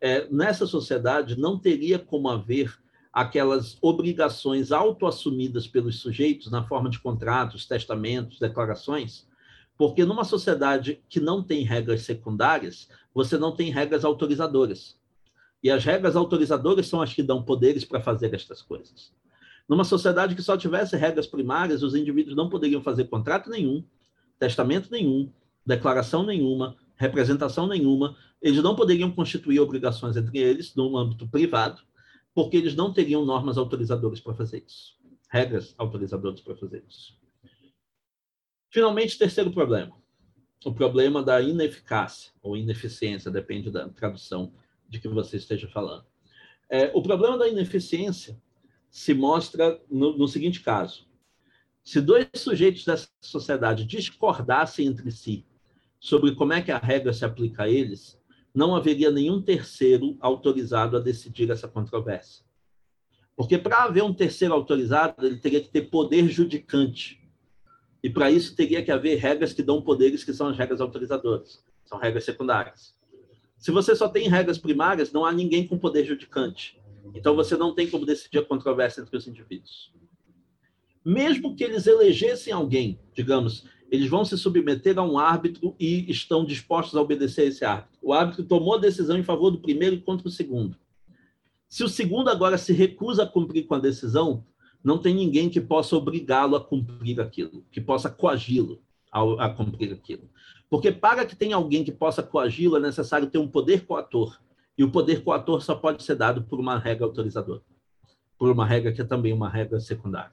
[0.00, 2.76] é, nessa sociedade não teria como haver
[3.12, 9.28] aquelas obrigações autoassumidas pelos sujeitos na forma de contratos, testamentos, declarações,
[9.76, 14.98] porque numa sociedade que não tem regras secundárias, você não tem regras autorizadoras.
[15.62, 19.12] E as regras autorizadoras são as que dão poderes para fazer estas coisas.
[19.68, 23.84] Numa sociedade que só tivesse regras primárias, os indivíduos não poderiam fazer contrato nenhum,
[24.42, 25.32] testamento nenhum,
[25.64, 31.80] declaração nenhuma, representação nenhuma, eles não poderiam constituir obrigações entre eles no âmbito privado,
[32.34, 34.98] porque eles não teriam normas autorizadoras para fazer isso,
[35.28, 37.16] regras autorizadoras para fazer isso.
[38.68, 39.96] Finalmente, terceiro problema,
[40.64, 44.52] o problema da ineficácia ou ineficiência, depende da tradução
[44.88, 46.04] de que você esteja falando.
[46.68, 48.36] É, o problema da ineficiência
[48.90, 51.06] se mostra no, no seguinte caso:
[51.84, 55.44] se dois sujeitos dessa sociedade discordassem entre si
[55.98, 58.20] sobre como é que a regra se aplica a eles,
[58.54, 62.44] não haveria nenhum terceiro autorizado a decidir essa controvérsia.
[63.36, 67.20] Porque para haver um terceiro autorizado, ele teria que ter poder judicante.
[68.02, 71.64] E para isso teria que haver regras que dão poderes que são as regras autorizadoras,
[71.84, 72.94] são regras secundárias.
[73.56, 76.80] Se você só tem regras primárias, não há ninguém com poder judicante.
[77.14, 79.92] Então você não tem como decidir a controvérsia entre os indivíduos.
[81.04, 86.44] Mesmo que eles elegessem alguém, digamos, eles vão se submeter a um árbitro e estão
[86.44, 87.98] dispostos a obedecer a esse árbitro.
[88.00, 90.76] O árbitro tomou a decisão em favor do primeiro e contra o segundo.
[91.68, 94.46] Se o segundo agora se recusa a cumprir com a decisão,
[94.82, 98.82] não tem ninguém que possa obrigá-lo a cumprir aquilo, que possa coagi-lo
[99.12, 100.28] a, a cumprir aquilo.
[100.70, 104.40] Porque para que tenha alguém que possa coagi-lo, é necessário ter um poder coator.
[104.76, 107.60] E o poder coator só pode ser dado por uma regra autorizadora,
[108.38, 110.32] por uma regra que é também uma regra secundária.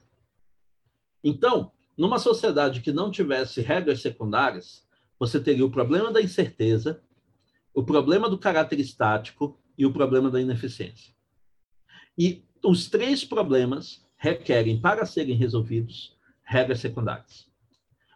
[1.22, 4.86] Então, numa sociedade que não tivesse regras secundárias,
[5.18, 7.02] você teria o problema da incerteza,
[7.74, 11.14] o problema do caráter estático e o problema da ineficiência.
[12.16, 17.48] E os três problemas requerem, para serem resolvidos, regras secundárias.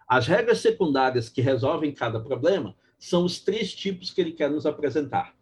[0.08, 4.66] As regras secundárias que resolvem cada problema são os três tipos que ele quer nos
[4.66, 5.34] apresentar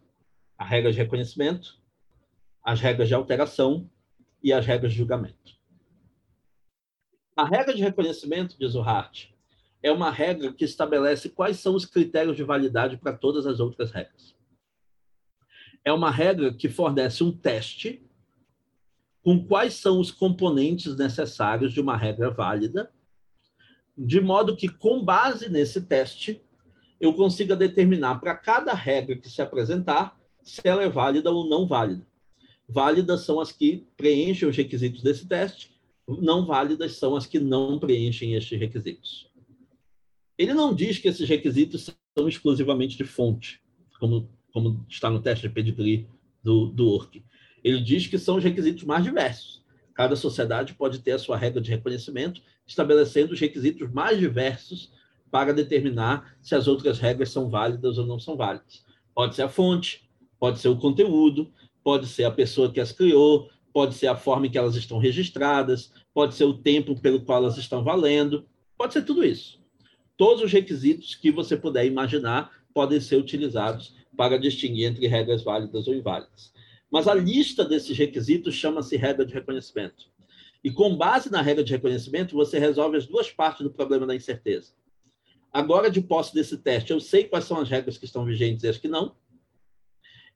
[0.57, 1.77] a regra de reconhecimento,
[2.63, 3.89] as regras de alteração
[4.41, 5.57] e as regras de julgamento.
[7.35, 9.29] A regra de reconhecimento, diz o Hart,
[9.81, 13.91] é uma regra que estabelece quais são os critérios de validade para todas as outras
[13.91, 14.35] regras.
[15.83, 18.01] É uma regra que fornece um teste
[19.23, 22.91] com quais são os componentes necessários de uma regra válida,
[23.97, 26.41] de modo que, com base nesse teste,
[26.99, 31.65] eu consiga determinar para cada regra que se apresentar se ela é válida ou não
[31.65, 32.05] válida.
[32.67, 35.72] Válidas são as que preenchem os requisitos desse teste,
[36.07, 39.27] não válidas são as que não preenchem estes requisitos.
[40.37, 43.61] Ele não diz que esses requisitos são exclusivamente de fonte,
[43.99, 46.07] como, como está no teste de pedigree
[46.43, 47.23] do, do ORC.
[47.63, 49.63] Ele diz que são os requisitos mais diversos.
[49.93, 54.91] Cada sociedade pode ter a sua regra de reconhecimento, estabelecendo os requisitos mais diversos
[55.31, 58.83] para determinar se as outras regras são válidas ou não são válidas.
[59.13, 60.07] Pode ser a fonte,
[60.39, 61.51] pode ser o conteúdo,
[61.83, 64.99] pode ser a pessoa que as criou, pode ser a forma em que elas estão
[64.99, 68.45] registradas, pode ser o tempo pelo qual elas estão valendo,
[68.77, 69.59] pode ser tudo isso.
[70.15, 75.87] Todos os requisitos que você puder imaginar podem ser utilizados para distinguir entre regras válidas
[75.87, 76.53] ou inválidas.
[76.91, 80.05] Mas a lista desses requisitos chama-se regra de reconhecimento.
[80.63, 84.15] E com base na regra de reconhecimento, você resolve as duas partes do problema da
[84.15, 84.71] incerteza.
[85.51, 88.67] Agora, de posse desse teste, eu sei quais são as regras que estão vigentes e
[88.67, 89.15] as que não.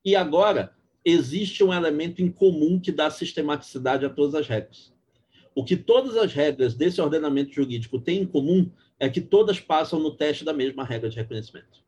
[0.03, 0.76] E agora,
[1.09, 4.93] existe um elemento em comum que dá sistematicidade a todas as regras.
[5.55, 8.69] O que todas as regras desse ordenamento jurídico têm em comum
[8.99, 11.81] é que todas passam no teste da mesma regra de reconhecimento.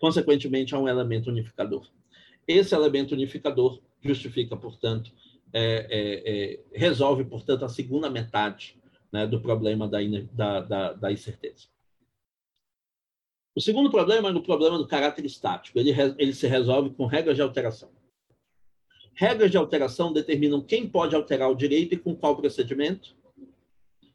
[0.00, 1.88] Consequentemente, há um elemento unificador.
[2.48, 5.12] Esse elemento unificador justifica, portanto,
[5.52, 8.76] é, é, é, resolve, portanto, a segunda metade
[9.12, 9.98] né, do problema da,
[10.32, 11.68] da, da, da incerteza.
[13.54, 15.78] O segundo problema é o problema do caráter estático.
[15.78, 17.99] Ele, ele se resolve com regras de alteração.
[19.20, 23.14] Regras de alteração determinam quem pode alterar o direito e com qual procedimento.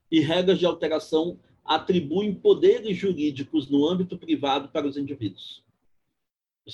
[0.09, 5.63] E regras de alteração atribuem poderes jurídicos no âmbito privado para os indivíduos.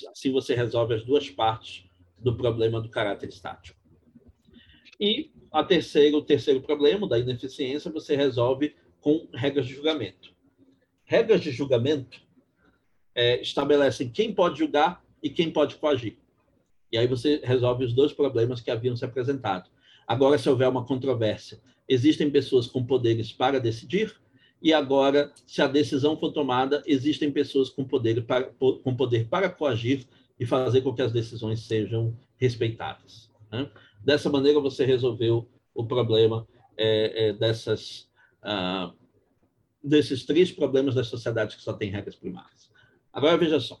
[0.08, 1.84] Assim você resolve as duas partes
[2.18, 3.78] do problema do caráter estático.
[4.98, 10.34] E a terceira, o terceiro problema da ineficiência você resolve com regras de julgamento.
[11.04, 12.18] Regras de julgamento
[13.14, 16.21] é, estabelecem quem pode julgar e quem pode coagir.
[16.92, 19.70] E aí você resolve os dois problemas que haviam se apresentado.
[20.06, 24.14] Agora, se houver uma controvérsia, existem pessoas com poderes para decidir,
[24.60, 29.48] e agora, se a decisão for tomada, existem pessoas com poder para, com poder para
[29.48, 30.06] coagir
[30.38, 33.30] e fazer com que as decisões sejam respeitadas.
[33.50, 33.68] Né?
[34.04, 36.46] Dessa maneira, você resolveu o problema
[36.76, 38.08] é, é, dessas,
[38.42, 38.92] ah,
[39.82, 42.70] desses três problemas das sociedades que só têm regras primárias.
[43.12, 43.80] Agora, veja só.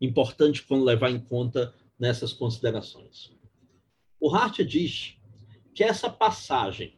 [0.00, 3.30] Importante quando levar em conta nessas considerações.
[4.18, 5.14] O Hart diz
[5.72, 6.96] que essa passagem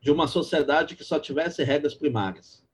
[0.00, 2.64] de uma sociedade que só tivesse regras primárias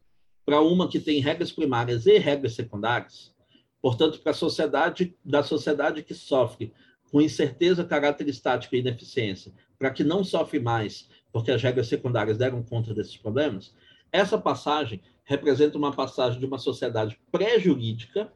[0.46, 3.34] para uma que tem regras primárias e regras secundárias,
[3.82, 6.72] portanto, para a sociedade da sociedade que sofre
[7.10, 12.38] com incerteza, caráter estático e ineficiência, para que não sofre mais, porque as regras secundárias
[12.38, 13.74] deram conta desses problemas,
[14.12, 18.32] essa passagem representa uma passagem de uma sociedade pré-jurídica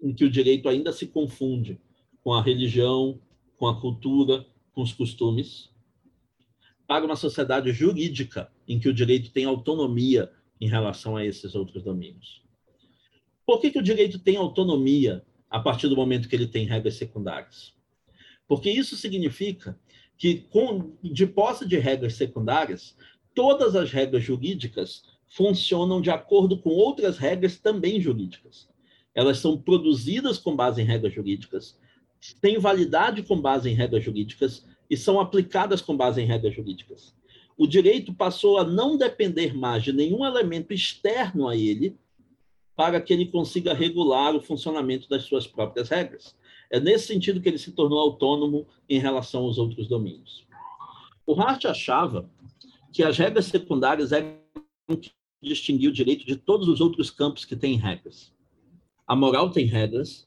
[0.00, 1.80] em que o direito ainda se confunde
[2.22, 3.20] com a religião,
[3.56, 5.70] com a cultura, com os costumes,
[6.86, 11.82] para uma sociedade jurídica em que o direito tem autonomia em relação a esses outros
[11.82, 12.42] domínios.
[13.44, 16.94] Por que, que o direito tem autonomia a partir do momento que ele tem regras
[16.94, 17.74] secundárias?
[18.46, 19.78] Porque isso significa
[20.16, 22.96] que, com, de posse de regras secundárias,
[23.34, 28.68] todas as regras jurídicas funcionam de acordo com outras regras também jurídicas
[29.16, 31.80] elas são produzidas com base em regras jurídicas,
[32.38, 37.16] têm validade com base em regras jurídicas e são aplicadas com base em regras jurídicas.
[37.56, 41.96] O direito passou a não depender mais de nenhum elemento externo a ele
[42.76, 46.36] para que ele consiga regular o funcionamento das suas próprias regras.
[46.70, 50.46] É nesse sentido que ele se tornou autônomo em relação aos outros domínios.
[51.26, 52.28] O Hart achava
[52.92, 54.36] que as regras secundárias eram
[55.00, 55.10] que
[55.42, 58.35] distinguir o direito de todos os outros campos que têm regras.
[59.06, 60.26] A moral tem regras,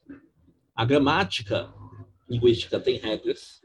[0.74, 1.70] a gramática
[2.26, 3.60] linguística tem regras,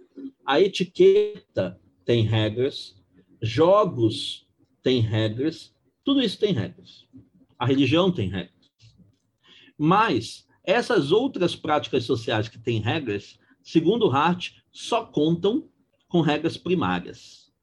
[0.46, 3.02] a etiqueta tem regras,
[3.42, 4.46] jogos
[4.84, 7.08] têm regras, tudo isso tem regras.
[7.58, 8.70] A religião tem regras.
[9.78, 15.70] Mas essas outras práticas sociais que têm regras, segundo Hart, só contam
[16.10, 17.54] com regras primárias.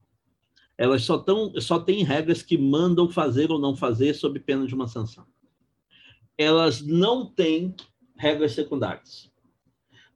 [0.78, 4.74] Elas só, tão, só têm regras que mandam fazer ou não fazer sob pena de
[4.74, 5.26] uma sanção
[6.36, 7.74] elas não têm
[8.16, 9.30] regras secundárias.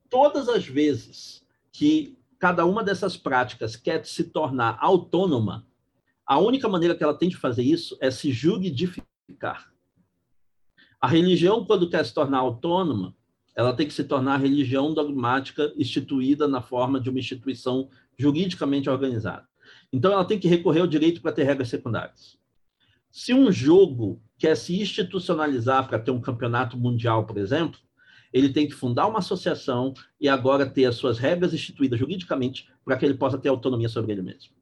[0.08, 5.66] todas as vezes que cada uma dessas práticas quer se tornar autônoma,
[6.24, 9.72] a única maneira que ela tem de fazer isso é se juridificar.
[11.00, 13.14] A religião, quando quer se tornar autônoma,
[13.54, 17.88] ela tem que se tornar religião dogmática instituída na forma de uma instituição
[18.18, 19.46] juridicamente organizada.
[19.92, 22.38] Então, ela tem que recorrer ao direito para ter regras secundárias.
[23.10, 27.78] Se um jogo quer se institucionalizar para ter um campeonato mundial, por exemplo,
[28.32, 32.96] ele tem que fundar uma associação e agora ter as suas regras instituídas juridicamente para
[32.96, 34.54] que ele possa ter autonomia sobre ele mesmo.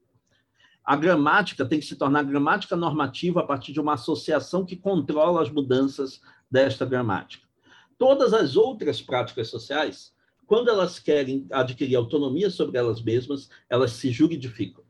[0.85, 5.43] A gramática tem que se tornar gramática normativa a partir de uma associação que controla
[5.43, 6.21] as mudanças
[6.51, 7.49] desta gramática.
[7.97, 10.13] Todas as outras práticas sociais,
[10.47, 14.85] quando elas querem adquirir autonomia sobre elas mesmas, elas se juridificam.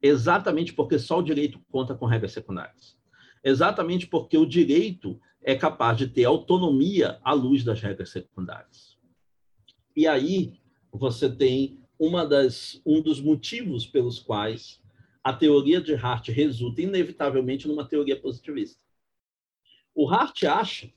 [0.00, 2.96] Exatamente porque só o direito conta com regras secundárias.
[3.44, 8.96] Exatamente porque o direito é capaz de ter autonomia à luz das regras secundárias.
[9.94, 10.58] E aí
[10.90, 14.82] você tem uma das, um dos motivos pelos quais
[15.22, 18.82] a teoria de Hart resulta inevitavelmente numa teoria positivista.
[19.94, 20.90] O Hart acha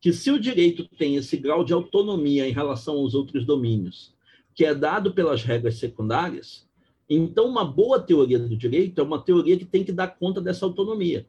[0.00, 4.14] que se o direito tem esse grau de autonomia em relação aos outros domínios,
[4.54, 6.68] que é dado pelas regras secundárias,
[7.08, 10.64] então uma boa teoria do direito é uma teoria que tem que dar conta dessa
[10.64, 11.26] autonomia.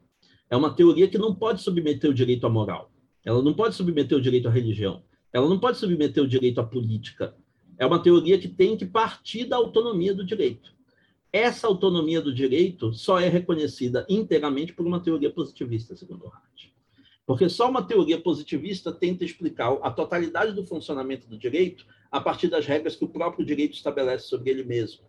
[0.54, 2.92] É uma teoria que não pode submeter o direito à moral.
[3.26, 5.02] Ela não pode submeter o direito à religião.
[5.34, 7.36] Ela não pode submeter o direito à política.
[7.76, 10.72] É uma teoria que tem que partir da autonomia do direito.
[11.32, 16.68] Essa autonomia do direito só é reconhecida inteiramente por uma teoria positivista, segundo Hart.
[17.26, 22.48] Porque só uma teoria positivista tenta explicar a totalidade do funcionamento do direito a partir
[22.48, 25.04] das regras que o próprio direito estabelece sobre ele mesmo.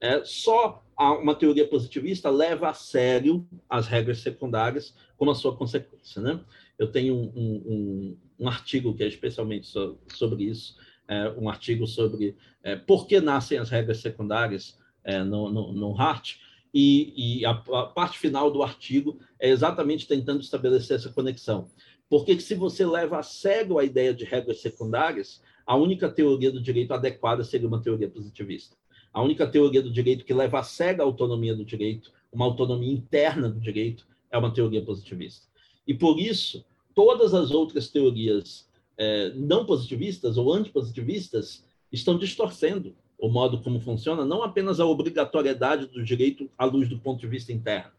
[0.00, 6.20] É, só uma teoria positivista leva a sério as regras secundárias como a sua consequência.
[6.20, 6.40] Né?
[6.78, 11.86] Eu tenho um, um, um artigo que é especialmente so, sobre isso, é, um artigo
[11.86, 16.36] sobre é, por que nascem as regras secundárias é, no, no, no Hart,
[16.72, 21.70] e, e a, a, parte final do artigo é exatamente tentando estabelecer essa conexão.
[22.08, 26.62] Porque se você leva a sério a ideia de regras secundárias, a única teoria do
[26.62, 28.76] direito adequada seria uma teoria positivista.
[29.12, 32.92] A única teoria do direito que leva a sério a autonomia do direito, uma autonomia
[32.92, 35.46] interna do direito, é uma teoria positivista.
[35.86, 36.64] E por isso,
[36.94, 44.24] todas as outras teorias é, não positivistas ou antipositivistas estão distorcendo o modo como funciona,
[44.24, 47.92] não apenas a obrigatoriedade do direito à luz do ponto de vista interno.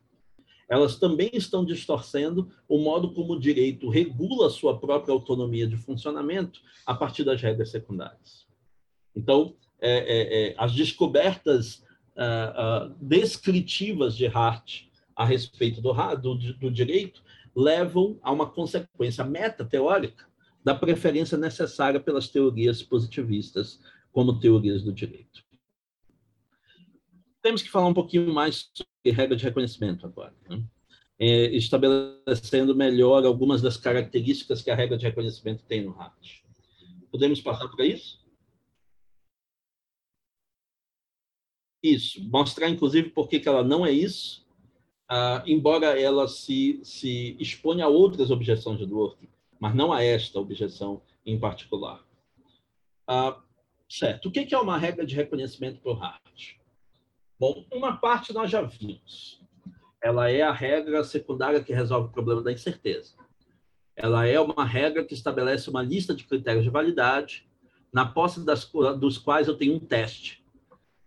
[0.69, 5.75] Elas também estão distorcendo o modo como o direito regula a sua própria autonomia de
[5.75, 8.45] funcionamento a partir das regras secundárias.
[9.15, 11.83] Então, é, é, é, as descobertas
[12.16, 14.83] uh, uh, descritivas de Hart
[15.16, 17.24] a respeito do, do, do direito
[17.56, 20.27] levam a uma consequência meta-teórica
[20.64, 23.80] da preferência necessária pelas teorias positivistas
[24.11, 25.43] como teorias do direito.
[27.41, 30.61] Temos que falar um pouquinho mais sobre regra de reconhecimento agora, né?
[31.19, 36.40] é, estabelecendo melhor algumas das características que a regra de reconhecimento tem no Hart.
[37.11, 38.18] Podemos passar para isso?
[41.82, 44.45] Isso, mostrar inclusive por que ela não é isso,
[45.09, 50.40] uh, embora ela se, se exponha a outras objeções de Dworkin, mas não a esta
[50.40, 52.03] objeção em particular.
[53.09, 53.41] Uh,
[53.90, 56.56] certo, o que é uma regra de reconhecimento por Hart?
[57.40, 59.41] Bom, uma parte nós já vimos.
[60.03, 63.14] Ela é a regra secundária que resolve o problema da incerteza.
[63.95, 67.48] Ela é uma regra que estabelece uma lista de critérios de validade,
[67.91, 70.38] na posse das, dos quais eu tenho um teste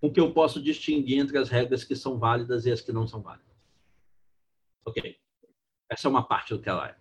[0.02, 3.06] com que eu posso distinguir entre as regras que são válidas e as que não
[3.06, 3.54] são válidas.
[4.84, 5.16] Ok.
[5.88, 6.96] Essa é uma parte do que ela é.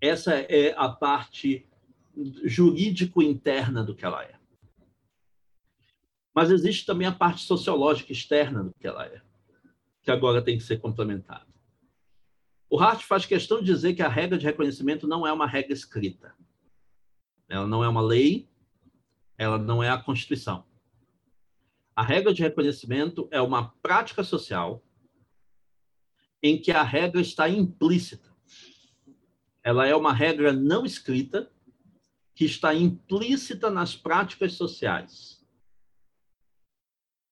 [0.00, 1.68] Essa é a parte
[2.16, 4.36] jurídico-interna do que ela é.
[6.34, 9.20] Mas existe também a parte sociológica externa do que ela é,
[10.02, 11.46] que agora tem que ser complementada.
[12.70, 15.74] O Hart faz questão de dizer que a regra de reconhecimento não é uma regra
[15.74, 16.34] escrita.
[17.50, 18.48] Ela não é uma lei,
[19.36, 20.69] ela não é a Constituição.
[22.00, 24.82] A regra de reconhecimento é uma prática social
[26.42, 28.34] em que a regra está implícita.
[29.62, 31.52] Ela é uma regra não escrita
[32.34, 35.46] que está implícita nas práticas sociais.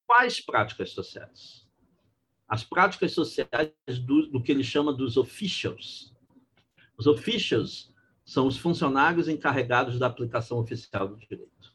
[0.06, 1.66] Quais práticas sociais?
[2.46, 3.72] As práticas sociais
[4.04, 6.14] do, do que ele chama dos officials.
[6.98, 7.90] Os officials
[8.22, 11.74] são os funcionários encarregados da aplicação oficial do direito.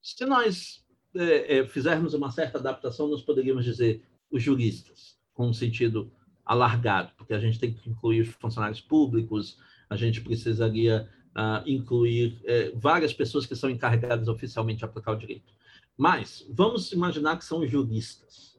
[0.00, 0.81] Se nós
[1.14, 6.10] é, é, fizermos uma certa adaptação, nós poderíamos dizer os juristas, com um sentido
[6.44, 9.58] alargado, porque a gente tem que incluir os funcionários públicos,
[9.88, 15.18] a gente precisaria uh, incluir uh, várias pessoas que são encarregadas oficialmente de aplicar o
[15.18, 15.52] direito.
[15.96, 18.58] Mas vamos imaginar que são juristas.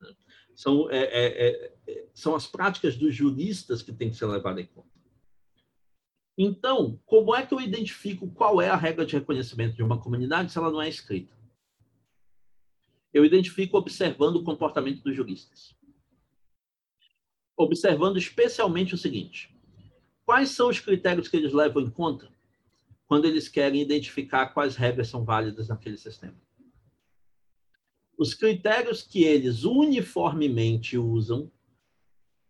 [0.00, 0.10] Né?
[0.54, 4.66] São, é, é, é, são as práticas dos juristas que têm que ser levadas em
[4.66, 4.94] conta.
[6.36, 10.50] Então, como é que eu identifico qual é a regra de reconhecimento de uma comunidade
[10.50, 11.34] se ela não é escrita?
[13.14, 15.72] Eu identifico observando o comportamento dos juristas.
[17.56, 19.56] Observando especialmente o seguinte:
[20.26, 22.28] quais são os critérios que eles levam em conta
[23.06, 26.34] quando eles querem identificar quais regras são válidas naquele sistema?
[28.18, 31.50] Os critérios que eles uniformemente usam,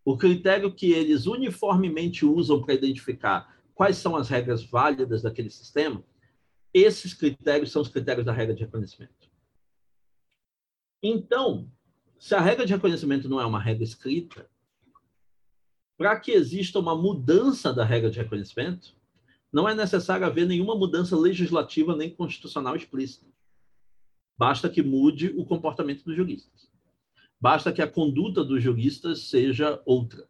[0.02, 6.02] o critério que eles uniformemente usam para identificar quais são as regras válidas daquele sistema,
[6.72, 9.23] esses critérios são os critérios da regra de reconhecimento.
[11.06, 11.70] Então,
[12.18, 14.48] se a regra de reconhecimento não é uma regra escrita,
[15.98, 18.96] para que exista uma mudança da regra de reconhecimento,
[19.52, 23.26] não é necessário haver nenhuma mudança legislativa nem constitucional explícita.
[24.38, 26.72] Basta que mude o comportamento dos juristas.
[27.38, 30.26] Basta que a conduta dos juristas seja outra.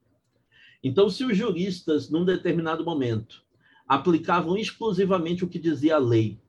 [0.82, 3.44] Então, se os juristas, num determinado momento,
[3.86, 6.42] aplicavam exclusivamente o que dizia a lei,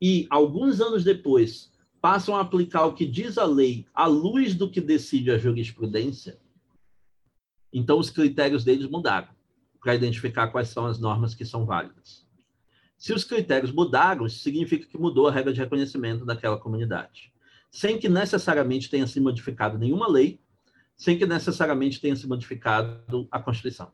[0.00, 1.74] e alguns anos depois
[2.06, 6.38] passam a aplicar o que diz a lei à luz do que decide a jurisprudência,
[7.72, 9.26] então os critérios deles mudaram
[9.80, 12.24] para identificar quais são as normas que são válidas.
[12.96, 17.32] Se os critérios mudaram, significa que mudou a regra de reconhecimento daquela comunidade,
[17.72, 20.38] sem que necessariamente tenha se modificado nenhuma lei
[20.96, 23.90] sem que necessariamente tenha se modificado a Constituição.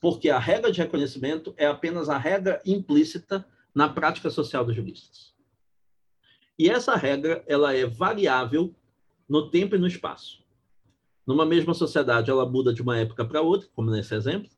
[0.00, 5.30] Porque a regra de reconhecimento é apenas a regra implícita na prática social dos juristas.
[6.60, 8.74] E essa regra, ela é variável
[9.26, 10.44] no tempo e no espaço.
[11.26, 14.50] Numa mesma sociedade, ela muda de uma época para outra, como nesse exemplo,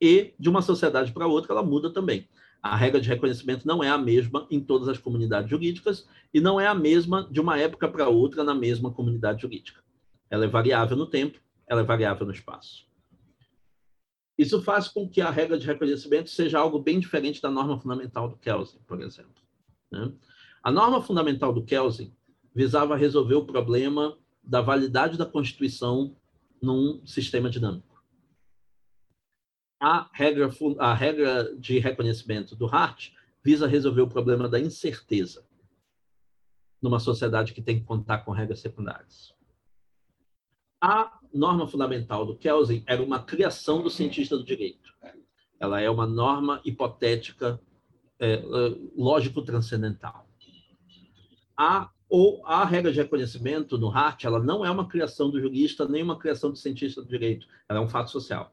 [0.00, 2.28] e de uma sociedade para outra, ela muda também.
[2.62, 6.60] A regra de reconhecimento não é a mesma em todas as comunidades jurídicas e não
[6.60, 9.82] é a mesma de uma época para outra na mesma comunidade jurídica.
[10.30, 12.86] Ela é variável no tempo, ela é variável no espaço.
[14.38, 18.28] Isso faz com que a regra de reconhecimento seja algo bem diferente da norma fundamental
[18.28, 19.42] do Kelsen, por exemplo.
[19.90, 20.12] Né?
[20.62, 22.14] A norma fundamental do Kelsen
[22.54, 26.16] visava resolver o problema da validade da Constituição
[26.60, 28.04] num sistema dinâmico.
[29.80, 35.46] A regra, a regra de reconhecimento do Hart visa resolver o problema da incerteza
[36.82, 39.34] numa sociedade que tem que contar com regras secundárias.
[40.82, 44.94] A norma fundamental do Kelsen era uma criação do cientista do direito.
[45.58, 47.60] Ela é uma norma hipotética,
[48.18, 48.40] é, é
[48.96, 50.29] lógico-transcendental.
[51.62, 55.86] A, ou a regra de reconhecimento no Hart, ela não é uma criação do jurista,
[55.86, 57.46] nem uma criação do cientista do direito.
[57.68, 58.50] Ela é um fato social.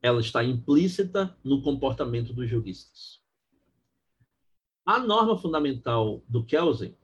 [0.00, 3.20] Ela está implícita no comportamento dos juristas.
[4.86, 6.96] A norma fundamental do Kelsen,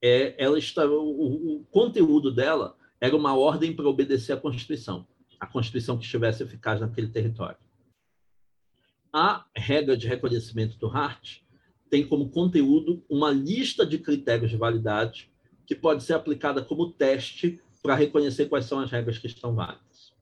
[0.00, 5.08] é, ela está, o, o conteúdo dela era uma ordem para obedecer à Constituição,
[5.40, 7.58] a Constituição que estivesse eficaz naquele território.
[9.12, 11.40] A regra de reconhecimento do Hart
[11.94, 15.30] tem como conteúdo uma lista de critérios de validade
[15.64, 20.12] que pode ser aplicada como teste para reconhecer quais são as regras que estão válidas.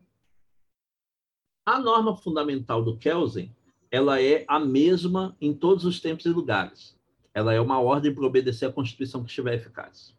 [1.65, 3.57] A norma fundamental do Kelsen,
[3.91, 6.95] ela é a mesma em todos os tempos e lugares.
[7.33, 10.15] Ela é uma ordem para obedecer à Constituição que estiver eficaz.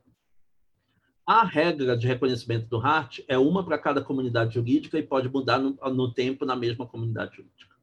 [1.24, 5.60] A regra de reconhecimento do Hart é uma para cada comunidade jurídica e pode mudar
[5.60, 7.76] no, no tempo na mesma comunidade jurídica.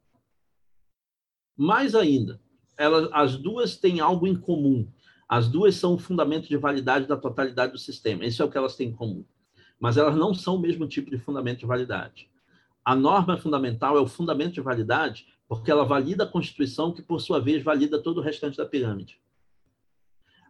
[1.56, 2.40] Mais ainda,
[2.80, 4.88] elas, as duas têm algo em comum.
[5.28, 8.24] As duas são o fundamento de validade da totalidade do sistema.
[8.24, 9.22] Isso é o que elas têm em comum.
[9.78, 12.30] Mas elas não são o mesmo tipo de fundamento de validade.
[12.82, 17.20] A norma fundamental é o fundamento de validade porque ela valida a Constituição, que, por
[17.20, 19.20] sua vez, valida todo o restante da pirâmide.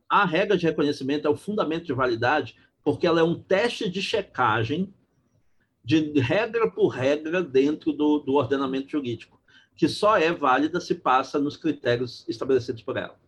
[0.09, 4.01] A regra de reconhecimento é o fundamento de validade porque ela é um teste de
[4.01, 4.95] checagem
[5.85, 9.40] de regra por regra dentro do, do ordenamento jurídico,
[9.81, 13.19] que só é válida se passa nos critérios estabelecidos por ela.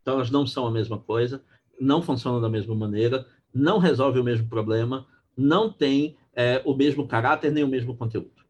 [0.00, 1.44] Então, elas não são a mesma coisa,
[1.78, 5.06] não funcionam da mesma maneira, não resolvem o mesmo problema,
[5.36, 8.42] não têm é, o mesmo caráter nem o mesmo conteúdo.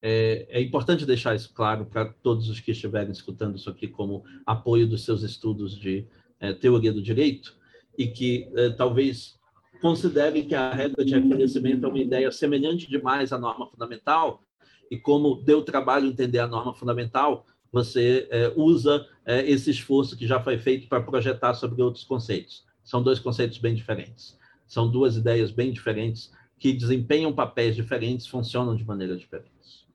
[0.00, 4.24] É, é importante deixar isso claro para todos os que estiverem escutando isso aqui como
[4.46, 6.06] apoio dos seus estudos de
[6.40, 7.54] é, teoria do direito,
[7.98, 9.38] e que eh, talvez
[9.82, 14.42] considerem que a regra de reconhecimento é uma ideia semelhante demais à norma fundamental,
[14.92, 20.26] e como deu trabalho entender a norma fundamental, você eh, usa eh, esse esforço que
[20.26, 22.62] já foi feito para projetar sobre outros conceitos.
[22.84, 24.38] São dois conceitos bem diferentes.
[24.66, 29.88] São duas ideias bem diferentes que desempenham papéis diferentes, funcionam de maneira diferente.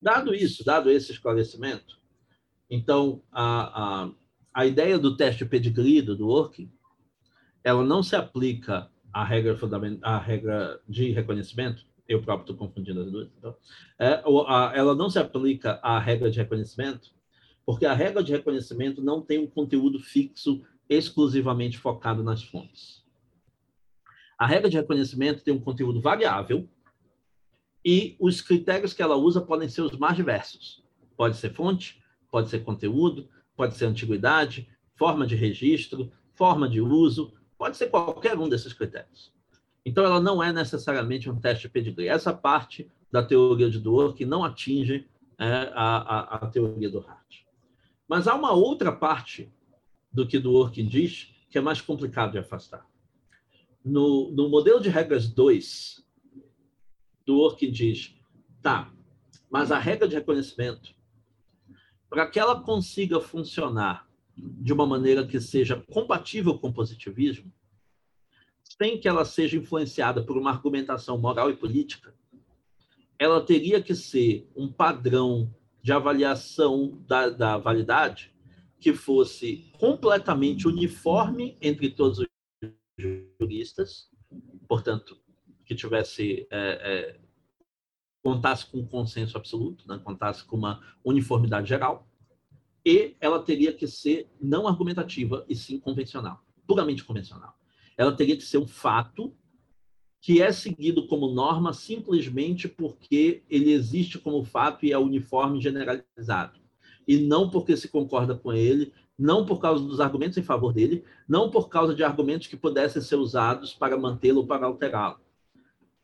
[0.00, 1.98] Dado isso, dado esse esclarecimento,
[2.70, 4.10] então a, a,
[4.54, 6.70] a ideia do teste pedigree do working,
[7.64, 9.58] ela não se aplica à regra,
[10.02, 13.54] à regra de reconhecimento, eu próprio estou confundindo as duas, então,
[13.98, 17.10] é, a, ela não se aplica à regra de reconhecimento,
[17.66, 23.04] porque a regra de reconhecimento não tem um conteúdo fixo exclusivamente focado nas fontes.
[24.38, 26.66] A regra de reconhecimento tem um conteúdo variável
[27.84, 30.82] e os critérios que ela usa podem ser os mais diversos.
[31.16, 37.34] Pode ser fonte, pode ser conteúdo, pode ser antiguidade, forma de registro, forma de uso,
[37.58, 39.32] pode ser qualquer um desses critérios.
[39.84, 42.08] Então, ela não é necessariamente um teste de pedigree.
[42.08, 45.08] Essa parte da teoria de Dworkin que não atinge
[45.38, 47.42] é, a, a, a, teoria do Hart.
[48.06, 49.50] Mas há uma outra parte
[50.12, 52.86] do que Dworkin diz que é mais complicado de afastar.
[53.84, 56.04] No, no modelo de regras 2,
[57.24, 58.14] Dworkin diz,
[58.60, 58.92] tá,
[59.50, 60.94] mas a regra de reconhecimento,
[62.10, 67.52] para que ela consiga funcionar de uma maneira que seja compatível com o positivismo,
[68.80, 72.14] sem que ela seja influenciada por uma argumentação moral e política,
[73.18, 78.32] ela teria que ser um padrão de avaliação da, da validade
[78.78, 82.26] que fosse completamente uniforme entre todos os
[83.40, 84.08] juristas,
[84.68, 85.18] portanto,
[85.64, 87.20] que tivesse é, é,
[88.22, 90.00] contasse com um consenso absoluto, né?
[90.02, 92.08] contasse com uma uniformidade geral,
[92.84, 97.57] e ela teria que ser não argumentativa e sim convencional, puramente convencional.
[97.98, 99.34] Ela teria que ser um fato
[100.20, 106.58] que é seguido como norma simplesmente porque ele existe como fato e é uniforme generalizado,
[107.06, 111.04] e não porque se concorda com ele, não por causa dos argumentos em favor dele,
[111.28, 115.20] não por causa de argumentos que pudessem ser usados para mantê-lo ou para alterá-lo.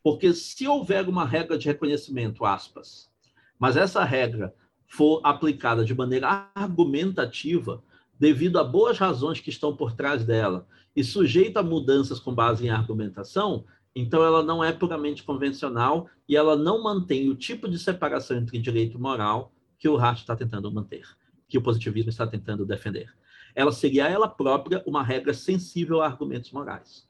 [0.02, 3.10] Porque se houver uma regra de reconhecimento, aspas,
[3.58, 4.54] mas essa regra
[4.86, 7.82] for aplicada de maneira argumentativa,
[8.18, 12.66] devido a boas razões que estão por trás dela, e sujeita a mudanças com base
[12.66, 17.78] em argumentação, então ela não é puramente convencional e ela não mantém o tipo de
[17.78, 21.06] separação entre direito e moral que o Hart está tentando manter,
[21.48, 23.12] que o positivismo está tentando defender.
[23.54, 27.08] Ela seria ela própria uma regra sensível a argumentos morais,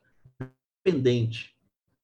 [0.84, 1.54] dependente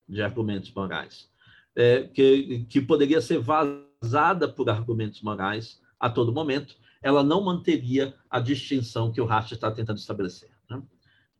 [0.08, 1.30] de argumentos morais,
[1.76, 8.14] é, que, que poderia ser vazada por argumentos morais a todo momento, ela não manteria
[8.28, 10.50] a distinção que o Hart está tentando estabelecer.
[10.68, 10.82] Né?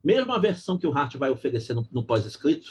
[0.03, 2.71] Mesmo a versão que o Hart vai oferecer no, no pós-escrito,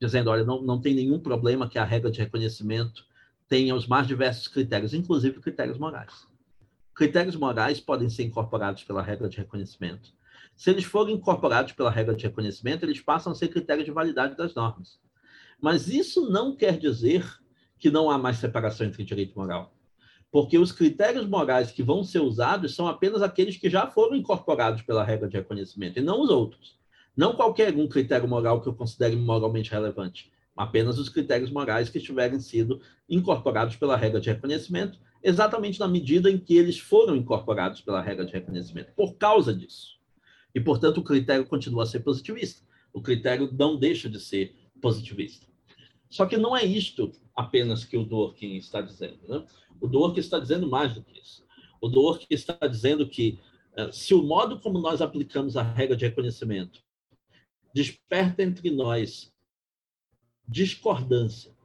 [0.00, 3.04] dizendo, olha, não, não tem nenhum problema que a regra de reconhecimento
[3.48, 6.26] tenha os mais diversos critérios, inclusive critérios morais.
[6.94, 10.12] Critérios morais podem ser incorporados pela regra de reconhecimento.
[10.56, 14.36] Se eles forem incorporados pela regra de reconhecimento, eles passam a ser critérios de validade
[14.36, 14.98] das normas.
[15.60, 17.24] Mas isso não quer dizer
[17.78, 19.74] que não há mais separação entre direito e moral.
[20.32, 24.80] Porque os critérios morais que vão ser usados são apenas aqueles que já foram incorporados
[24.80, 26.78] pela regra de reconhecimento, e não os outros.
[27.14, 32.00] Não qualquer um critério moral que eu considere moralmente relevante, apenas os critérios morais que
[32.00, 37.82] tiverem sido incorporados pela regra de reconhecimento, exatamente na medida em que eles foram incorporados
[37.82, 39.98] pela regra de reconhecimento, por causa disso.
[40.54, 42.62] E, portanto, o critério continua a ser positivista.
[42.90, 45.46] O critério não deixa de ser positivista.
[46.08, 49.20] Só que não é isto apenas que o Dworkin está dizendo.
[49.28, 49.44] Né?
[49.80, 51.44] O Dworkin está dizendo mais do que isso.
[51.80, 53.38] O Dworkin está dizendo que
[53.76, 56.82] eh, se o modo como nós aplicamos a regra de reconhecimento
[57.74, 59.32] desperta entre nós
[60.46, 61.56] discordância,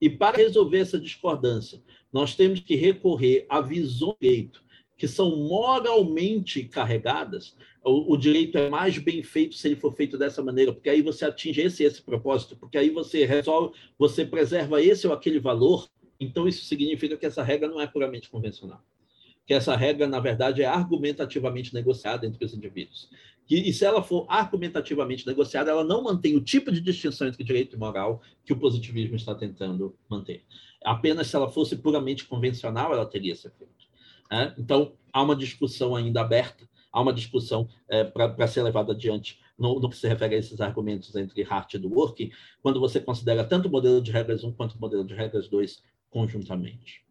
[0.00, 4.63] e para resolver essa discordância, nós temos que recorrer a visões do direito
[4.96, 10.16] que são moralmente carregadas, o, o, direito é mais bem feito se ele for feito
[10.16, 14.80] dessa maneira, porque aí você atinge esse esse propósito, porque aí você resolve, você preserva
[14.80, 15.88] esse ou aquele valor.
[16.18, 18.80] Então isso significa que essa regra não é puramente convencional,
[19.46, 23.10] que essa regra na verdade é argumentativamente negociada entre os indivíduos.
[23.50, 27.44] E, e se ela for argumentativamente negociada, ela não mantém o tipo de distinção entre
[27.44, 30.42] direito e moral que o positivismo está tentando manter.
[30.82, 33.83] Apenas se ela fosse puramente convencional, ela teria esse efeito.
[34.34, 34.54] Né?
[34.58, 39.80] Então há uma discussão ainda aberta há uma discussão é, para ser levada adiante no,
[39.80, 42.30] no, que se refere a esses argumentos entre Hart e Dworkin,
[42.62, 45.82] quando você considera tanto o modelo de regras 1 quanto o modelo de regras 2
[46.08, 47.04] conjuntamente.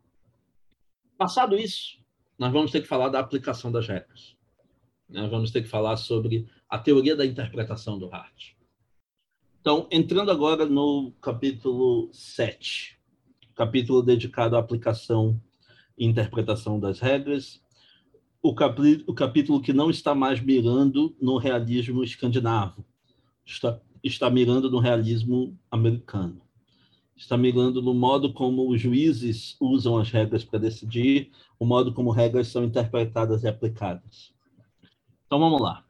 [1.17, 1.99] Passado isso,
[2.39, 4.37] nós vamos ter que falar da aplicação das regras.
[5.09, 8.53] Nós vamos ter que falar sobre a teoria da interpretação do Hart.
[9.59, 12.97] Então, entrando agora no capítulo 7,
[13.53, 15.41] capítulo dedicado à aplicação
[15.97, 17.61] interpretação das regras,
[18.41, 22.83] o, capítulo, o capítulo que não está mais mirando no realismo escandinavo,
[23.45, 26.41] está, está mirando no realismo americano.
[27.15, 32.11] está migrando no modo como os juízes usam as regras para decidir, o modo como
[32.11, 34.33] regras são interpretadas e aplicadas.
[35.25, 35.85] Então vamos lá.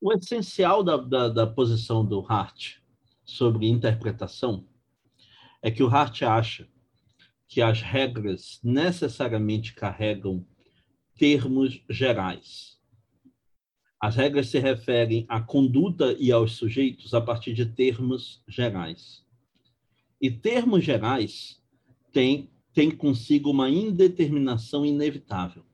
[0.00, 2.76] O essencial da, da, da posição do Hart
[3.24, 4.64] sobre interpretação
[5.62, 6.68] é que o Hart acha
[7.48, 10.44] que as regras necessariamente carregam
[11.16, 12.76] termos gerais.
[14.00, 19.24] As regras se referem à conduta e aos sujeitos a partir de termos gerais.
[20.20, 21.62] E termos gerais
[22.12, 25.64] têm, têm consigo uma indeterminação inevitável.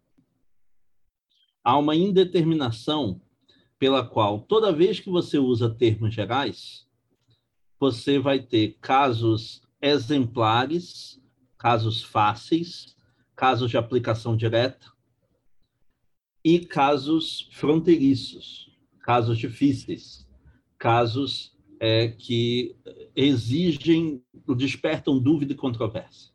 [1.64, 3.20] Há uma indeterminação
[3.78, 6.86] pela qual, toda vez que você usa termos gerais,
[7.78, 11.20] você vai ter casos exemplares,
[11.62, 12.96] casos fáceis,
[13.36, 14.90] casos de aplicação direta
[16.44, 20.28] e casos fronteiriços, casos difíceis,
[20.76, 22.74] casos é, que
[23.14, 24.24] exigem,
[24.56, 26.32] despertam dúvida e controvérsia.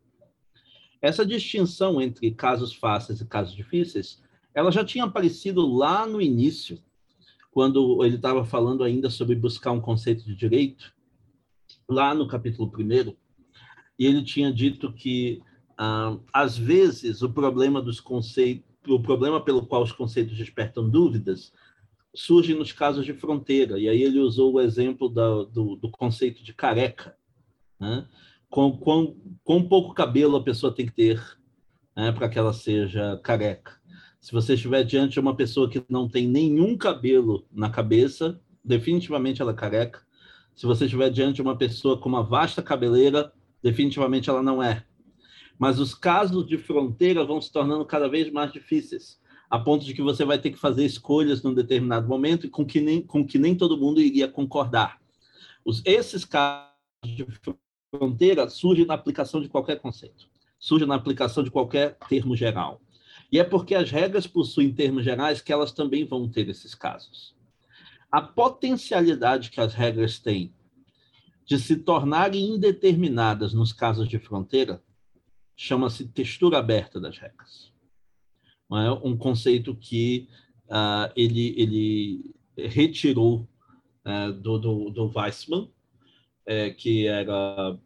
[1.02, 4.24] Essa distinção entre casos fáceis e casos difíceis,
[4.54, 6.82] ela já tinha aparecido lá no início,
[7.52, 10.96] quando ele estava falando ainda sobre buscar um conceito de direito,
[11.86, 13.27] lá no capítulo 1,
[13.98, 15.42] e ele tinha dito que,
[15.78, 21.52] ah, às vezes, o problema dos conceitos, o problema pelo qual os conceitos despertam dúvidas
[22.16, 23.80] surge nos casos de fronteira.
[23.80, 27.16] E aí ele usou o exemplo da, do, do, conceito de careca.
[27.80, 28.08] Né?
[28.50, 31.22] Com, com, com pouco cabelo a pessoa tem que ter
[31.96, 33.78] né, para que ela seja careca.
[34.20, 39.42] Se você estiver diante de uma pessoa que não tem nenhum cabelo na cabeça, definitivamente
[39.42, 40.02] ela é careca.
[40.56, 43.32] Se você estiver diante de uma pessoa com uma vasta cabeleira,
[43.70, 44.84] definitivamente ela não é.
[45.60, 49.94] Mas os casos de fronteira vão se tornando cada vez mais difíceis, a ponto de
[49.94, 53.38] que você vai ter que fazer escolhas num determinado momento com que nem, com que
[53.38, 55.02] nem todo mundo iria concordar.
[55.66, 56.72] Os, esses casos
[57.04, 57.26] de
[57.92, 60.30] fronteira surgem na aplicação de qualquer conceito,
[60.60, 62.82] surgem na aplicação de qualquer termo geral.
[63.32, 67.38] E é porque as regras possuem termos gerais que elas também vão ter esses casos
[68.12, 70.54] a potencialidade que as regras têm
[71.48, 74.84] de se tornarem indeterminadas nos casos de fronteira
[75.56, 77.74] chama-se textura aberta das regras.
[78.70, 80.28] É um conceito que
[80.66, 83.48] uh, ele, ele retirou
[84.06, 85.72] uh, do, do, do Weissman,
[86.46, 87.80] é, que era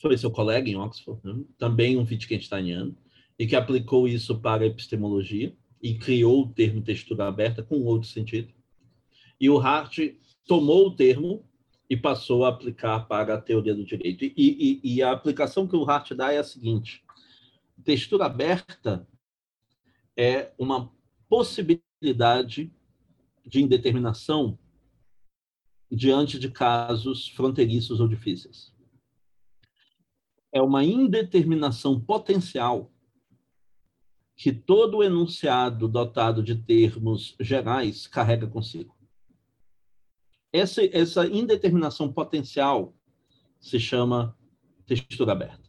[0.00, 1.44] foi seu colega em Oxford, né?
[1.58, 2.96] também um Wittgensteiniano,
[3.38, 8.08] e que aplicou isso para a epistemologia e criou o termo textura aberta com outro
[8.08, 8.48] sentido.
[9.38, 9.98] E o Hart
[10.46, 11.44] tomou o termo
[11.88, 14.24] e passou a aplicar para a teoria do direito.
[14.24, 17.04] E, e, e a aplicação que o Hart dá é a seguinte:
[17.84, 19.06] textura aberta
[20.16, 20.90] é uma
[21.28, 22.72] possibilidade
[23.44, 24.58] de indeterminação
[25.90, 28.74] diante de casos fronteiriços ou difíceis.
[30.52, 32.90] É uma indeterminação potencial
[34.34, 38.95] que todo enunciado dotado de termos gerais carrega consigo.
[40.56, 42.94] Essa, essa indeterminação potencial
[43.60, 44.36] se chama
[44.86, 45.66] textura aberta.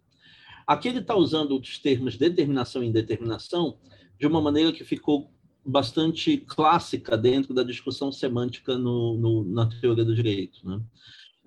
[0.66, 3.78] Aqui ele está usando os termos determinação e indeterminação
[4.20, 5.32] de uma maneira que ficou
[5.66, 10.68] bastante clássica dentro da discussão semântica no, no, na teoria do direito.
[10.68, 10.82] Né?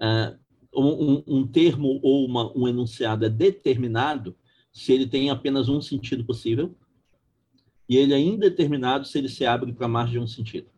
[0.00, 0.36] É,
[0.74, 4.36] um, um, termo ou uma, um enunciado é determinado
[4.72, 6.76] se ele tem apenas um sentido possível,
[7.88, 10.68] e ele é indeterminado se ele se abre para mais de um sentido.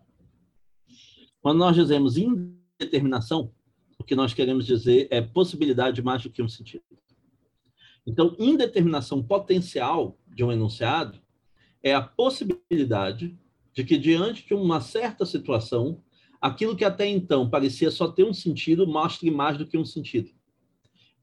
[1.42, 3.52] Quando nós dizemos indeterminação,
[3.98, 6.84] o que nós queremos dizer é possibilidade mais do que um sentido.
[8.06, 11.20] Então, indeterminação potencial de um enunciado
[11.82, 13.36] é a possibilidade
[13.72, 16.00] de que, diante de uma certa situação,
[16.40, 20.30] aquilo que até então parecia só ter um sentido mostre mais do que um sentido.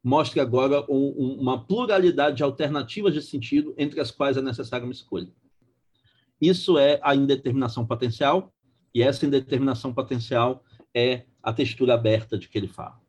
[0.03, 4.85] Mostre agora um, um, uma pluralidade de alternativas de sentido entre as quais é necessária
[4.85, 5.31] uma escolha.
[6.41, 8.53] Isso é a indeterminação potencial,
[8.93, 12.99] e essa indeterminação potencial é a textura aberta de que ele fala.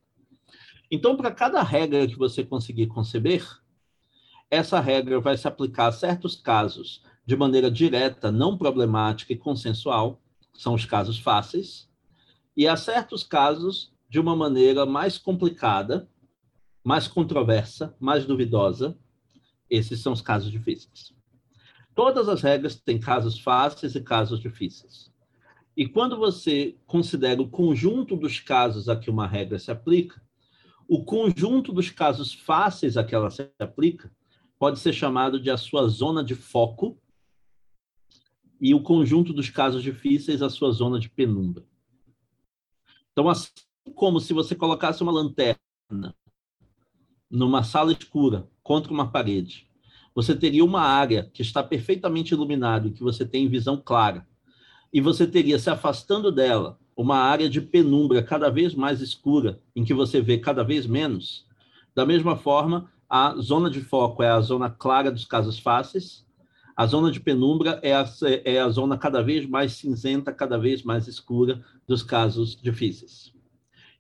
[0.91, 3.47] Então, para cada regra que você conseguir conceber,
[4.51, 10.21] essa regra vai se aplicar a certos casos de maneira direta, não problemática e consensual,
[10.53, 11.89] são os casos fáceis,
[12.57, 16.09] e a certos casos de uma maneira mais complicada,
[16.83, 18.99] mais controversa, mais duvidosa,
[19.69, 21.15] esses são os casos difíceis.
[21.95, 25.10] Todas as regras têm casos fáceis e casos difíceis.
[25.77, 30.21] E quando você considera o conjunto dos casos a que uma regra se aplica,
[30.89, 34.13] o conjunto dos casos fáceis a que ela se aplica
[34.59, 37.01] pode ser chamado de a sua zona de foco
[38.61, 41.65] e o conjunto dos casos difíceis a sua zona de penumbra.
[43.13, 43.49] Então, assim
[43.95, 45.59] como se você colocasse uma lanterna
[47.31, 49.69] numa sala escura, contra uma parede,
[50.15, 54.29] você teria uma área que está perfeitamente iluminada e que você tem visão clara,
[54.93, 59.85] e você teria, se afastando dela, uma área de penumbra cada vez mais escura, em
[59.85, 61.47] que você vê cada vez menos.
[61.95, 66.27] Da mesma forma, a zona de foco é a zona clara dos casos fáceis,
[66.77, 68.05] a zona de penumbra é a,
[68.45, 73.33] é a zona cada vez mais cinzenta, cada vez mais escura dos casos difíceis.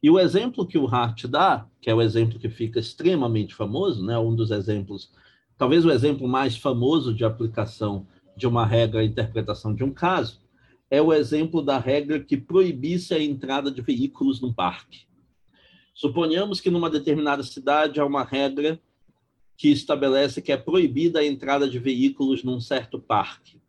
[0.02, 4.04] E o exemplo que o Hart dá, que é o exemplo que fica extremamente famoso,
[4.04, 5.12] né, um dos exemplos,
[5.58, 10.40] talvez o exemplo mais famoso de aplicação de uma regra à interpretação de um caso,
[10.90, 15.06] é o exemplo da regra que proibisse a entrada de veículos no parque.
[15.94, 18.80] Suponhamos que numa determinada cidade há uma regra
[19.56, 23.60] que estabelece que é proibida a entrada de veículos num certo parque.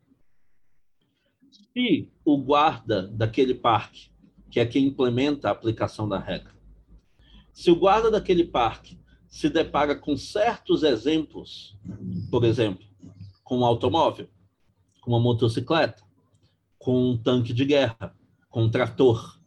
[1.50, 4.10] Se o guarda daquele parque,
[4.50, 6.52] que é quem implementa a aplicação da regra,
[7.52, 11.78] se o guarda daquele parque se depara com certos exemplos,
[12.30, 12.86] por exemplo,
[13.44, 14.28] com um automóvel,
[15.00, 16.02] com uma motocicleta,
[16.82, 18.12] com um tanque de guerra,
[18.50, 19.38] com um trator,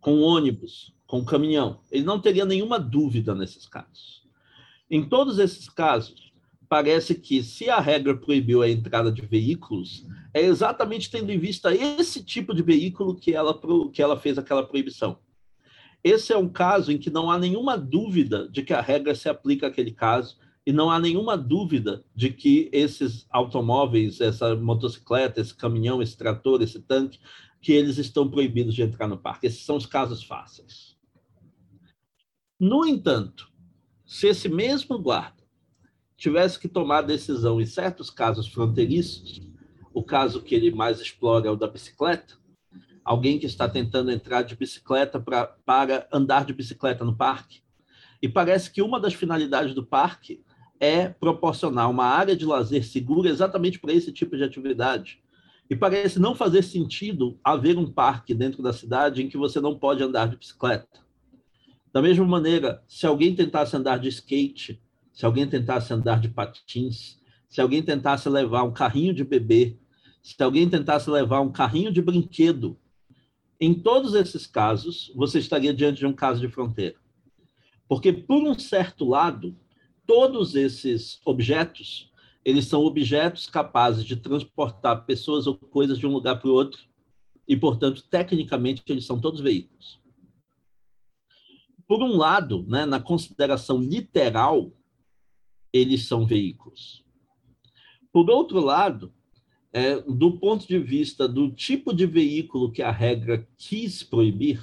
[0.00, 4.26] com um ônibus, com um caminhão, ele não teria nenhuma dúvida nesses casos.
[4.90, 6.32] Em todos esses casos,
[6.66, 11.74] parece que se a regra proibiu a entrada de veículos, é exatamente tendo em vista
[11.74, 13.60] esse tipo de veículo que ela,
[13.92, 15.18] que ela fez aquela proibição.
[16.02, 19.28] Esse é um caso em que não há nenhuma dúvida de que a regra se
[19.28, 25.54] aplica àquele caso e não há nenhuma dúvida de que esses automóveis, essa motocicleta, esse
[25.54, 27.18] caminhão, esse trator, esse tanque,
[27.58, 29.46] que eles estão proibidos de entrar no parque.
[29.46, 30.94] Esses são os casos fáceis.
[32.60, 33.50] No entanto,
[34.04, 35.42] se esse mesmo guarda
[36.18, 39.40] tivesse que tomar decisão em certos casos fronteiriços,
[39.94, 42.34] o caso que ele mais explora é o da bicicleta,
[43.02, 47.62] alguém que está tentando entrar de bicicleta pra, para andar de bicicleta no parque,
[48.20, 50.44] e parece que uma das finalidades do parque
[50.80, 55.20] é proporcionar uma área de lazer segura exatamente para esse tipo de atividade.
[55.70, 59.78] E parece não fazer sentido haver um parque dentro da cidade em que você não
[59.78, 61.00] pode andar de bicicleta.
[61.92, 64.80] Da mesma maneira, se alguém tentasse andar de skate,
[65.12, 69.76] se alguém tentasse andar de patins, se alguém tentasse levar um carrinho de bebê,
[70.22, 72.78] se alguém tentasse levar um carrinho de brinquedo,
[73.60, 76.96] em todos esses casos, você estaria diante de um caso de fronteira.
[77.88, 79.56] Porque, por um certo lado,
[80.08, 82.10] todos esses objetos,
[82.44, 86.80] eles são objetos capazes de transportar pessoas ou coisas de um lugar para o outro,
[87.46, 90.00] e, portanto, tecnicamente, eles são todos veículos
[91.88, 94.70] por um lado, né, na consideração literal,
[95.72, 97.02] eles são veículos.
[98.12, 99.12] Por outro lado,
[99.72, 104.60] é, do ponto de vista do tipo de veículo que a regra quis proibir,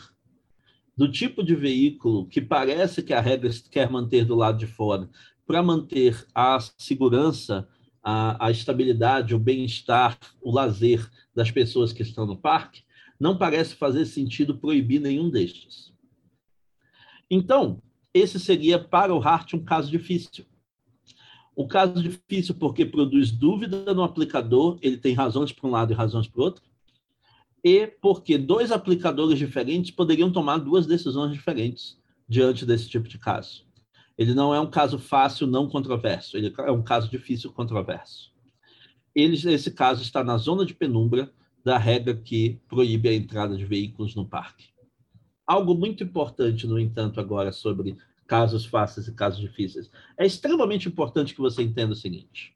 [0.96, 5.10] do tipo de veículo que parece que a regra quer manter do lado de fora,
[5.46, 7.68] para manter a segurança,
[8.04, 12.84] a, a estabilidade, o bem-estar, o lazer das pessoas que estão no parque,
[13.20, 15.94] não parece fazer sentido proibir nenhum destes.
[17.30, 17.82] Então,
[18.14, 20.46] esse seria para o Hart um caso difícil.
[21.56, 25.96] O caso difícil porque produz dúvida no aplicador, ele tem razões para um lado e
[25.96, 26.64] razões para o outro,
[27.64, 33.66] e porque dois aplicadores diferentes poderiam tomar duas decisões diferentes diante desse tipo de caso.
[34.18, 38.34] Ele não é um caso fácil, não controverso, ele é um caso difícil, controverso.
[39.14, 41.32] Ele, esse caso está na zona de penumbra
[41.64, 44.70] da regra que proíbe a entrada de veículos no parque.
[45.46, 49.90] Algo muito importante, no entanto, agora sobre casos fáceis e casos difíceis.
[50.18, 52.56] É extremamente importante que você entenda o seguinte: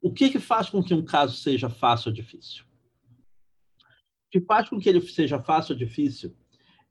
[0.00, 2.64] o que, que faz com que um caso seja fácil ou difícil?
[4.26, 6.36] O que faz com que ele seja fácil ou difícil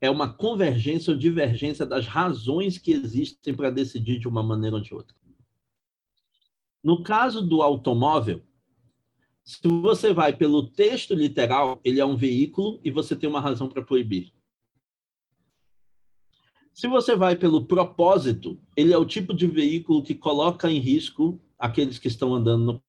[0.01, 4.81] é uma convergência ou divergência das razões que existem para decidir de uma maneira ou
[4.81, 5.15] de outra.
[6.83, 8.43] No caso do automóvel,
[9.43, 13.67] se você vai pelo texto literal, ele é um veículo e você tem uma razão
[13.67, 14.33] para proibir.
[16.73, 21.39] Se você vai pelo propósito, ele é o tipo de veículo que coloca em risco
[21.57, 22.83] aqueles que estão andando no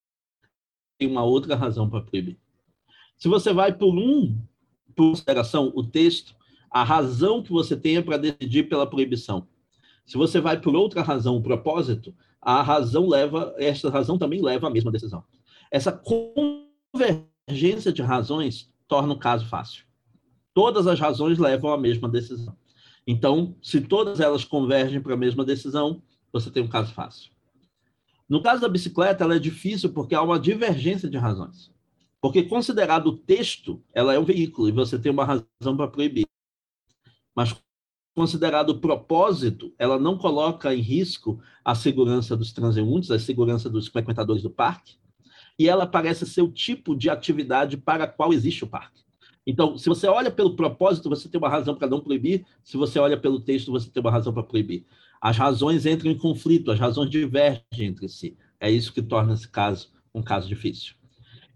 [0.98, 2.38] tem uma outra razão para proibir.
[3.16, 4.38] Se você vai por um,
[4.94, 6.34] por consideração, o texto,
[6.70, 9.48] a razão que você é para decidir pela proibição.
[10.04, 14.68] Se você vai por outra razão, o propósito, a razão leva, essa razão também leva
[14.68, 15.24] à mesma decisão.
[15.70, 19.84] Essa convergência de razões torna o caso fácil.
[20.54, 22.56] Todas as razões levam à mesma decisão.
[23.06, 27.30] Então, se todas elas convergem para a mesma decisão, você tem um caso fácil.
[28.28, 31.70] No caso da bicicleta, ela é difícil porque há uma divergência de razões.
[32.20, 36.26] Porque, considerado o texto, ela é um veículo e você tem uma razão para proibir.
[37.36, 37.54] Mas,
[38.16, 43.88] considerado o propósito, ela não coloca em risco a segurança dos transeuntes, a segurança dos
[43.88, 44.96] frequentadores do parque,
[45.58, 49.04] e ela parece ser o tipo de atividade para a qual existe o parque.
[49.46, 52.98] Então, se você olha pelo propósito, você tem uma razão para não proibir, se você
[52.98, 54.84] olha pelo texto, você tem uma razão para proibir.
[55.20, 58.36] As razões entram em conflito, as razões divergem entre si.
[58.58, 60.94] É isso que torna esse caso um caso difícil.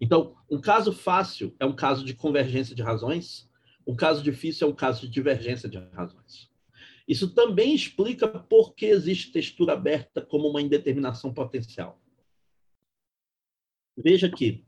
[0.00, 3.49] Então, um caso fácil é um caso de convergência de razões,
[3.86, 6.50] um caso difícil é um caso de divergência de razões.
[7.06, 12.00] Isso também explica por que existe textura aberta como uma indeterminação potencial.
[13.96, 14.64] Veja aqui,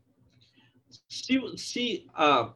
[1.07, 2.53] se, se a,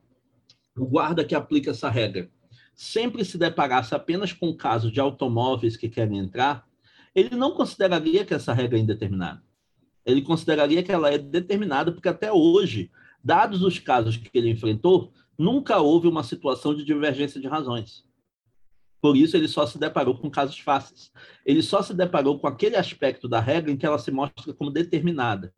[0.76, 2.30] o guarda que aplica essa regra
[2.76, 6.68] sempre se deparasse apenas com casos de automóveis que querem entrar,
[7.16, 9.42] ele não consideraria que essa regra é indeterminada.
[10.06, 12.92] Ele consideraria que ela é determinada, porque até hoje,
[13.24, 18.06] dados os casos que ele enfrentou, nunca houve uma situação de divergência de razões.
[19.00, 21.12] Por isso, ele só se deparou com casos fáceis.
[21.46, 24.72] Ele só se deparou com aquele aspecto da regra em que ela se mostra como
[24.72, 25.54] determinada.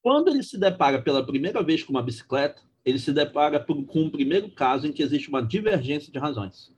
[0.00, 4.10] Quando ele se depara pela primeira vez com uma bicicleta, ele se depara com o
[4.10, 6.72] primeiro caso em que existe uma divergência de razões.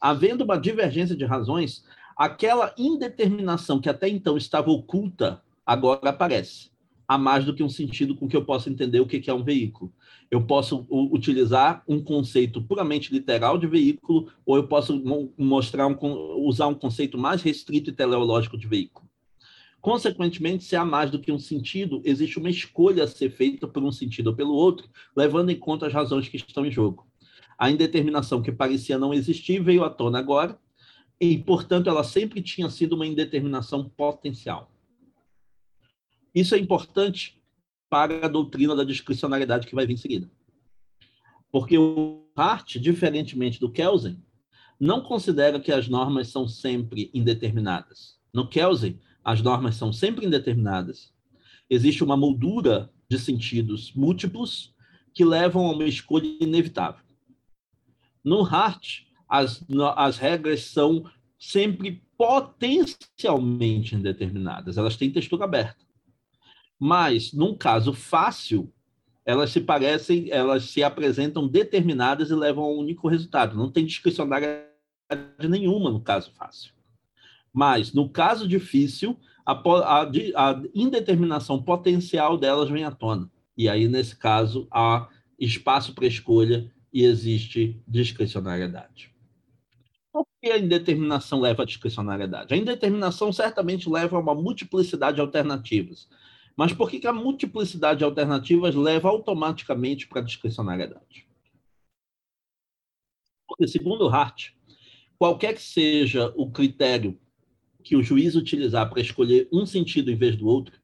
[0.00, 1.84] Havendo uma divergência de razões,
[2.16, 6.71] aquela indeterminação que até então estava oculta agora aparece.
[7.12, 9.44] Há mais do que um sentido com que eu possa entender o que é um
[9.44, 9.92] veículo.
[10.30, 14.98] Eu posso utilizar um conceito puramente literal de veículo, ou eu posso
[15.36, 15.94] mostrar um,
[16.46, 19.06] usar um conceito mais restrito e teleológico de veículo.
[19.78, 23.82] Consequentemente, se há mais do que um sentido, existe uma escolha a ser feita por
[23.82, 27.06] um sentido ou pelo outro, levando em conta as razões que estão em jogo.
[27.58, 30.58] A indeterminação que parecia não existir veio à tona agora,
[31.20, 34.71] e, portanto, ela sempre tinha sido uma indeterminação potencial.
[36.34, 37.40] Isso é importante
[37.90, 40.30] para a doutrina da discricionariedade que vai vir em seguida.
[41.50, 44.18] Porque o Hart, diferentemente do Kelsen,
[44.80, 48.18] não considera que as normas são sempre indeterminadas.
[48.32, 51.12] No Kelsen, as normas são sempre indeterminadas,
[51.68, 54.74] existe uma moldura de sentidos múltiplos
[55.14, 57.04] que levam a uma escolha inevitável.
[58.24, 59.64] No Hart, as,
[59.96, 61.04] as regras são
[61.38, 65.81] sempre potencialmente indeterminadas, elas têm textura aberta.
[66.84, 68.68] Mas, num caso fácil,
[69.24, 73.56] elas se parecem, elas se apresentam determinadas e levam a um único resultado.
[73.56, 74.66] Não tem discricionariedade
[75.48, 76.72] nenhuma no caso fácil.
[77.52, 83.30] Mas, no caso difícil, a, a, a indeterminação potencial delas vem à tona.
[83.56, 89.14] E aí, nesse caso, há espaço para escolha e existe discricionariedade.
[90.12, 92.52] Por que a indeterminação leva à discricionariedade?
[92.52, 96.08] A indeterminação certamente leva a uma multiplicidade de alternativas.
[96.56, 101.26] Mas por que, que a multiplicidade de alternativas leva automaticamente para a discricionariedade?
[103.46, 104.50] Porque, segundo Hart,
[105.18, 107.18] qualquer que seja o critério
[107.82, 110.80] que o juiz utilizar para escolher um sentido em vez do outro,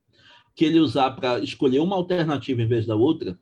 [0.54, 3.38] que ele usar para escolher uma alternativa em vez da outra,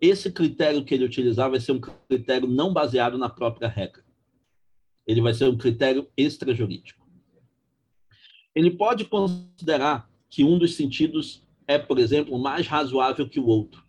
[0.00, 4.02] esse critério que ele utilizar vai ser um critério não baseado na própria regra.
[5.06, 7.06] Ele vai ser um critério extrajurídico.
[8.54, 13.84] Ele pode considerar que um dos sentidos é, por exemplo, mais razoável que o outro.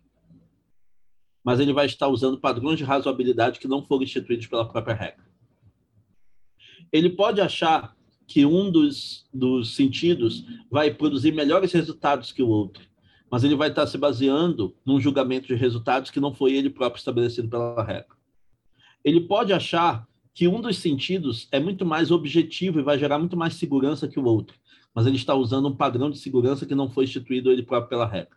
[1.44, 5.24] Mas ele vai estar usando padrões de razoabilidade que não foram instituídos pela própria regra.
[6.92, 7.96] Ele pode achar
[8.26, 12.84] que um dos, dos sentidos vai produzir melhores resultados que o outro,
[13.30, 16.98] mas ele vai estar se baseando num julgamento de resultados que não foi ele próprio
[16.98, 18.16] estabelecido pela regra.
[19.04, 23.36] Ele pode achar que um dos sentidos é muito mais objetivo e vai gerar muito
[23.36, 24.58] mais segurança que o outro,
[24.96, 28.06] mas ele está usando um padrão de segurança que não foi instituído ele próprio pela
[28.06, 28.34] regra.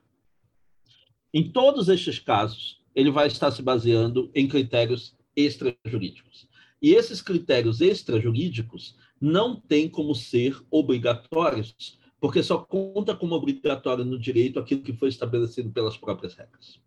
[1.33, 6.49] Em todos estes casos, ele vai estar se baseando em critérios extrajurídicos.
[6.81, 14.19] E esses critérios extrajurídicos não têm como ser obrigatórios, porque só conta como obrigatório no
[14.19, 16.77] direito aquilo que foi estabelecido pelas próprias regras.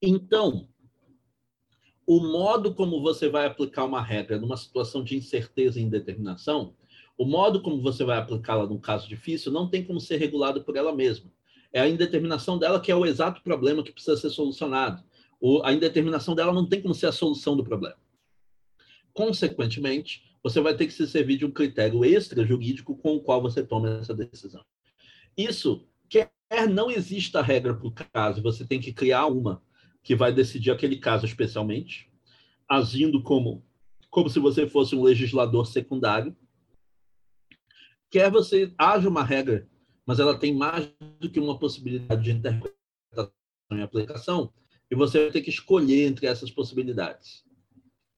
[0.00, 0.70] Então,
[2.06, 6.74] o modo como você vai aplicar uma regra numa situação de incerteza e indeterminação,
[7.16, 10.76] o modo como você vai aplicá-la num caso difícil não tem como ser regulado por
[10.76, 11.30] ela mesma.
[11.72, 15.02] É a indeterminação dela que é o exato problema que precisa ser solucionado.
[15.64, 17.96] a indeterminação dela não tem como ser a solução do problema.
[19.12, 23.40] Consequentemente, você vai ter que se servir de um critério extra jurídico com o qual
[23.40, 24.64] você toma essa decisão.
[25.36, 26.32] Isso quer
[26.68, 29.62] não exista regra para o caso, você tem que criar uma
[30.02, 32.10] que vai decidir aquele caso especialmente,
[32.68, 33.64] agindo como,
[34.10, 36.36] como se você fosse um legislador secundário.
[38.10, 39.68] Quer você haja uma regra,
[40.04, 40.90] mas ela tem mais
[41.20, 43.32] do que uma possibilidade de interpretação
[43.72, 44.52] e aplicação,
[44.90, 47.44] e você vai ter que escolher entre essas possibilidades.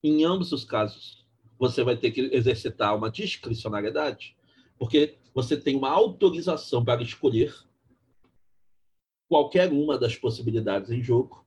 [0.03, 1.25] Em ambos os casos,
[1.57, 4.35] você vai ter que exercitar uma discricionariedade,
[4.77, 7.55] porque você tem uma autorização para escolher
[9.29, 11.44] qualquer uma das possibilidades em jogo,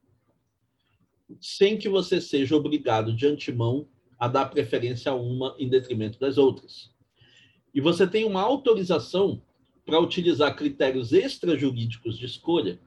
[1.40, 6.38] sem que você seja obrigado de antemão a dar preferência a uma em detrimento das
[6.38, 6.90] outras.
[7.74, 9.42] E você tem uma autorização
[9.84, 12.78] para utilizar critérios extrajurídicos de escolha,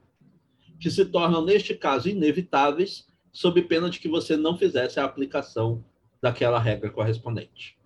[0.78, 5.84] que se tornam, neste caso, inevitáveis, sob pena de que você não fizesse a aplicação
[6.20, 7.76] daquela regra correspondente.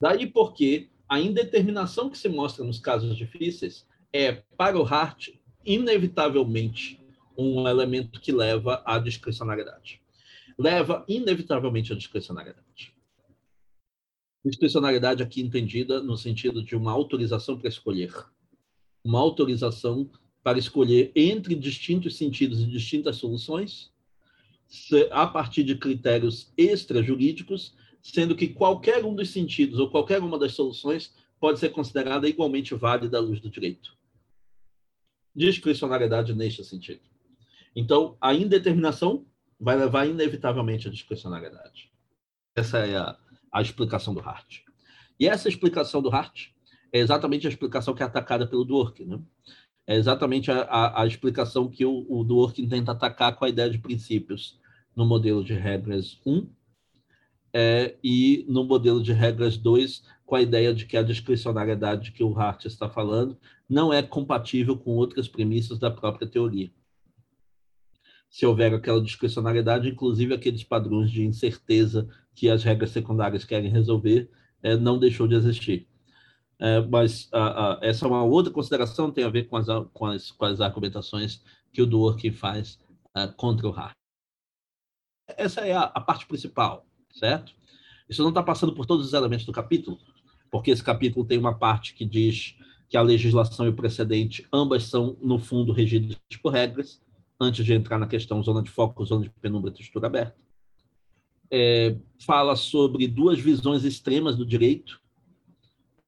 [0.00, 5.30] Daí porque a indeterminação que se mostra nos casos difíceis é, para o Hart,
[5.64, 7.01] inevitavelmente
[7.36, 10.00] um elemento que leva à discricionariedade.
[10.58, 12.94] Leva inevitavelmente à discricionariedade.
[14.44, 18.12] Discricionariedade aqui entendida no sentido de uma autorização para escolher.
[19.04, 20.10] Uma autorização
[20.42, 23.92] para escolher entre distintos sentidos e distintas soluções,
[25.10, 30.54] a partir de critérios extrajurídicos sendo que qualquer um dos sentidos ou qualquer uma das
[30.54, 33.96] soluções pode ser considerada igualmente válida à luz do direito.
[35.34, 37.00] Discricionariedade neste sentido.
[37.74, 39.26] Então, a indeterminação
[39.58, 41.90] vai levar inevitavelmente à discricionariedade.
[42.54, 43.16] Essa é a,
[43.52, 44.60] a explicação do Hart.
[45.18, 46.48] E essa explicação do Hart
[46.92, 49.04] é exatamente a explicação que é atacada pelo Dworkin.
[49.04, 49.20] Né?
[49.86, 53.70] É exatamente a, a, a explicação que o, o Dworkin tenta atacar com a ideia
[53.70, 54.60] de princípios
[54.94, 56.48] no modelo de regras 1
[57.54, 62.24] é, e no modelo de regras 2, com a ideia de que a discricionariedade que
[62.24, 66.70] o Hart está falando não é compatível com outras premissas da própria teoria.
[68.32, 74.28] Se houver aquela discricionariedade, inclusive aqueles padrões de incerteza que as regras secundárias querem resolver,
[74.60, 75.86] é, não deixou de existir.
[76.58, 80.06] É, mas a, a, essa é uma outra consideração, tem a ver com as, com
[80.06, 82.80] as, com as argumentações que o Dworkin faz
[83.16, 83.94] uh, contra o Hart.
[85.36, 87.52] Essa é a, a parte principal certo?
[88.08, 89.98] Isso não está passando por todos os elementos do capítulo,
[90.50, 92.56] porque esse capítulo tem uma parte que diz
[92.88, 97.00] que a legislação e o precedente ambas são, no fundo, regidas por regras,
[97.42, 100.36] antes de entrar na questão zona de foco, zona de penumbra, textura aberta.
[101.50, 105.00] É, fala sobre duas visões extremas do direito,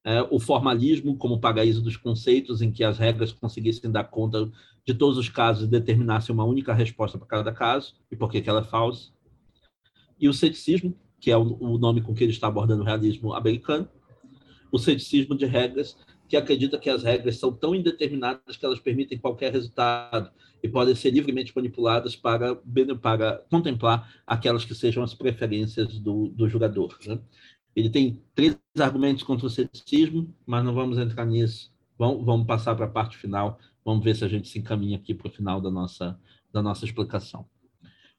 [0.03, 4.51] é, o formalismo como paraíso dos conceitos, em que as regras conseguissem dar conta
[4.87, 8.43] de todos os casos e determinassem uma única resposta para cada caso, e por que
[8.49, 9.15] ela é falsa
[10.19, 13.89] e o ceticismo, que é o, nome com que ele está abordando o realismo americano,
[14.71, 15.97] o ceticismo de regras,
[16.29, 20.31] que acredita que as regras são tão indeterminadas que elas permitem qualquer resultado
[20.63, 22.57] e podem ser livremente manipuladas para,
[23.01, 26.99] para contemplar aquelas que sejam as preferências do, do jogador.
[27.07, 27.21] Né?
[27.77, 31.73] Ele tem três argumentos contra o ceticismo, mas não vamos entrar nisso.
[31.99, 33.59] Vamos, vamos passar para a parte final.
[33.85, 36.19] Vamos ver se a gente se encaminha aqui para o final da nossa,
[36.51, 37.47] da nossa explicação.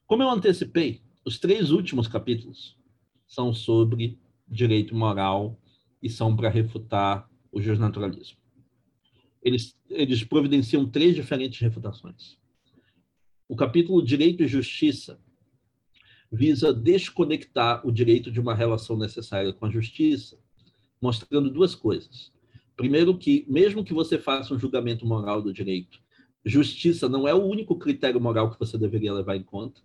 [0.06, 2.78] Como eu antecipei, os três últimos capítulos
[3.26, 5.58] são sobre direito moral
[6.00, 8.38] e são para refutar o justnaturalismo.
[9.42, 12.38] Eles, eles providenciam três diferentes refutações.
[13.48, 15.20] O capítulo Direito e Justiça
[16.30, 20.38] visa desconectar o direito de uma relação necessária com a justiça,
[21.00, 22.32] mostrando duas coisas.
[22.76, 26.00] Primeiro, que mesmo que você faça um julgamento moral do direito,
[26.44, 29.80] justiça não é o único critério moral que você deveria levar em conta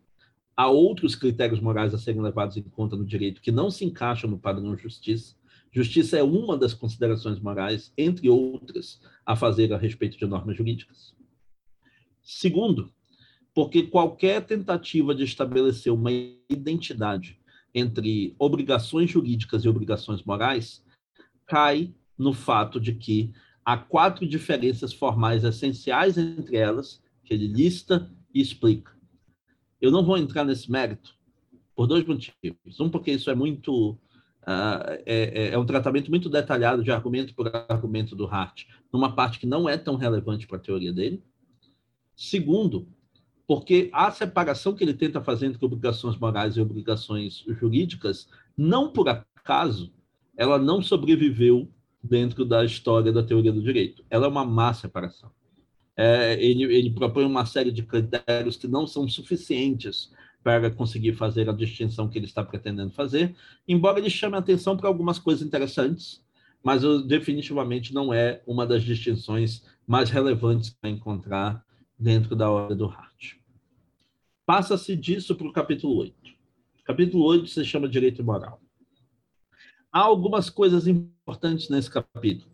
[0.56, 4.30] há outros critérios morais a serem levados em conta no direito que não se encaixam
[4.30, 5.36] no padrão justiça.
[5.72, 11.16] Justiça é uma das considerações morais, entre outras, a fazer a respeito de normas jurídicas.
[12.22, 12.92] Segundo,
[13.54, 16.12] porque qualquer tentativa de estabelecer uma
[16.50, 17.40] identidade
[17.74, 20.84] entre obrigações jurídicas e obrigações morais
[21.46, 23.32] cai no fato de que
[23.64, 28.92] há quatro diferenças formais essenciais entre elas, que ele lista e explica.
[29.80, 31.16] Eu não vou entrar nesse mérito
[31.76, 32.80] por dois motivos.
[32.80, 33.98] Um, porque isso é muito.
[34.44, 39.40] Uh, é, é, um tratamento muito detalhado de argumento por argumento do Hart, numa parte
[39.40, 41.24] que não é tão relevante para a teoria dele.
[42.16, 42.88] Segundo,
[43.48, 49.08] porque a separação que ele tenta fazer entre obrigações morais e obrigações jurídicas, não por
[49.10, 49.94] acaso,
[50.36, 51.70] ela não sobreviveu
[52.04, 54.04] dentro da história da teoria do direito.
[54.10, 55.32] Ela é uma má separação
[55.96, 60.12] é, ele, ele propõe uma série de critérios que não são suficientes
[60.44, 63.36] para conseguir fazer a distinção que ele está pretendendo fazer,
[63.68, 66.24] embora ele chame atenção para algumas coisas interessantes,
[66.64, 71.66] mas definitivamente não é uma das distinções mais relevantes para encontrar
[71.98, 73.36] dentro da obra do Hart.
[74.46, 76.16] Passa-se disso para o capítulo 8.
[76.84, 78.62] Capítulo 8 se chama Direito Moral.
[79.92, 82.52] Há algumas coisas importantes nesse capítulo.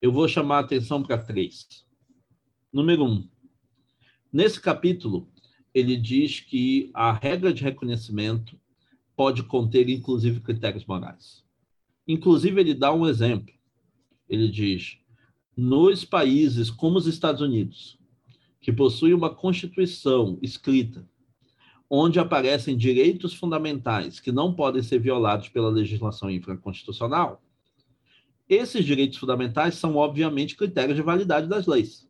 [0.00, 1.86] Eu vou chamar a atenção para três.
[2.72, 3.28] Número um,
[4.32, 5.28] nesse capítulo,
[5.78, 8.58] ele diz que a regra de reconhecimento
[9.16, 11.44] pode conter, inclusive, critérios morais.
[12.06, 13.52] Inclusive, ele dá um exemplo.
[14.28, 14.98] Ele diz:
[15.56, 17.98] nos países como os Estados Unidos,
[18.60, 21.08] que possuem uma constituição escrita,
[21.90, 27.42] onde aparecem direitos fundamentais que não podem ser violados pela legislação infraconstitucional,
[28.48, 32.07] esses direitos fundamentais são, obviamente, critérios de validade das leis.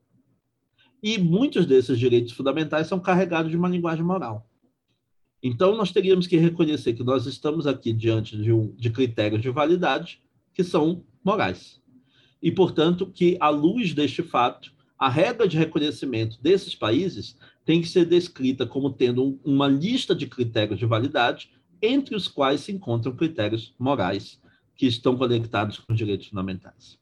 [1.03, 4.49] E muitos desses direitos fundamentais são carregados de uma linguagem moral.
[5.43, 9.51] Então, nós teríamos que reconhecer que nós estamos aqui diante de, um, de critérios de
[9.51, 10.21] validade
[10.53, 11.81] que são morais.
[12.43, 17.89] E, portanto, que, à luz deste fato, a regra de reconhecimento desses países tem que
[17.89, 23.15] ser descrita como tendo uma lista de critérios de validade, entre os quais se encontram
[23.15, 24.41] critérios morais
[24.75, 26.99] que estão conectados com os direitos fundamentais.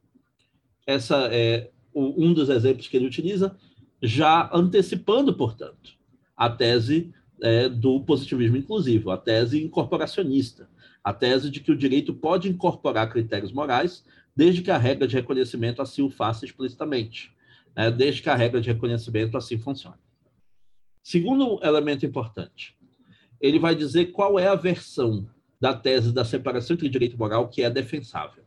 [0.87, 3.57] Essa é um dos exemplos que ele utiliza,
[4.03, 5.97] já antecipando, portanto,
[6.37, 10.69] a tese é, do positivismo inclusivo, a tese incorporacionista,
[11.03, 15.15] a tese de que o direito pode incorporar critérios morais, desde que a regra de
[15.15, 17.35] reconhecimento assim o faça explicitamente,
[17.75, 19.97] né, desde que a regra de reconhecimento assim funcione.
[21.03, 22.77] Segundo elemento importante,
[23.41, 25.29] ele vai dizer qual é a versão
[25.61, 28.45] da tese da separação entre direito e moral que é defensável.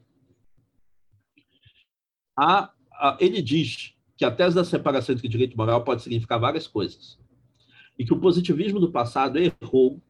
[2.38, 6.38] A, a, ele diz que a tese da separação entre direito e moral pode significar
[6.38, 7.18] várias coisas.
[7.98, 10.04] E que o positivismo do passado errou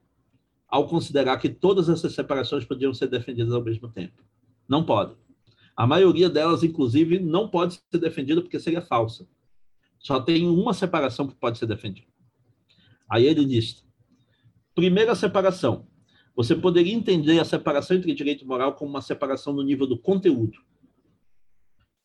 [0.68, 4.24] ao considerar que todas essas separações podiam ser defendidas ao mesmo tempo.
[4.68, 5.14] Não pode.
[5.78, 9.28] A maioria delas, inclusive, não pode ser defendida porque seria falsa.
[10.00, 12.08] Só tem uma separação que pode ser defendida.
[13.08, 13.86] Aí ele diz:
[14.74, 15.86] primeira separação,
[16.36, 20.00] você poderia entender a separação entre direito e moral como uma separação no nível do
[20.00, 20.58] conteúdo.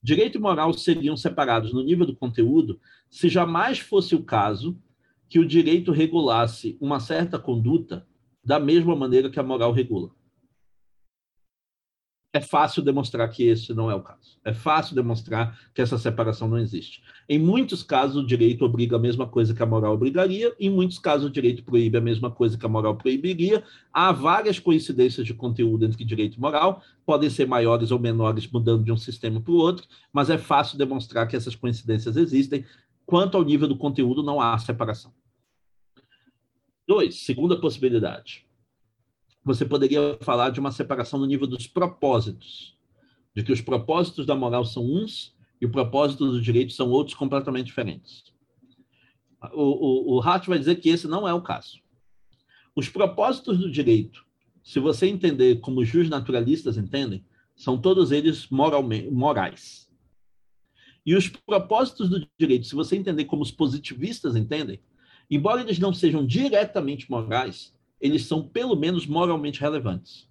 [0.04, 4.78] Direito e moral seriam separados no nível do conteúdo se jamais fosse o caso
[5.30, 8.06] que o direito regulasse uma certa conduta
[8.44, 10.10] da mesma maneira que a moral regula
[12.34, 14.36] é fácil demonstrar que esse não é o caso.
[14.44, 17.00] É fácil demonstrar que essa separação não existe.
[17.28, 20.98] Em muitos casos, o direito obriga a mesma coisa que a moral obrigaria, em muitos
[20.98, 23.62] casos, o direito proíbe a mesma coisa que a moral proibiria.
[23.92, 28.82] Há várias coincidências de conteúdo entre direito e moral, podem ser maiores ou menores, mudando
[28.82, 32.64] de um sistema para o outro, mas é fácil demonstrar que essas coincidências existem.
[33.06, 35.12] Quanto ao nível do conteúdo, não há separação.
[36.84, 38.43] Dois, segunda possibilidade
[39.44, 42.76] você poderia falar de uma separação no nível dos propósitos,
[43.34, 47.16] de que os propósitos da moral são uns e o propósito do direito são outros
[47.16, 48.24] completamente diferentes.
[49.52, 51.78] O, o, o vai dizer que esse não é o caso.
[52.74, 54.24] Os propósitos do direito,
[54.62, 57.24] se você entender como os naturalistas entendem,
[57.54, 59.88] são todos eles morais.
[61.06, 64.80] E os propósitos do direito, se você entender como os positivistas entendem,
[65.30, 67.74] embora eles não sejam diretamente morais,
[68.04, 70.28] eles são pelo menos moralmente relevantes.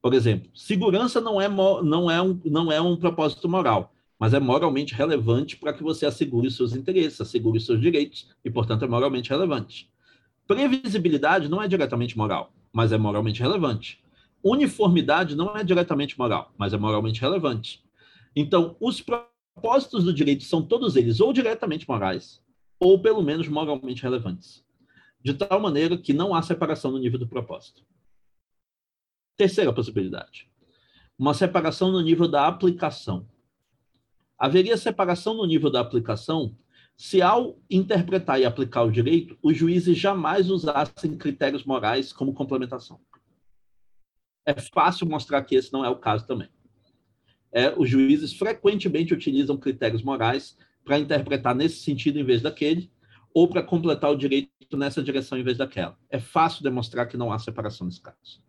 [0.00, 4.38] Por exemplo, segurança não é, não é, um, não é um propósito moral, mas é
[4.38, 8.84] moralmente relevante para que você assegure os seus interesses, assegure os seus direitos, e, portanto,
[8.84, 9.90] é moralmente relevante.
[10.46, 14.00] Previsibilidade não é diretamente moral, mas é moralmente relevante.
[14.40, 17.82] Uniformidade não é diretamente moral, mas é moralmente relevante.
[18.34, 22.40] Então, os propósitos do direito são todos eles ou diretamente morais,
[22.78, 24.64] ou pelo menos moralmente relevantes
[25.22, 27.84] de tal maneira que não há separação no nível do propósito.
[29.36, 30.50] Terceira possibilidade:
[31.18, 33.28] uma separação no nível da aplicação.
[34.38, 36.56] Haveria separação no nível da aplicação
[36.96, 43.00] se, ao interpretar e aplicar o direito, os juízes jamais usassem critérios morais como complementação.
[44.46, 46.48] É fácil mostrar que esse não é o caso também.
[47.50, 52.91] É, os juízes frequentemente utilizam critérios morais para interpretar nesse sentido em vez daquele,
[53.34, 55.98] ou para completar o direito nessa direção em vez daquela.
[56.10, 58.42] É fácil demonstrar que não há separação nesse caso.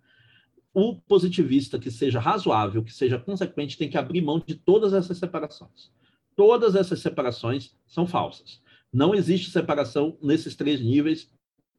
[0.74, 5.18] O positivista que seja razoável, que seja consequente, tem que abrir mão de todas essas
[5.18, 5.92] separações.
[6.36, 8.62] Todas essas separações são falsas.
[8.92, 11.32] Não existe separação nesses três níveis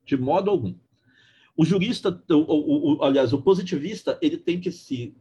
[0.04, 0.74] de modo algum.
[1.56, 5.16] O jurista, o, o, o aliás, o positivista, ele tem que se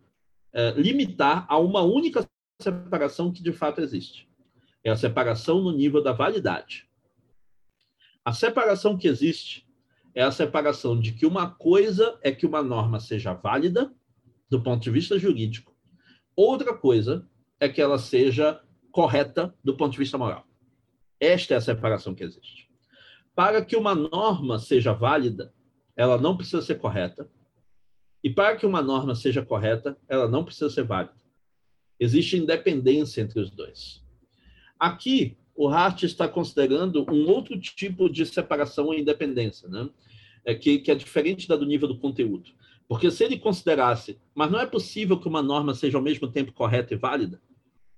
[0.52, 2.28] é, limitar a uma única
[2.62, 4.28] separação que de fato existe.
[4.84, 6.88] É a separação no nível da validade.
[8.26, 9.68] A separação que existe
[10.16, 13.94] é a separação de que uma coisa é que uma norma seja válida
[14.50, 15.76] do ponto de vista jurídico,
[16.36, 17.28] outra coisa
[17.60, 18.62] é que ela seja
[18.92, 20.48] correta do ponto de vista moral.
[21.20, 22.70] Esta é a separação que existe.
[23.36, 25.54] Para que uma norma seja válida,
[25.96, 27.30] ela não precisa ser correta,
[28.24, 31.16] e para que uma norma seja correta, ela não precisa ser válida.
[32.00, 34.04] Existe independência entre os dois.
[34.80, 39.90] Aqui, o Hart está considerando um outro tipo de separação ou independência, né?
[40.46, 42.52] É que, que é diferente da do nível do conteúdo.
[42.88, 46.52] Porque se ele considerasse, mas não é possível que uma norma seja ao mesmo tempo
[46.52, 47.42] correta e válida?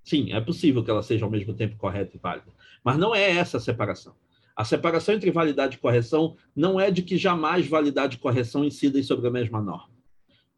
[0.04, 2.52] Sim, é possível que ela seja ao mesmo tempo correta e válida,
[2.84, 4.14] mas não é essa a separação.
[4.54, 9.02] A separação entre validade e correção não é de que jamais validade e correção incidem
[9.02, 9.90] sobre a mesma norma.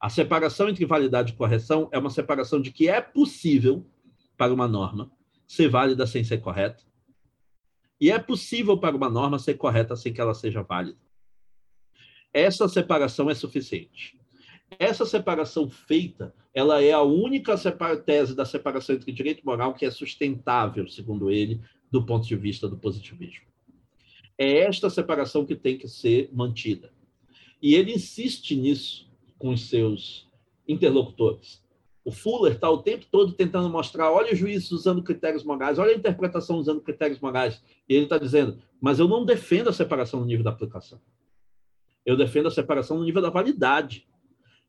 [0.01, 3.85] A separação entre validade e correção é uma separação de que é possível
[4.36, 5.10] para uma norma
[5.49, 6.85] ser válida sem ser correta,
[8.01, 10.99] e é possível para uma norma ser correta sem que ela seja válida.
[12.33, 14.18] Essa separação é suficiente.
[14.78, 17.57] Essa separação feita, ela é a única
[18.05, 21.60] tese da separação entre direito e moral que é sustentável, segundo ele,
[21.91, 23.47] do ponto de vista do positivismo.
[24.36, 26.93] É esta separação que tem que ser mantida.
[27.60, 30.28] E ele insiste nisso com os seus
[30.67, 31.65] interlocutores.
[32.09, 35.93] O Fuller está o tempo todo tentando mostrar, olha os juízes usando critérios morais, olha
[35.93, 37.62] a interpretação usando critérios morais.
[37.87, 40.99] E ele está dizendo, mas eu não defendo a separação no nível da aplicação.
[42.07, 44.09] Eu defendo a separação no nível da validade.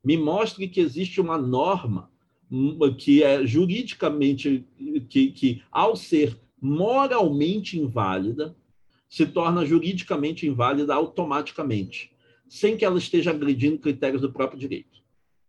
[0.04, 2.12] Me mostre que existe uma norma
[2.98, 4.68] que é juridicamente,
[5.08, 8.54] que, que ao ser moralmente inválida,
[9.08, 12.12] se torna juridicamente inválida automaticamente,
[12.50, 15.00] sem que ela esteja agredindo critérios do próprio direito.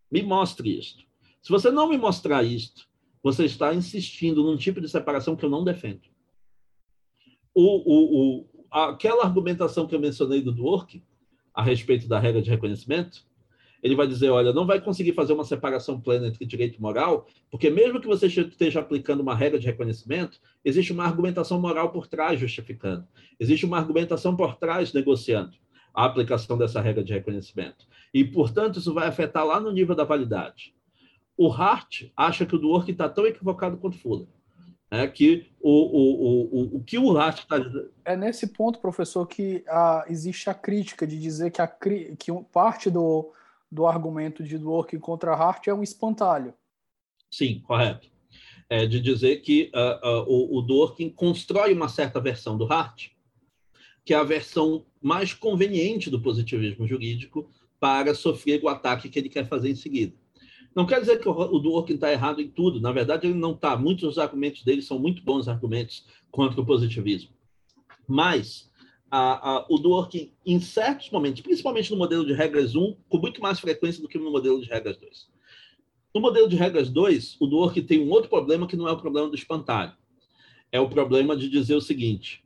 [0.08, 1.09] Me mostre isto.
[1.42, 2.88] Se você não me mostrar isto,
[3.22, 6.02] você está insistindo num tipo de separação que eu não defendo.
[7.54, 11.02] O, o, o, aquela argumentação que eu mencionei do Dworkin,
[11.52, 13.24] a respeito da regra de reconhecimento,
[13.82, 17.26] ele vai dizer, olha, não vai conseguir fazer uma separação plena entre direito e moral,
[17.50, 22.06] porque mesmo que você esteja aplicando uma regra de reconhecimento, existe uma argumentação moral por
[22.06, 23.06] trás justificando.
[23.38, 25.56] Existe uma argumentação por trás negociando
[25.94, 27.86] a aplicação dessa regra de reconhecimento.
[28.12, 30.74] E, portanto, isso vai afetar lá no nível da validade.
[31.40, 34.26] O Hart acha que o Dworkin está tão equivocado quanto Fuller.
[34.90, 37.56] É que o, o, o, o que o Hart está
[38.04, 42.90] É nesse ponto, professor, que a, existe a crítica de dizer que, a, que parte
[42.90, 43.32] do,
[43.72, 46.52] do argumento de Dworkin contra Hart é um espantalho.
[47.30, 48.06] Sim, correto.
[48.68, 53.12] É de dizer que uh, uh, o, o Dworkin constrói uma certa versão do Hart,
[54.04, 59.30] que é a versão mais conveniente do positivismo jurídico para sofrer o ataque que ele
[59.30, 60.12] quer fazer em seguida.
[60.74, 62.80] Não quer dizer que o Dworkin está errado em tudo.
[62.80, 63.76] Na verdade, ele não está.
[63.76, 67.30] Muitos dos argumentos dele são muito bons argumentos contra o positivismo.
[68.06, 68.70] Mas
[69.10, 73.42] a, a, o Dworkin, em certos momentos, principalmente no modelo de regras 1, com muito
[73.42, 75.28] mais frequência do que no modelo de regras 2.
[76.14, 79.00] No modelo de regras 2, o Dworkin tem um outro problema que não é o
[79.00, 79.92] problema do espantalho.
[80.70, 82.44] É o problema de dizer o seguinte: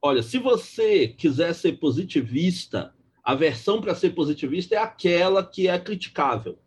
[0.00, 5.78] olha, se você quiser ser positivista, a versão para ser positivista é aquela que é
[5.78, 6.58] criticável.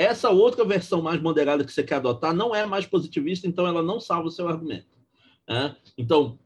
[0.00, 3.82] Essa outra versão mais moderada que você quer adotar não é mais positivista, então ela
[3.82, 4.86] não salva o seu argumento.
[5.46, 5.76] Né?
[5.98, 6.38] Então,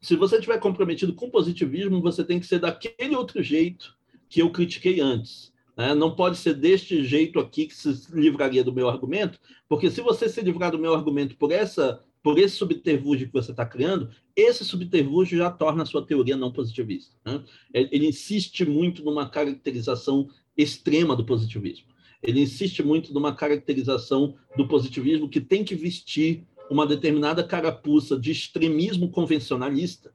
[0.00, 3.96] se você estiver comprometido com positivismo, você tem que ser daquele outro jeito
[4.28, 5.52] que eu critiquei antes.
[5.76, 5.96] Né?
[5.96, 9.36] Não pode ser deste jeito aqui que se livraria do meu argumento,
[9.68, 13.50] porque se você se livrar do meu argumento por essa por esse subterfúgio que você
[13.50, 17.16] está criando, esse subterfúgio já torna a sua teoria não positivista.
[17.26, 17.42] Né?
[17.74, 21.91] Ele insiste muito numa caracterização extrema do positivismo
[22.22, 28.30] ele insiste muito numa caracterização do positivismo que tem que vestir uma determinada carapuça de
[28.30, 30.14] extremismo convencionalista,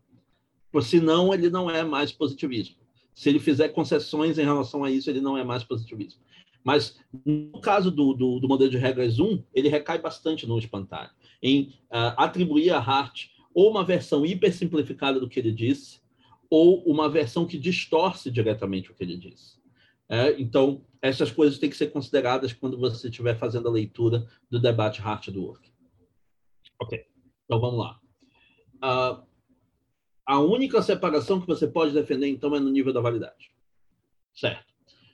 [0.72, 2.76] por senão ele não é mais positivismo.
[3.14, 6.22] Se ele fizer concessões em relação a isso, ele não é mais positivismo.
[6.64, 11.12] Mas no caso do, do, do modelo de regras 1, ele recai bastante no espantalho,
[11.42, 16.00] em uh, atribuir a Hart ou uma versão hipersimplificada do que ele disse,
[16.50, 19.58] ou uma versão que distorce diretamente o que ele disse.
[20.10, 24.60] É, então, essas coisas têm que ser consideradas quando você estiver fazendo a leitura do
[24.60, 25.72] debate Hart do Work.
[26.82, 27.06] Ok,
[27.46, 28.00] então vamos lá.
[28.78, 29.26] Uh,
[30.26, 33.52] a única separação que você pode defender, então, é no nível da validade.
[34.34, 34.66] Certo.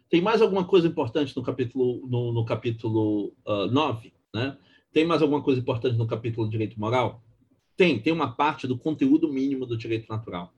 [0.09, 4.13] Tem mais alguma coisa importante no capítulo, no, no capítulo uh, ah, 9?
[4.33, 4.57] Né?
[4.91, 7.23] Tem mais alguma coisa importante no capítulo Direito Moral?
[7.75, 7.99] Tem.
[7.99, 10.53] Tem uma parte do conteúdo mínimo do direito natural,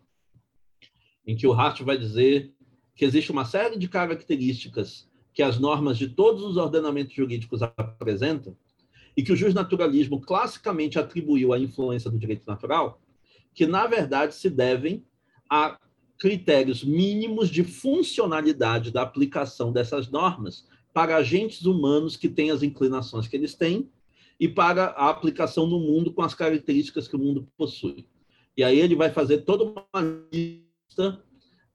[1.26, 2.54] em que o Hart vai dizer
[2.96, 8.56] que existe uma série de características que as normas de todos os ordenamentos jurídicos apresentam
[9.18, 13.02] e que o justnaturalismo classicamente atribuiu à influência do direito natural,
[13.54, 15.06] que na verdade se devem
[15.50, 15.78] a
[16.18, 23.28] critérios mínimos de funcionalidade da aplicação dessas normas para agentes humanos que têm as inclinações
[23.28, 23.90] que eles têm
[24.40, 28.08] e para a aplicação no mundo com as características que o mundo possui.
[28.56, 31.22] E aí ele vai fazer toda uma lista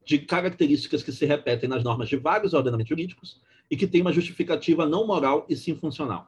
[0.03, 3.39] de características que se repetem nas normas de vários ordenamentos jurídicos
[3.71, 6.27] e que tem uma justificativa não moral e sim funcional.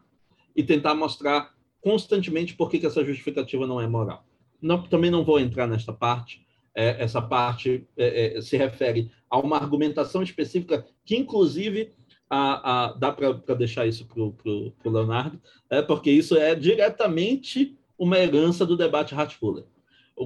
[0.56, 4.26] E tentar mostrar constantemente por que, que essa justificativa não é moral.
[4.62, 6.42] não, também não vou entrar nesta parte.
[6.74, 11.92] É, essa parte é, é, se refere a uma argumentação específica que, inclusive,
[12.30, 15.40] a, a, dá para deixar isso para o Leonardo,
[15.70, 19.66] é, porque isso é diretamente uma herança do debate Hart-Fuller.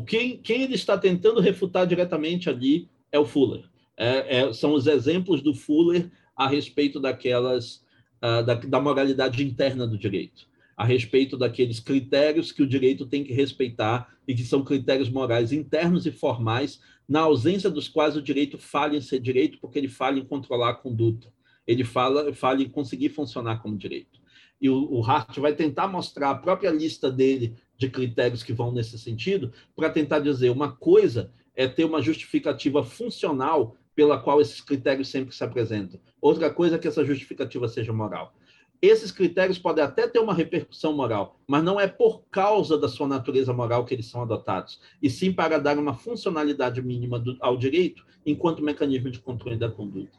[0.06, 3.64] Quem, quem ele está tentando refutar diretamente ali é o Fuller.
[3.98, 7.84] É, é, são os exemplos do Fuller a respeito daquelas
[8.22, 13.24] uh, da, da, moralidade interna do direito, a respeito daqueles critérios que o direito tem
[13.24, 18.22] que respeitar e que são critérios morais internos e formais, na ausência dos quais o
[18.22, 21.34] direito falha em ser direito, porque ele falha em controlar a conduta,
[21.66, 24.20] ele fala, falha em conseguir funcionar como direito.
[24.62, 28.72] E o, o Hart vai tentar mostrar a própria lista dele de critérios que vão
[28.72, 34.62] nesse sentido, para tentar dizer uma coisa é ter uma justificativa funcional pela qual esses
[34.62, 36.00] critérios sempre se apresentam.
[36.22, 38.32] Outra coisa é que essa justificativa seja moral.
[38.80, 43.08] Esses critérios podem até ter uma repercussão moral, mas não é por causa da sua
[43.08, 47.58] natureza moral que eles são adotados, e sim para dar uma funcionalidade mínima do, ao
[47.58, 50.16] direito enquanto mecanismo de controle da conduta.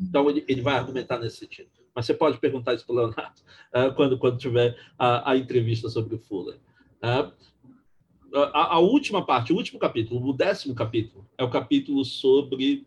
[0.00, 1.68] Então, ele, ele vai argumentar nesse sentido.
[1.94, 3.40] Mas você pode perguntar isso para o Leonardo
[3.74, 6.56] uh, quando, quando tiver a, a, entrevista sobre o Fuller.
[7.02, 7.30] Uh,
[8.34, 12.86] a, a, última parte, o último capítulo, o décimo capítulo, é o capítulo sobre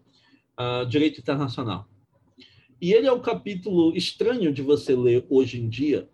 [0.59, 1.87] uh, direito internacional.
[2.81, 6.07] E ele é um capítulo estranho de você ler hoje em dia,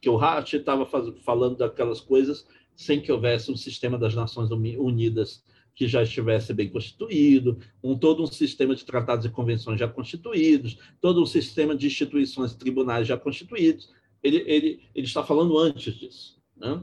[0.00, 0.86] que o Hart estava
[1.24, 5.42] falando daquelas coisas sem que houvesse um sistema das Nações Unidas
[5.74, 10.76] que já estivesse bem constituído, um todo um sistema de tratados e convenções já constituídos,
[11.00, 13.88] todo um sistema de instituições tribunais já constituídos.
[14.20, 16.36] Ele, ele, ele está falando antes disso.
[16.56, 16.82] Né?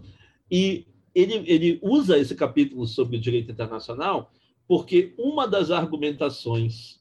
[0.49, 4.31] E ele, ele usa esse capítulo sobre direito internacional
[4.67, 6.99] porque uma das argumentações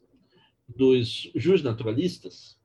[0.68, 2.59] dos justnaturalistas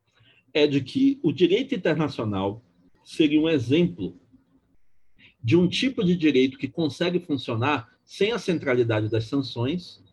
[0.54, 2.64] é de que o direito internacional
[3.04, 4.20] seria um exemplo
[5.42, 10.04] de um tipo de direito que consegue funcionar sem a centralidade das sanções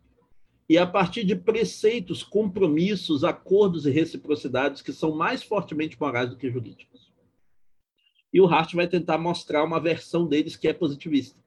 [0.69, 6.37] e a partir de preceitos, compromissos, acordos e reciprocidades que são mais fortemente morais do
[6.37, 7.11] que jurídicos.
[8.31, 11.39] E o Hart vai tentar mostrar uma versão deles que é positivista,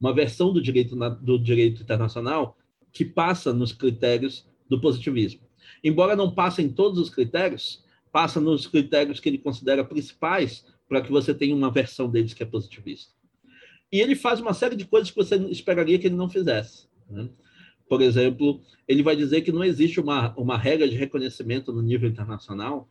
[0.00, 2.56] uma versão do direito do direito internacional
[2.90, 5.51] que passa nos critérios do positivismo
[5.82, 11.00] embora não passe em todos os critérios, passa nos critérios que ele considera principais para
[11.00, 13.12] que você tenha uma versão deles que é positivista.
[13.90, 16.86] E ele faz uma série de coisas que você esperaria que ele não fizesse.
[17.08, 17.28] Né?
[17.88, 22.08] Por exemplo, ele vai dizer que não existe uma, uma regra de reconhecimento no nível
[22.08, 22.88] internacional,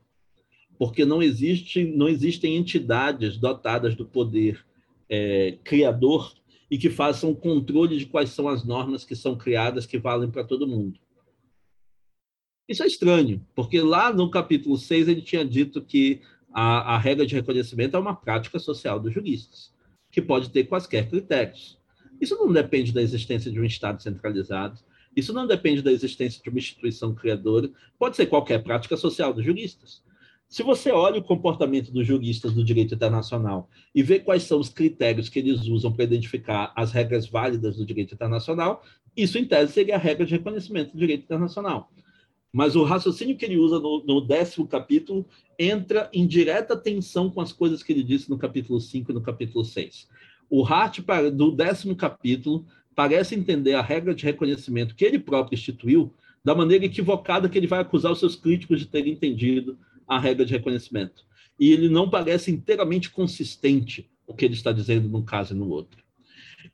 [0.77, 4.63] porque não, existe, não existem entidades dotadas do poder
[5.09, 6.33] é, criador
[6.69, 10.43] e que façam controle de quais são as normas que são criadas que valem para
[10.43, 10.99] todo mundo.
[12.67, 16.22] Isso é estranho, porque lá no capítulo 6 ele tinha dito que
[16.53, 19.73] a, a regra de reconhecimento é uma prática social dos juristas,
[20.11, 21.77] que pode ter quaisquer critérios.
[22.19, 24.80] Isso não depende da existência de um Estado centralizado,
[25.15, 29.43] isso não depende da existência de uma instituição criadora, pode ser qualquer prática social dos
[29.43, 30.01] juristas.
[30.48, 34.67] Se você olha o comportamento dos juristas do direito internacional e vê quais são os
[34.67, 38.83] critérios que eles usam para identificar as regras válidas do direito internacional,
[39.15, 41.90] isso, em tese, seria a regra de reconhecimento do direito internacional.
[42.53, 45.25] Mas o raciocínio que ele usa no, no, décimo capítulo
[45.57, 49.21] entra em direta tensão com as coisas que ele disse no capítulo 5 e no
[49.21, 50.09] capítulo 6.
[50.49, 50.99] O Hart,
[51.33, 56.13] do décimo capítulo, parece entender a regra de reconhecimento que ele próprio instituiu
[56.43, 60.45] da maneira equivocada que ele vai acusar os seus críticos de terem entendido a regra
[60.45, 61.23] de reconhecimento.
[61.57, 65.69] E ele não parece inteiramente consistente o que ele está dizendo num caso e no
[65.69, 66.03] outro.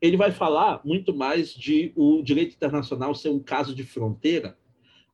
[0.01, 4.57] Ele vai falar muito mais de o direito internacional ser um caso de fronteira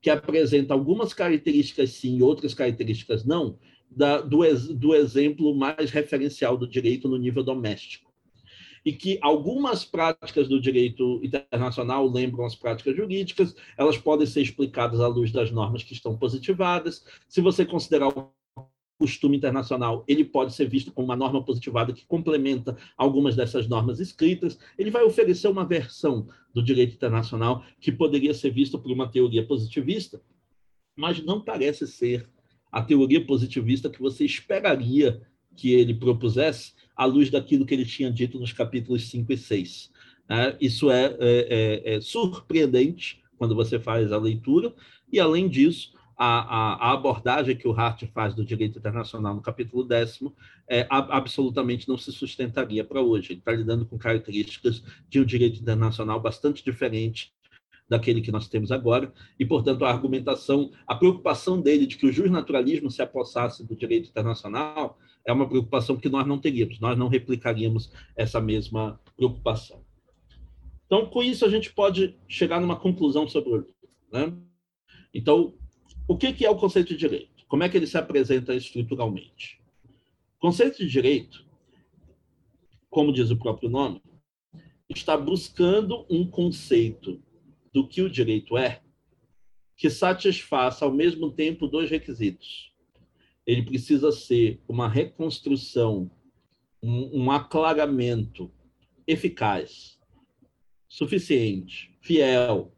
[0.03, 3.57] que apresenta algumas características sim e outras características não,
[3.89, 4.39] da, do,
[4.75, 8.11] do exemplo mais referencial do direito no nível doméstico.
[8.85, 14.99] E que algumas práticas do direito internacional lembram as práticas jurídicas, elas podem ser explicadas
[14.99, 17.05] à luz das normas que estão positivadas.
[17.29, 18.09] Se você considerar
[19.03, 23.99] costume internacional, ele pode ser visto como uma norma positivada que complementa algumas dessas normas
[23.99, 24.57] escritas.
[24.77, 29.45] Ele vai oferecer uma versão do direito internacional que poderia ser visto por uma teoria
[29.45, 30.21] positivista,
[30.95, 32.29] mas não parece ser
[32.71, 35.21] a teoria positivista que você esperaria
[35.53, 39.91] que ele propusesse à luz daquilo que ele tinha dito nos capítulos 5 e 6.
[40.29, 44.73] É, isso é, é, é, é surpreendente quando você faz a leitura,
[45.11, 49.83] e além disso, a, a, abordagem que o Hart faz do direito internacional no capítulo
[49.83, 50.35] décimo
[50.67, 53.33] é, absolutamente não se sustentaria para hoje.
[53.33, 57.33] Ele está lidando com características de um direito internacional bastante diferente
[57.87, 62.11] daquele que nós temos agora, e, portanto, a argumentação, a preocupação dele de que o
[62.11, 67.07] justnaturalismo se apossasse do direito internacional é uma preocupação que nós não teríamos, nós não
[67.07, 69.83] replicaríamos essa mesma preocupação.
[70.85, 73.67] Então, com isso, a gente pode chegar numa conclusão sobre o.
[74.11, 74.33] Né?
[75.13, 75.53] Então,
[76.07, 77.45] o que é o conceito de direito?
[77.47, 79.61] Como é que ele se apresenta estruturalmente?
[80.39, 81.45] Conceito de direito,
[82.89, 84.01] como diz o próprio nome,
[84.89, 87.21] está buscando um conceito
[87.73, 88.81] do que o direito é
[89.75, 92.71] que satisfaça ao mesmo tempo dois requisitos.
[93.45, 96.11] Ele precisa ser uma reconstrução,
[96.81, 98.51] um, um aclaramento
[99.07, 99.99] eficaz,
[100.87, 102.73] suficiente, fiel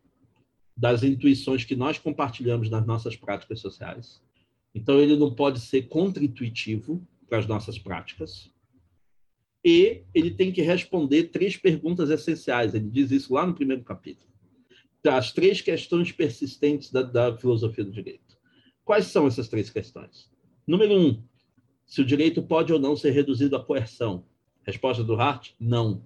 [0.75, 4.21] das intuições que nós compartilhamos nas nossas práticas sociais.
[4.73, 8.51] Então, ele não pode ser contra-intuitivo para as nossas práticas.
[9.63, 12.75] E ele tem que responder três perguntas essenciais.
[12.75, 14.35] Ele diz isso lá no primeiro capítulo
[15.09, 18.37] as três questões persistentes da, da filosofia do direito.
[18.83, 20.29] Quais são essas três questões?
[20.65, 21.23] Número um,
[21.85, 24.25] se o direito pode ou não ser reduzido à coerção.
[24.63, 26.03] Resposta do Hart: não.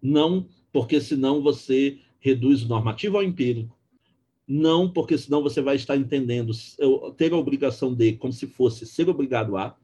[0.00, 3.76] Não, porque senão você reduz o normativo ao empírico.
[4.46, 6.52] Não, porque senão você vai estar entendendo
[7.16, 9.76] ter a obrigação de como se fosse ser obrigado a.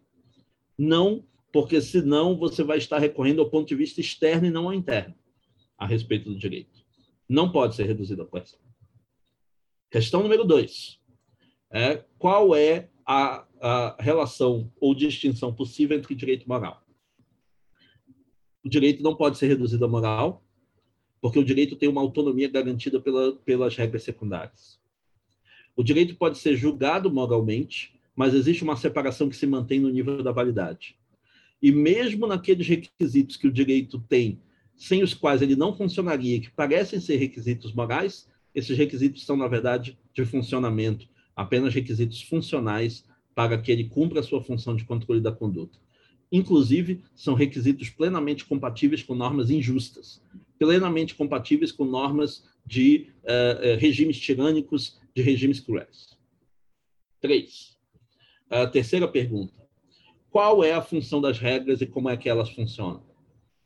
[0.78, 4.74] Não, porque senão você vai estar recorrendo ao ponto de vista externo e não ao
[4.74, 5.14] interno
[5.76, 6.82] a respeito do direito
[7.32, 8.58] não pode ser reduzido a coerção.
[9.90, 11.00] Questão número dois.
[11.70, 16.82] É, qual é a, a relação ou distinção possível entre direito e moral?
[18.62, 20.41] O direito não pode ser reduzido a moral,
[21.22, 24.80] porque o direito tem uma autonomia garantida pela, pelas regras secundárias.
[25.76, 30.20] O direito pode ser julgado moralmente, mas existe uma separação que se mantém no nível
[30.20, 30.96] da validade.
[31.62, 34.40] E mesmo naqueles requisitos que o direito tem
[34.76, 39.46] sem os quais ele não funcionaria, que parecem ser requisitos morais, esses requisitos são, na
[39.46, 45.20] verdade, de funcionamento, apenas requisitos funcionais para que ele cumpra a sua função de controle
[45.20, 45.78] da conduta.
[46.32, 50.20] Inclusive, são requisitos plenamente compatíveis com normas injustas,
[50.62, 56.16] plenamente compatíveis com normas de uh, regimes tirânicos, de regimes cruéis.
[57.20, 57.76] Três.
[58.48, 59.60] A terceira pergunta.
[60.30, 63.02] Qual é a função das regras e como é que elas funcionam?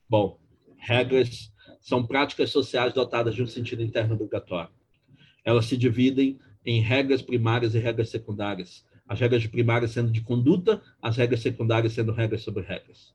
[0.09, 0.41] Bom,
[0.79, 4.71] Regras são práticas sociais dotadas de um sentido interno obrigatório.
[5.45, 8.87] Elas se dividem em regras primárias e regras secundárias.
[9.07, 13.15] As regras primárias sendo de conduta, as regras secundárias sendo regras sobre regras.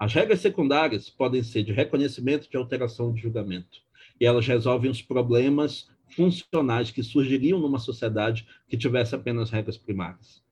[0.00, 3.82] As regras secundárias podem ser de reconhecimento, de alteração de julgamento.
[4.18, 10.42] E elas resolvem os problemas funcionais que surgiriam numa sociedade que tivesse apenas regras primárias.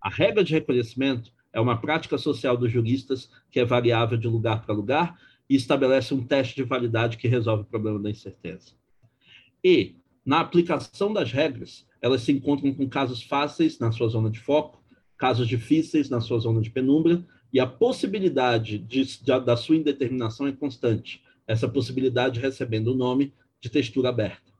[0.00, 4.64] A regra de reconhecimento é uma prática social dos juristas que é variável de lugar
[4.64, 8.72] para lugar e estabelece um teste de validade que resolve o problema da incerteza.
[9.62, 14.40] E, na aplicação das regras, elas se encontram com casos fáceis na sua zona de
[14.40, 14.82] foco,
[15.18, 17.22] casos difíceis na sua zona de penumbra,
[17.54, 23.32] e a possibilidade de, de, da sua indeterminação é constante, essa possibilidade recebendo o nome
[23.60, 24.52] de textura aberta.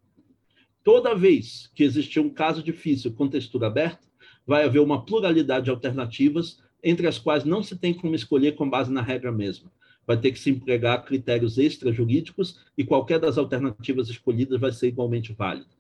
[0.82, 4.06] Toda vez que existir um caso difícil com textura aberta,
[4.46, 8.70] vai haver uma pluralidade de alternativas, entre as quais não se tem como escolher com
[8.70, 9.70] base na regra mesma
[10.06, 15.32] vai ter que se empregar critérios extrajurídicos e qualquer das alternativas escolhidas vai ser igualmente
[15.32, 15.70] válida.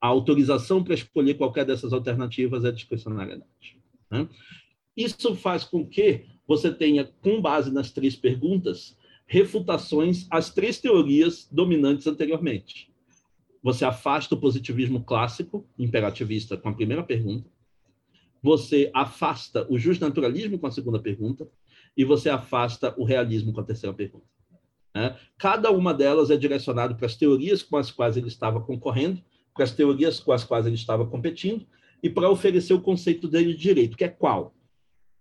[0.00, 3.78] A autorização para escolher qualquer dessas alternativas é discricionariedade.
[4.10, 4.28] Né?
[4.96, 8.96] Isso faz com que você tenha, com base nas três perguntas,
[9.26, 12.90] refutações às três teorias dominantes anteriormente.
[13.62, 17.50] Você afasta o positivismo clássico, imperativista, com a primeira pergunta.
[18.42, 21.46] Você afasta o justnaturalismo com a segunda pergunta
[21.94, 24.24] e você afasta o realismo com a terceira pergunta.
[24.94, 25.14] Né?
[25.36, 29.64] Cada uma delas é direcionada para as teorias com as quais ele estava concorrendo, para
[29.64, 31.66] as teorias com as quais ele estava competindo,
[32.02, 34.54] e para oferecer o conceito dele de direito, que é qual?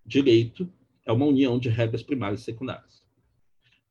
[0.05, 0.71] Direito
[1.07, 3.01] é uma união de regras primárias e secundárias.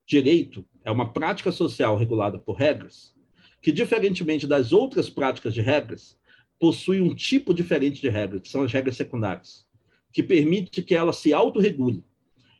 [0.05, 3.13] Direito é uma prática social regulada por regras,
[3.61, 6.17] que, diferentemente das outras práticas de regras,
[6.59, 9.65] possui um tipo diferente de regras, que são as regras secundárias,
[10.13, 12.05] que permite que ela se autorregule,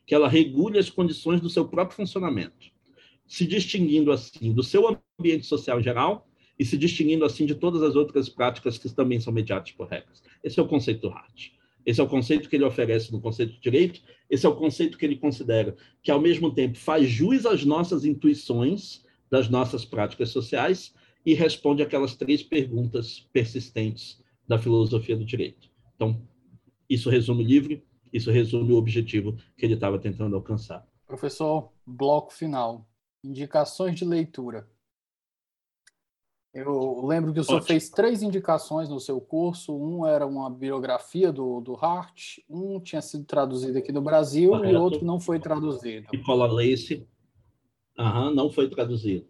[0.04, 2.66] que ela regule as condições do seu próprio funcionamento,
[3.26, 6.28] se distinguindo assim do seu ambiente social geral
[6.58, 10.22] e se distinguindo assim de todas as outras práticas que também são mediadas por regras.
[10.42, 11.50] Esse é o conceito do Hart.
[11.88, 14.98] Esse é o conceito que ele oferece no conceito de direito, esse é o conceito
[14.98, 20.28] que ele considera que, ao mesmo tempo, faz jus às nossas intuições das nossas práticas
[20.28, 20.94] sociais
[21.24, 25.70] e responde aquelas três perguntas persistentes da filosofia do direito.
[25.96, 26.20] Então,
[26.90, 27.80] isso resume o livro.
[28.12, 30.86] Isso resume o objetivo que ele estava tentando alcançar.
[31.06, 32.86] Professor, bloco final.
[33.24, 34.68] Indicações de leitura.
[36.52, 37.68] Eu lembro que o senhor Ótimo.
[37.68, 39.76] fez três indicações no seu curso.
[39.76, 44.72] Um era uma biografia do, do Hart, um tinha sido traduzido aqui no Brasil Correto.
[44.72, 46.08] e outro não foi traduzido.
[46.12, 47.06] Nicola Lace,
[47.98, 49.26] uhum, não foi traduzido.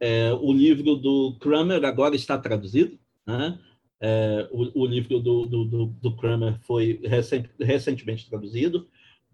[0.00, 3.58] É, o livro do Kramer agora está traduzido, né?
[4.00, 8.88] É, o, o, livro do, do, do, do Kramer foi recent, recentemente traduzido,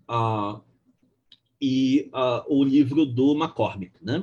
[0.08, 0.60] uh,
[1.60, 4.22] e uh, o livro do McCormick, né?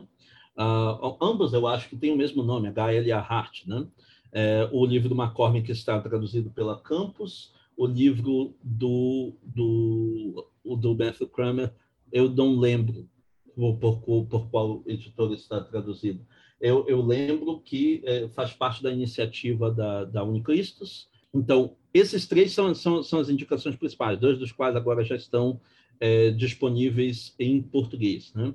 [0.57, 3.19] Uh, ambos eu acho que têm o mesmo nome, H.L.A.
[3.19, 3.85] Hart, né?
[4.31, 11.27] É, o livro do McCormick está traduzido pela Campus, o livro do, do, do Matthew
[11.29, 11.73] Kramer,
[12.11, 13.07] eu não lembro
[13.55, 16.25] por, por, por qual editor está traduzido,
[16.59, 21.07] eu, eu lembro que é, faz parte da iniciativa da, da Unicristos.
[21.33, 25.61] Então, esses três são, são, são as indicações principais, dois dos quais agora já estão
[25.99, 28.33] é, disponíveis em português.
[28.33, 28.53] Né?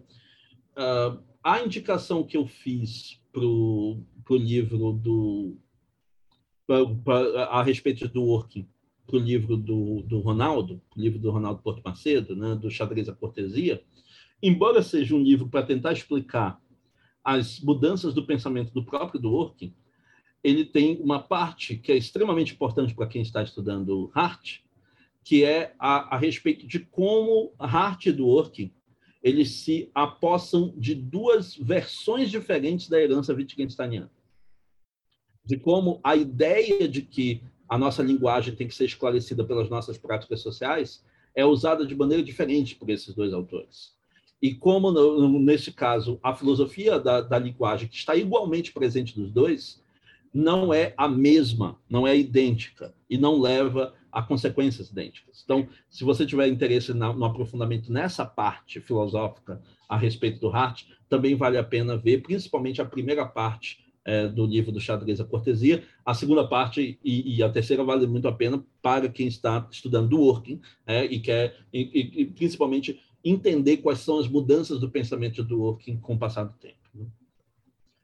[0.77, 5.57] Uh, a indicação que eu fiz para o livro do
[6.67, 8.69] pra, pra, a respeito do working
[9.07, 13.09] para o livro do, do Ronaldo, o livro do Ronaldo Porto Macedo, né, do Xadrez
[13.09, 13.83] à Cortesia,
[14.43, 16.61] embora seja um livro para tentar explicar
[17.25, 19.75] as mudanças do pensamento do próprio Dworkin,
[20.43, 24.59] ele tem uma parte que é extremamente importante para quem está estudando Hart,
[25.25, 28.73] que é a, a respeito de como Hart e Dworkin
[29.23, 34.11] eles se apossam de duas versões diferentes da herança wittgensteiniana.
[35.45, 39.97] De como a ideia de que a nossa linguagem tem que ser esclarecida pelas nossas
[39.97, 43.95] práticas sociais é usada de maneira diferente por esses dois autores.
[44.41, 49.31] E como, no, nesse caso, a filosofia da, da linguagem, que está igualmente presente nos
[49.31, 49.81] dois,
[50.35, 55.43] não é a mesma, não é idêntica e não leva a consequências idênticas.
[55.43, 61.35] Então, se você tiver interesse no aprofundamento nessa parte filosófica a respeito do Hart, também
[61.35, 65.85] vale a pena ver, principalmente a primeira parte é, do livro do Xadrez a Cortesia,
[66.05, 70.19] a segunda parte e, e, a terceira vale muito a pena para quem está estudando
[70.19, 75.61] working é, e quer, e, e, principalmente, entender quais são as mudanças do pensamento do
[75.61, 76.77] working com o passar do tempo.
[76.95, 77.07] Né?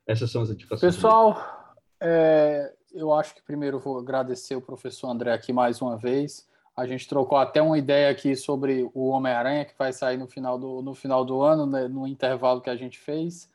[0.07, 0.95] Essas são as indicações.
[0.95, 6.49] Pessoal, é, eu acho que primeiro vou agradecer o professor André aqui mais uma vez.
[6.77, 10.59] A gente trocou até uma ideia aqui sobre o Homem-Aranha, que vai sair no final
[10.59, 13.51] do, no final do ano, né, no intervalo que a gente fez.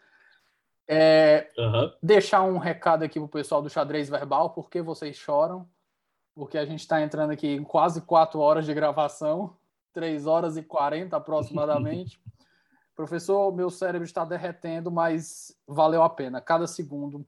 [0.88, 1.92] É, uhum.
[2.02, 5.68] Deixar um recado aqui para o pessoal do xadrez verbal, porque vocês choram,
[6.36, 9.56] porque a gente está entrando aqui em quase quatro horas de gravação.
[9.94, 12.20] 3 horas e 40 aproximadamente.
[12.96, 16.42] Professor, meu cérebro está derretendo, mas valeu a pena.
[16.42, 17.26] Cada segundo.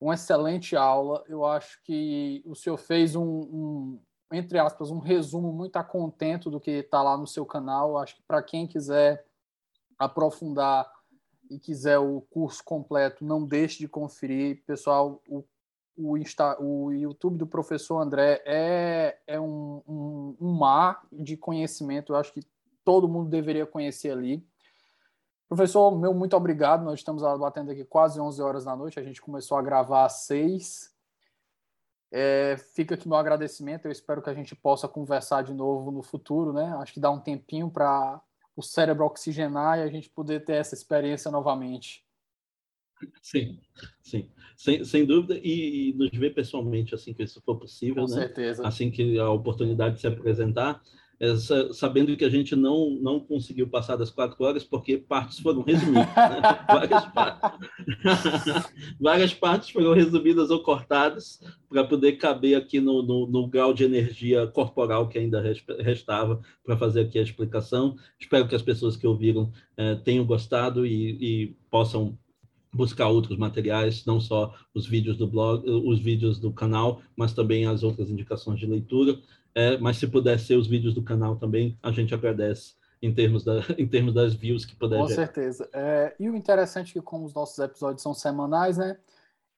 [0.00, 1.24] Uma excelente aula.
[1.28, 4.00] Eu acho que o senhor fez um, um
[4.32, 7.96] entre aspas, um resumo muito contento do que está lá no seu canal.
[7.98, 9.24] Acho que para quem quiser
[9.98, 10.90] aprofundar
[11.50, 14.64] e quiser o curso completo, não deixe de conferir.
[14.66, 15.44] Pessoal, o
[15.96, 22.12] o, Insta, o YouTube do professor André é, é um, um, um mar de conhecimento.
[22.12, 22.42] Eu acho que
[22.84, 24.44] todo mundo deveria conhecer ali.
[25.54, 26.84] Professor, meu muito obrigado.
[26.84, 28.98] Nós estamos batendo aqui quase 11 horas da noite.
[28.98, 30.92] A gente começou a gravar às 6.
[32.10, 33.84] É, fica aqui meu agradecimento.
[33.84, 36.74] Eu espero que a gente possa conversar de novo no futuro, né?
[36.78, 38.20] Acho que dá um tempinho para
[38.56, 42.04] o cérebro oxigenar e a gente poder ter essa experiência novamente.
[43.22, 43.60] Sim,
[44.02, 48.10] sim, sem, sem dúvida, e, e, nos ver pessoalmente assim que isso for possível, Com
[48.10, 48.22] né?
[48.22, 48.66] certeza.
[48.66, 50.82] Assim que a oportunidade se apresentar,
[51.30, 55.62] é, sabendo que a gente não não conseguiu passar das quatro horas porque partes foram
[55.62, 56.64] resumidas, né?
[56.68, 58.72] várias, partes.
[59.00, 63.84] várias partes foram resumidas ou cortadas para poder caber aqui no, no, no, grau de
[63.84, 65.42] energia corporal que ainda
[65.80, 67.96] restava para fazer aqui a explicação.
[68.18, 72.16] Espero que as pessoas que ouviram eh, tenham gostado e, e possam
[72.74, 77.66] buscar outros materiais, não só os vídeos do blog, os vídeos do canal, mas também
[77.66, 79.16] as outras indicações de leitura.
[79.54, 83.44] É, mas se puder ser os vídeos do canal também, a gente agradece em termos,
[83.44, 85.00] da, em termos das views que puder.
[85.00, 85.26] Com gerar.
[85.26, 85.68] certeza.
[85.72, 88.98] É, e o interessante é que, como os nossos episódios são semanais, né?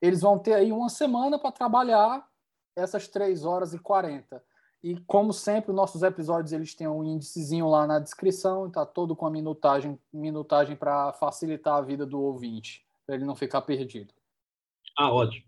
[0.01, 2.29] Eles vão ter aí uma semana para trabalhar
[2.77, 4.43] essas 3 horas e 40.
[4.83, 9.27] E como sempre, nossos episódios eles têm um índicezinho lá na descrição, está todo com
[9.27, 14.13] a minutagem, minutagem para facilitar a vida do ouvinte para ele não ficar perdido.
[14.99, 15.47] Ah, ótimo.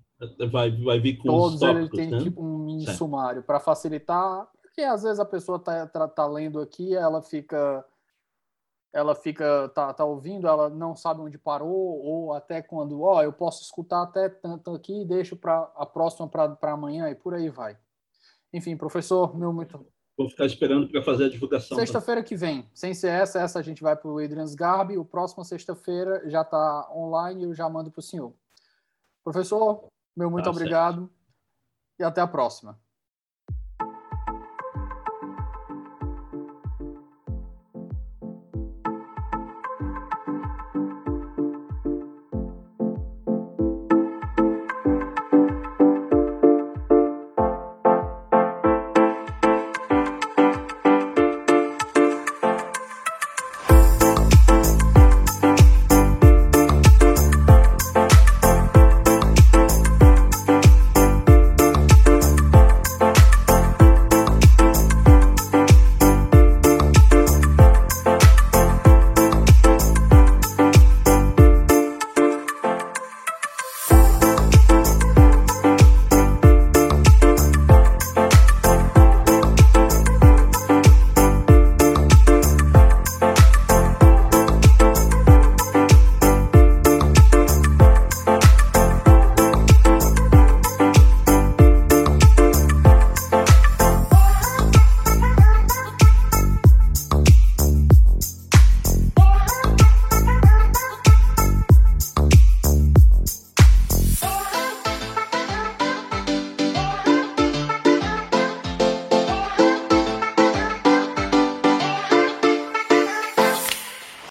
[0.51, 2.19] Vai, vai vir com Todos os tópicos, ele tem né?
[2.19, 2.99] tipo um mini certo.
[2.99, 7.85] sumário para facilitar, porque às vezes a pessoa tá, tá, tá, lendo aqui, ela fica
[8.93, 13.33] ela fica tá, tá ouvindo, ela não sabe onde parou ou até quando, ó, eu
[13.33, 17.77] posso escutar até tanto aqui, deixo para a próxima para amanhã e por aí vai.
[18.53, 19.87] Enfim, professor, meu muito
[20.19, 21.79] Vou ficar esperando para fazer a divulgação.
[21.79, 24.99] Sexta-feira que vem, sem ser essa, essa a gente vai para o Adrian's Garbi.
[24.99, 28.35] O próximo sexta-feira já está online e eu já mando para o senhor.
[29.23, 29.87] Professor,
[30.19, 31.13] meu muito tá obrigado certo.
[32.01, 32.79] e até a próxima.